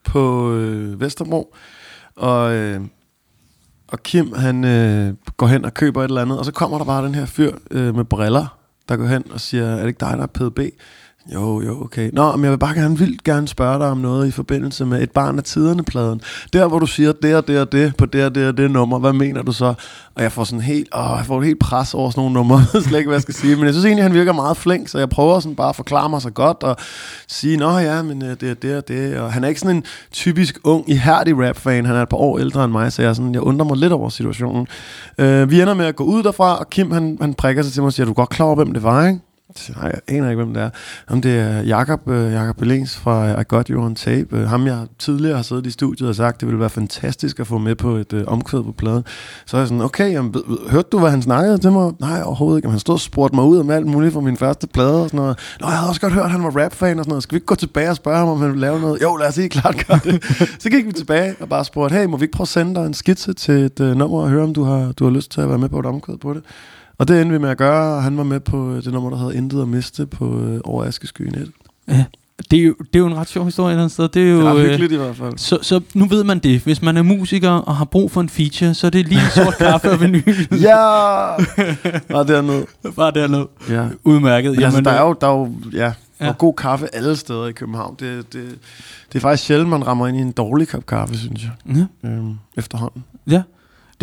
på 0.04 0.52
øh, 0.52 1.00
Vesterbro, 1.00 1.54
og, 2.16 2.52
øh, 2.54 2.80
og 3.88 4.02
Kim 4.02 4.32
han 4.36 4.64
øh, 4.64 5.14
går 5.36 5.46
hen 5.46 5.64
og 5.64 5.74
køber 5.74 6.00
et 6.00 6.08
eller 6.08 6.22
andet, 6.22 6.38
og 6.38 6.44
så 6.44 6.52
kommer 6.52 6.78
der 6.78 6.84
bare 6.84 7.04
den 7.06 7.14
her 7.14 7.26
fyr 7.26 7.52
øh, 7.70 7.96
med 7.96 8.04
briller, 8.04 8.58
der 8.88 8.96
går 8.96 9.06
hen 9.06 9.24
og 9.32 9.40
siger, 9.40 9.64
er 9.66 9.80
det 9.80 9.86
ikke 9.88 10.00
dig, 10.00 10.16
der 10.16 10.22
er 10.22 10.26
PDB? 10.26 10.58
Jo, 11.32 11.60
jo, 11.60 11.84
okay. 11.84 12.10
Nå, 12.12 12.36
men 12.36 12.44
jeg 12.44 12.50
vil 12.50 12.58
bare 12.58 12.74
gerne, 12.74 12.98
vildt 12.98 13.24
gerne 13.24 13.48
spørge 13.48 13.78
dig 13.78 13.88
om 13.88 13.98
noget 13.98 14.28
i 14.28 14.30
forbindelse 14.30 14.84
med 14.84 15.02
et 15.02 15.10
barn 15.10 15.38
af 15.38 15.44
tiderne-pladen. 15.44 16.20
Der, 16.52 16.68
hvor 16.68 16.78
du 16.78 16.86
siger 16.86 17.12
det 17.12 17.36
og 17.36 17.48
det 17.48 17.60
og 17.60 17.72
det 17.72 17.96
på 17.96 18.06
det 18.06 18.24
og 18.24 18.34
det 18.34 18.48
og 18.48 18.56
det 18.56 18.70
nummer, 18.70 18.98
hvad 18.98 19.12
mener 19.12 19.42
du 19.42 19.52
så? 19.52 19.74
Og 20.14 20.22
jeg 20.22 20.32
får 20.32 20.44
sådan 20.44 20.60
helt, 20.60 20.88
åh, 20.94 21.14
jeg 21.16 21.26
får 21.26 21.42
helt 21.42 21.58
pres 21.58 21.94
over 21.94 22.10
sådan 22.10 22.20
nogle 22.20 22.34
numre, 22.34 22.58
jeg 22.58 22.66
ved 22.72 22.82
slet 22.82 22.98
ikke, 22.98 23.08
hvad 23.08 23.16
jeg 23.16 23.22
skal 23.22 23.34
sige. 23.34 23.56
Men 23.56 23.64
jeg 23.64 23.74
synes 23.74 23.84
egentlig, 23.84 24.04
han 24.04 24.14
virker 24.14 24.32
meget 24.32 24.56
flink, 24.56 24.88
så 24.88 24.98
jeg 24.98 25.08
prøver 25.08 25.40
sådan 25.40 25.56
bare 25.56 25.68
at 25.68 25.76
forklare 25.76 26.08
mig 26.08 26.22
så 26.22 26.30
godt 26.30 26.62
og 26.62 26.76
sige, 27.28 27.56
nå 27.56 27.78
ja, 27.78 28.02
men 28.02 28.24
øh, 28.24 28.36
det 28.40 28.50
er 28.50 28.54
det 28.54 28.76
og 28.76 28.88
det. 28.88 29.18
Og 29.18 29.32
han 29.32 29.44
er 29.44 29.48
ikke 29.48 29.60
sådan 29.60 29.76
en 29.76 29.84
typisk 30.12 30.58
ung, 30.64 30.90
ihærdig 30.90 31.34
rap-fan. 31.38 31.86
Han 31.86 31.96
er 31.96 32.02
et 32.02 32.08
par 32.08 32.16
år 32.16 32.38
ældre 32.38 32.64
end 32.64 32.72
mig, 32.72 32.92
så 32.92 33.02
jeg, 33.02 33.16
sådan, 33.16 33.34
jeg 33.34 33.42
undrer 33.42 33.66
mig 33.66 33.76
lidt 33.76 33.92
over 33.92 34.08
situationen. 34.08 34.66
Øh, 35.18 35.50
vi 35.50 35.60
ender 35.60 35.74
med 35.74 35.86
at 35.86 35.96
gå 35.96 36.04
ud 36.04 36.22
derfra, 36.22 36.56
og 36.58 36.70
Kim 36.70 36.90
han, 36.90 37.18
han 37.20 37.34
prikker 37.34 37.62
sig 37.62 37.72
til 37.72 37.82
mig 37.82 37.86
og 37.86 37.92
siger, 37.92 38.04
er 38.04 38.08
du 38.08 38.14
godt 38.14 38.28
klar 38.28 38.46
over, 38.46 38.54
hvem 38.54 38.72
det 38.72 38.82
var, 38.82 39.06
ikke? 39.06 39.20
Nej, 39.76 39.84
jeg 39.84 40.16
aner 40.16 40.30
ikke, 40.30 40.42
hvem 40.42 40.54
det 40.54 40.62
er. 40.62 40.70
Om 41.08 41.20
det 41.20 41.38
er 41.38 41.60
Jakob, 41.60 42.08
øh, 42.08 42.32
Jakob 42.32 42.56
Belens 42.56 42.96
fra 42.96 43.40
I 43.40 43.44
Got 43.48 43.68
You 43.68 43.84
On 43.84 43.94
Tape. 43.94 44.36
Øh, 44.38 44.48
ham, 44.48 44.66
jeg 44.66 44.86
tidligere 44.98 45.36
har 45.36 45.42
siddet 45.42 45.66
i 45.66 45.70
studiet 45.70 46.08
og 46.08 46.14
sagt, 46.14 46.40
det 46.40 46.48
ville 46.48 46.60
være 46.60 46.70
fantastisk 46.70 47.40
at 47.40 47.46
få 47.46 47.58
med 47.58 47.74
på 47.74 47.90
et 47.90 48.12
øh, 48.12 48.24
omkvæd 48.26 48.62
på 48.62 48.72
pladen. 48.72 49.04
Så 49.46 49.56
er 49.56 49.60
jeg 49.60 49.68
sådan, 49.68 49.82
okay, 49.82 50.12
jamen, 50.12 50.34
hørte 50.68 50.88
du, 50.92 50.98
hvad 50.98 51.10
han 51.10 51.22
snakkede 51.22 51.58
til 51.58 51.72
mig? 51.72 51.92
Nej, 52.00 52.22
overhovedet 52.24 52.58
ikke. 52.58 52.66
Jamen, 52.66 52.72
han 52.72 52.80
stod 52.80 52.94
og 52.94 53.00
spurgte 53.00 53.34
mig 53.36 53.44
ud 53.44 53.58
om 53.58 53.70
alt 53.70 53.86
muligt 53.86 54.14
fra 54.14 54.20
min 54.20 54.36
første 54.36 54.66
plade 54.66 55.02
og 55.02 55.08
sådan 55.08 55.18
noget. 55.20 55.38
Nå, 55.60 55.66
jeg 55.66 55.76
havde 55.76 55.88
også 55.88 56.00
godt 56.00 56.12
hørt, 56.12 56.24
at 56.24 56.30
han 56.30 56.44
var 56.44 56.62
rapfan 56.62 56.98
og 56.98 57.04
sådan 57.04 57.10
noget. 57.10 57.22
Skal 57.22 57.34
vi 57.34 57.36
ikke 57.36 57.46
gå 57.46 57.54
tilbage 57.54 57.90
og 57.90 57.96
spørge 57.96 58.18
ham, 58.18 58.28
om 58.28 58.40
han 58.40 58.50
vil 58.50 58.60
lave 58.60 58.80
noget? 58.80 59.02
Jo, 59.02 59.16
lad 59.16 59.28
os 59.28 59.38
ikke 59.38 59.60
klart 59.60 59.86
gøre 59.86 60.00
det. 60.04 60.24
så 60.62 60.70
gik 60.70 60.86
vi 60.86 60.92
tilbage 60.92 61.34
og 61.40 61.48
bare 61.48 61.64
spurgte, 61.64 61.94
hey, 61.94 62.04
må 62.04 62.16
vi 62.16 62.24
ikke 62.24 62.36
prøve 62.36 62.44
at 62.44 62.48
sende 62.48 62.74
dig 62.74 62.86
en 62.86 62.94
skitse 62.94 63.32
til 63.32 63.54
et 63.54 63.80
øh, 63.80 63.96
nummer 63.96 64.22
og 64.22 64.28
høre, 64.28 64.42
om 64.42 64.54
du 64.54 64.64
har, 64.64 64.92
du 64.92 65.04
har 65.04 65.10
lyst 65.10 65.30
til 65.30 65.40
at 65.40 65.48
være 65.48 65.58
med 65.58 65.68
på 65.68 65.78
et 65.78 65.86
omkvæd 65.86 66.16
på 66.16 66.34
det? 66.34 66.42
Og 66.98 67.08
det 67.08 67.20
endte 67.20 67.32
vi 67.32 67.38
med 67.38 67.50
at 67.50 67.58
gøre, 67.58 67.96
og 67.96 68.02
han 68.02 68.16
var 68.16 68.24
med 68.24 68.40
på 68.40 68.70
øh, 68.70 68.84
det 68.84 68.92
nummer, 68.92 69.10
der 69.10 69.16
hedder 69.16 69.32
Intet 69.32 69.62
at 69.62 69.68
miste 69.68 70.06
på 70.06 70.40
øh, 70.40 70.60
Over 70.64 70.84
Askeskyen 70.84 71.34
1. 71.34 71.50
Ja. 71.88 72.04
Det, 72.50 72.58
er 72.58 72.62
jo, 72.64 72.74
det 72.78 72.94
er 72.94 72.98
jo 72.98 73.06
en 73.06 73.16
ret 73.16 73.28
sjov 73.28 73.44
historie 73.44 73.68
et 73.68 73.72
eller 73.72 73.82
andet 73.82 73.92
sted. 73.92 74.08
Det 74.08 74.22
er 74.22 74.30
jo, 74.30 74.40
Det 74.40 74.46
er 74.46 74.54
øh, 74.56 74.62
hyggeligt 74.62 74.92
i 74.92 74.96
hvert 74.96 75.16
fald. 75.16 75.38
så, 75.38 75.58
så 75.62 75.80
nu 75.94 76.04
ved 76.06 76.24
man 76.24 76.38
det. 76.38 76.60
Hvis 76.60 76.82
man 76.82 76.96
er 76.96 77.02
musiker 77.02 77.50
og 77.50 77.76
har 77.76 77.84
brug 77.84 78.10
for 78.10 78.20
en 78.20 78.28
feature, 78.28 78.74
så 78.74 78.86
er 78.86 78.90
det 78.90 79.08
lige 79.08 79.20
sort 79.34 79.56
kaffe 79.68 79.90
og 79.90 80.00
vinyl. 80.00 80.22
Ja! 80.60 80.76
Bare 82.10 82.26
dernede. 82.26 82.66
Bare 82.96 83.10
dernede. 83.10 83.48
Ja. 83.68 83.86
Udmærket. 84.04 84.50
Men 84.52 84.62
altså, 84.62 84.76
Jamen, 84.78 84.84
der 84.84 84.90
er 84.90 85.04
øh, 85.04 85.08
jo, 85.08 85.16
der 85.20 85.26
er 85.26 85.32
jo 85.32 85.52
ja, 85.72 85.92
Ja. 86.20 86.28
og 86.28 86.38
god 86.38 86.54
kaffe 86.54 86.94
alle 86.94 87.16
steder 87.16 87.46
i 87.46 87.52
København. 87.52 87.96
Det, 88.00 88.32
det, 88.32 88.44
det 89.12 89.18
er 89.18 89.20
faktisk 89.20 89.46
sjældent, 89.46 89.70
man 89.70 89.86
rammer 89.86 90.06
ind 90.06 90.16
i 90.16 90.20
en 90.20 90.32
dårlig 90.32 90.68
kop 90.68 90.86
kaffe, 90.86 91.16
synes 91.18 91.42
jeg, 91.42 91.76
Ja, 92.04 92.08
øhm, 92.08 92.34
efterhånden. 92.56 93.04
ja. 93.30 93.42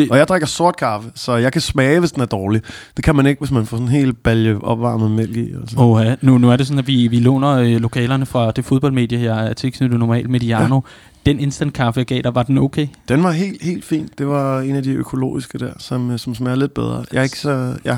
Og 0.10 0.18
jeg 0.18 0.28
drikker 0.28 0.48
sort 0.48 0.78
kaffe, 0.78 1.12
så 1.16 1.36
jeg 1.36 1.52
kan 1.52 1.62
smage, 1.62 2.00
hvis 2.00 2.12
den 2.12 2.22
er 2.22 2.26
dårlig. 2.26 2.62
Det 2.96 3.04
kan 3.04 3.16
man 3.16 3.26
ikke, 3.26 3.40
hvis 3.40 3.52
man 3.52 3.66
får 3.66 3.78
sådan 3.78 3.88
en 3.88 3.94
hel 3.94 4.14
balje 4.14 4.58
opvarmet 4.64 5.12
mælk 5.12 5.38
i. 5.38 5.54
Altså. 5.54 5.76
Oh, 5.80 6.06
ja. 6.06 6.16
nu, 6.22 6.38
nu 6.38 6.52
er 6.52 6.56
det 6.56 6.68
sådan, 6.68 6.80
at 6.80 6.88
vi, 6.88 7.08
vi 7.08 7.20
låner 7.20 7.52
øh, 7.52 7.82
lokalerne 7.82 8.26
fra 8.26 8.52
det 8.52 8.66
fodboldmedie 8.66 9.18
her, 9.18 9.34
er 9.34 9.54
tilknyttet 9.54 10.00
normalt 10.00 10.30
Mediano. 10.30 10.76
Ja. 10.76 10.82
Den 11.32 11.40
instant 11.40 11.74
kaffe, 11.74 12.00
jeg 12.00 12.06
gav 12.06 12.22
dig, 12.22 12.36
var 12.36 12.44
den 12.44 12.58
okay? 12.58 12.88
Den 13.10 13.24
var 13.24 13.32
helt, 13.32 13.64
helt 13.64 13.86
fin. 13.86 14.10
Det 14.18 14.28
var 14.28 14.62
en 14.62 14.76
af 14.76 14.84
de 14.84 14.92
økologiske 14.92 15.58
der, 15.58 15.74
som, 15.78 16.12
øh, 16.12 16.20
som 16.20 16.36
smager 16.36 16.56
lidt 16.56 16.74
bedre. 16.74 17.06
Jeg 17.12 17.20
er 17.20 17.24
ikke, 17.24 17.40
så, 17.40 17.74
ja, 17.86 17.98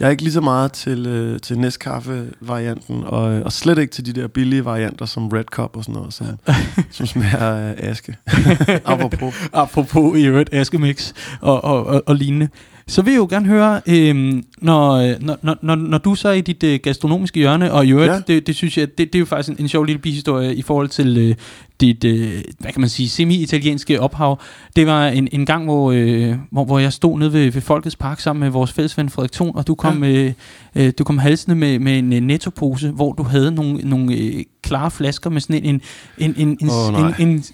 jeg 0.00 0.06
er 0.06 0.10
ikke 0.10 0.22
lige 0.22 0.32
så 0.32 0.40
meget 0.40 0.72
til, 0.72 1.06
øh, 1.06 1.40
til 1.40 1.54
Nescafé-varianten, 1.54 3.04
og, 3.04 3.22
og 3.42 3.52
slet 3.52 3.78
ikke 3.78 3.92
til 3.92 4.06
de 4.06 4.20
der 4.20 4.28
billige 4.28 4.64
varianter 4.64 5.06
som 5.06 5.28
Red 5.28 5.44
Cup 5.44 5.76
og 5.76 5.84
sådan 5.84 5.94
noget, 5.94 6.14
som, 6.14 6.26
som 6.90 7.06
smager 7.06 7.38
af 7.38 7.74
aske. 7.78 8.16
Apropos. 8.84 9.34
Apropos 9.52 10.18
i 10.18 10.26
øvrigt 10.26 10.54
askemix 10.54 11.12
og, 11.40 11.64
og, 11.64 11.86
og, 11.86 12.02
og 12.06 12.14
lignende. 12.14 12.48
Så 12.88 13.02
vil 13.02 13.10
jeg 13.12 13.18
jo 13.18 13.26
gerne 13.30 13.46
høre, 13.46 13.80
øhm, 13.86 14.44
når, 14.58 14.92
øh, 14.92 15.14
når, 15.20 15.38
når, 15.42 15.56
når, 15.62 15.74
når 15.74 15.98
du 15.98 16.14
så 16.14 16.28
er 16.28 16.32
i 16.32 16.40
dit 16.40 16.62
øh, 16.62 16.80
gastronomiske 16.82 17.40
hjørne, 17.40 17.72
og 17.72 17.86
i 17.86 17.92
øvrigt, 17.92 18.12
Ja. 18.12 18.20
det, 18.26 18.46
det 18.46 18.56
synes 18.56 18.78
jeg, 18.78 18.88
det, 18.98 19.12
det 19.12 19.14
er 19.14 19.18
jo 19.18 19.24
faktisk 19.24 19.58
en, 19.58 19.64
en 19.64 19.68
sjov 19.68 19.84
lille 19.84 20.02
bihistorie 20.02 20.54
i 20.54 20.62
forhold 20.62 20.88
til 20.88 21.18
øh, 21.18 21.34
dit, 21.80 22.04
øh, 22.04 22.42
hvad 22.58 22.72
kan 22.72 22.80
man 22.80 22.88
sige, 22.88 23.08
semi-italienske 23.08 24.00
ophav. 24.00 24.40
Det 24.76 24.86
var 24.86 25.08
en, 25.08 25.28
en 25.32 25.46
gang, 25.46 25.64
hvor, 25.64 25.92
øh, 25.92 26.34
hvor, 26.50 26.64
hvor 26.64 26.78
jeg 26.78 26.92
stod 26.92 27.18
nede 27.18 27.32
ved, 27.32 27.50
ved 27.50 27.62
Folkets 27.62 27.96
Park 27.96 28.20
sammen 28.20 28.40
med 28.40 28.50
vores 28.50 28.72
fælles 28.72 28.98
ven 28.98 29.10
Frederik 29.10 29.32
Thun, 29.32 29.52
og 29.54 29.66
du 29.66 29.74
kom, 29.74 30.04
ja. 30.04 30.10
øh, 30.10 30.32
øh, 30.74 30.92
du 30.98 31.04
kom 31.04 31.18
halsende 31.18 31.56
med, 31.56 31.78
med 31.78 31.98
en 31.98 32.12
øh, 32.12 32.20
nettopose, 32.20 32.90
hvor 32.90 33.12
du 33.12 33.22
havde 33.22 33.50
nogle, 33.52 33.80
nogle 33.84 34.14
øh, 34.14 34.44
klare 34.62 34.90
flasker 34.90 35.30
med 35.30 35.40
sådan 35.40 35.64
en, 35.64 35.74
en, 35.74 35.80
en, 36.18 36.34
en, 36.36 36.48
en, 36.60 36.66
nej. 36.92 37.12
en, 37.18 37.28
en 37.28 37.44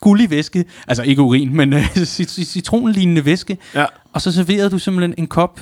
gullig 0.00 0.30
væske, 0.30 0.64
altså 0.88 1.02
ikke 1.02 1.22
urin, 1.22 1.56
men 1.56 1.72
øh, 1.72 1.84
cit- 1.96 2.06
cit- 2.06 2.44
citronlignende 2.44 3.24
væske, 3.24 3.58
Ja, 3.74 3.84
og 4.12 4.20
så 4.22 4.32
serverede 4.32 4.70
du 4.70 4.78
simpelthen 4.78 5.14
en 5.18 5.26
kop 5.26 5.60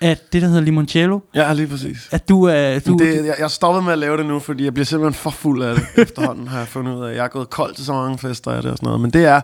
af 0.00 0.18
det, 0.32 0.42
der 0.42 0.48
hedder 0.48 0.62
limoncello. 0.62 1.20
ja 1.34 1.52
lige 1.52 1.66
præcis. 1.66 2.08
At 2.10 2.28
du 2.28 2.44
er... 2.44 2.78
Du, 2.78 2.92
Du, 2.92 3.04
det, 3.04 3.26
jeg, 3.26 3.34
jeg 3.38 3.50
stoppede 3.50 3.84
med 3.84 3.92
at 3.92 3.98
lave 3.98 4.16
det 4.16 4.26
nu, 4.26 4.38
fordi 4.38 4.64
jeg 4.64 4.74
bliver 4.74 4.84
simpelthen 4.84 5.14
for 5.14 5.30
fuld 5.30 5.62
af 5.62 5.74
det 5.74 5.84
efterhånden, 5.96 6.48
har 6.48 6.58
jeg 6.58 6.68
fundet 6.68 6.96
ud 6.96 7.04
af. 7.04 7.14
Jeg 7.16 7.24
er 7.24 7.28
gået 7.28 7.50
kold 7.50 7.74
til 7.74 7.84
så 7.84 7.92
mange 7.92 8.18
fester 8.18 8.50
af 8.50 8.62
det 8.62 8.70
og 8.70 8.76
sådan 8.76 8.86
noget. 8.86 9.00
Men 9.00 9.10
det 9.10 9.24
er 9.24 9.40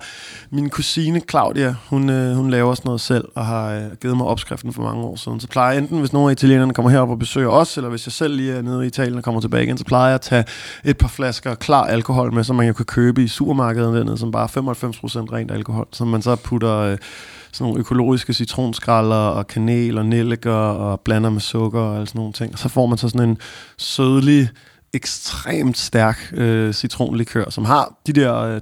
min 0.51 0.71
kusine 0.71 1.21
Claudia, 1.31 1.75
hun, 1.89 2.11
øh, 2.11 2.37
hun 2.37 2.51
laver 2.51 2.75
sådan 2.75 2.89
noget 2.89 3.01
selv, 3.01 3.25
og 3.35 3.47
har 3.47 3.73
øh, 3.75 3.83
givet 4.03 4.17
mig 4.17 4.27
opskriften 4.27 4.73
for 4.73 4.83
mange 4.83 5.03
år 5.05 5.17
siden. 5.17 5.41
Så 5.41 5.49
plejer 5.49 5.73
jeg 5.73 5.83
enten, 5.83 5.99
hvis 5.99 6.13
nogle 6.13 6.31
af 6.31 6.33
italienerne 6.33 6.75
kommer 6.75 6.91
herop 6.91 7.11
og 7.11 7.19
besøger 7.19 7.49
os, 7.49 7.77
eller 7.77 7.91
hvis 7.91 8.07
jeg 8.07 8.13
selv 8.13 8.35
lige 8.35 8.53
er 8.53 8.63
nede 8.63 8.85
i 8.85 8.87
Italien 8.87 9.17
og 9.19 9.25
kommer 9.25 9.41
tilbage 9.41 9.65
igen, 9.65 9.79
så 9.79 9.85
plejer 9.85 10.07
jeg 10.07 10.15
at 10.15 10.21
tage 10.21 10.45
et 10.85 10.99
par 10.99 11.09
flasker 11.09 11.55
klar 11.55 11.85
alkohol 11.85 12.35
med, 12.35 12.45
som 12.45 12.57
man 12.57 12.67
jo 12.67 12.73
kan 12.73 12.85
købe 12.85 13.23
i 13.23 13.29
supermarkedet 13.29 13.95
dernede, 13.95 14.19
som 14.19 14.33
bare 14.33 14.45
er 14.45 15.27
95% 15.29 15.33
rent 15.33 15.51
alkohol, 15.51 15.87
som 15.93 16.09
man 16.09 16.23
så 16.23 16.37
putter... 16.37 16.77
Øh, 16.77 16.99
sådan 17.53 17.65
nogle 17.65 17.81
økologiske 17.81 18.33
citronskralder 18.33 19.17
og 19.17 19.47
kanel 19.47 19.99
og 19.99 20.07
nelliker 20.07 20.53
og 20.53 21.01
blander 21.01 21.31
med 21.31 21.41
sukker 21.41 21.81
og 21.81 21.99
alt 21.99 22.09
sådan 22.09 22.19
nogle 22.19 22.33
ting. 22.33 22.53
Og 22.53 22.59
så 22.59 22.69
får 22.69 22.87
man 22.87 22.99
så 22.99 23.09
sådan 23.09 23.29
en 23.29 23.39
sødlig, 23.79 24.49
ekstremt 24.93 25.79
stærk 25.79 26.19
øh, 26.33 26.73
citronlikør, 26.73 27.45
som 27.51 27.65
har 27.65 27.95
de 28.07 28.13
der 28.13 28.35
øh, 28.41 28.57
30-40% 28.57 28.61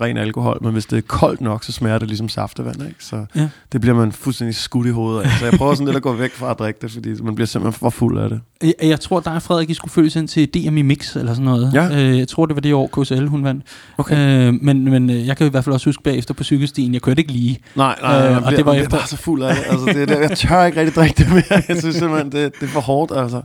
ren 0.00 0.16
alkohol, 0.16 0.58
men 0.62 0.72
hvis 0.72 0.86
det 0.86 0.96
er 0.98 1.02
koldt 1.02 1.40
nok, 1.40 1.64
så 1.64 1.72
smager 1.72 1.98
det 1.98 2.08
ligesom 2.08 2.28
saftevand, 2.28 2.82
ikke? 2.82 2.94
Så 3.04 3.24
Ja. 3.36 3.48
det 3.72 3.80
bliver 3.80 3.96
man 3.96 4.12
fuldstændig 4.12 4.54
skudt 4.56 4.86
i 4.86 4.90
hovedet 4.90 5.22
af. 5.22 5.30
Så 5.38 5.44
jeg 5.46 5.54
prøver 5.58 5.74
sådan 5.74 5.86
lidt 5.86 5.96
at 5.96 6.02
gå 6.02 6.12
væk 6.12 6.32
fra 6.34 6.50
at 6.50 6.58
drikke 6.58 6.78
det, 6.82 6.90
fordi 6.92 7.22
man 7.22 7.34
bliver 7.34 7.46
simpelthen 7.46 7.78
for 7.78 7.90
fuld 7.90 8.18
af 8.18 8.28
det. 8.30 8.40
jeg, 8.62 8.74
jeg 8.82 9.00
tror, 9.00 9.20
dig 9.20 9.34
og 9.34 9.42
Frederik, 9.42 9.70
I 9.70 9.74
skulle 9.74 9.92
følges 9.92 10.16
ind 10.16 10.28
til 10.28 10.48
DMI 10.54 10.82
Mix 10.82 11.16
eller 11.16 11.32
sådan 11.34 11.44
noget. 11.44 11.70
Ja. 11.74 12.02
Øh, 12.10 12.18
jeg 12.18 12.28
tror, 12.28 12.46
det 12.46 12.54
var 12.56 12.60
det 12.60 12.74
år, 12.74 13.02
KSL 13.02 13.26
hun 13.26 13.44
vandt. 13.44 13.64
Okay. 13.98 14.48
Øh, 14.48 14.54
men, 14.62 14.84
men 14.84 15.10
øh, 15.10 15.26
jeg 15.26 15.36
kan 15.36 15.46
i 15.46 15.50
hvert 15.50 15.64
fald 15.64 15.74
også 15.74 15.88
huske 15.88 16.02
bagefter 16.02 16.34
på 16.34 16.44
cykelstien, 16.44 16.94
jeg 16.94 17.02
kørte 17.02 17.20
ikke 17.20 17.32
lige. 17.32 17.58
Nej, 17.76 17.98
nej, 18.02 18.24
Øh, 18.26 18.30
øh, 18.30 18.36
og 18.36 18.42
bliver, 18.42 18.56
det 18.56 18.66
var 18.66 18.72
bliver 18.72 18.84
efter- 18.84 18.98
bare 18.98 19.06
så 19.06 19.16
fuld 19.16 19.42
af 19.42 19.54
det. 19.56 19.62
Altså, 19.70 19.86
det, 19.86 19.96
er 20.02 20.06
det 20.06 20.30
jeg 20.30 20.38
tør 20.38 20.64
ikke 20.64 20.80
rigtig 20.80 20.94
drikke 20.96 21.14
det 21.24 21.32
mere. 21.32 21.62
Jeg 21.68 21.76
synes 21.78 21.96
simpelthen, 21.96 22.32
det, 22.32 22.52
det 22.60 22.62
er 22.66 22.70
for 22.72 22.80
hårdt, 22.80 23.12
altså. 23.16 23.42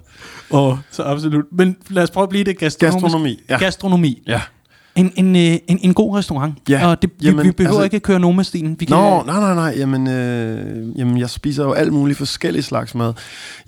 Oh, 0.49 0.77
så 0.91 1.03
absolut. 1.03 1.45
Men 1.51 1.72
lad 1.89 2.03
os 2.03 2.11
prøve 2.11 2.24
at 2.24 2.30
blive 2.30 2.43
det 2.43 2.57
gastronomisk. 2.57 3.03
Gastronomi, 3.03 3.39
ja. 3.49 3.57
Gastronomi. 3.57 4.21
Ja. 4.28 4.41
En, 4.95 5.11
en, 5.15 5.36
øh, 5.36 5.41
en, 5.67 5.80
en 5.82 5.93
god 5.93 6.17
restaurant. 6.17 6.55
Ja, 6.69 6.88
Og 6.88 7.01
det, 7.01 7.09
vi, 7.19 7.26
jamen, 7.26 7.45
vi 7.45 7.51
behøver 7.51 7.74
altså- 7.76 7.84
ikke 7.84 7.95
at 7.95 8.01
køre 8.01 8.19
Noma-stilen. 8.19 8.76
Vi 8.80 8.86
kan, 8.86 8.95
Nå, 8.97 9.24
nej, 9.26 9.39
nej, 9.39 9.55
nej. 9.55 9.74
Jamen, 9.78 10.07
øh, 10.07 10.99
jamen, 10.99 11.17
jeg 11.17 11.30
spiser 11.30 11.63
jo 11.63 11.71
alt 11.74 11.93
muligt 11.93 12.17
forskellige 12.17 12.63
slags 12.63 12.95
mad. 12.95 13.13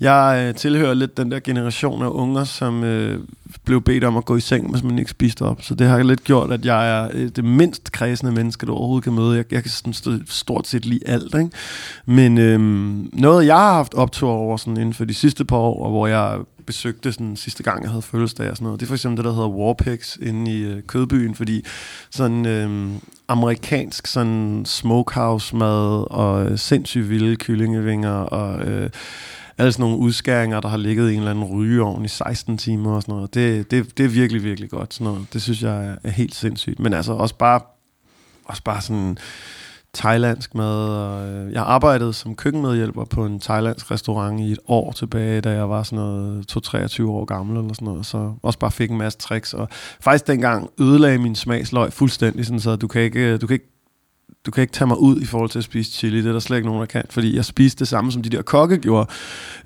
Jeg 0.00 0.44
øh, 0.48 0.54
tilhører 0.54 0.94
lidt 0.94 1.16
den 1.16 1.30
der 1.30 1.40
generation 1.40 2.02
af 2.02 2.08
unger, 2.08 2.44
som 2.44 2.84
øh, 2.84 3.20
blev 3.64 3.82
bedt 3.82 4.04
om 4.04 4.16
at 4.16 4.24
gå 4.24 4.36
i 4.36 4.40
seng, 4.40 4.70
hvis 4.70 4.82
man 4.82 4.98
ikke 4.98 5.10
spiste 5.10 5.42
op. 5.42 5.62
Så 5.62 5.74
det 5.74 5.86
har 5.86 6.02
lidt 6.02 6.24
gjort, 6.24 6.52
at 6.52 6.64
jeg 6.64 6.90
er 6.90 7.08
øh, 7.12 7.28
det 7.36 7.44
mindst 7.44 7.92
kredsende 7.92 8.32
menneske, 8.32 8.66
du 8.66 8.74
overhovedet 8.74 9.04
kan 9.04 9.12
møde. 9.12 9.36
Jeg, 9.36 9.52
jeg 9.52 9.62
kan 9.62 9.70
sådan 9.70 10.22
stort 10.26 10.66
set 10.66 10.86
lige 10.86 11.08
alt. 11.08 11.34
Ikke? 11.34 11.50
Men 12.06 12.38
øhm, 12.38 13.10
noget, 13.12 13.46
jeg 13.46 13.56
har 13.56 13.72
haft 13.72 13.94
optur 13.94 14.30
over 14.30 14.56
sådan 14.56 14.76
inden 14.76 14.94
for 14.94 15.04
de 15.04 15.14
sidste 15.14 15.44
par 15.44 15.56
år, 15.56 15.90
hvor 15.90 16.06
jeg 16.06 16.38
besøgte 16.66 17.12
sådan 17.12 17.36
sidste 17.36 17.62
gang, 17.62 17.82
jeg 17.82 17.90
havde 17.90 18.02
fødselsdag 18.02 18.50
og 18.50 18.56
sådan 18.56 18.64
noget, 18.64 18.80
det 18.80 18.86
er 18.86 18.88
for 18.88 18.94
eksempel 18.94 19.16
det, 19.16 19.24
der 19.24 19.34
hedder 19.34 19.48
Warpix 19.48 20.16
inde 20.16 20.52
i 20.52 20.62
øh, 20.62 20.82
Kødbyen, 20.82 21.34
fordi 21.34 21.64
sådan 22.10 22.46
øh, 22.46 22.90
amerikansk 23.28 24.06
sådan 24.06 24.62
smokehouse 24.64 25.56
mad 25.56 26.10
og 26.10 26.44
øh, 26.44 26.58
sindssygt 26.58 27.10
vilde 27.10 27.36
kyllingevinger 27.36 28.10
og 28.10 28.66
øh, 28.66 28.90
alle 29.58 29.72
sådan 29.72 29.82
nogle 29.82 29.98
udskæringer, 29.98 30.60
der 30.60 30.68
har 30.68 30.76
ligget 30.76 31.10
i 31.10 31.12
en 31.12 31.18
eller 31.18 31.30
anden 31.30 31.44
rygeovn 31.44 32.04
i 32.04 32.08
16 32.08 32.58
timer 32.58 32.94
og 32.94 33.02
sådan 33.02 33.14
noget. 33.14 33.34
Det, 33.34 33.70
det, 33.70 33.98
det 33.98 34.04
er 34.04 34.08
virkelig, 34.08 34.44
virkelig 34.44 34.70
godt. 34.70 34.94
Sådan 34.94 35.12
noget. 35.12 35.26
Det 35.32 35.42
synes 35.42 35.62
jeg 35.62 35.96
er, 36.04 36.10
helt 36.10 36.34
sindssygt. 36.34 36.80
Men 36.80 36.92
altså 36.92 37.12
også 37.12 37.34
bare, 37.34 37.60
også 38.44 38.62
bare 38.62 38.80
sådan 38.80 39.18
thailandsk 39.94 40.54
mad. 40.54 40.88
Og, 40.88 41.28
øh, 41.28 41.52
jeg 41.52 41.62
arbejdede 41.62 42.12
som 42.12 42.34
køkkenmedhjælper 42.34 43.04
på 43.04 43.26
en 43.26 43.40
thailandsk 43.40 43.90
restaurant 43.90 44.40
i 44.40 44.52
et 44.52 44.58
år 44.66 44.92
tilbage, 44.92 45.40
da 45.40 45.50
jeg 45.50 45.70
var 45.70 45.82
sådan 45.82 45.96
noget 45.96 46.48
23 46.48 47.10
år 47.10 47.24
gammel 47.24 47.56
eller 47.56 47.74
sådan 47.74 47.86
noget. 47.88 48.06
Så 48.06 48.32
også 48.42 48.58
bare 48.58 48.70
fik 48.70 48.90
en 48.90 48.98
masse 48.98 49.18
tricks. 49.18 49.54
Og 49.54 49.68
faktisk 50.00 50.26
dengang 50.26 50.70
ødelagde 50.80 51.18
min 51.18 51.34
smagsløg 51.34 51.92
fuldstændig, 51.92 52.46
sådan, 52.46 52.60
så 52.60 52.76
du 52.76 52.86
kan 52.86 53.02
ikke, 53.02 53.32
øh, 53.32 53.40
du 53.40 53.46
kan 53.46 53.54
ikke 53.54 53.75
du 54.46 54.50
kan 54.50 54.62
ikke 54.62 54.72
tage 54.72 54.88
mig 54.88 54.98
ud 54.98 55.20
i 55.20 55.24
forhold 55.24 55.50
til 55.50 55.58
at 55.58 55.64
spise 55.64 55.92
chili. 55.92 56.18
Det 56.18 56.26
er 56.26 56.32
der 56.32 56.38
slet 56.38 56.56
ikke 56.56 56.68
nogen, 56.68 56.80
der 56.80 56.86
kan, 56.86 57.02
fordi 57.10 57.36
jeg 57.36 57.44
spiste 57.44 57.78
det 57.78 57.88
samme, 57.88 58.12
som 58.12 58.22
de 58.22 58.28
der 58.28 58.42
kokke 58.42 58.78
gjorde. 58.78 59.10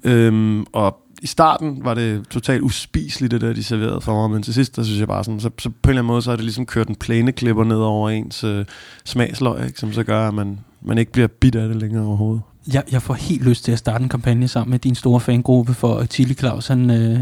Øhm, 0.05 0.65
og 0.73 0.97
i 1.23 1.27
starten 1.27 1.85
var 1.85 1.95
det 1.95 2.29
totalt 2.29 2.63
uspiseligt, 2.63 3.31
det 3.31 3.41
der, 3.41 3.53
de 3.53 3.65
serverede 3.65 4.01
for 4.01 4.15
mig, 4.15 4.31
men 4.31 4.43
til 4.43 4.55
sidst, 4.55 4.77
der 4.77 4.83
synes 4.83 5.01
jeg 5.01 5.09
bare 5.09 5.25
sådan, 5.25 5.41
så, 5.41 5.51
så 5.59 5.71
på 5.71 5.75
en 5.85 5.91
eller 5.91 6.03
anden 6.03 6.07
måde, 6.07 6.23
så 6.23 6.31
har 6.31 6.37
det 6.37 6.45
ligesom 6.45 6.67
kørt 6.67 6.89
en 6.89 6.97
plæneklipper 6.97 7.65
ned 7.65 7.77
over 7.77 8.11
ens 8.11 8.45
øh, 8.45 8.65
smagsløg, 9.05 9.67
ikke? 9.67 9.81
som 9.81 9.93
så 9.93 10.03
gør, 10.03 10.29
at 10.29 10.35
man, 10.35 10.61
man 10.83 10.99
ikke 10.99 11.13
bliver 11.13 11.29
bit 11.29 11.55
af 11.55 11.69
det 11.69 11.77
længere 11.77 12.07
overhovedet. 12.07 12.43
Jeg, 12.73 12.83
jeg 12.93 13.03
får 13.03 13.15
helt 13.15 13.45
lyst 13.45 13.65
til 13.65 13.73
at 13.73 13.79
starte 13.79 14.03
en 14.03 14.09
kampagne 14.09 14.49
sammen 14.49 14.71
med 14.71 14.79
din 14.79 14.95
store 14.95 15.21
fangruppe 15.21 15.75
for 15.75 16.05
Chili 16.05 16.35
Claus, 16.35 16.67
han, 16.67 16.91
øh, 16.91 17.21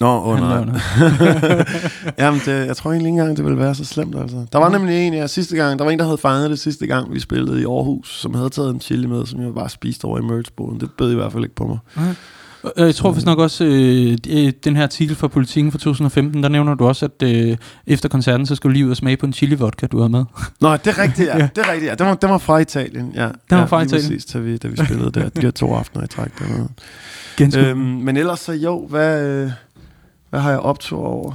Nå, 0.00 0.22
oh, 0.24 0.38
nej. 0.38 0.56
Jamen, 2.18 2.40
det, 2.44 2.66
jeg 2.66 2.76
tror 2.76 2.90
egentlig 2.90 3.08
ikke 3.10 3.20
engang, 3.20 3.36
det 3.36 3.44
ville 3.44 3.58
være 3.58 3.74
så 3.74 3.84
slemt. 3.84 4.16
Altså. 4.16 4.46
Der 4.52 4.58
var 4.58 4.68
nemlig 4.68 5.06
en, 5.06 5.14
ja, 5.14 5.26
sidste 5.26 5.56
gang, 5.56 5.78
der 5.78 5.84
var 5.84 5.92
en, 5.92 5.98
der 5.98 6.04
havde 6.04 6.18
fanget 6.18 6.50
det 6.50 6.58
sidste 6.58 6.86
gang, 6.86 7.14
vi 7.14 7.20
spillede 7.20 7.60
i 7.60 7.64
Aarhus, 7.64 8.20
som 8.20 8.34
havde 8.34 8.50
taget 8.50 8.70
en 8.70 8.80
chili 8.80 9.06
med, 9.06 9.26
som 9.26 9.42
jeg 9.42 9.54
bare 9.54 9.68
spiste 9.68 10.04
over 10.04 10.18
i 10.18 10.22
merchboden. 10.22 10.80
Det 10.80 10.90
bød 10.98 11.12
i 11.12 11.14
hvert 11.14 11.32
fald 11.32 11.44
ikke 11.44 11.54
på 11.54 11.66
mig. 11.66 11.78
Okay. 11.96 12.14
Jeg 12.76 12.94
tror 12.94 13.10
faktisk 13.10 13.26
nok 13.26 13.38
også, 13.38 13.64
øh, 13.64 14.18
øh, 14.28 14.52
den 14.64 14.76
her 14.76 14.82
artikel 14.82 15.16
fra 15.16 15.28
Politiken 15.28 15.72
fra 15.72 15.78
2015, 15.78 16.42
der 16.42 16.48
nævner 16.48 16.74
du 16.74 16.86
også, 16.86 17.04
at 17.04 17.28
øh, 17.28 17.56
efter 17.86 18.08
koncerten, 18.08 18.46
så 18.46 18.54
skulle 18.54 18.72
lige 18.72 18.86
ud 18.86 18.90
og 18.90 18.96
smage 18.96 19.16
på 19.16 19.26
en 19.26 19.32
chili 19.32 19.54
vodka, 19.54 19.86
du 19.86 19.98
havde 19.98 20.08
med. 20.08 20.24
Nå, 20.60 20.76
det 20.76 20.86
er 20.86 20.98
rigtigt, 20.98 21.28
ja. 21.28 21.38
ja. 21.38 21.48
Det 21.56 21.66
er 21.66 21.72
rigtigt, 21.72 21.90
ja. 21.90 21.94
Den 21.94 22.06
var, 22.06 22.14
den 22.14 22.30
var 22.30 22.38
fra 22.38 22.58
Italien, 22.58 23.12
ja. 23.14 23.24
Den 23.24 23.32
var 23.50 23.58
ja, 23.58 23.64
fra 23.64 23.82
Italien. 23.82 24.08
Præcis, 24.08 24.24
da 24.24 24.38
vi, 24.38 24.56
da 24.56 24.68
vi 24.68 24.76
spillede 24.76 25.10
der, 25.10 25.28
de 25.28 25.40
her 25.40 25.50
to 25.50 25.74
aftener 25.74 26.04
i 26.04 26.08
træk. 26.08 26.30
Der 26.38 27.70
øhm, 27.70 27.78
men 27.78 28.16
ellers 28.16 28.40
så 28.40 28.52
jo, 28.52 28.86
hvad, 28.86 29.26
øh, 29.28 29.50
hvad 30.30 30.40
har 30.40 30.50
jeg 30.50 30.60
optur 30.60 30.98
over? 30.98 31.32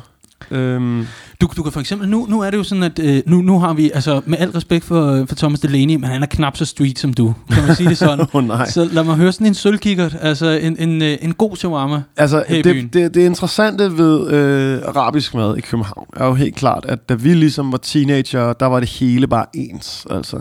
Øhm. 0.51 1.07
Du, 1.41 1.49
du 1.57 1.63
kan 1.63 1.71
for 1.71 1.79
eksempel, 1.79 2.09
nu, 2.09 2.25
nu 2.29 2.39
er 2.39 2.49
det 2.49 2.57
jo 2.57 2.63
sådan, 2.63 2.83
at 2.83 2.99
øh, 2.99 3.21
nu, 3.25 3.41
nu 3.41 3.59
har 3.59 3.73
vi, 3.73 3.91
altså 3.93 4.21
med 4.25 4.37
al 4.37 4.49
respekt 4.49 4.85
for, 4.85 5.25
for 5.27 5.35
Thomas 5.35 5.59
Delaney, 5.59 5.95
men 5.95 6.03
han 6.03 6.21
er 6.23 6.25
knap 6.25 6.57
så 6.57 6.65
street 6.65 6.99
som 6.99 7.13
du, 7.13 7.33
kan 7.51 7.65
man 7.67 7.75
sige 7.75 7.89
det 7.89 7.97
sådan. 7.97 8.27
oh, 8.33 8.47
nej. 8.47 8.69
Så 8.69 8.89
lad 8.91 9.03
mig 9.03 9.15
høre 9.15 9.31
sådan 9.31 9.47
en 9.47 9.53
sølvkikkert, 9.53 10.15
altså 10.21 10.49
en, 10.49 10.77
en, 10.79 11.01
øh, 11.01 11.17
en 11.21 11.33
god 11.33 11.55
shawarma 11.55 12.01
Altså 12.17 12.43
det, 12.49 12.93
det, 12.93 13.13
det 13.13 13.25
interessante 13.25 13.97
ved 13.97 14.31
øh, 14.31 14.81
arabisk 14.85 15.33
mad 15.33 15.57
i 15.57 15.61
København 15.61 16.07
er 16.15 16.25
jo 16.25 16.33
helt 16.33 16.55
klart, 16.55 16.85
at 16.89 17.09
da 17.09 17.13
vi 17.13 17.33
ligesom 17.33 17.71
var 17.71 17.77
teenager, 17.77 18.53
der 18.53 18.65
var 18.65 18.79
det 18.79 18.89
hele 18.89 19.27
bare 19.27 19.45
ens. 19.53 20.07
Altså, 20.09 20.39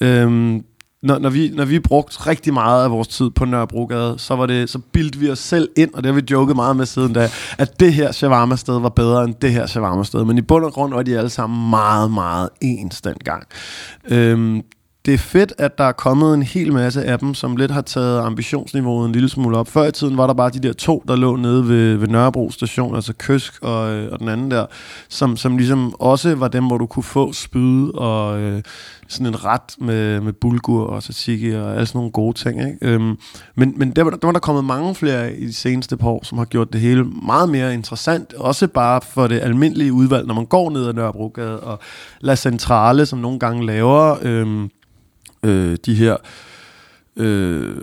øhm, 0.00 0.62
når, 1.04 1.18
når, 1.18 1.30
vi, 1.30 1.50
når 1.54 1.64
vi 1.64 1.78
brugte 1.78 2.26
rigtig 2.26 2.54
meget 2.54 2.84
af 2.84 2.90
vores 2.90 3.08
tid 3.08 3.30
på 3.30 3.44
Nørrebrogade, 3.44 4.14
så, 4.18 4.36
var 4.36 4.46
det, 4.46 4.70
så 4.70 4.78
bildte 4.78 5.18
vi 5.18 5.30
os 5.30 5.38
selv 5.38 5.68
ind, 5.76 5.94
og 5.94 6.04
det 6.04 6.14
har 6.14 6.20
vi 6.20 6.26
joket 6.30 6.56
meget 6.56 6.76
med 6.76 6.86
siden 6.86 7.12
da, 7.12 7.28
at 7.58 7.80
det 7.80 7.94
her 7.94 8.12
shawarma-sted 8.12 8.80
var 8.80 8.88
bedre 8.88 9.24
end 9.24 9.34
det 9.42 9.52
her 9.52 9.66
shawarma-sted. 9.66 10.24
Men 10.24 10.38
i 10.38 10.42
bund 10.42 10.64
og 10.64 10.72
grund 10.72 10.94
var 10.94 11.02
de 11.02 11.18
alle 11.18 11.30
sammen 11.30 11.70
meget, 11.70 12.10
meget 12.10 12.48
ens 12.60 13.00
dengang. 13.00 13.46
Øhm, 14.08 14.62
det 15.06 15.14
er 15.14 15.18
fedt, 15.18 15.52
at 15.58 15.78
der 15.78 15.84
er 15.84 15.92
kommet 15.92 16.34
en 16.34 16.42
hel 16.42 16.72
masse 16.72 17.04
af 17.04 17.18
dem, 17.18 17.34
som 17.34 17.56
lidt 17.56 17.70
har 17.70 17.80
taget 17.80 18.20
ambitionsniveauet 18.20 19.06
en 19.06 19.12
lille 19.12 19.28
smule 19.28 19.58
op. 19.58 19.68
Før 19.68 19.84
i 19.84 19.92
tiden 19.92 20.16
var 20.16 20.26
der 20.26 20.34
bare 20.34 20.50
de 20.50 20.58
der 20.58 20.72
to, 20.72 21.04
der 21.08 21.16
lå 21.16 21.36
nede 21.36 21.68
ved, 21.68 21.96
ved 21.96 22.08
Nørrebro 22.08 22.50
station, 22.50 22.94
altså 22.94 23.12
Køsk 23.18 23.62
og, 23.62 23.92
øh, 23.92 24.12
og 24.12 24.18
den 24.18 24.28
anden 24.28 24.50
der, 24.50 24.66
som, 25.08 25.36
som 25.36 25.56
ligesom 25.56 25.94
også 26.00 26.34
var 26.34 26.48
dem, 26.48 26.66
hvor 26.66 26.78
du 26.78 26.86
kunne 26.86 27.02
få 27.02 27.32
spyd 27.32 27.88
og 27.94 28.40
øh, 28.40 28.62
sådan 29.08 29.26
en 29.26 29.44
ret 29.44 29.74
med, 29.78 30.20
med 30.20 30.32
bulgur 30.32 30.86
og 30.86 31.02
tzatziki 31.02 31.50
og 31.50 31.74
alle 31.74 31.86
sådan 31.86 31.98
nogle 31.98 32.12
gode 32.12 32.38
ting. 32.38 32.60
Ikke? 32.60 32.78
Øhm, 32.82 33.18
men 33.54 33.74
men 33.76 33.90
der, 33.90 34.02
var, 34.02 34.10
der 34.10 34.26
var 34.26 34.32
der 34.32 34.38
kommet 34.38 34.64
mange 34.64 34.94
flere 34.94 35.36
i 35.36 35.46
de 35.46 35.52
seneste 35.52 35.96
par 35.96 36.08
år, 36.08 36.24
som 36.24 36.38
har 36.38 36.44
gjort 36.44 36.72
det 36.72 36.80
hele 36.80 37.04
meget 37.04 37.48
mere 37.48 37.74
interessant. 37.74 38.32
Også 38.32 38.68
bare 38.68 39.00
for 39.00 39.26
det 39.26 39.40
almindelige 39.40 39.92
udvalg, 39.92 40.26
når 40.26 40.34
man 40.34 40.46
går 40.46 40.70
ned 40.70 40.86
ad 40.86 40.92
Nørrebrogade 40.92 41.60
og 41.60 41.78
La 42.20 42.36
Centrale, 42.36 43.06
som 43.06 43.18
nogle 43.18 43.38
gange 43.38 43.66
laver 43.66 44.16
øhm, 44.22 44.70
øh, 45.42 45.76
de 45.86 45.94
her 45.94 46.16
øh, 47.16 47.76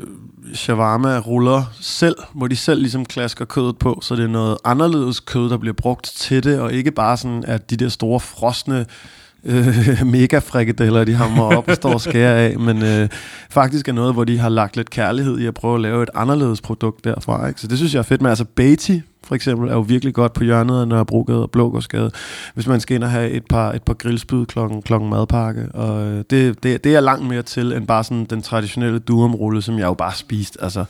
shawarma-ruller 0.53 1.63
selv, 1.80 2.15
hvor 2.34 2.47
de 2.47 2.55
selv 2.55 2.82
ligesom 2.82 3.05
klasker 3.05 3.45
kødet 3.45 3.78
på, 3.78 3.99
så 4.01 4.15
det 4.15 4.24
er 4.24 4.28
noget 4.28 4.57
anderledes 4.65 5.19
kød, 5.19 5.49
der 5.49 5.57
bliver 5.57 5.74
brugt 5.74 6.05
til 6.15 6.43
det, 6.43 6.59
og 6.59 6.74
ikke 6.74 6.91
bare 6.91 7.17
sådan, 7.17 7.43
at 7.47 7.69
de 7.69 7.76
der 7.78 7.89
store 7.89 8.19
frosne 8.19 8.80
øh, 8.80 8.86
Øh, 9.46 10.06
mega 10.06 10.39
frikadeller, 10.39 11.04
de 11.04 11.14
hammer 11.14 11.44
op 11.44 11.68
og 11.68 11.76
står 11.76 11.94
og 11.94 12.02
skærer 12.02 12.36
af, 12.36 12.60
men 12.60 12.84
øh, 12.84 13.10
faktisk 13.50 13.88
er 13.88 13.94
noget, 13.94 14.14
hvor 14.14 14.24
de 14.24 14.38
har 14.38 14.50
lagt 14.50 14.78
lidt 14.78 14.89
kærlighed 14.89 15.39
i 15.39 15.46
at 15.46 15.54
prøve 15.54 15.76
at 15.76 15.82
lave 15.82 16.04
et 16.04 16.10
anderledes 16.16 16.62
produkt 16.62 17.04
derfra. 17.04 17.48
Ikke? 17.48 17.62
Så 17.62 17.68
det 17.68 17.78
synes 17.78 17.94
jeg 17.94 18.00
er 18.00 18.04
fedt 18.04 18.22
med. 18.22 18.30
Altså 18.30 18.46
Beatty, 18.46 18.98
for 19.24 19.36
eksempel, 19.36 19.70
er 19.70 19.74
jo 19.74 19.80
virkelig 19.80 20.14
godt 20.14 20.34
på 20.34 20.44
hjørnet 20.44 20.82
af 20.82 20.88
Nørrebrogade 20.88 21.42
og 21.42 21.52
Blågårdsgade, 21.52 22.12
hvis 22.54 22.68
man 22.68 22.80
skal 22.80 22.96
ind 22.96 23.04
og 23.04 23.12
have 23.12 23.30
et 23.30 23.44
par, 23.50 23.72
et 23.72 23.84
par 23.84 23.94
grillspyd 23.94 24.46
klokken, 24.46 24.82
klokken 24.82 25.10
madpakke. 25.10 25.68
Og 25.74 26.08
øh, 26.08 26.24
det, 26.30 26.64
det, 26.64 26.84
det 26.84 26.96
er 26.96 27.00
langt 27.00 27.28
mere 27.28 27.42
til, 27.42 27.74
end 27.74 27.88
bare 27.88 28.04
sådan 28.04 28.26
den 28.26 28.42
traditionelle 28.42 29.00
durumrulle, 29.00 29.62
som 29.62 29.80
jeg 29.80 29.86
jo 29.86 29.94
bare 29.94 30.16
spiste. 30.16 30.64
Altså, 30.64 30.86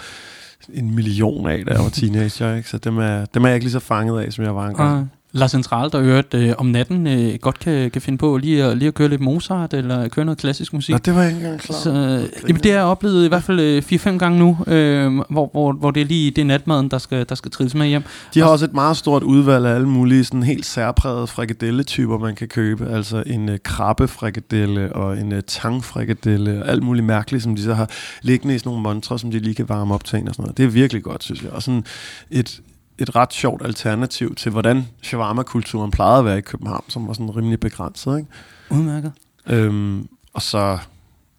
en 0.74 0.96
million 0.96 1.48
af, 1.48 1.66
da 1.66 1.74
jeg 1.74 1.84
var 1.84 1.90
teenager, 1.90 2.56
ikke? 2.56 2.70
så 2.70 2.78
dem 2.78 2.98
er, 2.98 3.26
dem 3.26 3.44
er 3.44 3.48
jeg 3.48 3.56
ikke 3.56 3.66
lige 3.66 3.72
så 3.72 3.80
fanget 3.80 4.22
af, 4.22 4.34
som 4.34 4.46
jeg 4.46 4.56
var 4.56 4.68
engang. 4.68 5.12
La 5.34 5.48
Central, 5.48 5.92
der 5.92 6.02
øvrigt 6.02 6.34
øh, 6.34 6.54
om 6.58 6.66
natten 6.66 7.08
øh, 7.08 7.40
godt 7.42 7.60
kan, 7.60 7.92
kan 7.92 8.02
finde 8.02 8.18
på 8.18 8.38
lige 8.38 8.64
at, 8.64 8.78
lige 8.78 8.88
at 8.88 8.94
køre 8.94 9.10
lidt 9.10 9.22
Mozart, 9.22 9.74
eller 9.74 10.08
køre 10.08 10.26
noget 10.26 10.38
klassisk 10.38 10.74
musik. 10.74 10.94
Nå, 10.94 10.98
det 10.98 11.16
var 11.16 11.22
jeg 11.22 11.32
ikke 11.32 11.42
engang 11.44 11.62
klar. 11.62 11.78
Så, 11.78 11.90
øh, 11.90 12.48
jamen, 12.48 12.64
det 12.64 12.72
har 12.72 12.78
jeg 12.80 12.84
oplevet 12.84 13.26
i 13.26 13.28
hvert 13.28 13.44
fald 13.44 13.60
øh, 13.60 13.84
4-5 13.92 14.18
gange 14.18 14.40
nu, 14.40 14.58
øh, 14.68 15.22
hvor, 15.30 15.50
hvor, 15.52 15.72
hvor 15.72 15.92
det 15.92 16.02
er 16.02 16.06
lige 16.06 16.32
det 16.32 16.46
natmaden, 16.46 16.92
der 16.92 16.98
skal, 16.98 17.26
der 17.30 17.36
skal 17.36 17.52
trilles 17.52 17.76
med 17.76 17.88
hjem. 17.88 18.04
De 18.34 18.40
har 18.40 18.48
også 18.48 18.66
et 18.66 18.74
meget 18.74 18.98
stort 18.98 19.24
udvalg 19.24 19.66
af 19.66 19.76
alle 19.76 19.88
mulige 19.88 20.26
sådan 20.26 20.44
helt 20.44 20.66
særprægede 20.66 21.28
frikadelletyper, 21.28 22.18
man 22.18 22.36
kan 22.36 22.48
købe. 22.48 22.90
Altså 22.90 23.24
en 23.26 23.50
øh, 23.50 23.60
krabbefrikadelle 23.64 24.94
og 24.96 25.18
en 25.18 25.32
øh, 25.32 25.44
tangfrikadelle 25.48 26.64
og 26.64 26.70
alt 26.70 26.84
muligt 26.84 27.06
mærkeligt, 27.06 27.44
som 27.44 27.56
de 27.56 27.64
så 27.64 27.74
har 27.74 27.90
liggende 28.22 28.56
i 28.56 28.58
sådan 28.58 28.70
nogle 28.70 28.84
montre, 28.84 29.20
som 29.20 29.32
de 29.32 29.40
lige 29.40 29.56
kan 29.56 29.70
varme 29.70 29.94
op 29.94 30.04
til 30.04 30.20
og 30.28 30.36
sådan 30.36 30.44
noget. 30.44 30.58
Det 30.58 30.66
er 30.66 30.70
virkelig 30.70 31.04
godt, 31.04 31.24
synes 31.24 31.44
jeg. 31.44 31.52
Og 31.52 31.64
sådan 31.64 31.84
et, 32.32 32.62
et 33.02 33.16
ret 33.16 33.34
sjovt 33.34 33.66
alternativ 33.66 34.36
til, 34.36 34.52
hvordan 34.52 34.88
shawarma-kulturen 35.02 35.92
plejede 35.92 36.20
at 36.20 36.26
være 36.26 36.38
i 36.38 36.42
København, 36.42 36.84
som 36.88 37.08
var 37.08 37.14
sådan 37.14 37.36
rimelig 37.36 37.60
begrænset. 37.60 38.18
Ikke? 38.18 38.30
Udmærket. 38.70 39.12
Øhm, 39.48 40.08
og 40.34 40.42
så, 40.42 40.78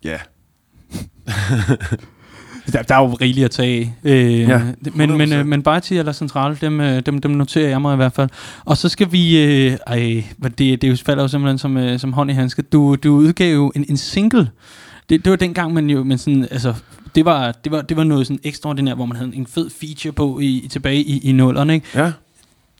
ja. 0.05 0.19
der, 2.73 2.83
der 2.83 2.95
er 2.95 3.01
jo 3.01 3.15
rigeligt 3.15 3.45
at 3.45 3.51
tage 3.51 3.97
af. 4.05 4.11
Øh, 4.11 4.41
ja, 4.41 4.61
men, 4.95 5.19
men, 5.19 5.33
øh, 5.33 5.47
men 5.47 5.63
Bajti 5.63 5.99
eller 5.99 6.13
Central, 6.13 6.59
dem, 6.61 6.81
øh, 6.81 7.03
dem, 7.07 7.19
dem 7.19 7.31
noterer 7.31 7.69
jeg 7.69 7.83
mig 7.83 7.93
i 7.93 7.97
hvert 7.97 8.13
fald. 8.13 8.29
Og 8.65 8.77
så 8.77 8.89
skal 8.89 9.13
vi... 9.13 9.45
Øh, 9.45 9.77
ej, 9.87 10.25
det, 10.59 10.83
det 10.83 11.01
falder 11.01 11.23
jo 11.23 11.29
simpelthen 11.29 11.59
som, 11.59 11.77
øh, 11.77 11.99
som 11.99 12.13
hånd 12.13 12.31
i 12.31 12.35
handske. 12.35 12.63
Du, 12.63 12.97
du 12.97 13.15
udgav 13.15 13.55
jo 13.55 13.73
en, 13.75 13.85
en 13.89 13.97
single. 13.97 14.51
Det, 15.13 15.25
det 15.25 15.31
var 15.31 15.37
dengang, 15.37 15.75
man 15.75 15.91
jo... 15.91 16.05
Men 16.05 16.19
sådan, 16.19 16.49
altså, 16.51 16.75
det 17.15 17.25
var, 17.25 17.53
det 17.53 17.73
var, 17.73 17.83
det 17.83 17.97
var 17.97 18.05
noget 18.05 18.27
sådan 18.27 18.41
ekstraordinært, 18.45 18.97
hvor 18.97 19.07
man 19.07 19.17
havde 19.17 19.37
en 19.37 19.47
fed 19.47 19.71
feature 19.71 20.13
på 20.13 20.39
i, 20.39 20.69
tilbage 20.71 21.03
i, 21.03 21.19
i 21.19 21.33
nullerne, 21.33 21.75
ikke? 21.75 21.87
Ja. 21.95 22.13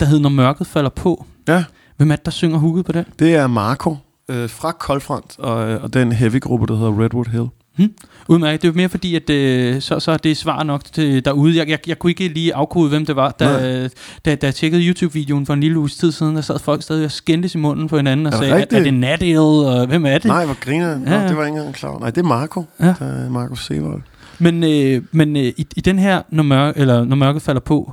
Der 0.01 0.07
hed 0.07 0.21
Når 0.21 0.29
mørket 0.29 0.67
falder 0.67 0.91
på. 0.91 1.27
Ja. 1.49 1.65
Hvem 1.97 2.11
er 2.11 2.17
det, 2.17 2.25
der 2.25 2.31
synger 2.31 2.59
hooket 2.59 2.85
på 2.85 2.93
den? 2.93 3.05
Det 3.19 3.35
er 3.35 3.47
Marco 3.47 3.97
øh, 4.29 4.51
fra 4.51 4.73
Koldfront, 4.73 5.39
og, 5.39 5.55
og 5.55 5.95
den 5.95 6.13
heavy-gruppe, 6.13 6.67
der 6.67 6.77
hedder 6.77 7.03
Redwood 7.05 7.27
Hill. 7.27 7.47
Hmm. 7.77 7.93
Udmærket. 8.29 8.63
Det 8.63 8.69
er 8.69 8.73
mere 8.73 8.89
fordi, 8.89 9.17
at 9.17 9.31
øh, 9.31 9.81
så, 9.81 10.01
så 10.01 10.13
er 10.13 10.17
det 10.17 10.37
svar 10.37 10.63
nok 10.63 10.85
til 10.85 11.25
derude. 11.25 11.57
Jeg, 11.57 11.69
jeg, 11.69 11.79
jeg 11.89 11.99
kunne 11.99 12.11
ikke 12.11 12.29
lige 12.29 12.55
afkode, 12.55 12.89
hvem 12.89 13.07
det 13.07 13.17
var. 13.17 13.31
Da, 13.31 13.89
da, 14.25 14.35
da 14.35 14.47
jeg 14.47 14.55
tjekkede 14.55 14.83
YouTube-videoen 14.89 15.47
for 15.47 15.55
en 15.55 15.61
lille 15.61 15.79
uges 15.79 15.97
tid 15.97 16.13
siden, 16.13 16.37
der 16.37 16.43
sad 16.43 16.59
folk 16.59 16.83
stadig 16.83 17.05
og 17.05 17.11
skændtes 17.11 17.55
i 17.55 17.59
munden 17.59 17.89
på 17.89 17.97
hinanden 17.97 18.27
og 18.27 18.33
er 18.33 18.37
sagde, 18.37 18.53
er, 18.53 18.79
er 18.79 18.83
det 18.83 18.95
Nadil, 18.95 19.39
og 19.39 19.87
hvem 19.87 20.07
er 20.07 20.13
det? 20.19 20.25
Nej, 20.25 20.45
hvor 20.45 20.61
griner 20.61 20.99
Nå, 20.99 21.11
ja. 21.11 21.29
det 21.29 21.37
var 21.37 21.45
ikke 21.45 21.57
engang 21.59 21.75
klar. 21.75 21.99
Nej, 21.99 22.11
det 22.11 22.19
er 22.19 22.25
Marco. 22.25 22.65
Ja. 22.81 22.87
Det 22.87 22.97
er 23.01 23.31
Marco 23.31 23.55
Sevold. 23.55 24.03
Men, 24.39 24.65
øh, 24.65 25.03
men 25.13 25.37
øh, 25.37 25.43
i, 25.43 25.67
i 25.77 25.81
den 25.81 25.99
her, 25.99 26.23
når, 26.31 26.43
mørke, 26.43 26.81
eller, 26.81 27.05
når 27.05 27.17
mørket 27.17 27.43
falder 27.43 27.61
på, 27.61 27.93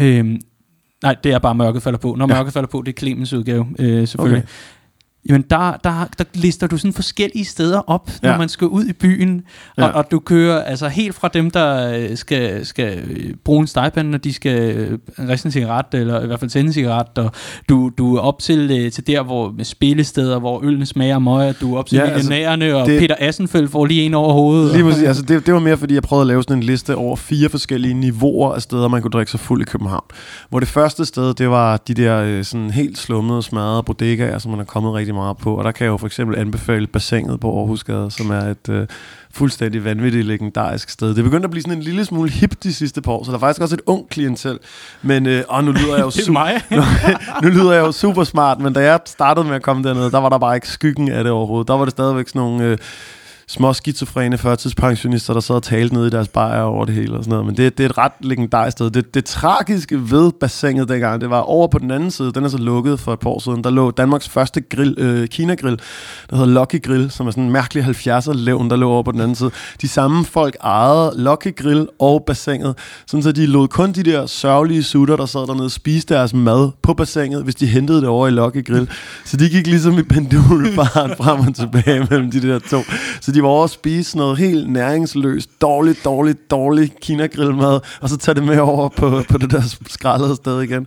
øh, 0.00 0.38
Nej, 1.02 1.16
det 1.24 1.32
er 1.32 1.38
bare 1.38 1.54
Mørket 1.54 1.82
falder 1.82 1.98
på. 1.98 2.14
Når 2.18 2.28
Ja. 2.28 2.34
Mørket 2.34 2.52
falder 2.52 2.68
på, 2.68 2.82
det 2.86 2.92
er 2.92 2.98
Clemens 2.98 3.32
udgave, 3.32 3.66
øh, 3.78 4.08
selvfølgelig. 4.08 4.44
Jamen, 5.28 5.44
der, 5.50 5.72
der, 5.84 6.08
der 6.18 6.24
lister 6.34 6.66
du 6.66 6.76
sådan 6.76 6.92
forskellige 6.92 7.44
steder 7.44 7.80
op, 7.90 8.10
når 8.22 8.30
Ja. 8.30 8.38
man 8.38 8.48
skal 8.48 8.66
ud 8.66 8.84
i 8.84 8.92
byen, 8.92 9.42
og, 9.76 9.82
Ja. 9.82 9.88
og 9.88 10.10
du 10.10 10.18
kører 10.18 10.62
altså 10.62 10.88
helt 10.88 11.14
fra 11.14 11.28
dem, 11.34 11.50
der 11.50 11.92
øh, 11.98 12.16
skal, 12.16 12.66
skal 12.66 12.98
øh, 13.10 13.34
bruge 13.44 13.60
en 13.60 13.66
stegepande, 13.66 14.10
når 14.10 14.18
de 14.18 14.32
skal 14.32 14.76
øh, 14.76 14.98
riste 15.28 15.46
en 15.46 15.52
cigaret, 15.52 15.86
eller 15.92 16.22
i 16.22 16.26
hvert 16.26 16.40
fald 16.40 16.50
tænde 16.50 16.66
en 16.68 16.72
cigaret, 16.72 17.18
og 17.18 17.32
du, 17.68 17.90
du 17.98 18.16
er 18.16 18.20
op 18.20 18.38
til, 18.38 18.90
til 18.90 19.06
der, 19.06 19.22
hvor 19.22 19.50
med 19.56 19.64
spillesteder, 19.64 20.38
hvor 20.38 20.60
ølene 20.64 20.86
smager 20.86 21.18
møg, 21.18 21.54
du 21.60 21.74
er 21.74 21.78
op 21.78 21.86
til 21.86 21.96
Ja, 21.96 22.02
altså, 22.04 22.28
millionærerne, 22.30 22.76
og 22.76 22.86
det- 22.86 23.00
Peter 23.00 23.14
Assenfeldt 23.18 23.70
får 23.70 23.84
lige 23.86 24.02
en 24.02 24.14
over 24.14 24.32
hovedet. 24.32 24.72
Lige 24.72 24.84
præcis. 24.84 25.02
Altså, 25.02 25.22
det, 25.22 25.46
det 25.46 25.54
var 25.54 25.60
mere, 25.60 25.76
fordi 25.76 25.94
jeg 25.94 26.02
prøvede 26.02 26.22
at 26.22 26.26
lave 26.26 26.42
sådan 26.42 26.56
en 26.56 26.62
liste 26.62 26.96
over 26.96 27.16
fire 27.16 27.48
forskellige 27.48 27.94
niveauer 27.94 28.54
af 28.54 28.62
steder, 28.62 28.88
man 28.88 29.02
kunne 29.02 29.10
drikke 29.10 29.30
sig 29.30 29.40
fuld 29.40 29.62
i 29.62 29.64
København. 29.64 30.04
Hvor 30.48 30.58
det 30.60 30.68
første 30.68 31.04
sted, 31.04 31.34
det 31.34 31.50
var 31.50 31.76
de 31.76 31.94
der 31.94 32.42
sådan 32.42 32.70
helt 32.70 32.98
slummede, 32.98 33.42
smadrede 33.42 33.82
bodegaer, 33.82 34.38
som 34.38 34.50
man 34.50 34.60
er 34.60 34.64
kommet 34.64 34.94
rigtig 34.94 35.07
meget 35.14 35.36
på. 35.36 35.54
Og 35.54 35.64
der 35.64 35.72
kan 35.72 35.84
jeg 35.84 35.90
jo 35.90 35.96
for 35.96 36.06
eksempel 36.06 36.38
anbefale 36.38 36.86
bassinet 36.86 37.40
på 37.40 37.58
Aarhusgade, 37.58 38.10
som 38.10 38.30
er 38.30 38.40
et 38.40 38.68
øh, 38.68 38.86
fuldstændig 39.30 39.84
vanvittigt 39.84 40.26
legendarisk 40.26 40.90
sted. 40.90 41.14
Det 41.14 41.24
begyndte 41.24 41.44
at 41.44 41.50
blive 41.50 41.62
sådan 41.62 41.78
en 41.78 41.82
lille 41.82 42.04
smule 42.04 42.30
hip 42.30 42.62
de 42.62 42.74
sidste 42.74 43.02
par 43.02 43.12
år, 43.12 43.24
så 43.24 43.30
der 43.30 43.36
er 43.36 43.40
faktisk 43.40 43.62
også 43.62 43.74
et 43.74 43.80
ung 43.86 44.08
klientel. 44.08 44.58
Men 45.02 45.26
øh, 45.26 45.44
åh, 45.50 45.64
nu 45.64 45.72
lyder 45.72 45.94
jeg 45.94 46.00
jo 46.00 46.06
er 46.16 46.24
super, 46.24 46.32
mig. 46.32 46.62
nu 47.42 47.48
lyder 47.48 47.72
jeg 47.72 47.80
jo 47.80 47.92
super 47.92 48.24
smart, 48.24 48.60
men 48.60 48.72
da 48.72 48.80
jeg 48.80 49.00
startede 49.04 49.46
med 49.46 49.54
at 49.54 49.62
komme 49.62 49.88
derned, 49.88 50.10
der 50.10 50.18
var 50.18 50.28
der 50.28 50.38
bare 50.38 50.54
ikke 50.54 50.68
skyggen 50.68 51.10
af 51.10 51.24
det 51.24 51.32
overhovedet. 51.32 51.68
Der 51.68 51.74
var 51.74 51.84
det 51.84 51.92
stadigvæk 51.92 52.28
sådan 52.28 52.40
nogle 52.40 52.64
øh, 52.64 52.78
små 53.48 53.72
skizofrene 53.72 54.38
førtidspensionister, 54.38 55.32
der 55.32 55.40
sad 55.40 55.54
og 55.54 55.62
talte 55.62 55.94
nede 55.94 56.06
i 56.06 56.10
deres 56.10 56.28
bajer 56.28 56.62
over 56.62 56.84
det 56.84 56.94
hele 56.94 57.16
og 57.16 57.24
sådan 57.24 57.30
noget. 57.30 57.46
Men 57.46 57.56
det, 57.56 57.78
det 57.78 57.84
er 57.84 57.88
et 57.88 57.98
ret 57.98 58.12
legendarisk 58.20 58.74
sted. 58.74 58.90
Det, 58.90 59.14
det 59.14 59.24
tragiske 59.24 60.10
ved 60.10 60.32
bassinet 60.40 60.88
dengang, 60.88 61.20
det 61.20 61.30
var 61.30 61.40
over 61.40 61.68
på 61.68 61.78
den 61.78 61.90
anden 61.90 62.10
side, 62.10 62.32
den 62.32 62.44
er 62.44 62.48
så 62.48 62.58
lukket 62.58 63.00
for 63.00 63.12
et 63.12 63.20
par 63.20 63.30
år 63.30 63.38
siden, 63.38 63.64
der 63.64 63.70
lå 63.70 63.90
Danmarks 63.90 64.28
første 64.28 64.60
grill, 64.60 64.94
øh, 64.98 65.28
Kina-grill, 65.28 65.78
der 66.30 66.36
hedder 66.36 66.60
Lucky 66.60 66.82
Grill, 66.82 67.10
som 67.10 67.26
er 67.26 67.30
sådan 67.30 67.44
en 67.44 67.52
mærkelig 67.52 67.84
70'er 67.84 68.32
levn, 68.32 68.70
der 68.70 68.76
lå 68.76 68.90
over 68.90 69.02
på 69.02 69.12
den 69.12 69.20
anden 69.20 69.34
side. 69.34 69.50
De 69.80 69.88
samme 69.88 70.24
folk 70.24 70.56
ejede 70.60 71.12
Lucky 71.16 71.56
Grill 71.56 71.88
og 71.98 72.24
bassinet, 72.26 72.74
sådan 73.06 73.22
så 73.22 73.32
de 73.32 73.46
lod 73.46 73.68
kun 73.68 73.92
de 73.92 74.02
der 74.02 74.26
sørgelige 74.26 74.82
sutter, 74.82 75.16
der 75.16 75.26
sad 75.26 75.46
dernede, 75.46 75.70
spise 75.70 76.06
deres 76.06 76.34
mad 76.34 76.70
på 76.82 76.94
bassinet, 76.94 77.44
hvis 77.44 77.54
de 77.54 77.66
hentede 77.66 78.00
det 78.00 78.08
over 78.08 78.28
i 78.28 78.30
Lucky 78.30 78.66
Grill. 78.66 78.88
Så 79.24 79.36
de 79.36 79.48
gik 79.48 79.66
ligesom 79.66 79.98
i 79.98 80.02
pendulfaren 80.02 81.10
frem 81.16 81.40
og 81.40 81.54
tilbage 81.54 82.06
mellem 82.10 82.30
de 82.30 82.42
der 82.42 82.58
to. 82.58 82.82
Så 83.20 83.32
de 83.32 83.37
var 83.42 83.48
over 83.48 83.64
at 83.64 83.70
spise 83.70 84.16
noget 84.16 84.38
helt 84.38 84.70
næringsløst, 84.70 85.60
dårligt, 85.60 86.04
dårligt, 86.04 86.50
dårligt 86.50 87.00
Kina-grillmad, 87.00 87.80
og 88.00 88.08
så 88.08 88.16
tage 88.16 88.34
det 88.34 88.44
med 88.44 88.58
over 88.58 88.88
på, 88.88 89.22
på 89.30 89.38
det 89.38 89.50
der 89.50 89.62
skraldede 89.86 90.36
sted 90.36 90.62
igen. 90.62 90.86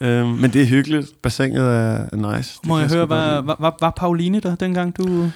Øhm, 0.00 0.28
men 0.28 0.52
det 0.52 0.62
er 0.62 0.66
hyggeligt. 0.66 1.22
Bassinet 1.22 1.60
er, 1.60 2.06
er 2.12 2.36
nice. 2.36 2.58
Det 2.60 2.68
Må 2.68 2.78
jeg 2.78 2.88
høre, 2.88 3.08
var, 3.08 3.40
var, 3.40 3.56
var, 3.60 3.76
var 3.80 3.92
Pauline 3.96 4.40
der, 4.40 4.54
dengang 4.54 4.96
du, 4.96 5.30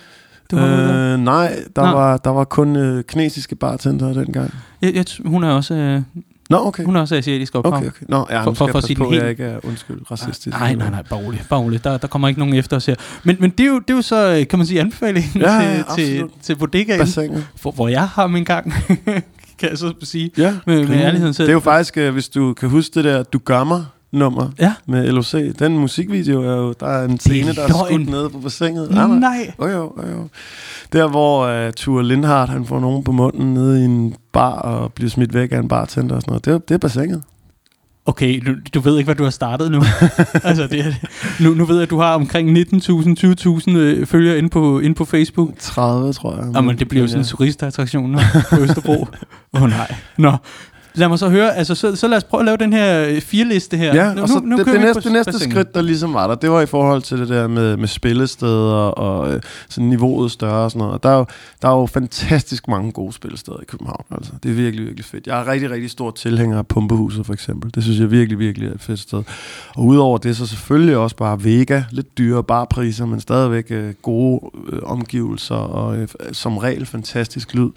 du 0.51 0.57
var 0.57 0.67
ude 0.67 0.73
der? 0.73 1.15
Øh, 1.15 1.21
nej, 1.21 1.57
der, 1.77 1.83
Nå. 1.83 1.91
var, 1.91 2.17
der 2.17 2.31
var 2.31 2.45
kun 2.45 2.77
øh, 2.77 3.05
kinesiske 3.05 3.57
bartender 3.57 4.13
dengang. 4.13 4.55
Jeg, 4.83 4.95
jeg, 4.95 5.05
hun 5.25 5.45
er 5.45 5.51
også, 5.51 5.75
øh, 5.75 6.03
Nå, 6.51 6.67
okay. 6.67 6.85
hun 6.85 6.97
er 6.97 7.01
også 7.01 7.15
asiatisk 7.17 7.55
ophav. 7.55 7.73
Okay, 7.73 7.87
okay. 7.87 8.07
Nå, 8.09 8.27
ja, 8.31 8.39
For- 8.45 8.53
for, 8.53 8.67
for- 8.67 8.81
for, 8.81 8.95
på, 8.97 9.05
at 9.05 9.11
jeg 9.15 9.21
helt- 9.21 9.31
ikke 9.31 9.45
er 9.45 9.59
undskyld 9.67 9.99
racistisk. 10.11 10.57
Nej, 10.59 10.75
nej, 10.75 10.91
nej, 10.91 11.03
bare 11.11 11.21
rolig, 11.21 11.43
bare 11.51 11.61
rolig. 11.61 11.85
Der, 11.85 11.99
der 11.99 12.09
kommer 12.09 12.29
ikke 12.29 12.41
nogen 12.41 12.55
efter 12.55 12.77
os 12.77 12.87
her. 12.87 12.95
Men, 13.25 13.37
men 13.41 13.51
det, 13.51 13.61
er 13.61 13.69
jo, 13.69 13.79
det 13.79 13.91
er 13.91 13.95
jo 13.95 14.03
så, 14.03 14.37
øh, 14.41 14.47
kan 14.49 14.59
man 14.59 14.67
sige, 14.67 14.81
anbefalingen 14.81 15.41
Ja, 15.41 15.55
ja, 15.61 15.83
til, 15.97 16.07
til, 16.07 16.25
til 16.43 16.57
bodegaen, 16.57 17.01
Bassinet. 17.01 17.47
hvor, 17.63 17.71
hvor 17.71 17.89
jeg 17.89 18.09
har 18.09 18.27
min 18.27 18.45
gang, 18.45 18.73
kan 19.59 19.71
jeg 19.71 19.79
så 19.79 19.95
sige. 20.03 20.31
Ja, 20.39 20.55
Med- 20.67 20.87
med 20.89 20.97
ærligheden 20.97 21.35
selv. 21.35 21.47
Det 21.47 21.51
er 21.53 21.57
jo 21.57 21.61
faktisk, 21.61 21.97
øh, 21.97 22.13
hvis 22.13 22.29
du 22.29 22.55
kan 22.55 22.69
huske 22.69 22.95
det 22.95 23.05
der 23.05 23.23
Du 23.23 23.39
gør 23.39 23.65
mig 23.65 23.85
nummer 24.13 24.51
Ja. 24.59 24.73
med 24.87 25.13
LOC. 25.13 25.35
Den 25.59 25.79
musikvideo 25.79 26.43
er 26.43 26.57
jo, 26.57 26.75
der 26.81 26.87
er 26.87 27.05
en 27.05 27.19
scene, 27.21 27.53
der 27.55 27.63
er 27.63 27.87
skudt 27.87 28.09
nede 28.09 28.31
på 28.31 28.39
bassinet. 28.39 28.91
Nej, 28.91 29.07
nej. 29.07 29.19
nej. 29.19 29.53
Jo, 29.59 29.69
jo, 29.69 29.93
jo. 30.13 30.29
Der, 30.93 31.09
hvor 31.09 31.67
uh, 31.67 31.73
Ture 31.73 32.05
Lindhardt, 32.07 32.51
han 32.51 32.67
får 32.67 32.81
nogen 32.81 33.05
på 33.05 33.13
munden 33.13 33.55
nede 33.55 33.83
i 33.83 33.85
en 33.85 34.15
bar 34.33 34.53
og 34.53 34.93
bliver 34.93 35.11
smidt 35.11 35.35
væk 35.35 35.53
af 35.53 35.59
en 35.59 35.69
bartender 35.69 36.15
og 36.15 36.23
sådan 36.23 36.31
noget. 36.31 36.45
Det 36.45 36.55
er, 36.55 36.59
det 36.59 36.75
er 36.75 36.79
bassinet. 36.79 37.23
Okay, 38.07 38.41
du, 38.47 38.55
du 38.75 38.81
ved 38.81 38.99
ikke, 38.99 39.07
hvad 39.07 39.15
du 39.15 39.23
har 39.23 39.31
startet 39.31 39.71
nu. 39.71 39.79
altså, 40.45 40.67
det 40.67 40.81
er, 40.81 40.93
nu, 41.43 41.55
nu 41.55 41.65
ved 41.65 41.77
jeg, 41.77 41.83
at 41.83 41.91
du 41.91 41.99
har 41.99 42.15
omkring 42.15 42.59
19.000, 42.59 42.65
20.000 43.69 43.77
øh, 43.77 44.07
følgere 44.07 44.39
inde 44.39 44.49
på, 44.49 44.81
inde 44.81 44.95
på 44.95 45.05
Facebook. 45.05 45.51
30, 45.59 46.13
tror 46.13 46.37
jeg. 46.37 46.51
Jamen, 46.55 46.79
det 46.79 46.89
bliver 46.89 47.03
jo 47.03 47.09
sådan 47.09 47.21
en 47.21 47.25
ja. 47.25 47.29
turistattraktion 47.29 48.11
nu 48.11 48.19
på 48.51 48.61
Østerbro. 48.61 49.07
Åh 49.55 49.63
oh, 49.63 49.69
nej. 49.71 49.95
Nå, 50.19 50.37
lad 50.95 51.09
mig 51.09 51.19
så 51.19 51.29
høre, 51.29 51.57
altså, 51.57 51.75
så, 51.75 51.97
så 51.97 52.09
lad 52.09 52.17
os 52.17 52.25
prøve 52.25 52.41
at 52.41 52.45
lave 52.45 52.57
den 52.57 52.73
her 52.73 53.09
øh, 53.09 53.21
fireliste 53.21 53.77
her. 53.77 53.95
Ja, 53.95 54.15
nu, 54.15 54.23
og 54.23 54.29
så 54.29 54.35
nu, 54.35 54.41
nu 54.41 54.57
det, 54.59 54.67
det, 54.67 54.81
næste, 54.81 55.03
det 55.03 55.13
næste 55.13 55.39
skridt, 55.39 55.75
der 55.75 55.83
ligesom 55.83 56.15
var 56.15 56.27
der, 56.27 56.35
det 56.35 56.51
var 56.51 56.61
i 56.61 56.67
forhold 56.67 57.03
til 57.03 57.19
det 57.19 57.29
der 57.29 57.49
med, 57.49 57.77
med 57.77 57.89
spillesteder 57.89 58.75
og 58.75 59.33
øh, 59.33 59.41
sådan 59.69 59.89
niveauet 59.89 60.31
større 60.31 60.65
og 60.65 60.71
sådan 60.71 60.79
noget. 60.79 60.95
Og 60.95 61.03
der 61.03 61.09
er, 61.09 61.19
jo, 61.19 61.27
der 61.63 61.69
er 61.69 61.81
jo 61.81 61.87
fantastisk 61.87 62.69
mange 62.69 62.93
gode 62.93 63.13
spillesteder 63.13 63.61
i 63.63 63.65
København. 63.65 64.05
Altså. 64.11 64.33
Det 64.43 64.51
er 64.51 64.55
virkelig, 64.55 64.85
virkelig 64.85 65.05
fedt. 65.05 65.27
Jeg 65.27 65.41
er 65.41 65.49
rigtig, 65.49 65.71
rigtig 65.71 65.91
stor 65.91 66.11
tilhænger 66.11 66.59
af 66.59 66.67
Pumpehuset 66.67 67.27
for 67.27 67.33
eksempel. 67.33 67.75
Det 67.75 67.83
synes 67.83 68.01
jeg 68.01 68.11
virkelig, 68.11 68.39
virkelig 68.39 68.69
er 68.69 68.75
et 68.75 68.81
fedt 68.81 69.01
sted. 69.01 69.23
Og 69.77 69.85
udover 69.85 70.19
det, 70.19 70.37
så 70.37 70.47
selvfølgelig 70.47 70.97
også 70.97 71.17
bare 71.17 71.45
Vega. 71.45 71.83
Lidt 71.91 72.19
dyre 72.19 72.45
barpriser, 72.45 73.07
men 73.07 73.21
stadigvæk 73.21 73.67
øh, 73.71 73.95
gode 74.03 74.41
øh, 74.73 74.79
omgivelser 74.83 75.55
og 75.55 75.97
øh, 75.97 76.09
som 76.33 76.59
regel 76.59 76.87
fantastisk 76.87 77.55
lyd. 77.55 77.71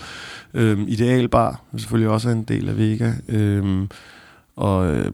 Øhm, 0.54 0.86
Idealbar 0.88 1.62
er 1.74 1.78
selvfølgelig 1.78 2.10
også 2.10 2.30
en 2.30 2.44
del 2.44 2.70
af 2.70 2.78
Vega. 2.78 3.12
Øhm, 3.30 3.90
og 4.56 4.96
øh, 4.96 5.12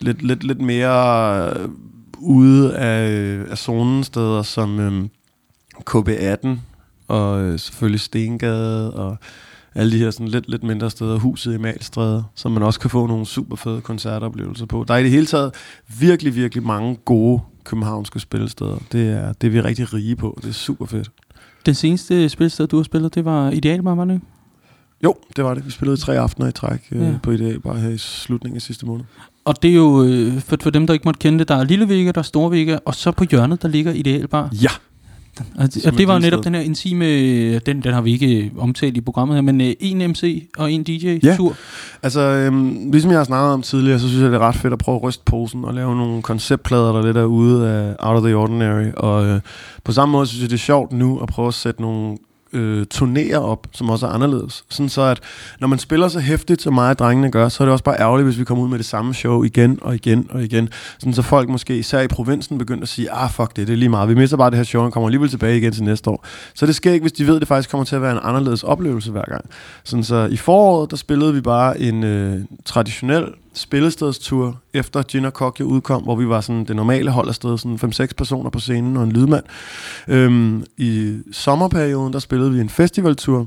lidt, 0.00 0.22
lidt, 0.22 0.44
lidt 0.44 0.60
mere 0.60 1.60
øh, 1.60 1.68
ude 2.18 2.76
af, 2.76 3.10
øh, 3.10 3.46
af 3.50 3.58
zonen 3.58 4.04
steder 4.04 4.42
som 4.42 4.80
øh, 4.80 5.04
KB18 5.90 6.48
og 7.08 7.42
øh, 7.42 7.58
selvfølgelig 7.58 8.00
Stengade 8.00 8.94
og 8.94 9.16
alle 9.74 9.92
de 9.92 9.98
her 9.98 10.10
sådan 10.10 10.28
lidt, 10.28 10.48
lidt 10.48 10.62
mindre 10.62 10.90
steder, 10.90 11.18
huset 11.18 11.54
i 11.54 11.58
Malstræde, 11.58 12.24
som 12.34 12.52
man 12.52 12.62
også 12.62 12.80
kan 12.80 12.90
få 12.90 13.06
nogle 13.06 13.26
super 13.26 13.56
fede 13.56 13.80
koncertoplevelser 13.80 14.66
på. 14.66 14.84
Der 14.88 14.94
er 14.94 14.98
i 14.98 15.02
det 15.02 15.10
hele 15.10 15.26
taget 15.26 15.54
virkelig, 16.00 16.34
virkelig 16.36 16.64
mange 16.64 16.96
gode 17.04 17.40
københavnske 17.64 18.20
spillesteder. 18.20 18.78
Det 18.92 19.10
er, 19.10 19.32
det 19.32 19.46
er 19.46 19.50
vi 19.50 19.60
rigtig 19.60 19.94
rige 19.94 20.16
på. 20.16 20.38
Det 20.42 20.48
er 20.48 20.52
super 20.52 20.86
fedt. 20.86 21.10
Den 21.66 21.74
seneste 21.74 22.28
spilsted, 22.28 22.66
du 22.66 22.76
har 22.76 22.82
spillet, 22.82 23.14
det 23.14 23.24
var 23.24 23.50
Idealbar, 23.50 23.94
var 23.94 24.04
det 24.04 24.14
ikke? 24.14 24.26
Jo, 25.04 25.14
det 25.36 25.44
var 25.44 25.54
det. 25.54 25.66
Vi 25.66 25.70
spillede 25.70 25.96
tre 25.96 26.18
aftener 26.18 26.48
i 26.48 26.52
træk 26.52 26.80
øh, 26.92 27.00
Ja. 27.02 27.06
ja. 27.06 27.12
på 27.22 27.30
Ideal, 27.30 27.60
bare 27.60 27.78
her 27.80 27.88
i 27.88 27.98
slutningen 27.98 28.56
af 28.56 28.62
sidste 28.62 28.86
måned. 28.86 29.04
Og 29.44 29.62
det 29.62 29.70
er 29.70 29.74
jo, 29.74 30.04
øh, 30.04 30.40
for, 30.40 30.56
for 30.62 30.70
dem, 30.70 30.86
der 30.86 30.94
ikke 30.94 31.04
måtte 31.04 31.18
kende 31.18 31.38
det, 31.38 31.48
der 31.48 31.54
er 31.56 31.64
Lille 31.64 31.88
Vega, 31.88 32.10
der 32.10 32.18
er 32.18 32.22
Store 32.22 32.50
Vega, 32.50 32.78
og 32.84 32.94
så 32.94 33.10
på 33.12 33.24
hjørnet, 33.30 33.62
der 33.62 33.68
ligger 33.68 33.92
Idealbar. 33.92 34.50
Ja, 34.62 34.68
Og 35.58 35.74
det, 35.74 35.86
og 35.86 35.92
det 35.92 36.00
et 36.00 36.08
var 36.08 36.18
netop 36.18 36.36
sted. 36.38 36.44
den 36.44 36.54
her 36.54 36.60
intime, 36.62 37.04
den, 37.58 37.80
den 37.82 37.92
har 37.94 38.00
vi 38.00 38.12
ikke 38.12 38.36
øh, 38.44 38.50
omtalt 38.58 38.96
i 38.96 39.00
programmet 39.00 39.36
her, 39.36 39.42
men 39.42 39.60
øh, 39.60 39.72
en 39.80 40.10
MC 40.10 40.48
og 40.58 40.72
en 40.72 40.82
DJ-tur. 40.82 41.56
Altså, 42.02 42.20
øhm, 42.20 42.90
ligesom 42.90 43.10
jeg 43.10 43.18
har 43.18 43.24
snakket 43.24 43.52
om 43.52 43.62
tidligere, 43.62 43.98
så 43.98 44.08
synes 44.08 44.22
jeg, 44.22 44.30
det 44.30 44.36
er 44.36 44.40
ret 44.48 44.54
fedt 44.54 44.72
at 44.72 44.78
prøve 44.78 44.96
at 44.96 45.02
ryste 45.02 45.22
posen 45.26 45.64
og 45.64 45.74
lave 45.74 45.96
nogle 45.96 46.22
konceptplader, 46.22 46.92
der 46.92 47.06
lidt 47.06 47.16
er 47.16 47.24
ude 47.24 47.68
af 47.68 47.96
Out 47.98 48.16
of 48.16 48.22
the 48.22 48.34
Ordinary. 48.36 48.86
Og 48.96 49.26
øh, 49.26 49.40
på 49.84 49.92
samme 49.92 50.12
måde 50.12 50.26
synes 50.26 50.42
jeg, 50.42 50.50
det 50.50 50.56
er 50.56 50.58
sjovt 50.60 50.92
nu 50.92 51.18
at 51.18 51.28
prøve 51.28 51.48
at 51.48 51.54
sætte 51.54 51.82
nogle 51.82 52.18
øh, 52.52 52.86
turnéer 52.94 53.36
op, 53.36 53.66
som 53.72 53.90
også 53.90 54.06
er 54.06 54.10
anderledes. 54.10 54.64
Sådan 54.68 54.88
så, 54.88 55.02
at 55.02 55.20
når 55.60 55.68
man 55.68 55.78
spiller 55.78 56.08
så 56.08 56.20
hæftigt, 56.20 56.62
som 56.62 56.74
mig 56.74 56.90
og 56.90 56.98
drengene 56.98 57.30
gør, 57.30 57.48
så 57.48 57.62
er 57.62 57.66
det 57.66 57.72
også 57.72 57.84
bare 57.84 58.00
ærgerligt, 58.00 58.26
hvis 58.26 58.38
vi 58.38 58.44
kommer 58.44 58.64
ud 58.64 58.68
med 58.68 58.78
det 58.78 58.86
samme 58.86 59.14
show 59.14 59.42
igen 59.42 59.78
og 59.82 59.94
igen 59.94 60.26
og 60.30 60.42
igen. 60.42 60.68
Sådan 60.98 61.14
så 61.14 61.22
folk 61.22 61.48
måske 61.48 61.78
især 61.78 62.00
i 62.00 62.08
provinsen 62.08 62.58
begynder 62.58 62.82
at 62.82 62.88
sige, 62.88 63.10
ah 63.10 63.30
fuck 63.30 63.56
det, 63.56 63.66
det 63.66 63.72
er 63.72 63.76
lige 63.76 63.88
meget. 63.88 64.08
Vi 64.08 64.14
mister 64.14 64.36
bare 64.36 64.50
det 64.50 64.56
her 64.56 64.64
show, 64.64 64.84
og 64.84 64.92
kommer 64.92 65.08
alligevel 65.08 65.30
tilbage 65.30 65.58
igen 65.58 65.72
til 65.72 65.82
næste 65.82 66.10
år. 66.10 66.26
Så 66.54 66.66
det 66.66 66.74
sker 66.74 66.92
ikke, 66.92 67.04
hvis 67.04 67.12
de 67.12 67.26
ved, 67.26 67.34
at 67.34 67.40
det 67.40 67.48
faktisk 67.48 67.70
kommer 67.70 67.84
til 67.84 67.96
at 67.96 68.02
være 68.02 68.12
en 68.12 68.20
anderledes 68.22 68.62
oplevelse 68.62 69.10
hver 69.10 69.24
gang. 69.28 69.44
Sådan 69.84 70.04
så 70.04 70.28
i 70.30 70.36
foråret, 70.36 70.90
der 70.90 70.96
spillede 70.96 71.34
vi 71.34 71.40
bare 71.40 71.80
en 71.80 72.04
øh, 72.04 72.40
traditionel 72.64 73.24
spillestedstur, 73.54 74.58
efter 74.74 75.02
Gin 75.02 75.24
og 75.24 75.34
Kokje 75.34 75.66
udkom, 75.66 76.02
hvor 76.02 76.16
vi 76.16 76.28
var 76.28 76.40
sådan 76.40 76.64
det 76.64 76.76
normale 76.76 77.10
hold 77.10 77.28
afsted, 77.28 77.58
sådan 77.58 77.78
5-6 77.84 78.06
personer 78.16 78.50
på 78.50 78.58
scenen 78.58 78.96
og 78.96 79.04
en 79.04 79.12
lydmand. 79.12 79.44
Øhm, 80.08 80.64
I 80.76 81.18
sommerperioden, 81.32 82.12
der 82.12 82.18
spillede 82.18 82.52
vi 82.52 82.60
en 82.60 82.68
festivaltur, 82.68 83.46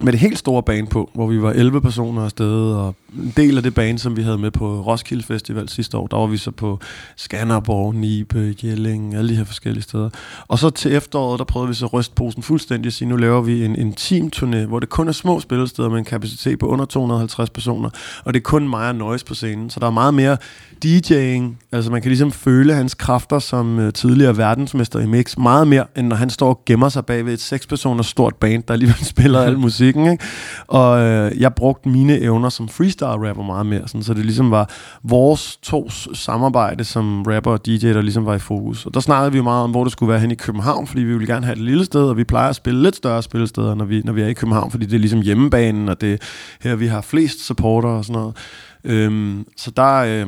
med 0.00 0.12
det 0.12 0.20
helt 0.20 0.38
store 0.38 0.62
band 0.62 0.88
på, 0.88 1.10
hvor 1.14 1.26
vi 1.26 1.42
var 1.42 1.50
11 1.50 1.80
personer 1.80 2.24
afsted, 2.24 2.72
og 2.72 2.94
en 3.18 3.32
del 3.36 3.56
af 3.56 3.62
det 3.62 3.74
band, 3.74 3.98
som 3.98 4.16
vi 4.16 4.22
havde 4.22 4.38
med 4.38 4.50
på 4.50 4.82
Roskilde 4.82 5.22
Festival 5.22 5.68
sidste 5.68 5.96
år, 5.96 6.06
der 6.06 6.16
var 6.16 6.26
vi 6.26 6.36
så 6.36 6.50
på 6.50 6.78
Skanderborg, 7.16 7.94
Nibe, 7.94 8.54
Jelling, 8.64 9.14
alle 9.14 9.30
de 9.30 9.36
her 9.36 9.44
forskellige 9.44 9.82
steder. 9.82 10.10
Og 10.48 10.58
så 10.58 10.70
til 10.70 10.94
efteråret, 10.94 11.38
der 11.38 11.44
prøvede 11.44 11.68
vi 11.68 11.74
så 11.74 11.86
rystposen 11.86 12.42
fuldstændig 12.42 12.88
og 12.88 12.92
sige, 12.92 13.08
nu 13.08 13.16
laver 13.16 13.40
vi 13.40 13.64
en, 13.64 13.76
en 13.76 13.94
teamturné, 14.00 14.66
hvor 14.66 14.80
det 14.80 14.88
kun 14.88 15.08
er 15.08 15.12
små 15.12 15.40
spillesteder 15.40 15.88
med 15.88 15.98
en 15.98 16.04
kapacitet 16.04 16.58
på 16.58 16.66
under 16.66 16.84
250 16.84 17.50
personer, 17.50 17.90
og 18.24 18.34
det 18.34 18.40
er 18.40 18.44
kun 18.44 18.68
mig 18.68 18.88
og 18.88 18.94
Noise 18.94 19.24
på 19.24 19.34
scenen, 19.34 19.70
så 19.70 19.80
der 19.80 19.86
er 19.86 19.90
meget 19.90 20.14
mere 20.14 20.36
DJ'ing, 20.84 21.66
altså 21.72 21.90
man 21.90 22.02
kan 22.02 22.08
ligesom 22.08 22.32
føle 22.32 22.74
hans 22.74 22.94
kræfter 22.94 23.38
som 23.38 23.78
uh, 23.78 23.90
tidligere 23.90 24.36
verdensmester 24.36 25.00
i 25.00 25.06
mix, 25.06 25.36
meget 25.36 25.68
mere, 25.68 25.84
end 25.96 26.06
når 26.06 26.16
han 26.16 26.30
står 26.30 26.48
og 26.48 26.62
gemmer 26.66 26.88
sig 26.88 27.06
bag 27.06 27.26
ved 27.26 27.32
et 27.32 27.40
seks 27.40 27.66
personers 27.66 28.06
stort 28.06 28.36
band, 28.36 28.62
der 28.62 28.72
alligevel 28.72 29.04
spiller 29.14 29.40
al 29.40 29.58
musik 29.58 29.87
musikken, 29.88 30.12
ikke? 30.12 30.24
Og 30.66 31.00
øh, 31.00 31.40
jeg 31.40 31.54
brugte 31.54 31.88
mine 31.88 32.20
evner 32.20 32.48
som 32.48 32.68
freestyle-rapper 32.68 33.42
meget 33.42 33.66
mere, 33.66 33.88
sådan, 33.88 34.02
så 34.02 34.14
det 34.14 34.24
ligesom 34.24 34.50
var 34.50 34.70
vores 35.02 35.56
to 35.56 35.90
samarbejde 36.14 36.84
som 36.84 37.22
rapper 37.22 37.50
og 37.50 37.66
DJ, 37.66 37.92
der 37.92 38.02
ligesom 38.02 38.26
var 38.26 38.34
i 38.34 38.38
fokus. 38.38 38.86
Og 38.86 38.94
der 38.94 39.00
snakkede 39.00 39.32
vi 39.32 39.36
jo 39.36 39.44
meget 39.44 39.64
om, 39.64 39.70
hvor 39.70 39.84
det 39.84 39.92
skulle 39.92 40.10
være 40.10 40.20
hen 40.20 40.30
i 40.30 40.34
København, 40.34 40.86
fordi 40.86 41.02
vi 41.02 41.12
ville 41.12 41.26
gerne 41.26 41.46
have 41.46 41.52
et 41.52 41.62
lille 41.62 41.84
sted, 41.84 42.02
og 42.02 42.16
vi 42.16 42.24
plejer 42.24 42.48
at 42.48 42.56
spille 42.56 42.82
lidt 42.82 42.96
større 42.96 43.22
spillesteder, 43.22 43.74
når 43.74 43.84
vi, 43.84 44.02
når 44.04 44.12
vi 44.12 44.22
er 44.22 44.26
i 44.26 44.32
København, 44.32 44.70
fordi 44.70 44.86
det 44.86 44.94
er 44.94 44.98
ligesom 44.98 45.20
hjemmebanen, 45.20 45.88
og 45.88 46.00
det 46.00 46.12
er 46.12 46.16
her, 46.60 46.76
vi 46.76 46.86
har 46.86 47.00
flest 47.00 47.46
supporter 47.46 47.88
og 47.88 48.04
sådan 48.04 48.20
noget. 48.20 48.36
Øhm, 48.84 49.46
så 49.56 49.70
der, 49.70 49.94
øh, 49.94 50.26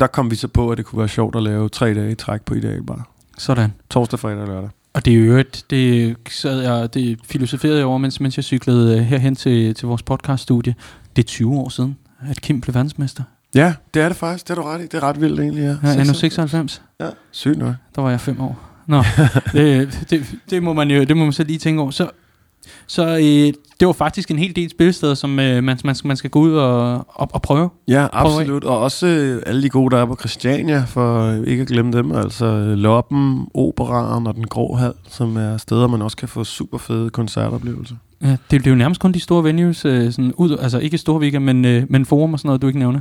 der 0.00 0.06
kom 0.06 0.30
vi 0.30 0.36
så 0.36 0.48
på, 0.48 0.70
at 0.70 0.78
det 0.78 0.86
kunne 0.86 0.98
være 0.98 1.08
sjovt 1.08 1.36
at 1.36 1.42
lave 1.42 1.68
tre 1.68 1.94
dage 1.94 2.12
i 2.12 2.14
træk 2.14 2.42
på 2.42 2.54
Ideal 2.54 2.82
Bar. 2.82 3.08
Sådan. 3.38 3.72
Torsdag, 3.90 4.18
fredag 4.18 4.40
og 4.40 4.46
lørdag. 4.46 4.81
Og 4.94 5.04
det 5.04 5.12
er 5.12 5.18
jo 5.18 5.36
et, 5.36 5.64
det 5.70 6.16
sad 6.30 6.60
jeg, 6.60 6.94
det 6.94 7.18
filosoferede 7.24 7.78
jeg 7.78 7.86
over, 7.86 7.98
mens, 7.98 8.20
mens 8.20 8.36
jeg 8.36 8.44
cyklede 8.44 8.98
øh, 8.98 9.04
herhen 9.04 9.36
til, 9.36 9.74
til 9.74 9.88
vores 9.88 10.02
podcaststudie. 10.02 10.74
Det 11.16 11.22
er 11.22 11.26
20 11.26 11.54
år 11.54 11.68
siden, 11.68 11.96
at 12.28 12.40
Kim 12.40 12.60
blev 12.60 12.74
verdensmester. 12.74 13.22
Ja, 13.54 13.74
det 13.94 14.02
er 14.02 14.08
det 14.08 14.16
faktisk. 14.16 14.48
Det 14.48 14.50
er 14.50 14.62
du 14.62 14.62
ret 14.62 14.80
i. 14.80 14.82
Det 14.82 14.94
er 14.94 15.02
ret 15.02 15.20
vildt 15.20 15.40
egentlig, 15.40 15.62
ja. 15.62 15.88
Ja, 15.88 16.00
endnu 16.00 16.14
96. 16.14 16.82
Ja, 17.00 17.08
sygt 17.30 17.58
nok. 17.58 17.74
Der 17.94 18.02
var 18.02 18.10
jeg 18.10 18.20
fem 18.20 18.40
år. 18.40 18.68
Nå, 18.86 19.02
det, 19.52 19.98
det, 20.10 20.26
det, 20.50 20.62
må 20.62 20.72
man 20.72 20.90
jo 20.90 21.04
det 21.04 21.16
må 21.16 21.24
man 21.24 21.32
så 21.32 21.44
lige 21.44 21.58
tænke 21.58 21.82
over. 21.82 21.90
Så, 21.90 22.10
så 22.86 23.06
øh, 23.06 23.52
det 23.80 23.86
var 23.86 23.92
faktisk 23.92 24.30
en 24.30 24.38
hel 24.38 24.56
del 24.56 24.70
spilsteder, 24.70 25.14
som 25.14 25.40
øh, 25.40 25.64
man, 25.64 25.78
man, 25.84 25.96
man 26.04 26.16
skal 26.16 26.30
gå 26.30 26.40
ud 26.40 26.52
og, 26.52 26.94
og, 27.08 27.28
og 27.32 27.42
prøve. 27.42 27.70
Ja, 27.88 28.06
absolut. 28.12 28.64
Og 28.64 28.78
også 28.78 29.06
øh, 29.06 29.42
alle 29.46 29.62
de 29.62 29.68
gode, 29.68 29.96
der 29.96 30.02
er 30.02 30.06
på 30.06 30.16
Christiania, 30.20 30.84
for 30.88 31.22
øh, 31.22 31.46
ikke 31.46 31.60
at 31.60 31.68
glemme 31.68 31.92
dem. 31.92 32.12
Altså 32.12 32.46
øh, 32.46 32.72
Loppen, 32.72 33.46
Operaren 33.54 34.26
og 34.26 34.34
Den 34.34 34.46
Grå 34.46 34.74
Hal, 34.74 34.92
som 35.08 35.36
er 35.36 35.56
steder, 35.56 35.86
man 35.86 36.02
også 36.02 36.16
kan 36.16 36.28
få 36.28 36.44
super 36.44 36.78
fede 36.78 37.10
koncertoplevelser. 37.10 37.94
Ja, 38.22 38.30
det, 38.30 38.38
det 38.50 38.66
er 38.66 38.70
jo 38.70 38.76
nærmest 38.76 39.00
kun 39.00 39.12
de 39.12 39.20
store 39.20 39.44
venues, 39.44 39.84
øh, 39.84 40.12
sådan 40.12 40.32
ud, 40.36 40.58
altså 40.58 40.78
ikke 40.78 40.98
store 40.98 41.20
weekend, 41.20 41.44
men, 41.44 41.64
øh, 41.64 41.84
men 41.88 42.06
forum 42.06 42.32
og 42.32 42.38
sådan 42.38 42.48
noget, 42.48 42.62
du 42.62 42.66
ikke 42.66 42.78
nævner. 42.78 43.00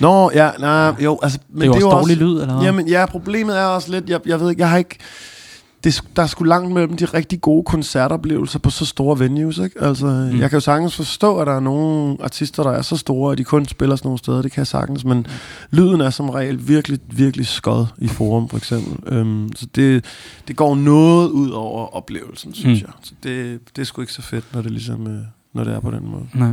Nå, 0.00 0.30
ja, 0.34 0.50
nej, 0.58 0.94
jo, 1.04 1.18
altså... 1.22 1.38
Men 1.48 1.60
det 1.60 1.62
er 1.62 1.66
jo 1.66 1.74
det 1.74 1.84
også 1.84 1.96
dårlig 1.96 2.16
lyd, 2.16 2.40
eller 2.40 2.54
hvad? 2.54 2.64
Jamen, 2.64 2.88
ja, 2.88 3.06
problemet 3.06 3.58
er 3.58 3.64
også 3.64 3.90
lidt, 3.90 4.10
jeg, 4.10 4.20
jeg 4.26 4.40
ved 4.40 4.50
ikke, 4.50 4.62
jeg 4.62 4.70
har 4.70 4.78
ikke... 4.78 4.98
Det, 5.84 5.90
er 5.90 6.02
sgu- 6.02 6.10
der 6.16 6.22
er 6.22 6.26
sgu 6.26 6.44
langt 6.44 6.72
mellem 6.74 6.96
de 6.96 7.04
rigtig 7.04 7.40
gode 7.40 7.62
koncertoplevelser 7.64 8.58
på 8.58 8.70
så 8.70 8.86
store 8.86 9.18
venues, 9.18 9.58
ikke? 9.58 9.82
Altså, 9.82 10.06
mm. 10.06 10.38
jeg 10.40 10.50
kan 10.50 10.56
jo 10.56 10.60
sagtens 10.60 10.96
forstå, 10.96 11.38
at 11.38 11.46
der 11.46 11.52
er 11.52 11.60
nogle 11.60 12.16
artister, 12.22 12.62
der 12.62 12.70
er 12.70 12.82
så 12.82 12.96
store, 12.96 13.32
at 13.32 13.38
de 13.38 13.44
kun 13.44 13.64
spiller 13.66 13.96
sådan 13.96 14.06
nogle 14.06 14.18
steder, 14.18 14.42
det 14.42 14.52
kan 14.52 14.58
jeg 14.60 14.66
sagtens, 14.66 15.04
men 15.04 15.26
lyden 15.70 16.00
er 16.00 16.10
som 16.10 16.30
regel 16.30 16.68
virkelig, 16.68 16.98
virkelig 17.12 17.46
skod 17.46 17.86
i 17.98 18.08
forum, 18.08 18.48
for 18.48 18.56
eksempel. 18.56 19.12
Øhm, 19.14 19.48
så 19.56 19.66
det, 19.74 20.04
det 20.48 20.56
går 20.56 20.74
noget 20.74 21.28
ud 21.30 21.50
over 21.50 21.86
oplevelsen, 21.96 22.54
synes 22.54 22.82
Mm. 22.82 22.86
mm. 22.86 22.92
jeg. 22.92 22.94
Så 23.02 23.12
det, 23.22 23.60
det 23.76 23.82
er 23.82 23.86
sgu 23.86 24.00
ikke 24.00 24.12
så 24.12 24.22
fedt, 24.22 24.54
når 24.54 24.62
det 24.62 24.70
ligesom, 24.70 25.06
øh, 25.06 25.20
når 25.54 25.64
det 25.64 25.74
er 25.74 25.80
på 25.80 25.90
den 25.90 26.08
måde. 26.10 26.26
Nej. 26.34 26.52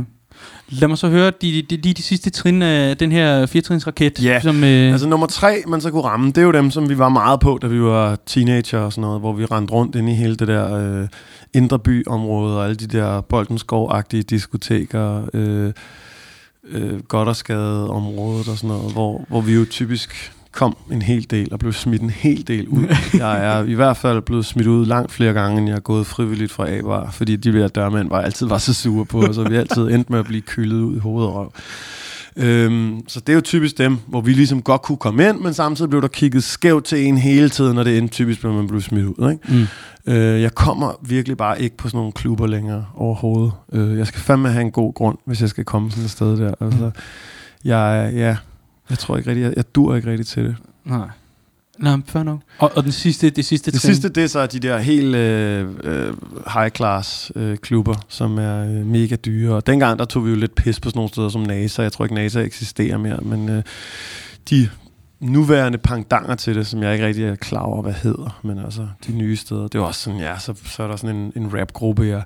Lad 0.68 0.88
mig 0.88 0.98
så 0.98 1.08
høre 1.08 1.32
de, 1.42 1.62
de, 1.70 1.76
de, 1.76 1.92
de 1.92 2.02
sidste 2.02 2.30
trin 2.30 2.62
af 2.62 2.96
den 2.96 3.12
her 3.12 3.46
firetrinsraket. 3.46 4.24
Ja, 4.24 4.40
som, 4.40 4.64
øh, 4.64 4.92
Altså 4.92 5.08
nummer 5.08 5.26
tre, 5.26 5.62
man 5.68 5.80
så 5.80 5.90
kunne 5.90 6.02
ramme, 6.02 6.26
det 6.26 6.38
er 6.38 6.42
jo 6.42 6.52
dem, 6.52 6.70
som 6.70 6.88
vi 6.88 6.98
var 6.98 7.08
meget 7.08 7.40
på, 7.40 7.58
da 7.62 7.66
vi 7.66 7.82
var 7.82 8.18
teenager 8.26 8.78
og 8.78 8.92
sådan 8.92 9.02
noget, 9.02 9.20
hvor 9.20 9.32
vi 9.32 9.44
rendte 9.44 9.74
rundt 9.74 9.96
inde 9.96 10.12
i 10.12 10.14
hele 10.14 10.36
det 10.36 10.48
der 10.48 10.74
øh, 10.74 11.08
indre 11.54 11.78
byområde 11.78 12.58
og 12.58 12.64
alle 12.64 12.76
de 12.76 12.86
der 12.86 13.20
Boldenskov-agtige 13.20 14.22
diskoteker, 14.22 15.22
øh, 15.34 15.72
øh, 16.68 17.00
godt 17.00 17.28
og 17.28 17.36
skade 17.36 17.90
området 17.90 18.48
og 18.48 18.56
sådan 18.56 18.68
noget, 18.68 18.92
hvor, 18.92 19.24
hvor 19.28 19.40
vi 19.40 19.54
jo 19.54 19.64
typisk 19.70 20.32
kom 20.58 20.76
en 20.92 21.02
hel 21.02 21.26
del 21.30 21.48
og 21.52 21.58
blev 21.58 21.72
smidt 21.72 22.02
en 22.02 22.10
hel 22.10 22.48
del 22.48 22.68
ud. 22.68 22.84
Jeg 23.14 23.44
er 23.46 23.64
i 23.64 23.74
hvert 23.74 23.96
fald 23.96 24.22
blevet 24.22 24.46
smidt 24.46 24.66
ud 24.66 24.86
langt 24.86 25.12
flere 25.12 25.32
gange, 25.32 25.58
end 25.58 25.68
jeg 25.68 25.76
er 25.76 25.80
gået 25.80 26.06
frivilligt 26.06 26.52
fra 26.52 26.70
A-bar, 26.70 27.10
fordi 27.10 27.36
de 27.36 27.52
der 27.52 27.68
dørmænd 27.68 28.08
var 28.08 28.20
altid 28.20 28.46
var 28.46 28.58
så 28.58 28.74
sure 28.74 29.04
på 29.04 29.20
os, 29.20 29.38
og 29.38 29.50
vi 29.50 29.56
altid 29.56 29.82
endte 29.82 30.12
med 30.12 30.18
at 30.18 30.24
blive 30.24 30.40
kyldet 30.40 30.80
ud 30.80 30.96
i 30.96 30.98
hovedet 30.98 31.30
og 31.30 31.36
røv. 31.36 31.52
Øhm, 32.36 33.08
så 33.08 33.20
det 33.20 33.28
er 33.28 33.34
jo 33.34 33.40
typisk 33.40 33.78
dem, 33.78 33.98
hvor 34.06 34.20
vi 34.20 34.32
ligesom 34.32 34.62
godt 34.62 34.82
kunne 34.82 34.98
komme 34.98 35.28
ind, 35.28 35.38
men 35.38 35.54
samtidig 35.54 35.90
blev 35.90 36.02
der 36.02 36.08
kigget 36.08 36.44
skævt 36.44 36.84
til 36.84 37.06
en 37.06 37.18
hele 37.18 37.48
tiden, 37.48 37.78
og 37.78 37.84
det 37.84 37.98
endte 37.98 38.14
typisk, 38.14 38.44
når 38.44 38.52
man 38.52 38.66
blev 38.66 38.80
smidt 38.80 39.06
ud. 39.06 39.30
Ikke? 39.30 39.66
mm. 40.06 40.12
Øh, 40.12 40.42
jeg 40.42 40.54
kommer 40.54 40.92
virkelig 41.02 41.36
bare 41.36 41.62
ikke 41.62 41.76
på 41.76 41.88
sådan 41.88 41.98
nogle 41.98 42.12
klubber 42.12 42.46
længere 42.46 42.86
overhovedet. 42.94 43.52
Øh, 43.72 43.98
jeg 43.98 44.06
skal 44.06 44.20
fandme 44.20 44.48
have 44.48 44.62
en 44.62 44.70
god 44.70 44.94
grund, 44.94 45.18
hvis 45.24 45.40
jeg 45.40 45.48
skal 45.48 45.64
komme 45.64 45.90
sådan 45.90 46.04
et 46.04 46.10
sted 46.10 46.36
der. 46.36 46.54
Altså, 46.60 46.90
jeg, 47.64 48.10
ja, 48.14 48.36
jeg 48.90 48.98
tror 48.98 49.16
ikke 49.16 49.30
rigtig, 49.30 49.42
jeg, 49.42 49.52
jeg 49.56 49.74
dur 49.74 49.96
ikke 49.96 50.10
rigtig 50.10 50.26
til 50.26 50.44
det. 50.44 50.56
Nej. 50.84 51.08
Nej, 51.78 51.96
men 51.96 52.04
fair 52.06 52.22
nok. 52.22 52.40
Og, 52.58 52.72
og 52.76 52.84
den 52.84 52.92
sidste, 52.92 53.30
det 53.30 53.44
sidste 53.44 53.70
Det 53.70 53.80
trin. 53.80 53.94
sidste, 53.94 54.08
det 54.08 54.24
er 54.24 54.28
så 54.28 54.46
de 54.46 54.58
der 54.60 54.78
helt 54.78 55.14
øh, 55.14 55.68
øh, 55.84 56.12
high-class 56.46 57.30
øh, 57.36 57.56
klubber, 57.56 57.94
som 58.08 58.38
er 58.38 58.64
øh, 58.64 58.86
mega 58.86 59.16
dyre. 59.16 59.54
Og 59.54 59.66
dengang, 59.66 59.98
der 59.98 60.04
tog 60.04 60.24
vi 60.24 60.30
jo 60.30 60.36
lidt 60.36 60.54
pis 60.54 60.80
på 60.80 60.88
sådan 60.88 60.98
nogle 60.98 61.08
steder 61.08 61.28
som 61.28 61.40
NASA. 61.42 61.82
Jeg 61.82 61.92
tror 61.92 62.04
ikke, 62.04 62.14
NASA 62.14 62.40
eksisterer 62.40 62.98
mere, 62.98 63.18
men 63.22 63.48
øh, 63.48 63.62
de 64.50 64.68
nuværende 65.20 65.78
pangdanger 65.78 66.34
til 66.34 66.54
det, 66.54 66.66
som 66.66 66.82
jeg 66.82 66.92
ikke 66.92 67.06
rigtig 67.06 67.24
er 67.24 67.34
klar 67.34 67.60
over, 67.62 67.82
hvad 67.82 67.92
hedder, 67.92 68.40
men 68.44 68.58
altså 68.58 68.88
de 69.06 69.12
nye 69.12 69.36
steder, 69.36 69.62
det 69.62 69.74
er 69.74 69.82
også 69.82 70.00
sådan, 70.00 70.20
ja, 70.20 70.38
så, 70.38 70.54
så 70.64 70.82
er 70.82 70.88
der 70.88 70.96
sådan 70.96 71.16
en, 71.16 71.32
en 71.36 71.50
rap-gruppe, 71.60 72.02
jeg 72.02 72.22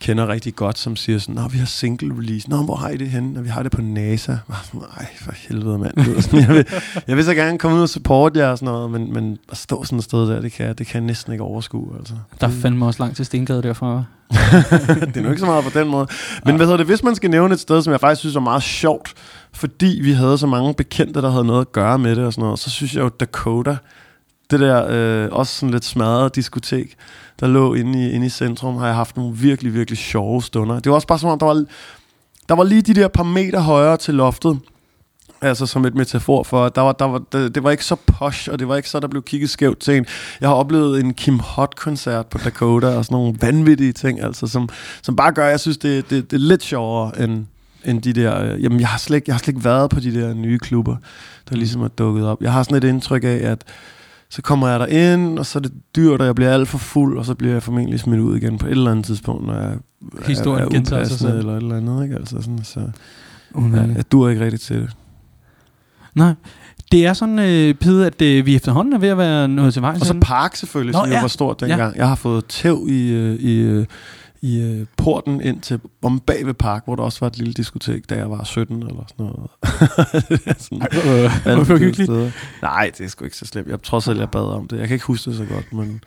kender 0.00 0.28
rigtig 0.28 0.54
godt, 0.56 0.78
som 0.78 0.96
siger 0.96 1.18
sådan, 1.18 1.34
Nå, 1.34 1.48
vi 1.48 1.58
har 1.58 1.66
single 1.66 2.14
release. 2.18 2.50
Nå, 2.50 2.62
hvor 2.62 2.74
har 2.76 2.88
I 2.88 2.96
det 2.96 3.10
henne? 3.10 3.32
Nå, 3.32 3.40
vi 3.40 3.48
har 3.48 3.62
det 3.62 3.72
på 3.72 3.80
NASA. 3.82 4.32
Nej, 4.74 5.06
for 5.20 5.32
helvede, 5.48 5.78
mand. 5.78 6.22
Sådan, 6.22 6.40
jeg, 6.40 6.48
vil, 6.48 6.66
jeg 7.08 7.16
vil 7.16 7.24
så 7.24 7.34
gerne 7.34 7.58
komme 7.58 7.76
ud 7.76 7.82
og 7.82 7.88
supporte 7.88 8.40
jer 8.40 8.48
og 8.48 8.58
sådan 8.58 8.72
noget, 8.72 8.90
men, 8.90 9.12
men 9.12 9.38
at 9.50 9.56
stå 9.56 9.84
sådan 9.84 9.98
et 9.98 10.04
sted 10.04 10.18
der, 10.28 10.40
det 10.40 10.52
kan, 10.52 10.66
jeg- 10.66 10.78
det 10.78 10.86
kan 10.86 11.02
jeg 11.02 11.06
næsten 11.06 11.32
ikke 11.32 11.44
overskue. 11.44 11.96
Altså. 11.98 12.14
Der 12.40 12.46
er 12.46 12.50
fandme 12.50 12.86
også 12.86 13.02
langt 13.02 13.16
til 13.16 13.26
Stengade 13.26 13.62
derfra. 13.62 14.04
det 15.06 15.16
er 15.16 15.20
nu 15.22 15.28
ikke 15.28 15.40
så 15.40 15.46
meget 15.46 15.64
på 15.64 15.78
den 15.78 15.88
måde. 15.88 16.06
Men 16.44 16.56
hvad 16.56 16.66
hedder 16.66 16.76
det, 16.76 16.86
hvis 16.86 17.02
man 17.02 17.14
skal 17.14 17.30
nævne 17.30 17.54
et 17.54 17.60
sted, 17.60 17.82
som 17.82 17.90
jeg 17.92 18.00
faktisk 18.00 18.18
synes 18.20 18.34
var 18.34 18.40
meget 18.40 18.62
sjovt, 18.62 19.14
fordi 19.52 20.00
vi 20.02 20.12
havde 20.12 20.38
så 20.38 20.46
mange 20.46 20.74
bekendte, 20.74 21.22
der 21.22 21.30
havde 21.30 21.44
noget 21.44 21.60
at 21.60 21.72
gøre 21.72 21.98
med 21.98 22.16
det 22.16 22.24
og 22.24 22.32
sådan 22.32 22.42
noget, 22.44 22.58
så 22.58 22.70
synes 22.70 22.94
jeg 22.94 23.00
jo 23.02 23.08
Dakota, 23.08 23.76
det 24.58 24.60
der 24.68 24.86
øh, 24.90 25.28
også 25.32 25.54
sådan 25.54 25.70
lidt 25.70 25.84
smadret 25.84 26.36
diskotek, 26.36 26.94
der 27.40 27.46
lå 27.46 27.74
inde 27.74 28.06
i, 28.06 28.10
inde 28.12 28.26
i 28.26 28.28
centrum, 28.28 28.76
har 28.76 28.86
jeg 28.86 28.94
haft 28.94 29.16
nogle 29.16 29.36
virkelig, 29.36 29.74
virkelig 29.74 29.98
sjove 29.98 30.42
stunder. 30.42 30.80
Det 30.80 30.90
var 30.90 30.94
også 30.94 31.06
bare 31.06 31.18
som 31.18 31.30
om, 31.30 31.38
der 31.38 31.46
var, 31.46 31.64
der 32.48 32.54
var 32.54 32.64
lige 32.64 32.82
de 32.82 32.94
der 32.94 33.08
par 33.08 33.22
meter 33.22 33.60
højere 33.60 33.96
til 33.96 34.14
loftet, 34.14 34.58
Altså 35.42 35.66
som 35.66 35.84
et 35.84 35.94
metafor 35.94 36.42
for, 36.42 36.64
at 36.64 36.74
der 36.74 36.82
var, 36.82 36.92
der 36.92 37.04
var, 37.04 37.22
det, 37.32 37.54
det 37.54 37.62
var 37.64 37.70
ikke 37.70 37.84
så 37.84 37.96
posh, 38.06 38.48
og 38.52 38.58
det 38.58 38.68
var 38.68 38.76
ikke 38.76 38.90
så, 38.90 39.00
der 39.00 39.08
blev 39.08 39.22
kigget 39.22 39.50
skævt 39.50 39.78
til 39.80 39.96
en. 39.96 40.06
Jeg 40.40 40.48
har 40.48 40.56
oplevet 40.56 41.00
en 41.00 41.14
Kim 41.14 41.38
Hot-koncert 41.38 42.26
på 42.26 42.38
Dakota, 42.44 42.86
og 42.86 43.04
sådan 43.04 43.14
nogle 43.16 43.36
vanvittige 43.40 43.92
ting, 43.92 44.20
altså, 44.22 44.46
som, 44.46 44.68
som 45.02 45.16
bare 45.16 45.32
gør, 45.32 45.44
at 45.44 45.50
jeg 45.50 45.60
synes, 45.60 45.78
det, 45.78 46.10
det, 46.10 46.30
det 46.30 46.36
er 46.36 46.40
lidt 46.40 46.62
sjovere, 46.62 47.22
end, 47.22 47.46
end 47.84 48.02
de 48.02 48.12
der... 48.12 48.42
Øh, 48.52 48.62
jamen, 48.64 48.80
jeg 48.80 48.88
har, 48.88 48.98
slet, 48.98 49.16
ikke- 49.16 49.28
jeg 49.28 49.34
har 49.34 49.38
slet 49.38 49.48
ikke 49.48 49.64
været 49.64 49.90
på 49.90 50.00
de 50.00 50.14
der 50.20 50.34
nye 50.34 50.58
klubber, 50.58 50.96
der 51.50 51.56
ligesom 51.56 51.82
er 51.82 51.88
dukket 51.88 52.26
op. 52.26 52.42
Jeg 52.42 52.52
har 52.52 52.62
sådan 52.62 52.76
et 52.76 52.84
indtryk 52.84 53.24
af, 53.24 53.40
at 53.42 53.62
så 54.30 54.42
kommer 54.42 54.68
jeg 54.68 54.80
der 54.80 54.86
ind, 54.86 55.38
og 55.38 55.46
så 55.46 55.58
er 55.58 55.62
det 55.62 55.72
dyrt, 55.96 56.20
og 56.20 56.26
jeg 56.26 56.34
bliver 56.34 56.52
alt 56.52 56.68
for 56.68 56.78
fuld, 56.78 57.18
og 57.18 57.24
så 57.24 57.34
bliver 57.34 57.52
jeg 57.52 57.62
formentlig 57.62 58.00
smidt 58.00 58.20
ud 58.20 58.36
igen 58.36 58.58
på 58.58 58.66
et 58.66 58.70
eller 58.70 58.90
andet 58.90 59.04
tidspunkt, 59.06 59.46
når 59.46 59.54
jeg 59.54 59.76
Historien 60.26 60.62
er, 60.62 60.66
er 60.66 60.70
gentager 60.70 61.04
sig 61.04 61.18
selv. 61.18 61.38
eller 61.38 61.52
et 61.52 61.62
eller 61.62 61.76
andet, 61.76 62.02
ikke? 62.04 62.16
Altså 62.16 62.36
sådan, 62.40 62.64
så 62.64 62.80
ja, 63.54 63.82
jeg 63.96 64.12
dur 64.12 64.28
ikke 64.28 64.44
rigtig 64.44 64.60
til 64.60 64.76
det. 64.76 64.90
Nej. 66.14 66.34
Det 66.92 67.06
er 67.06 67.12
sådan, 67.12 67.38
øh, 67.38 67.74
Pede, 67.74 68.06
at 68.06 68.22
øh, 68.22 68.46
vi 68.46 68.54
efterhånden 68.54 68.94
er 68.94 68.98
ved 68.98 69.08
at 69.08 69.18
være 69.18 69.48
nået 69.48 69.72
til 69.72 69.82
vejs. 69.82 70.00
Og 70.00 70.06
så. 70.06 70.18
Park 70.20 70.56
selvfølgelig, 70.56 70.92
Nå, 70.92 70.98
som 70.98 71.08
jo 71.08 71.14
ja. 71.14 71.20
var 71.20 71.28
stort 71.28 71.60
dengang. 71.60 71.96
Jeg 71.96 72.08
har 72.08 72.14
fået 72.14 72.44
tæv 72.46 72.86
i, 72.88 73.12
øh, 73.12 73.34
i, 73.34 73.60
øh, 73.60 73.86
i 74.44 74.60
øh, 74.60 74.86
porten 74.96 75.40
ind 75.40 75.60
til 75.60 75.80
om 76.02 76.20
bag 76.20 76.46
ved 76.46 76.54
Park, 76.54 76.84
hvor 76.84 76.96
der 76.96 77.02
også 77.02 77.20
var 77.20 77.26
et 77.26 77.38
lille 77.38 77.52
diskotek, 77.52 78.10
da 78.10 78.14
jeg 78.14 78.30
var 78.30 78.44
17 78.44 78.76
eller 78.82 79.04
sådan 79.08 79.26
noget. 79.26 79.50
Det 80.28 80.56
sådan, 80.62 80.82
Ej, 80.82 80.88
hvor, 80.92 81.02
hvor 81.02 81.50
vanvittige 81.50 81.78
hyggeligt. 81.78 82.06
steder. 82.10 82.30
Nej, 82.62 82.90
det 82.98 83.04
er 83.04 83.08
sgu 83.08 83.24
ikke 83.24 83.36
så 83.36 83.46
slemt. 83.46 83.68
Jeg 83.68 83.82
trods 83.82 84.08
alt, 84.08 84.18
jeg 84.20 84.30
bad 84.30 84.40
om 84.40 84.68
det. 84.68 84.78
Jeg 84.78 84.88
kan 84.88 84.94
ikke 84.94 85.06
huske 85.06 85.30
det 85.30 85.38
så 85.38 85.44
godt, 85.44 85.72
men 85.72 86.00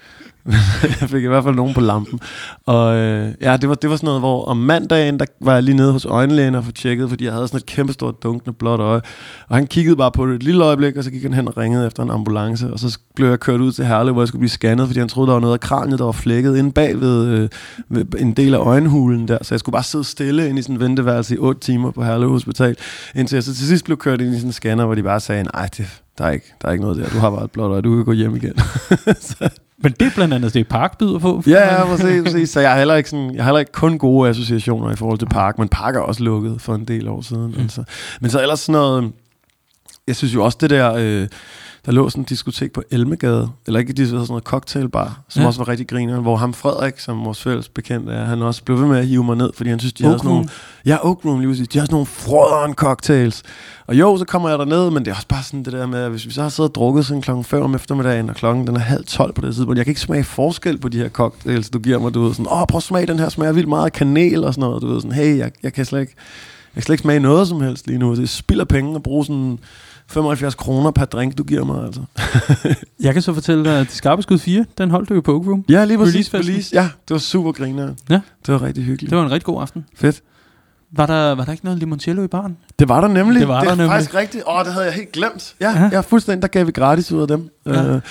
jeg 1.01 1.09
fik 1.09 1.23
i 1.23 1.27
hvert 1.27 1.43
fald 1.43 1.55
nogen 1.55 1.73
på 1.73 1.81
lampen. 1.81 2.19
Og 2.65 2.95
øh, 2.95 3.33
ja, 3.41 3.57
det 3.57 3.69
var, 3.69 3.75
det 3.75 3.89
var 3.89 3.95
sådan 3.95 4.07
noget, 4.07 4.21
hvor 4.21 4.45
om 4.45 4.57
mandagen, 4.57 5.19
der 5.19 5.25
var 5.41 5.53
jeg 5.53 5.63
lige 5.63 5.75
nede 5.75 5.91
hos 5.91 6.05
øjenlægen 6.05 6.55
og 6.55 6.65
få 6.65 6.71
tjekket, 6.71 7.09
fordi 7.09 7.25
jeg 7.25 7.33
havde 7.33 7.47
sådan 7.47 7.57
et 7.57 7.65
kæmpestort 7.65 8.23
dunkende 8.23 8.53
blåt 8.53 8.79
øje. 8.79 9.01
Og 9.47 9.55
han 9.55 9.67
kiggede 9.67 9.95
bare 9.95 10.11
på 10.11 10.27
det 10.27 10.35
et 10.35 10.43
lille 10.43 10.63
øjeblik, 10.63 10.97
og 10.97 11.03
så 11.03 11.11
gik 11.11 11.23
han 11.23 11.33
hen 11.33 11.47
og 11.47 11.57
ringede 11.57 11.87
efter 11.87 12.03
en 12.03 12.11
ambulance. 12.11 12.73
Og 12.73 12.79
så 12.79 12.99
blev 13.15 13.29
jeg 13.29 13.39
kørt 13.39 13.61
ud 13.61 13.71
til 13.71 13.85
Herlev, 13.85 14.13
hvor 14.13 14.21
jeg 14.21 14.27
skulle 14.27 14.39
blive 14.39 14.49
scannet, 14.49 14.87
fordi 14.87 14.99
han 14.99 15.09
troede, 15.09 15.27
der 15.27 15.33
var 15.33 15.41
noget 15.41 15.53
af 15.53 15.59
kraniet, 15.59 15.99
der 15.99 16.05
var 16.05 16.11
flækket 16.11 16.57
inde 16.57 16.71
bag 16.71 16.99
ved, 16.99 17.27
øh, 17.27 17.49
ved 17.89 18.05
en 18.17 18.33
del 18.33 18.53
af 18.53 18.59
øjenhulen 18.59 19.27
der. 19.27 19.37
Så 19.41 19.55
jeg 19.55 19.59
skulle 19.59 19.73
bare 19.73 19.83
sidde 19.83 20.03
stille 20.03 20.49
ind 20.49 20.59
i 20.59 20.61
sådan 20.61 20.75
en 20.75 20.79
venteværelse 20.79 21.35
i 21.35 21.37
8 21.37 21.61
timer 21.61 21.91
på 21.91 22.03
Herlev 22.03 22.29
Hospital, 22.29 22.75
indtil 23.15 23.35
jeg 23.35 23.43
så 23.43 23.55
til 23.55 23.67
sidst 23.67 23.85
blev 23.85 23.97
kørt 23.97 24.21
ind 24.21 24.33
i 24.33 24.35
sådan 24.35 24.49
en 24.49 24.53
scanner, 24.53 24.85
hvor 24.85 24.95
de 24.95 25.03
bare 25.03 25.19
sagde, 25.19 25.43
nej, 25.43 25.69
det, 25.77 26.01
der, 26.17 26.25
er 26.25 26.31
ikke, 26.31 26.53
der 26.61 26.67
er 26.67 26.71
ikke 26.71 26.83
noget 26.83 26.97
der. 26.97 27.09
Du 27.09 27.17
har 27.17 27.29
bare 27.29 27.43
et 27.43 27.51
blåt 27.51 27.71
øje, 27.71 27.81
du 27.81 27.95
kan 27.95 28.05
gå 28.05 28.11
hjem 28.11 28.35
igen. 28.35 28.53
så, 29.19 29.49
Men 29.77 29.91
det 29.99 30.07
er 30.07 30.11
blandt 30.15 30.33
andet 30.33 30.53
det, 30.53 30.67
Park 30.67 30.97
byder 30.97 31.19
på. 31.19 31.43
Ja, 31.47 31.75
ja, 31.75 31.85
præcis, 31.85 32.23
præcis. 32.25 32.49
Så 32.49 32.59
jeg 32.59 32.71
har 32.71 32.77
heller 32.77 32.95
ikke, 32.95 33.09
sådan, 33.09 33.35
jeg 33.35 33.43
har 33.43 33.49
heller 33.49 33.59
ikke 33.59 33.71
kun 33.71 33.97
gode 33.97 34.29
associationer 34.29 34.91
i 34.91 34.95
forhold 34.95 35.19
til 35.19 35.25
Park, 35.25 35.59
men 35.59 35.69
Park 35.69 35.95
er 35.95 35.99
også 35.99 36.23
lukket 36.23 36.61
for 36.61 36.75
en 36.75 36.85
del 36.85 37.07
år 37.07 37.21
siden. 37.21 37.51
Mm. 37.51 37.61
Altså. 37.61 37.83
Men 38.21 38.29
så 38.29 38.41
ellers 38.41 38.59
sådan 38.59 38.81
noget, 38.81 39.11
jeg 40.07 40.15
synes 40.15 40.33
jo 40.33 40.43
også 40.43 40.57
det 40.61 40.69
der, 40.69 40.93
øh, 40.97 41.27
der 41.87 41.93
lå 41.93 42.09
sådan 42.09 42.21
en 42.21 42.25
diskotek 42.25 42.71
på 42.73 42.83
Elmegade, 42.91 43.49
eller 43.67 43.79
ikke, 43.79 43.93
de 43.93 44.01
hedder 44.01 44.17
sådan 44.19 44.27
noget 44.29 44.43
cocktailbar, 44.43 45.21
som 45.29 45.41
Ja. 45.41 45.47
også 45.47 45.59
var 45.59 45.67
rigtig 45.67 45.87
griner, 45.87 46.19
hvor 46.19 46.35
ham 46.37 46.53
Frederik, 46.53 46.99
som 46.99 47.25
vores 47.25 47.41
fælles 47.43 47.69
bekendte 47.69 48.13
er, 48.13 48.25
han 48.25 48.41
også 48.41 48.63
blev 48.63 48.79
ved 48.79 48.87
med 48.87 48.97
at 48.97 49.07
hive 49.07 49.23
mig 49.23 49.35
ned, 49.37 49.49
fordi 49.55 49.69
han 49.69 49.79
synes, 49.79 49.93
de 49.93 50.03
havde 50.03 50.15
Oak 50.15 50.19
sådan 50.19 50.31
nogle, 50.33 50.49
ja, 50.85 50.97
Oak 51.07 51.25
Room, 51.25 51.39
lige 51.39 51.49
præcis, 51.49 51.67
de 51.67 51.79
har 51.79 51.85
sådan 51.85 51.93
nogle 51.93 52.05
frøderen 52.05 52.73
cocktails. 52.73 53.43
Og 53.87 53.99
jo, 53.99 54.17
så 54.17 54.25
kommer 54.25 54.49
jeg 54.49 54.59
derned, 54.59 54.89
men 54.89 55.05
det 55.05 55.11
er 55.11 55.15
også 55.15 55.27
bare 55.27 55.43
sådan 55.43 55.63
det 55.63 55.73
der 55.73 55.85
med, 55.85 55.99
at 55.99 56.09
hvis 56.09 56.25
vi 56.25 56.31
så 56.31 56.41
har 56.41 56.49
siddet 56.49 56.69
og 56.69 56.75
drukket 56.75 57.05
sådan 57.05 57.21
klokken 57.21 57.43
5 57.43 57.61
om 57.63 57.75
eftermiddagen, 57.75 58.29
og 58.29 58.35
klokken 58.35 58.67
den 58.67 58.75
er 58.75 58.79
halv 58.79 59.05
12 59.05 59.33
på 59.33 59.41
det 59.41 59.55
tidspunkt, 59.55 59.77
jeg 59.77 59.85
kan 59.85 59.91
ikke 59.91 60.01
smage 60.01 60.23
forskel 60.23 60.77
på 60.77 60.89
de 60.89 60.97
her 60.97 61.09
cocktails, 61.09 61.69
du 61.69 61.79
giver 61.79 61.99
mig, 61.99 62.13
du 62.13 62.21
ved, 62.23 62.33
sådan, 62.33 62.47
åh, 62.51 62.65
prøv 62.69 62.77
at 62.77 62.83
smage, 62.83 63.05
den 63.07 63.19
her 63.19 63.29
smager 63.29 63.51
vildt 63.53 63.69
meget 63.69 63.85
af 63.85 63.91
kanel 63.91 64.43
og 64.43 64.53
sådan 64.53 64.67
noget, 64.69 64.81
du 64.81 64.87
ved, 64.87 65.01
sådan, 65.01 65.15
hey, 65.15 65.37
jeg, 65.37 65.51
jeg 65.63 65.73
kan 65.73 65.85
slet 65.85 66.01
ikke, 66.01 66.13
jeg 66.75 66.81
kan 66.81 66.83
slet 66.83 66.93
ikke 66.93 67.01
smage 67.01 67.19
noget 67.19 67.47
som 67.47 67.61
helst 67.61 67.87
lige 67.87 67.99
nu. 67.99 68.15
Det 68.15 68.29
spilder 68.29 68.65
penge 68.65 68.95
at 68.95 69.03
bruge 69.03 69.25
sådan 69.25 69.59
75 70.09 70.55
kroner 70.55 70.91
per 70.91 71.05
drink, 71.05 71.37
du 71.37 71.43
giver 71.43 71.65
mig, 71.65 71.83
altså. 71.85 72.01
Jeg 73.05 73.13
kan 73.13 73.21
så 73.21 73.33
fortælle 73.33 73.63
dig, 73.65 73.79
at 73.79 73.87
De 73.87 73.91
Skarpe 73.91 74.21
Skud 74.21 74.37
4, 74.39 74.65
den 74.77 74.91
holdt 74.91 75.09
du 75.09 75.13
jo 75.13 75.21
på 75.21 75.35
Oak 75.35 75.47
Room. 75.47 75.65
Ja, 75.69 75.85
lige 75.85 75.97
præcis. 75.97 76.13
Releasefesten. 76.33 76.51
Release. 76.53 76.75
Ja, 76.75 76.81
det 77.07 77.13
var 77.13 77.17
super 77.17 77.51
griner. 77.51 77.93
Ja. 78.09 78.19
Det 78.45 78.53
var 78.53 78.61
rigtig 78.61 78.83
hyggeligt. 78.83 79.09
Det 79.09 79.17
var 79.17 79.25
en 79.25 79.31
rigtig 79.31 79.45
god 79.45 79.61
aften. 79.61 79.85
fedt. 79.95 80.21
Var 80.91 81.05
der, 81.05 81.35
var 81.35 81.45
der 81.45 81.51
ikke 81.51 81.65
noget 81.65 81.79
limoncello 81.79 82.23
i 82.23 82.27
baren? 82.27 82.57
Det 82.79 82.89
var 82.89 83.01
der 83.01 83.07
nemlig. 83.07 83.39
Det 83.39 83.47
var 83.47 83.59
det 83.59 83.65
der 83.65 83.71
er 83.71 83.75
nemlig. 83.75 83.91
faktisk 83.91 84.15
rigtigt. 84.15 84.43
Åh, 84.47 84.65
det 84.65 84.73
havde 84.73 84.85
jeg 84.85 84.93
helt 84.93 85.11
glemt. 85.11 85.55
Ja, 85.61 85.69
Ja. 85.71 85.89
ja 85.91 85.99
fuldstændig. 85.99 86.41
Der 86.41 86.47
gav 86.47 86.67
vi 86.67 86.71
gratis 86.71 87.11
ud 87.11 87.21
af 87.21 87.27
dem. 87.27 87.49
Ja. 87.65 87.85
Øh, 87.85 88.01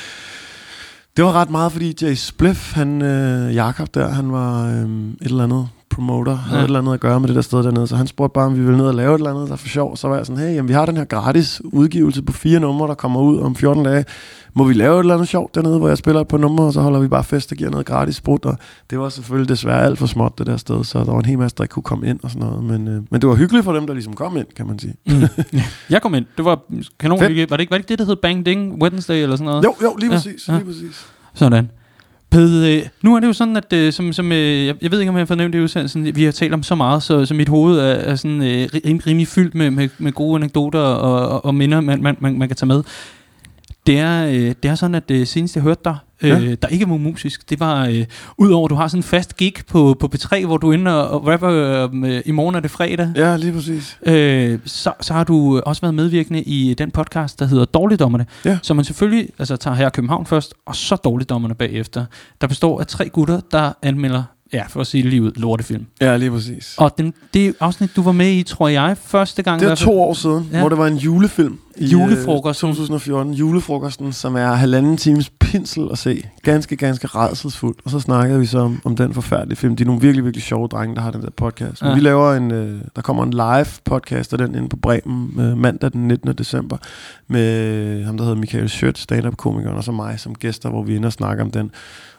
det 1.16 1.24
var 1.24 1.32
ret 1.32 1.50
meget, 1.50 1.72
fordi 1.72 1.96
Jay 2.02 2.14
Spliff, 2.14 2.72
han, 2.74 3.02
øh, 3.02 3.54
Jakob 3.54 3.94
der, 3.94 4.08
han 4.08 4.32
var 4.32 4.66
øh, 4.66 4.72
et 4.82 5.16
eller 5.20 5.44
andet 5.44 5.68
promoter, 5.96 6.34
havde 6.36 6.50
Ja. 6.50 6.56
ja. 6.56 6.62
et 6.62 6.66
eller 6.66 6.78
andet 6.78 6.94
at 6.94 7.00
gøre 7.00 7.20
med 7.20 7.28
det 7.28 7.36
der 7.36 7.42
sted 7.42 7.62
dernede, 7.62 7.86
så 7.86 7.96
han 7.96 8.06
spurgte 8.06 8.34
bare, 8.34 8.46
om 8.46 8.54
vi 8.56 8.60
ville 8.60 8.76
ned 8.76 8.86
og 8.86 8.94
lave 8.94 9.14
et 9.14 9.18
eller 9.18 9.30
andet, 9.30 9.46
der 9.46 9.52
er 9.52 9.56
for 9.56 9.68
sjov. 9.68 9.96
Så 9.96 10.08
var 10.08 10.16
jeg 10.16 10.26
sådan, 10.26 10.42
hey, 10.42 10.54
jamen, 10.54 10.68
vi 10.68 10.72
har 10.72 10.86
den 10.86 10.96
her 10.96 11.04
gratis 11.04 11.60
udgivelse 11.64 12.22
på 12.22 12.32
fire 12.32 12.60
numre, 12.60 12.88
der 12.88 12.94
kommer 12.94 13.20
ud 13.20 13.38
om 13.40 13.56
14 13.56 13.84
dage. 13.84 14.04
Må 14.54 14.64
vi 14.64 14.72
lave 14.74 14.94
et 14.94 15.00
eller 15.00 15.14
andet 15.14 15.28
sjovt 15.28 15.54
dernede, 15.54 15.78
hvor 15.78 15.88
jeg 15.88 15.98
spiller 15.98 16.20
et 16.20 16.28
par 16.28 16.38
numre, 16.38 16.64
og 16.64 16.72
så 16.72 16.80
holder 16.80 17.00
vi 17.00 17.08
bare 17.08 17.24
fest 17.24 17.52
og 17.52 17.58
giver 17.58 17.70
noget 17.70 17.86
gratis 17.86 18.16
sprut. 18.16 18.44
Og 18.44 18.56
det 18.90 18.98
var 18.98 19.08
selvfølgelig 19.08 19.48
desværre 19.48 19.82
alt 19.84 19.98
for 19.98 20.06
småt, 20.06 20.38
det 20.38 20.46
der 20.46 20.56
sted, 20.56 20.84
så 20.84 20.98
der 20.98 21.12
var 21.12 21.18
en 21.18 21.24
hel 21.24 21.38
masse, 21.38 21.54
der 21.56 21.64
ikke 21.64 21.72
kunne 21.72 21.82
komme 21.82 22.06
ind 22.08 22.20
og 22.22 22.30
sådan 22.30 22.46
noget. 22.48 22.64
Men, 22.64 22.88
øh, 22.88 23.02
men 23.10 23.20
det 23.20 23.28
var 23.28 23.34
hyggeligt 23.34 23.64
for 23.64 23.72
dem, 23.72 23.86
der 23.86 23.94
ligesom 23.94 24.12
kom 24.14 24.36
ind, 24.36 24.46
kan 24.56 24.66
man 24.66 24.78
sige. 24.78 24.94
Mm. 25.06 25.22
jeg 25.90 26.02
kom 26.02 26.14
ind. 26.14 26.26
Det 26.36 26.44
var 26.44 26.58
kanon. 27.00 27.20
Var 27.20 27.28
det, 27.28 27.36
ikke, 27.36 27.50
var 27.50 27.56
det 27.56 27.62
ikke 27.62 27.88
det, 27.88 27.98
der 27.98 28.04
hed 28.04 28.16
Bang 28.16 28.46
Ding 28.46 28.82
Wednesday 28.82 29.22
eller 29.22 29.36
sådan 29.36 29.44
noget? 29.46 29.64
Jo, 29.64 29.74
jo, 29.82 29.96
lige 29.98 30.10
Ja, 30.10 30.16
præcis, 30.16 30.48
ja. 30.48 30.54
lige 30.54 30.64
præcis. 30.64 31.06
Sådan. 31.34 31.70
Pede, 32.30 32.76
øh, 32.76 32.88
nu 33.02 33.16
er 33.16 33.20
det 33.20 33.26
jo 33.26 33.32
sådan, 33.32 33.56
at 33.56 33.72
øh, 33.72 33.92
som, 33.92 34.12
som, 34.12 34.32
øh, 34.32 34.66
jeg, 34.66 34.74
jeg 34.82 34.90
ved 34.90 35.00
ikke, 35.00 35.10
om 35.10 35.16
jeg 35.16 35.20
har 35.20 35.26
fornemt 35.26 35.52
det 35.52 35.58
i 35.58 35.62
udsendelsen, 35.62 36.16
vi 36.16 36.24
har 36.24 36.32
talt 36.32 36.54
om 36.54 36.62
så 36.62 36.74
meget, 36.74 37.02
så, 37.02 37.26
så 37.26 37.34
mit 37.34 37.48
hoved 37.48 37.78
er, 37.78 37.82
er 37.82 38.14
sådan, 38.14 38.42
øh, 38.42 38.68
rim, 38.86 39.00
rimelig 39.06 39.28
fyldt 39.28 39.54
med, 39.54 39.70
med, 39.70 39.88
med 39.98 40.12
gode 40.12 40.36
anekdoter 40.36 40.80
og, 40.80 41.28
og, 41.28 41.44
og 41.44 41.54
minder, 41.54 41.80
man, 41.80 42.02
man, 42.02 42.16
man, 42.20 42.38
man 42.38 42.48
kan 42.48 42.56
tage 42.56 42.66
med. 42.66 42.82
Det 43.86 43.98
er, 43.98 44.26
øh, 44.26 44.54
det 44.62 44.64
er 44.64 44.74
sådan, 44.74 44.94
at 44.94 45.10
øh, 45.10 45.26
senest 45.26 45.56
jeg 45.56 45.62
hørte 45.62 45.80
dig, 45.84 45.96
øh, 46.22 46.28
Ja. 46.28 46.54
der 46.54 46.68
ikke 46.68 46.88
var 46.90 46.96
musisk, 46.96 47.50
det 47.50 47.60
var, 47.60 47.86
øh, 47.86 48.04
udover 48.38 48.68
du 48.68 48.74
har 48.74 48.88
sådan 48.88 48.98
en 48.98 49.02
fast 49.02 49.36
gig 49.36 49.52
på, 49.68 49.96
på 50.00 50.10
P3, 50.14 50.46
hvor 50.46 50.56
du 50.56 50.68
er 50.68 50.72
inde 50.74 51.04
og, 51.08 51.20
og 51.20 51.26
rapper, 51.26 51.50
øh, 52.04 52.20
i 52.26 52.30
morgen 52.30 52.54
er 52.54 52.60
det 52.60 52.70
fredag, 52.70 53.12
Ja, 53.16 53.36
lige 53.36 53.52
præcis. 53.52 53.98
Øh, 54.06 54.58
så, 54.64 54.92
så 55.00 55.12
har 55.14 55.24
du 55.24 55.60
også 55.66 55.80
været 55.82 55.94
medvirkende 55.94 56.42
i 56.42 56.74
den 56.74 56.90
podcast, 56.90 57.38
der 57.40 57.46
hedder 57.46 57.64
Dårligdommerne, 57.64 58.26
Ja. 58.44 58.58
som 58.62 58.76
man 58.76 58.84
selvfølgelig 58.84 59.28
altså, 59.38 59.56
tager 59.56 59.74
her 59.74 59.86
i 59.86 59.90
København 59.94 60.26
først, 60.26 60.54
og 60.66 60.76
så 60.76 60.96
Dårligdommerne 60.96 61.54
bagefter, 61.54 62.04
der 62.40 62.46
består 62.46 62.80
af 62.80 62.86
tre 62.86 63.08
gutter, 63.08 63.40
der 63.52 63.72
anmelder, 63.82 64.22
ja, 64.52 64.64
for 64.68 64.80
at 64.80 64.86
sige 64.86 65.02
det 65.02 65.10
lige 65.10 65.22
ud, 65.22 65.32
lortefilm. 65.36 65.86
Ja, 66.00 66.16
lige 66.16 66.30
præcis. 66.30 66.74
Og 66.78 66.94
den, 66.98 67.14
det 67.34 67.54
afsnit, 67.60 67.96
du 67.96 68.02
var 68.02 68.12
med 68.12 68.32
i, 68.32 68.42
tror 68.42 68.68
jeg, 68.68 68.96
første 69.04 69.42
gang... 69.42 69.60
Det 69.60 69.66
er 69.66 69.70
fald- 69.74 69.78
to 69.86 70.00
år 70.02 70.14
siden, 70.14 70.48
Ja. 70.52 70.60
hvor 70.60 70.68
det 70.68 70.78
var 70.78 70.86
en 70.86 70.96
julefilm. 70.96 71.58
I, 71.78 71.86
Julefrokosten. 71.86 72.68
øh, 72.68 72.74
2014. 72.74 73.34
Julefrokosten, 73.34 74.12
som 74.12 74.36
er 74.36 74.52
halvanden 74.52 74.96
times 74.96 75.30
pinsel 75.40 75.88
at 75.92 75.98
se. 75.98 76.22
Ganske, 76.42 76.76
ganske 76.76 77.06
redselsfuldt. 77.06 77.78
Og 77.84 77.90
så 77.90 78.00
snakkede 78.00 78.40
vi 78.40 78.46
så 78.46 78.58
om, 78.58 78.80
om 78.84 78.96
den 78.96 79.14
forfærdelige 79.14 79.56
film. 79.56 79.76
De 79.76 79.82
er 79.82 79.86
nogle 79.86 80.00
virkelig, 80.00 80.24
virkelig 80.24 80.42
sjove 80.42 80.68
drenge, 80.68 80.94
der 80.94 81.00
har 81.00 81.10
den 81.10 81.22
der 81.22 81.30
podcast. 81.30 81.82
Men 81.82 81.88
Ja. 81.88 81.94
vi 81.94 82.00
laver 82.00 82.34
en, 82.34 82.50
øh, 82.50 82.80
der 82.96 83.02
kommer 83.02 83.22
en 83.24 83.30
live 83.30 83.66
podcast 83.84 84.32
af 84.32 84.38
den 84.38 84.54
inde 84.54 84.68
på 84.68 84.76
Bremen 84.76 85.40
øh, 85.40 85.58
mandag 85.58 85.92
den 85.92 86.08
19. 86.08 86.32
december. 86.32 86.76
Med 87.28 88.04
ham, 88.04 88.16
der 88.16 88.24
hedder 88.24 88.38
Michael 88.38 88.68
Schødt, 88.68 88.98
stand-up-komikeren, 88.98 89.76
og 89.76 89.84
så 89.84 89.92
mig 89.92 90.20
som 90.20 90.34
gæster, 90.34 90.68
hvor 90.70 90.82
vi 90.82 90.92
er 90.92 90.96
inde 90.96 91.06
og 91.06 91.12
snakker 91.12 91.44
om 91.44 91.50
den 91.50 91.70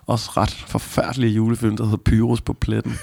også 0.07 0.29
ret 0.37 0.49
forfærdelige 0.67 1.33
julefilm, 1.33 1.77
der 1.77 1.83
hedder 1.83 1.97
Pyrus 2.05 2.41
på 2.41 2.53
pletten. 2.53 2.93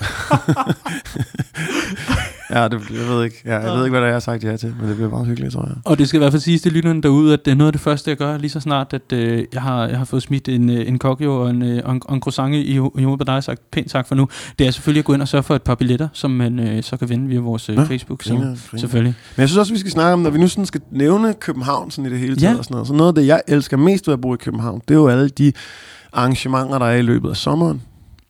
ja, 2.51 2.69
det, 2.69 2.81
jeg 2.91 3.09
ved 3.09 3.25
ikke, 3.25 3.43
ja, 3.45 3.59
jeg 3.59 3.73
ved 3.79 3.85
ikke, 3.85 3.91
hvad 3.91 4.01
der 4.01 4.07
er, 4.07 4.11
jeg 4.11 4.15
har 4.15 4.21
sagt 4.21 4.45
ja 4.45 4.57
til, 4.57 4.75
men 4.81 4.89
det 4.89 4.97
bliver 4.97 5.11
meget 5.11 5.27
hyggeligt, 5.27 5.53
tror 5.53 5.67
jeg. 5.67 5.77
Og 5.85 5.99
det 5.99 6.09
skal 6.09 6.19
i 6.19 6.23
hvert 6.23 6.33
fald 6.33 6.43
siges 6.43 6.63
til 6.63 6.73
lytterne 6.73 7.03
derude, 7.03 7.33
at 7.33 7.45
det 7.45 7.51
er 7.51 7.55
noget 7.55 7.69
af 7.69 7.73
det 7.73 7.81
første, 7.81 8.11
jeg 8.11 8.17
gør 8.17 8.39
lige 8.39 8.51
så 8.51 8.61
snart, 8.61 8.93
at 8.93 9.13
øh, 9.13 9.45
jeg, 9.53 9.63
har, 9.63 9.87
jeg 9.87 9.99
har 9.99 10.05
fået 10.05 10.23
smidt 10.23 10.49
en, 10.49 10.71
øh, 10.71 10.89
en 10.89 10.99
kokjo 10.99 11.43
og 11.43 11.51
en, 11.51 11.63
øh, 11.63 11.83
og 11.85 11.93
en, 11.93 12.03
og 12.05 12.15
en 12.15 12.21
croissant 12.21 12.55
i, 12.55 12.61
i 12.75 12.77
hovedet 12.77 13.19
på 13.19 13.25
dig 13.25 13.35
og 13.37 13.45
sagt 13.45 13.71
pænt 13.71 13.91
tak 13.91 14.09
for 14.09 14.15
nu. 14.15 14.29
Det 14.59 14.67
er 14.67 14.71
selvfølgelig 14.71 14.99
at 15.01 15.05
gå 15.05 15.15
ind 15.15 15.23
og 15.23 15.29
sørge 15.29 15.43
for 15.43 15.55
et 15.55 15.63
par 15.63 15.75
billetter, 15.75 16.09
som 16.13 16.31
man 16.31 16.59
øh, 16.59 16.83
så 16.83 16.97
kan 16.97 17.09
vinde 17.09 17.29
via 17.29 17.41
vores 17.41 17.69
øh, 17.69 17.87
Facebook. 17.87 18.23
Så, 18.23 18.29
Griner, 18.31 18.45
griner. 18.45 18.81
selvfølgelig. 18.81 19.15
Men 19.37 19.41
jeg 19.41 19.49
synes 19.49 19.59
også, 19.59 19.73
vi 19.73 19.79
skal 19.79 19.93
snakke 19.93 20.13
om, 20.13 20.19
når 20.21 20.31
vi 20.31 20.39
nu 20.39 20.49
sådan 20.49 20.67
skal 20.67 20.81
nævne 20.91 21.35
København 21.41 21.91
sådan 21.91 22.07
i 22.07 22.13
det 22.13 22.19
hele 22.19 22.37
taget 22.37 22.53
Ja. 22.53 22.59
og 22.59 22.65
sådan 22.65 22.75
noget. 22.75 22.87
Så 22.89 22.95
noget 22.95 23.09
af 23.09 23.15
det, 23.15 23.27
jeg 23.27 23.43
elsker 23.49 23.77
mest 23.77 24.07
ved 24.07 24.15
at 24.15 24.21
bo 24.21 24.35
i 24.35 24.37
København, 24.37 24.81
det 24.89 24.95
er 24.95 24.99
jo 24.99 25.09
alle 25.09 25.29
de 25.29 25.53
arrangementer, 26.15 26.79
der 26.79 26.87
er 26.87 26.97
i 26.97 27.03
løbet 27.03 27.31
af 27.31 27.37
sommeren. 27.37 27.83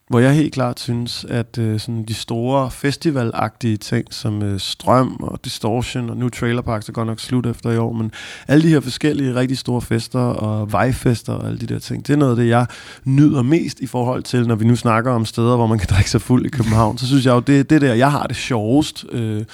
Hvor 0.08 0.18
jeg 0.18 0.34
helt 0.34 0.54
klart 0.54 0.80
synes, 0.80 1.26
at 1.28 1.58
øh, 1.58 1.80
sådan 1.80 2.04
de 2.04 2.14
store 2.14 2.70
festivalagtige 2.70 3.76
ting, 3.76 4.14
som 4.14 4.42
øh, 4.42 4.60
Strøm 4.60 5.16
og 5.20 5.44
Distortion, 5.44 6.10
og 6.10 6.16
nu 6.16 6.28
Trailer 6.28 6.62
Park, 6.62 6.82
så 6.82 6.92
godt 6.92 7.06
nok 7.06 7.20
slut 7.20 7.46
efter 7.46 7.70
i 7.70 7.76
år, 7.76 7.92
men 7.92 8.12
alle 8.48 8.62
de 8.62 8.68
her 8.68 8.80
forskellige 8.80 9.34
rigtig 9.34 9.58
store 9.58 9.82
fester 9.82 10.20
og 10.20 10.72
vejfester 10.72 11.32
og 11.32 11.46
alle 11.46 11.58
de 11.58 11.66
der 11.66 11.78
ting, 11.78 12.06
det 12.06 12.12
er 12.12 12.16
noget 12.16 12.30
af 12.30 12.36
det, 12.36 12.48
jeg 12.48 12.66
nyder 13.04 13.42
mest 13.42 13.80
i 13.80 13.86
forhold 13.86 14.22
til, 14.22 14.48
når 14.48 14.54
vi 14.54 14.64
nu 14.64 14.76
snakker 14.76 15.12
om 15.12 15.24
steder, 15.24 15.56
hvor 15.56 15.66
man 15.66 15.78
kan 15.78 15.88
drikke 15.94 16.10
sig 16.10 16.20
fuld 16.20 16.46
i 16.46 16.48
København. 16.48 16.98
Så 16.98 17.06
synes 17.06 17.26
jeg 17.26 17.32
jo, 17.32 17.40
det 17.40 17.70
det 17.70 17.80
der, 17.80 17.94
jeg 17.94 18.10
har 18.10 18.26
det 18.26 18.36
sjovest. 18.36 19.04
Øh, 19.12 19.44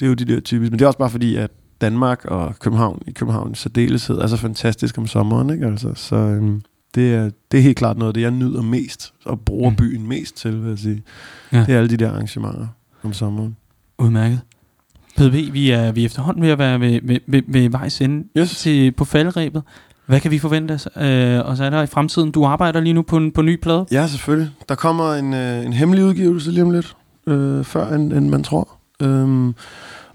det 0.00 0.06
er 0.06 0.06
jo 0.06 0.14
de 0.14 0.24
der 0.24 0.40
typisk, 0.40 0.70
men 0.70 0.78
det 0.78 0.84
er 0.84 0.86
også 0.86 0.98
bare 0.98 1.10
fordi, 1.10 1.36
at 1.36 1.50
Danmark 1.80 2.24
og 2.24 2.58
København 2.58 3.02
i 3.06 3.10
København 3.10 3.52
i 3.52 3.54
særdeleshed 3.54 4.18
er 4.18 4.26
så 4.26 4.36
fantastisk 4.36 4.98
om 4.98 5.06
sommeren, 5.06 5.50
ikke? 5.50 5.66
Altså, 5.66 5.92
så 5.94 6.16
Øh, 6.16 6.60
det, 6.96 7.14
er, 7.14 7.30
det 7.50 7.58
er 7.58 7.62
helt 7.62 7.76
klart 7.76 7.96
noget 7.98 8.10
af 8.10 8.14
det, 8.14 8.20
jeg 8.20 8.30
nyder 8.30 8.62
mest, 8.62 9.12
og 9.24 9.40
bruger 9.40 9.70
Mm. 9.70 9.76
byen 9.76 10.08
mest 10.08 10.36
til, 10.36 10.62
vil 10.62 10.68
jeg 10.68 10.78
sige. 10.78 11.02
Ja. 11.52 11.60
Det 11.66 11.74
er 11.74 11.78
alle 11.78 11.90
de 11.90 11.96
der 11.96 12.10
arrangementer 12.12 12.66
om 13.02 13.12
sommeren. 13.12 13.56
Udmærket. 13.98 14.40
PDB, 15.16 15.52
vi 15.52 15.70
er, 15.70 15.92
vi 15.92 16.00
er 16.02 16.06
efterhånden 16.06 16.42
ved 16.42 16.50
at 16.50 16.58
være 16.58 16.80
ved, 16.80 17.00
ved, 17.02 17.18
ved, 17.26 17.42
ved 17.48 17.68
vejs 17.70 18.00
ende 18.00 18.24
Yes. 18.38 18.50
til, 18.58 18.92
på 18.92 19.04
faldrebet. 19.04 19.62
Hvad 20.06 20.20
kan 20.20 20.30
vi 20.30 20.38
forvente 20.38 20.72
os, 20.72 20.88
øh, 20.96 21.38
os 21.50 21.60
af 21.60 21.70
dig 21.70 21.82
i 21.84 21.86
fremtiden? 21.86 22.30
Du 22.30 22.44
arbejder 22.44 22.80
lige 22.80 22.92
nu 22.92 23.02
på 23.02 23.16
en, 23.16 23.32
på 23.32 23.40
en 23.40 23.46
ny 23.46 23.60
plade. 23.62 23.86
Ja, 23.92 24.06
selvfølgelig. 24.06 24.50
Der 24.68 24.74
kommer 24.74 25.14
en, 25.14 25.34
øh, 25.34 25.64
en 25.66 25.72
hemmelig 25.72 26.04
udgivelse 26.04 26.50
lige 26.50 26.62
om 26.62 26.70
lidt, 26.70 26.96
øh, 27.26 27.64
før 27.64 27.94
end, 27.94 28.12
end 28.12 28.28
man 28.28 28.42
tror. 28.42 28.68
Øhm, 29.02 29.54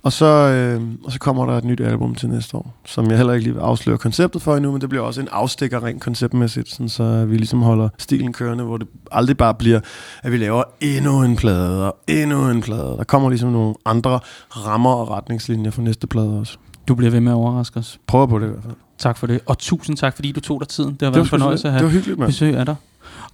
og, 0.03 0.11
så, 0.13 0.25
øh, 0.25 0.81
og 1.05 1.11
så 1.11 1.19
kommer 1.19 1.45
der 1.45 1.57
et 1.57 1.63
nyt 1.63 1.81
album 1.81 2.15
til 2.15 2.29
næste 2.29 2.57
år, 2.57 2.73
som 2.85 3.09
jeg 3.09 3.17
heller 3.17 3.33
ikke 3.33 3.43
lige 3.43 3.53
vil 3.53 3.61
afsløre 3.61 3.97
konceptet 3.97 4.41
for 4.41 4.55
endnu, 4.55 4.71
men 4.71 4.81
det 4.81 4.89
bliver 4.89 5.03
også 5.03 5.21
en 5.21 5.27
afstikker 5.31 5.83
rent 5.83 6.01
konceptmæssigt, 6.01 6.69
sådan 6.69 6.89
så 6.89 7.25
vi 7.25 7.37
ligesom 7.37 7.61
holder 7.61 7.89
stilen 7.97 8.33
kørende, 8.33 8.63
hvor 8.63 8.77
det 8.77 8.87
aldrig 9.11 9.37
bare 9.37 9.53
bliver, 9.53 9.79
at 10.23 10.31
vi 10.31 10.37
laver 10.37 10.63
endnu 10.81 11.23
en 11.23 11.35
plade 11.35 11.85
og 11.87 11.97
endnu 12.07 12.49
en 12.49 12.61
plade. 12.61 12.95
Der 12.97 13.03
kommer 13.03 13.29
ligesom 13.29 13.49
nogle 13.49 13.75
andre 13.85 14.19
rammer 14.51 14.93
og 14.93 15.09
retningslinjer 15.09 15.71
for 15.71 15.81
næste 15.81 16.07
plade 16.07 16.39
også. 16.39 16.57
Du 16.87 16.95
bliver 16.95 17.11
ved 17.11 17.19
med 17.19 17.31
at 17.31 17.35
overraske 17.35 17.79
os. 17.79 17.99
Prøver 18.07 18.25
på 18.25 18.39
det 18.39 18.45
i 18.45 18.49
hvert 18.49 18.63
fald. 18.63 18.75
Tak 18.97 19.17
for 19.17 19.27
det. 19.27 19.39
Og 19.45 19.57
tusind 19.57 19.97
tak, 19.97 20.15
fordi 20.15 20.31
du 20.31 20.39
tog 20.39 20.59
dig 20.59 20.67
tiden. 20.67 20.93
Det 20.93 21.01
har 21.01 21.07
Det 21.07 21.15
været 21.15 21.31
var, 21.31 21.37
en 21.37 21.41
fornøjelse 21.41 21.67
at 21.67 21.73
lidt. 21.73 21.79
det 21.81 21.81
have 21.81 21.93
var 21.93 21.93
hyggeligt, 21.99 22.19
mand. 22.19 22.29
besøg 22.29 22.55
af 22.57 22.65
dig. 22.65 22.75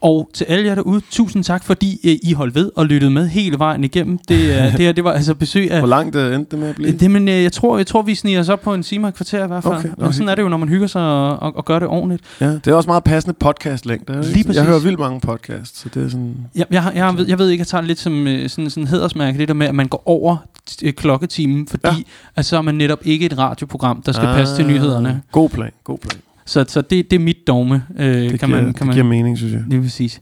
Og 0.01 0.29
til 0.33 0.43
alle 0.45 0.65
jer 0.67 0.75
derude, 0.75 1.01
tusind 1.11 1.43
tak, 1.43 1.63
fordi 1.63 1.99
øh, 2.03 2.15
I 2.29 2.33
holdt 2.33 2.55
ved 2.55 2.71
og 2.75 2.85
lyttede 2.85 3.11
med 3.11 3.27
hele 3.27 3.59
vejen 3.59 3.83
igennem. 3.83 4.17
Det, 4.27 4.59
er- 4.59 4.71
det 4.77 4.79
her, 4.79 4.91
det 4.91 5.03
var 5.03 5.11
altså 5.11 5.33
besøg 5.35 5.71
af... 5.71 5.79
Hvor 5.79 5.87
langt 5.87 6.15
øh, 6.15 6.35
endte 6.35 6.51
det 6.51 6.59
med 6.59 6.69
at 6.69 6.75
blive? 6.75 6.91
Det, 6.91 7.11
men, 7.11 7.27
øh, 7.27 7.43
jeg, 7.43 7.51
tror, 7.51 7.77
jeg 7.77 7.87
tror, 7.87 8.01
vi 8.01 8.15
sniger 8.15 8.39
os 8.39 8.49
op 8.49 8.61
på 8.61 8.73
en 8.73 8.83
time 8.83 9.07
og 9.07 9.13
kvarter 9.13 9.43
i 9.43 9.47
hvert 9.47 9.63
fald. 9.63 9.75
Okay, 9.75 9.89
og 9.97 10.13
sådan 10.13 10.29
er 10.29 10.35
det 10.35 10.41
jo, 10.41 10.49
når 10.49 10.57
man 10.57 10.69
hygger 10.69 10.87
sig 10.87 11.01
og, 11.01 11.39
og, 11.39 11.57
og 11.57 11.65
gør 11.65 11.79
det 11.79 11.87
ordentligt. 11.87 12.23
Ja, 12.41 12.51
det 12.51 12.67
er 12.67 12.73
også 12.73 12.89
meget 12.89 13.03
passende 13.03 13.35
podcast-længde. 13.39 14.13
Lige 14.21 14.43
præcis. 14.43 14.55
Jeg 14.55 14.65
hører 14.65 14.79
vildt 14.79 14.99
mange 14.99 15.19
podcasts, 15.19 15.79
så 15.79 15.89
det 15.93 16.05
er 16.05 16.09
sådan... 16.09 16.35
Jeg, 16.55 16.65
jeg, 16.71 16.83
jeg, 16.85 16.95
jeg, 16.95 17.17
ved, 17.17 17.27
jeg 17.27 17.39
ved 17.39 17.49
ikke, 17.49 17.61
jeg 17.61 17.67
tager 17.67 17.81
det 17.81 17.87
lidt 17.87 17.99
som 17.99 18.27
øh, 18.27 18.49
sådan, 18.49 18.69
sådan 18.69 18.87
hædersmærke, 18.87 19.37
det 19.37 19.47
der 19.47 19.53
med, 19.53 19.67
at 19.67 19.75
man 19.75 19.87
går 19.87 20.03
over 20.05 20.37
øh, 20.83 20.93
klokketimen, 20.93 21.67
fordi 21.67 21.87
ja. 21.87 21.91
Ja. 21.93 22.01
at 22.35 22.45
så 22.45 22.57
er 22.57 22.61
man 22.61 22.75
netop 22.75 22.99
ikke 23.03 23.25
et 23.25 23.37
radioprogram, 23.37 24.01
der 24.01 24.11
skal 24.11 24.27
ah. 24.27 24.35
passe 24.35 24.55
til 24.55 24.65
nyhederne. 24.67 25.21
God 25.31 25.49
plan, 25.49 25.71
god 25.83 25.97
plan. 25.97 26.21
Så, 26.47 26.65
så 26.67 26.81
det, 26.81 27.11
det 27.11 27.15
er 27.15 27.23
mit 27.23 27.37
dogme, 27.47 27.83
øh, 27.97 28.05
Det, 28.05 28.39
kan 28.39 28.49
giver, 28.49 28.61
man, 28.61 28.67
det 28.67 28.75
kan 28.75 28.87
man 28.87 28.93
giver 28.93 29.05
mening, 29.05 29.37
synes 29.37 29.53
jeg. 29.53 29.63
Lige 29.67 29.81
præcis. 29.81 30.21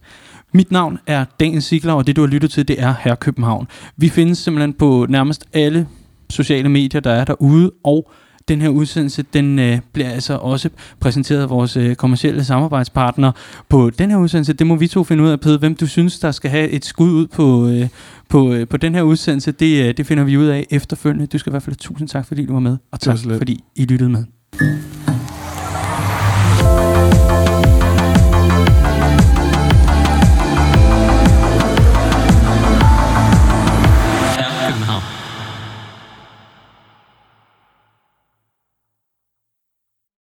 Mit 0.53 0.71
navn 0.71 0.99
er 1.07 1.25
Daniel 1.39 1.61
Sigler, 1.61 1.93
og 1.93 2.07
det 2.07 2.15
du 2.15 2.21
har 2.21 2.27
lyttet 2.27 2.51
til, 2.51 2.67
det 2.67 2.81
er 2.81 2.93
Herre 3.03 3.15
København. 3.15 3.67
Vi 3.97 4.09
findes 4.09 4.37
simpelthen 4.37 4.73
på 4.73 5.05
nærmest 5.09 5.45
alle 5.53 5.87
sociale 6.29 6.69
medier, 6.69 7.01
der 7.01 7.11
er 7.11 7.25
derude, 7.25 7.71
og 7.83 8.11
den 8.47 8.61
her 8.61 8.69
udsendelse, 8.69 9.23
den 9.33 9.59
øh, 9.59 9.79
bliver 9.93 10.09
altså 10.09 10.35
også 10.35 10.69
præsenteret 10.99 11.41
af 11.41 11.49
vores 11.49 11.77
øh, 11.77 11.95
kommercielle 11.95 12.43
samarbejdspartner. 12.43 13.31
På 13.69 13.89
den 13.89 14.09
her 14.09 14.17
udsendelse, 14.17 14.53
det 14.53 14.67
må 14.67 14.75
vi 14.75 14.87
to 14.87 15.03
finde 15.03 15.23
ud 15.23 15.29
af, 15.29 15.39
Pede, 15.39 15.57
hvem 15.57 15.75
du 15.75 15.87
synes, 15.87 16.19
der 16.19 16.31
skal 16.31 16.51
have 16.51 16.69
et 16.69 16.85
skud 16.85 17.09
ud 17.09 17.27
på, 17.27 17.67
øh, 17.67 17.87
på, 18.29 18.53
øh, 18.53 18.67
på 18.67 18.77
den 18.77 18.95
her 18.95 19.01
udsendelse. 19.01 19.51
Det, 19.51 19.87
øh, 19.87 19.97
det 19.97 20.05
finder 20.05 20.23
vi 20.23 20.37
ud 20.37 20.45
af 20.45 20.65
efterfølgende. 20.69 21.27
Du 21.27 21.37
skal 21.37 21.49
i 21.49 21.53
hvert 21.53 21.63
fald 21.63 21.75
tusind 21.75 22.07
tak, 22.07 22.25
fordi 22.25 22.45
du 22.45 22.53
var 22.53 22.59
med, 22.59 22.77
og 22.91 22.99
Det 22.99 23.01
tak, 23.01 23.37
fordi 23.37 23.63
I 23.75 23.85
lyttede 23.85 24.09
med. 24.09 24.23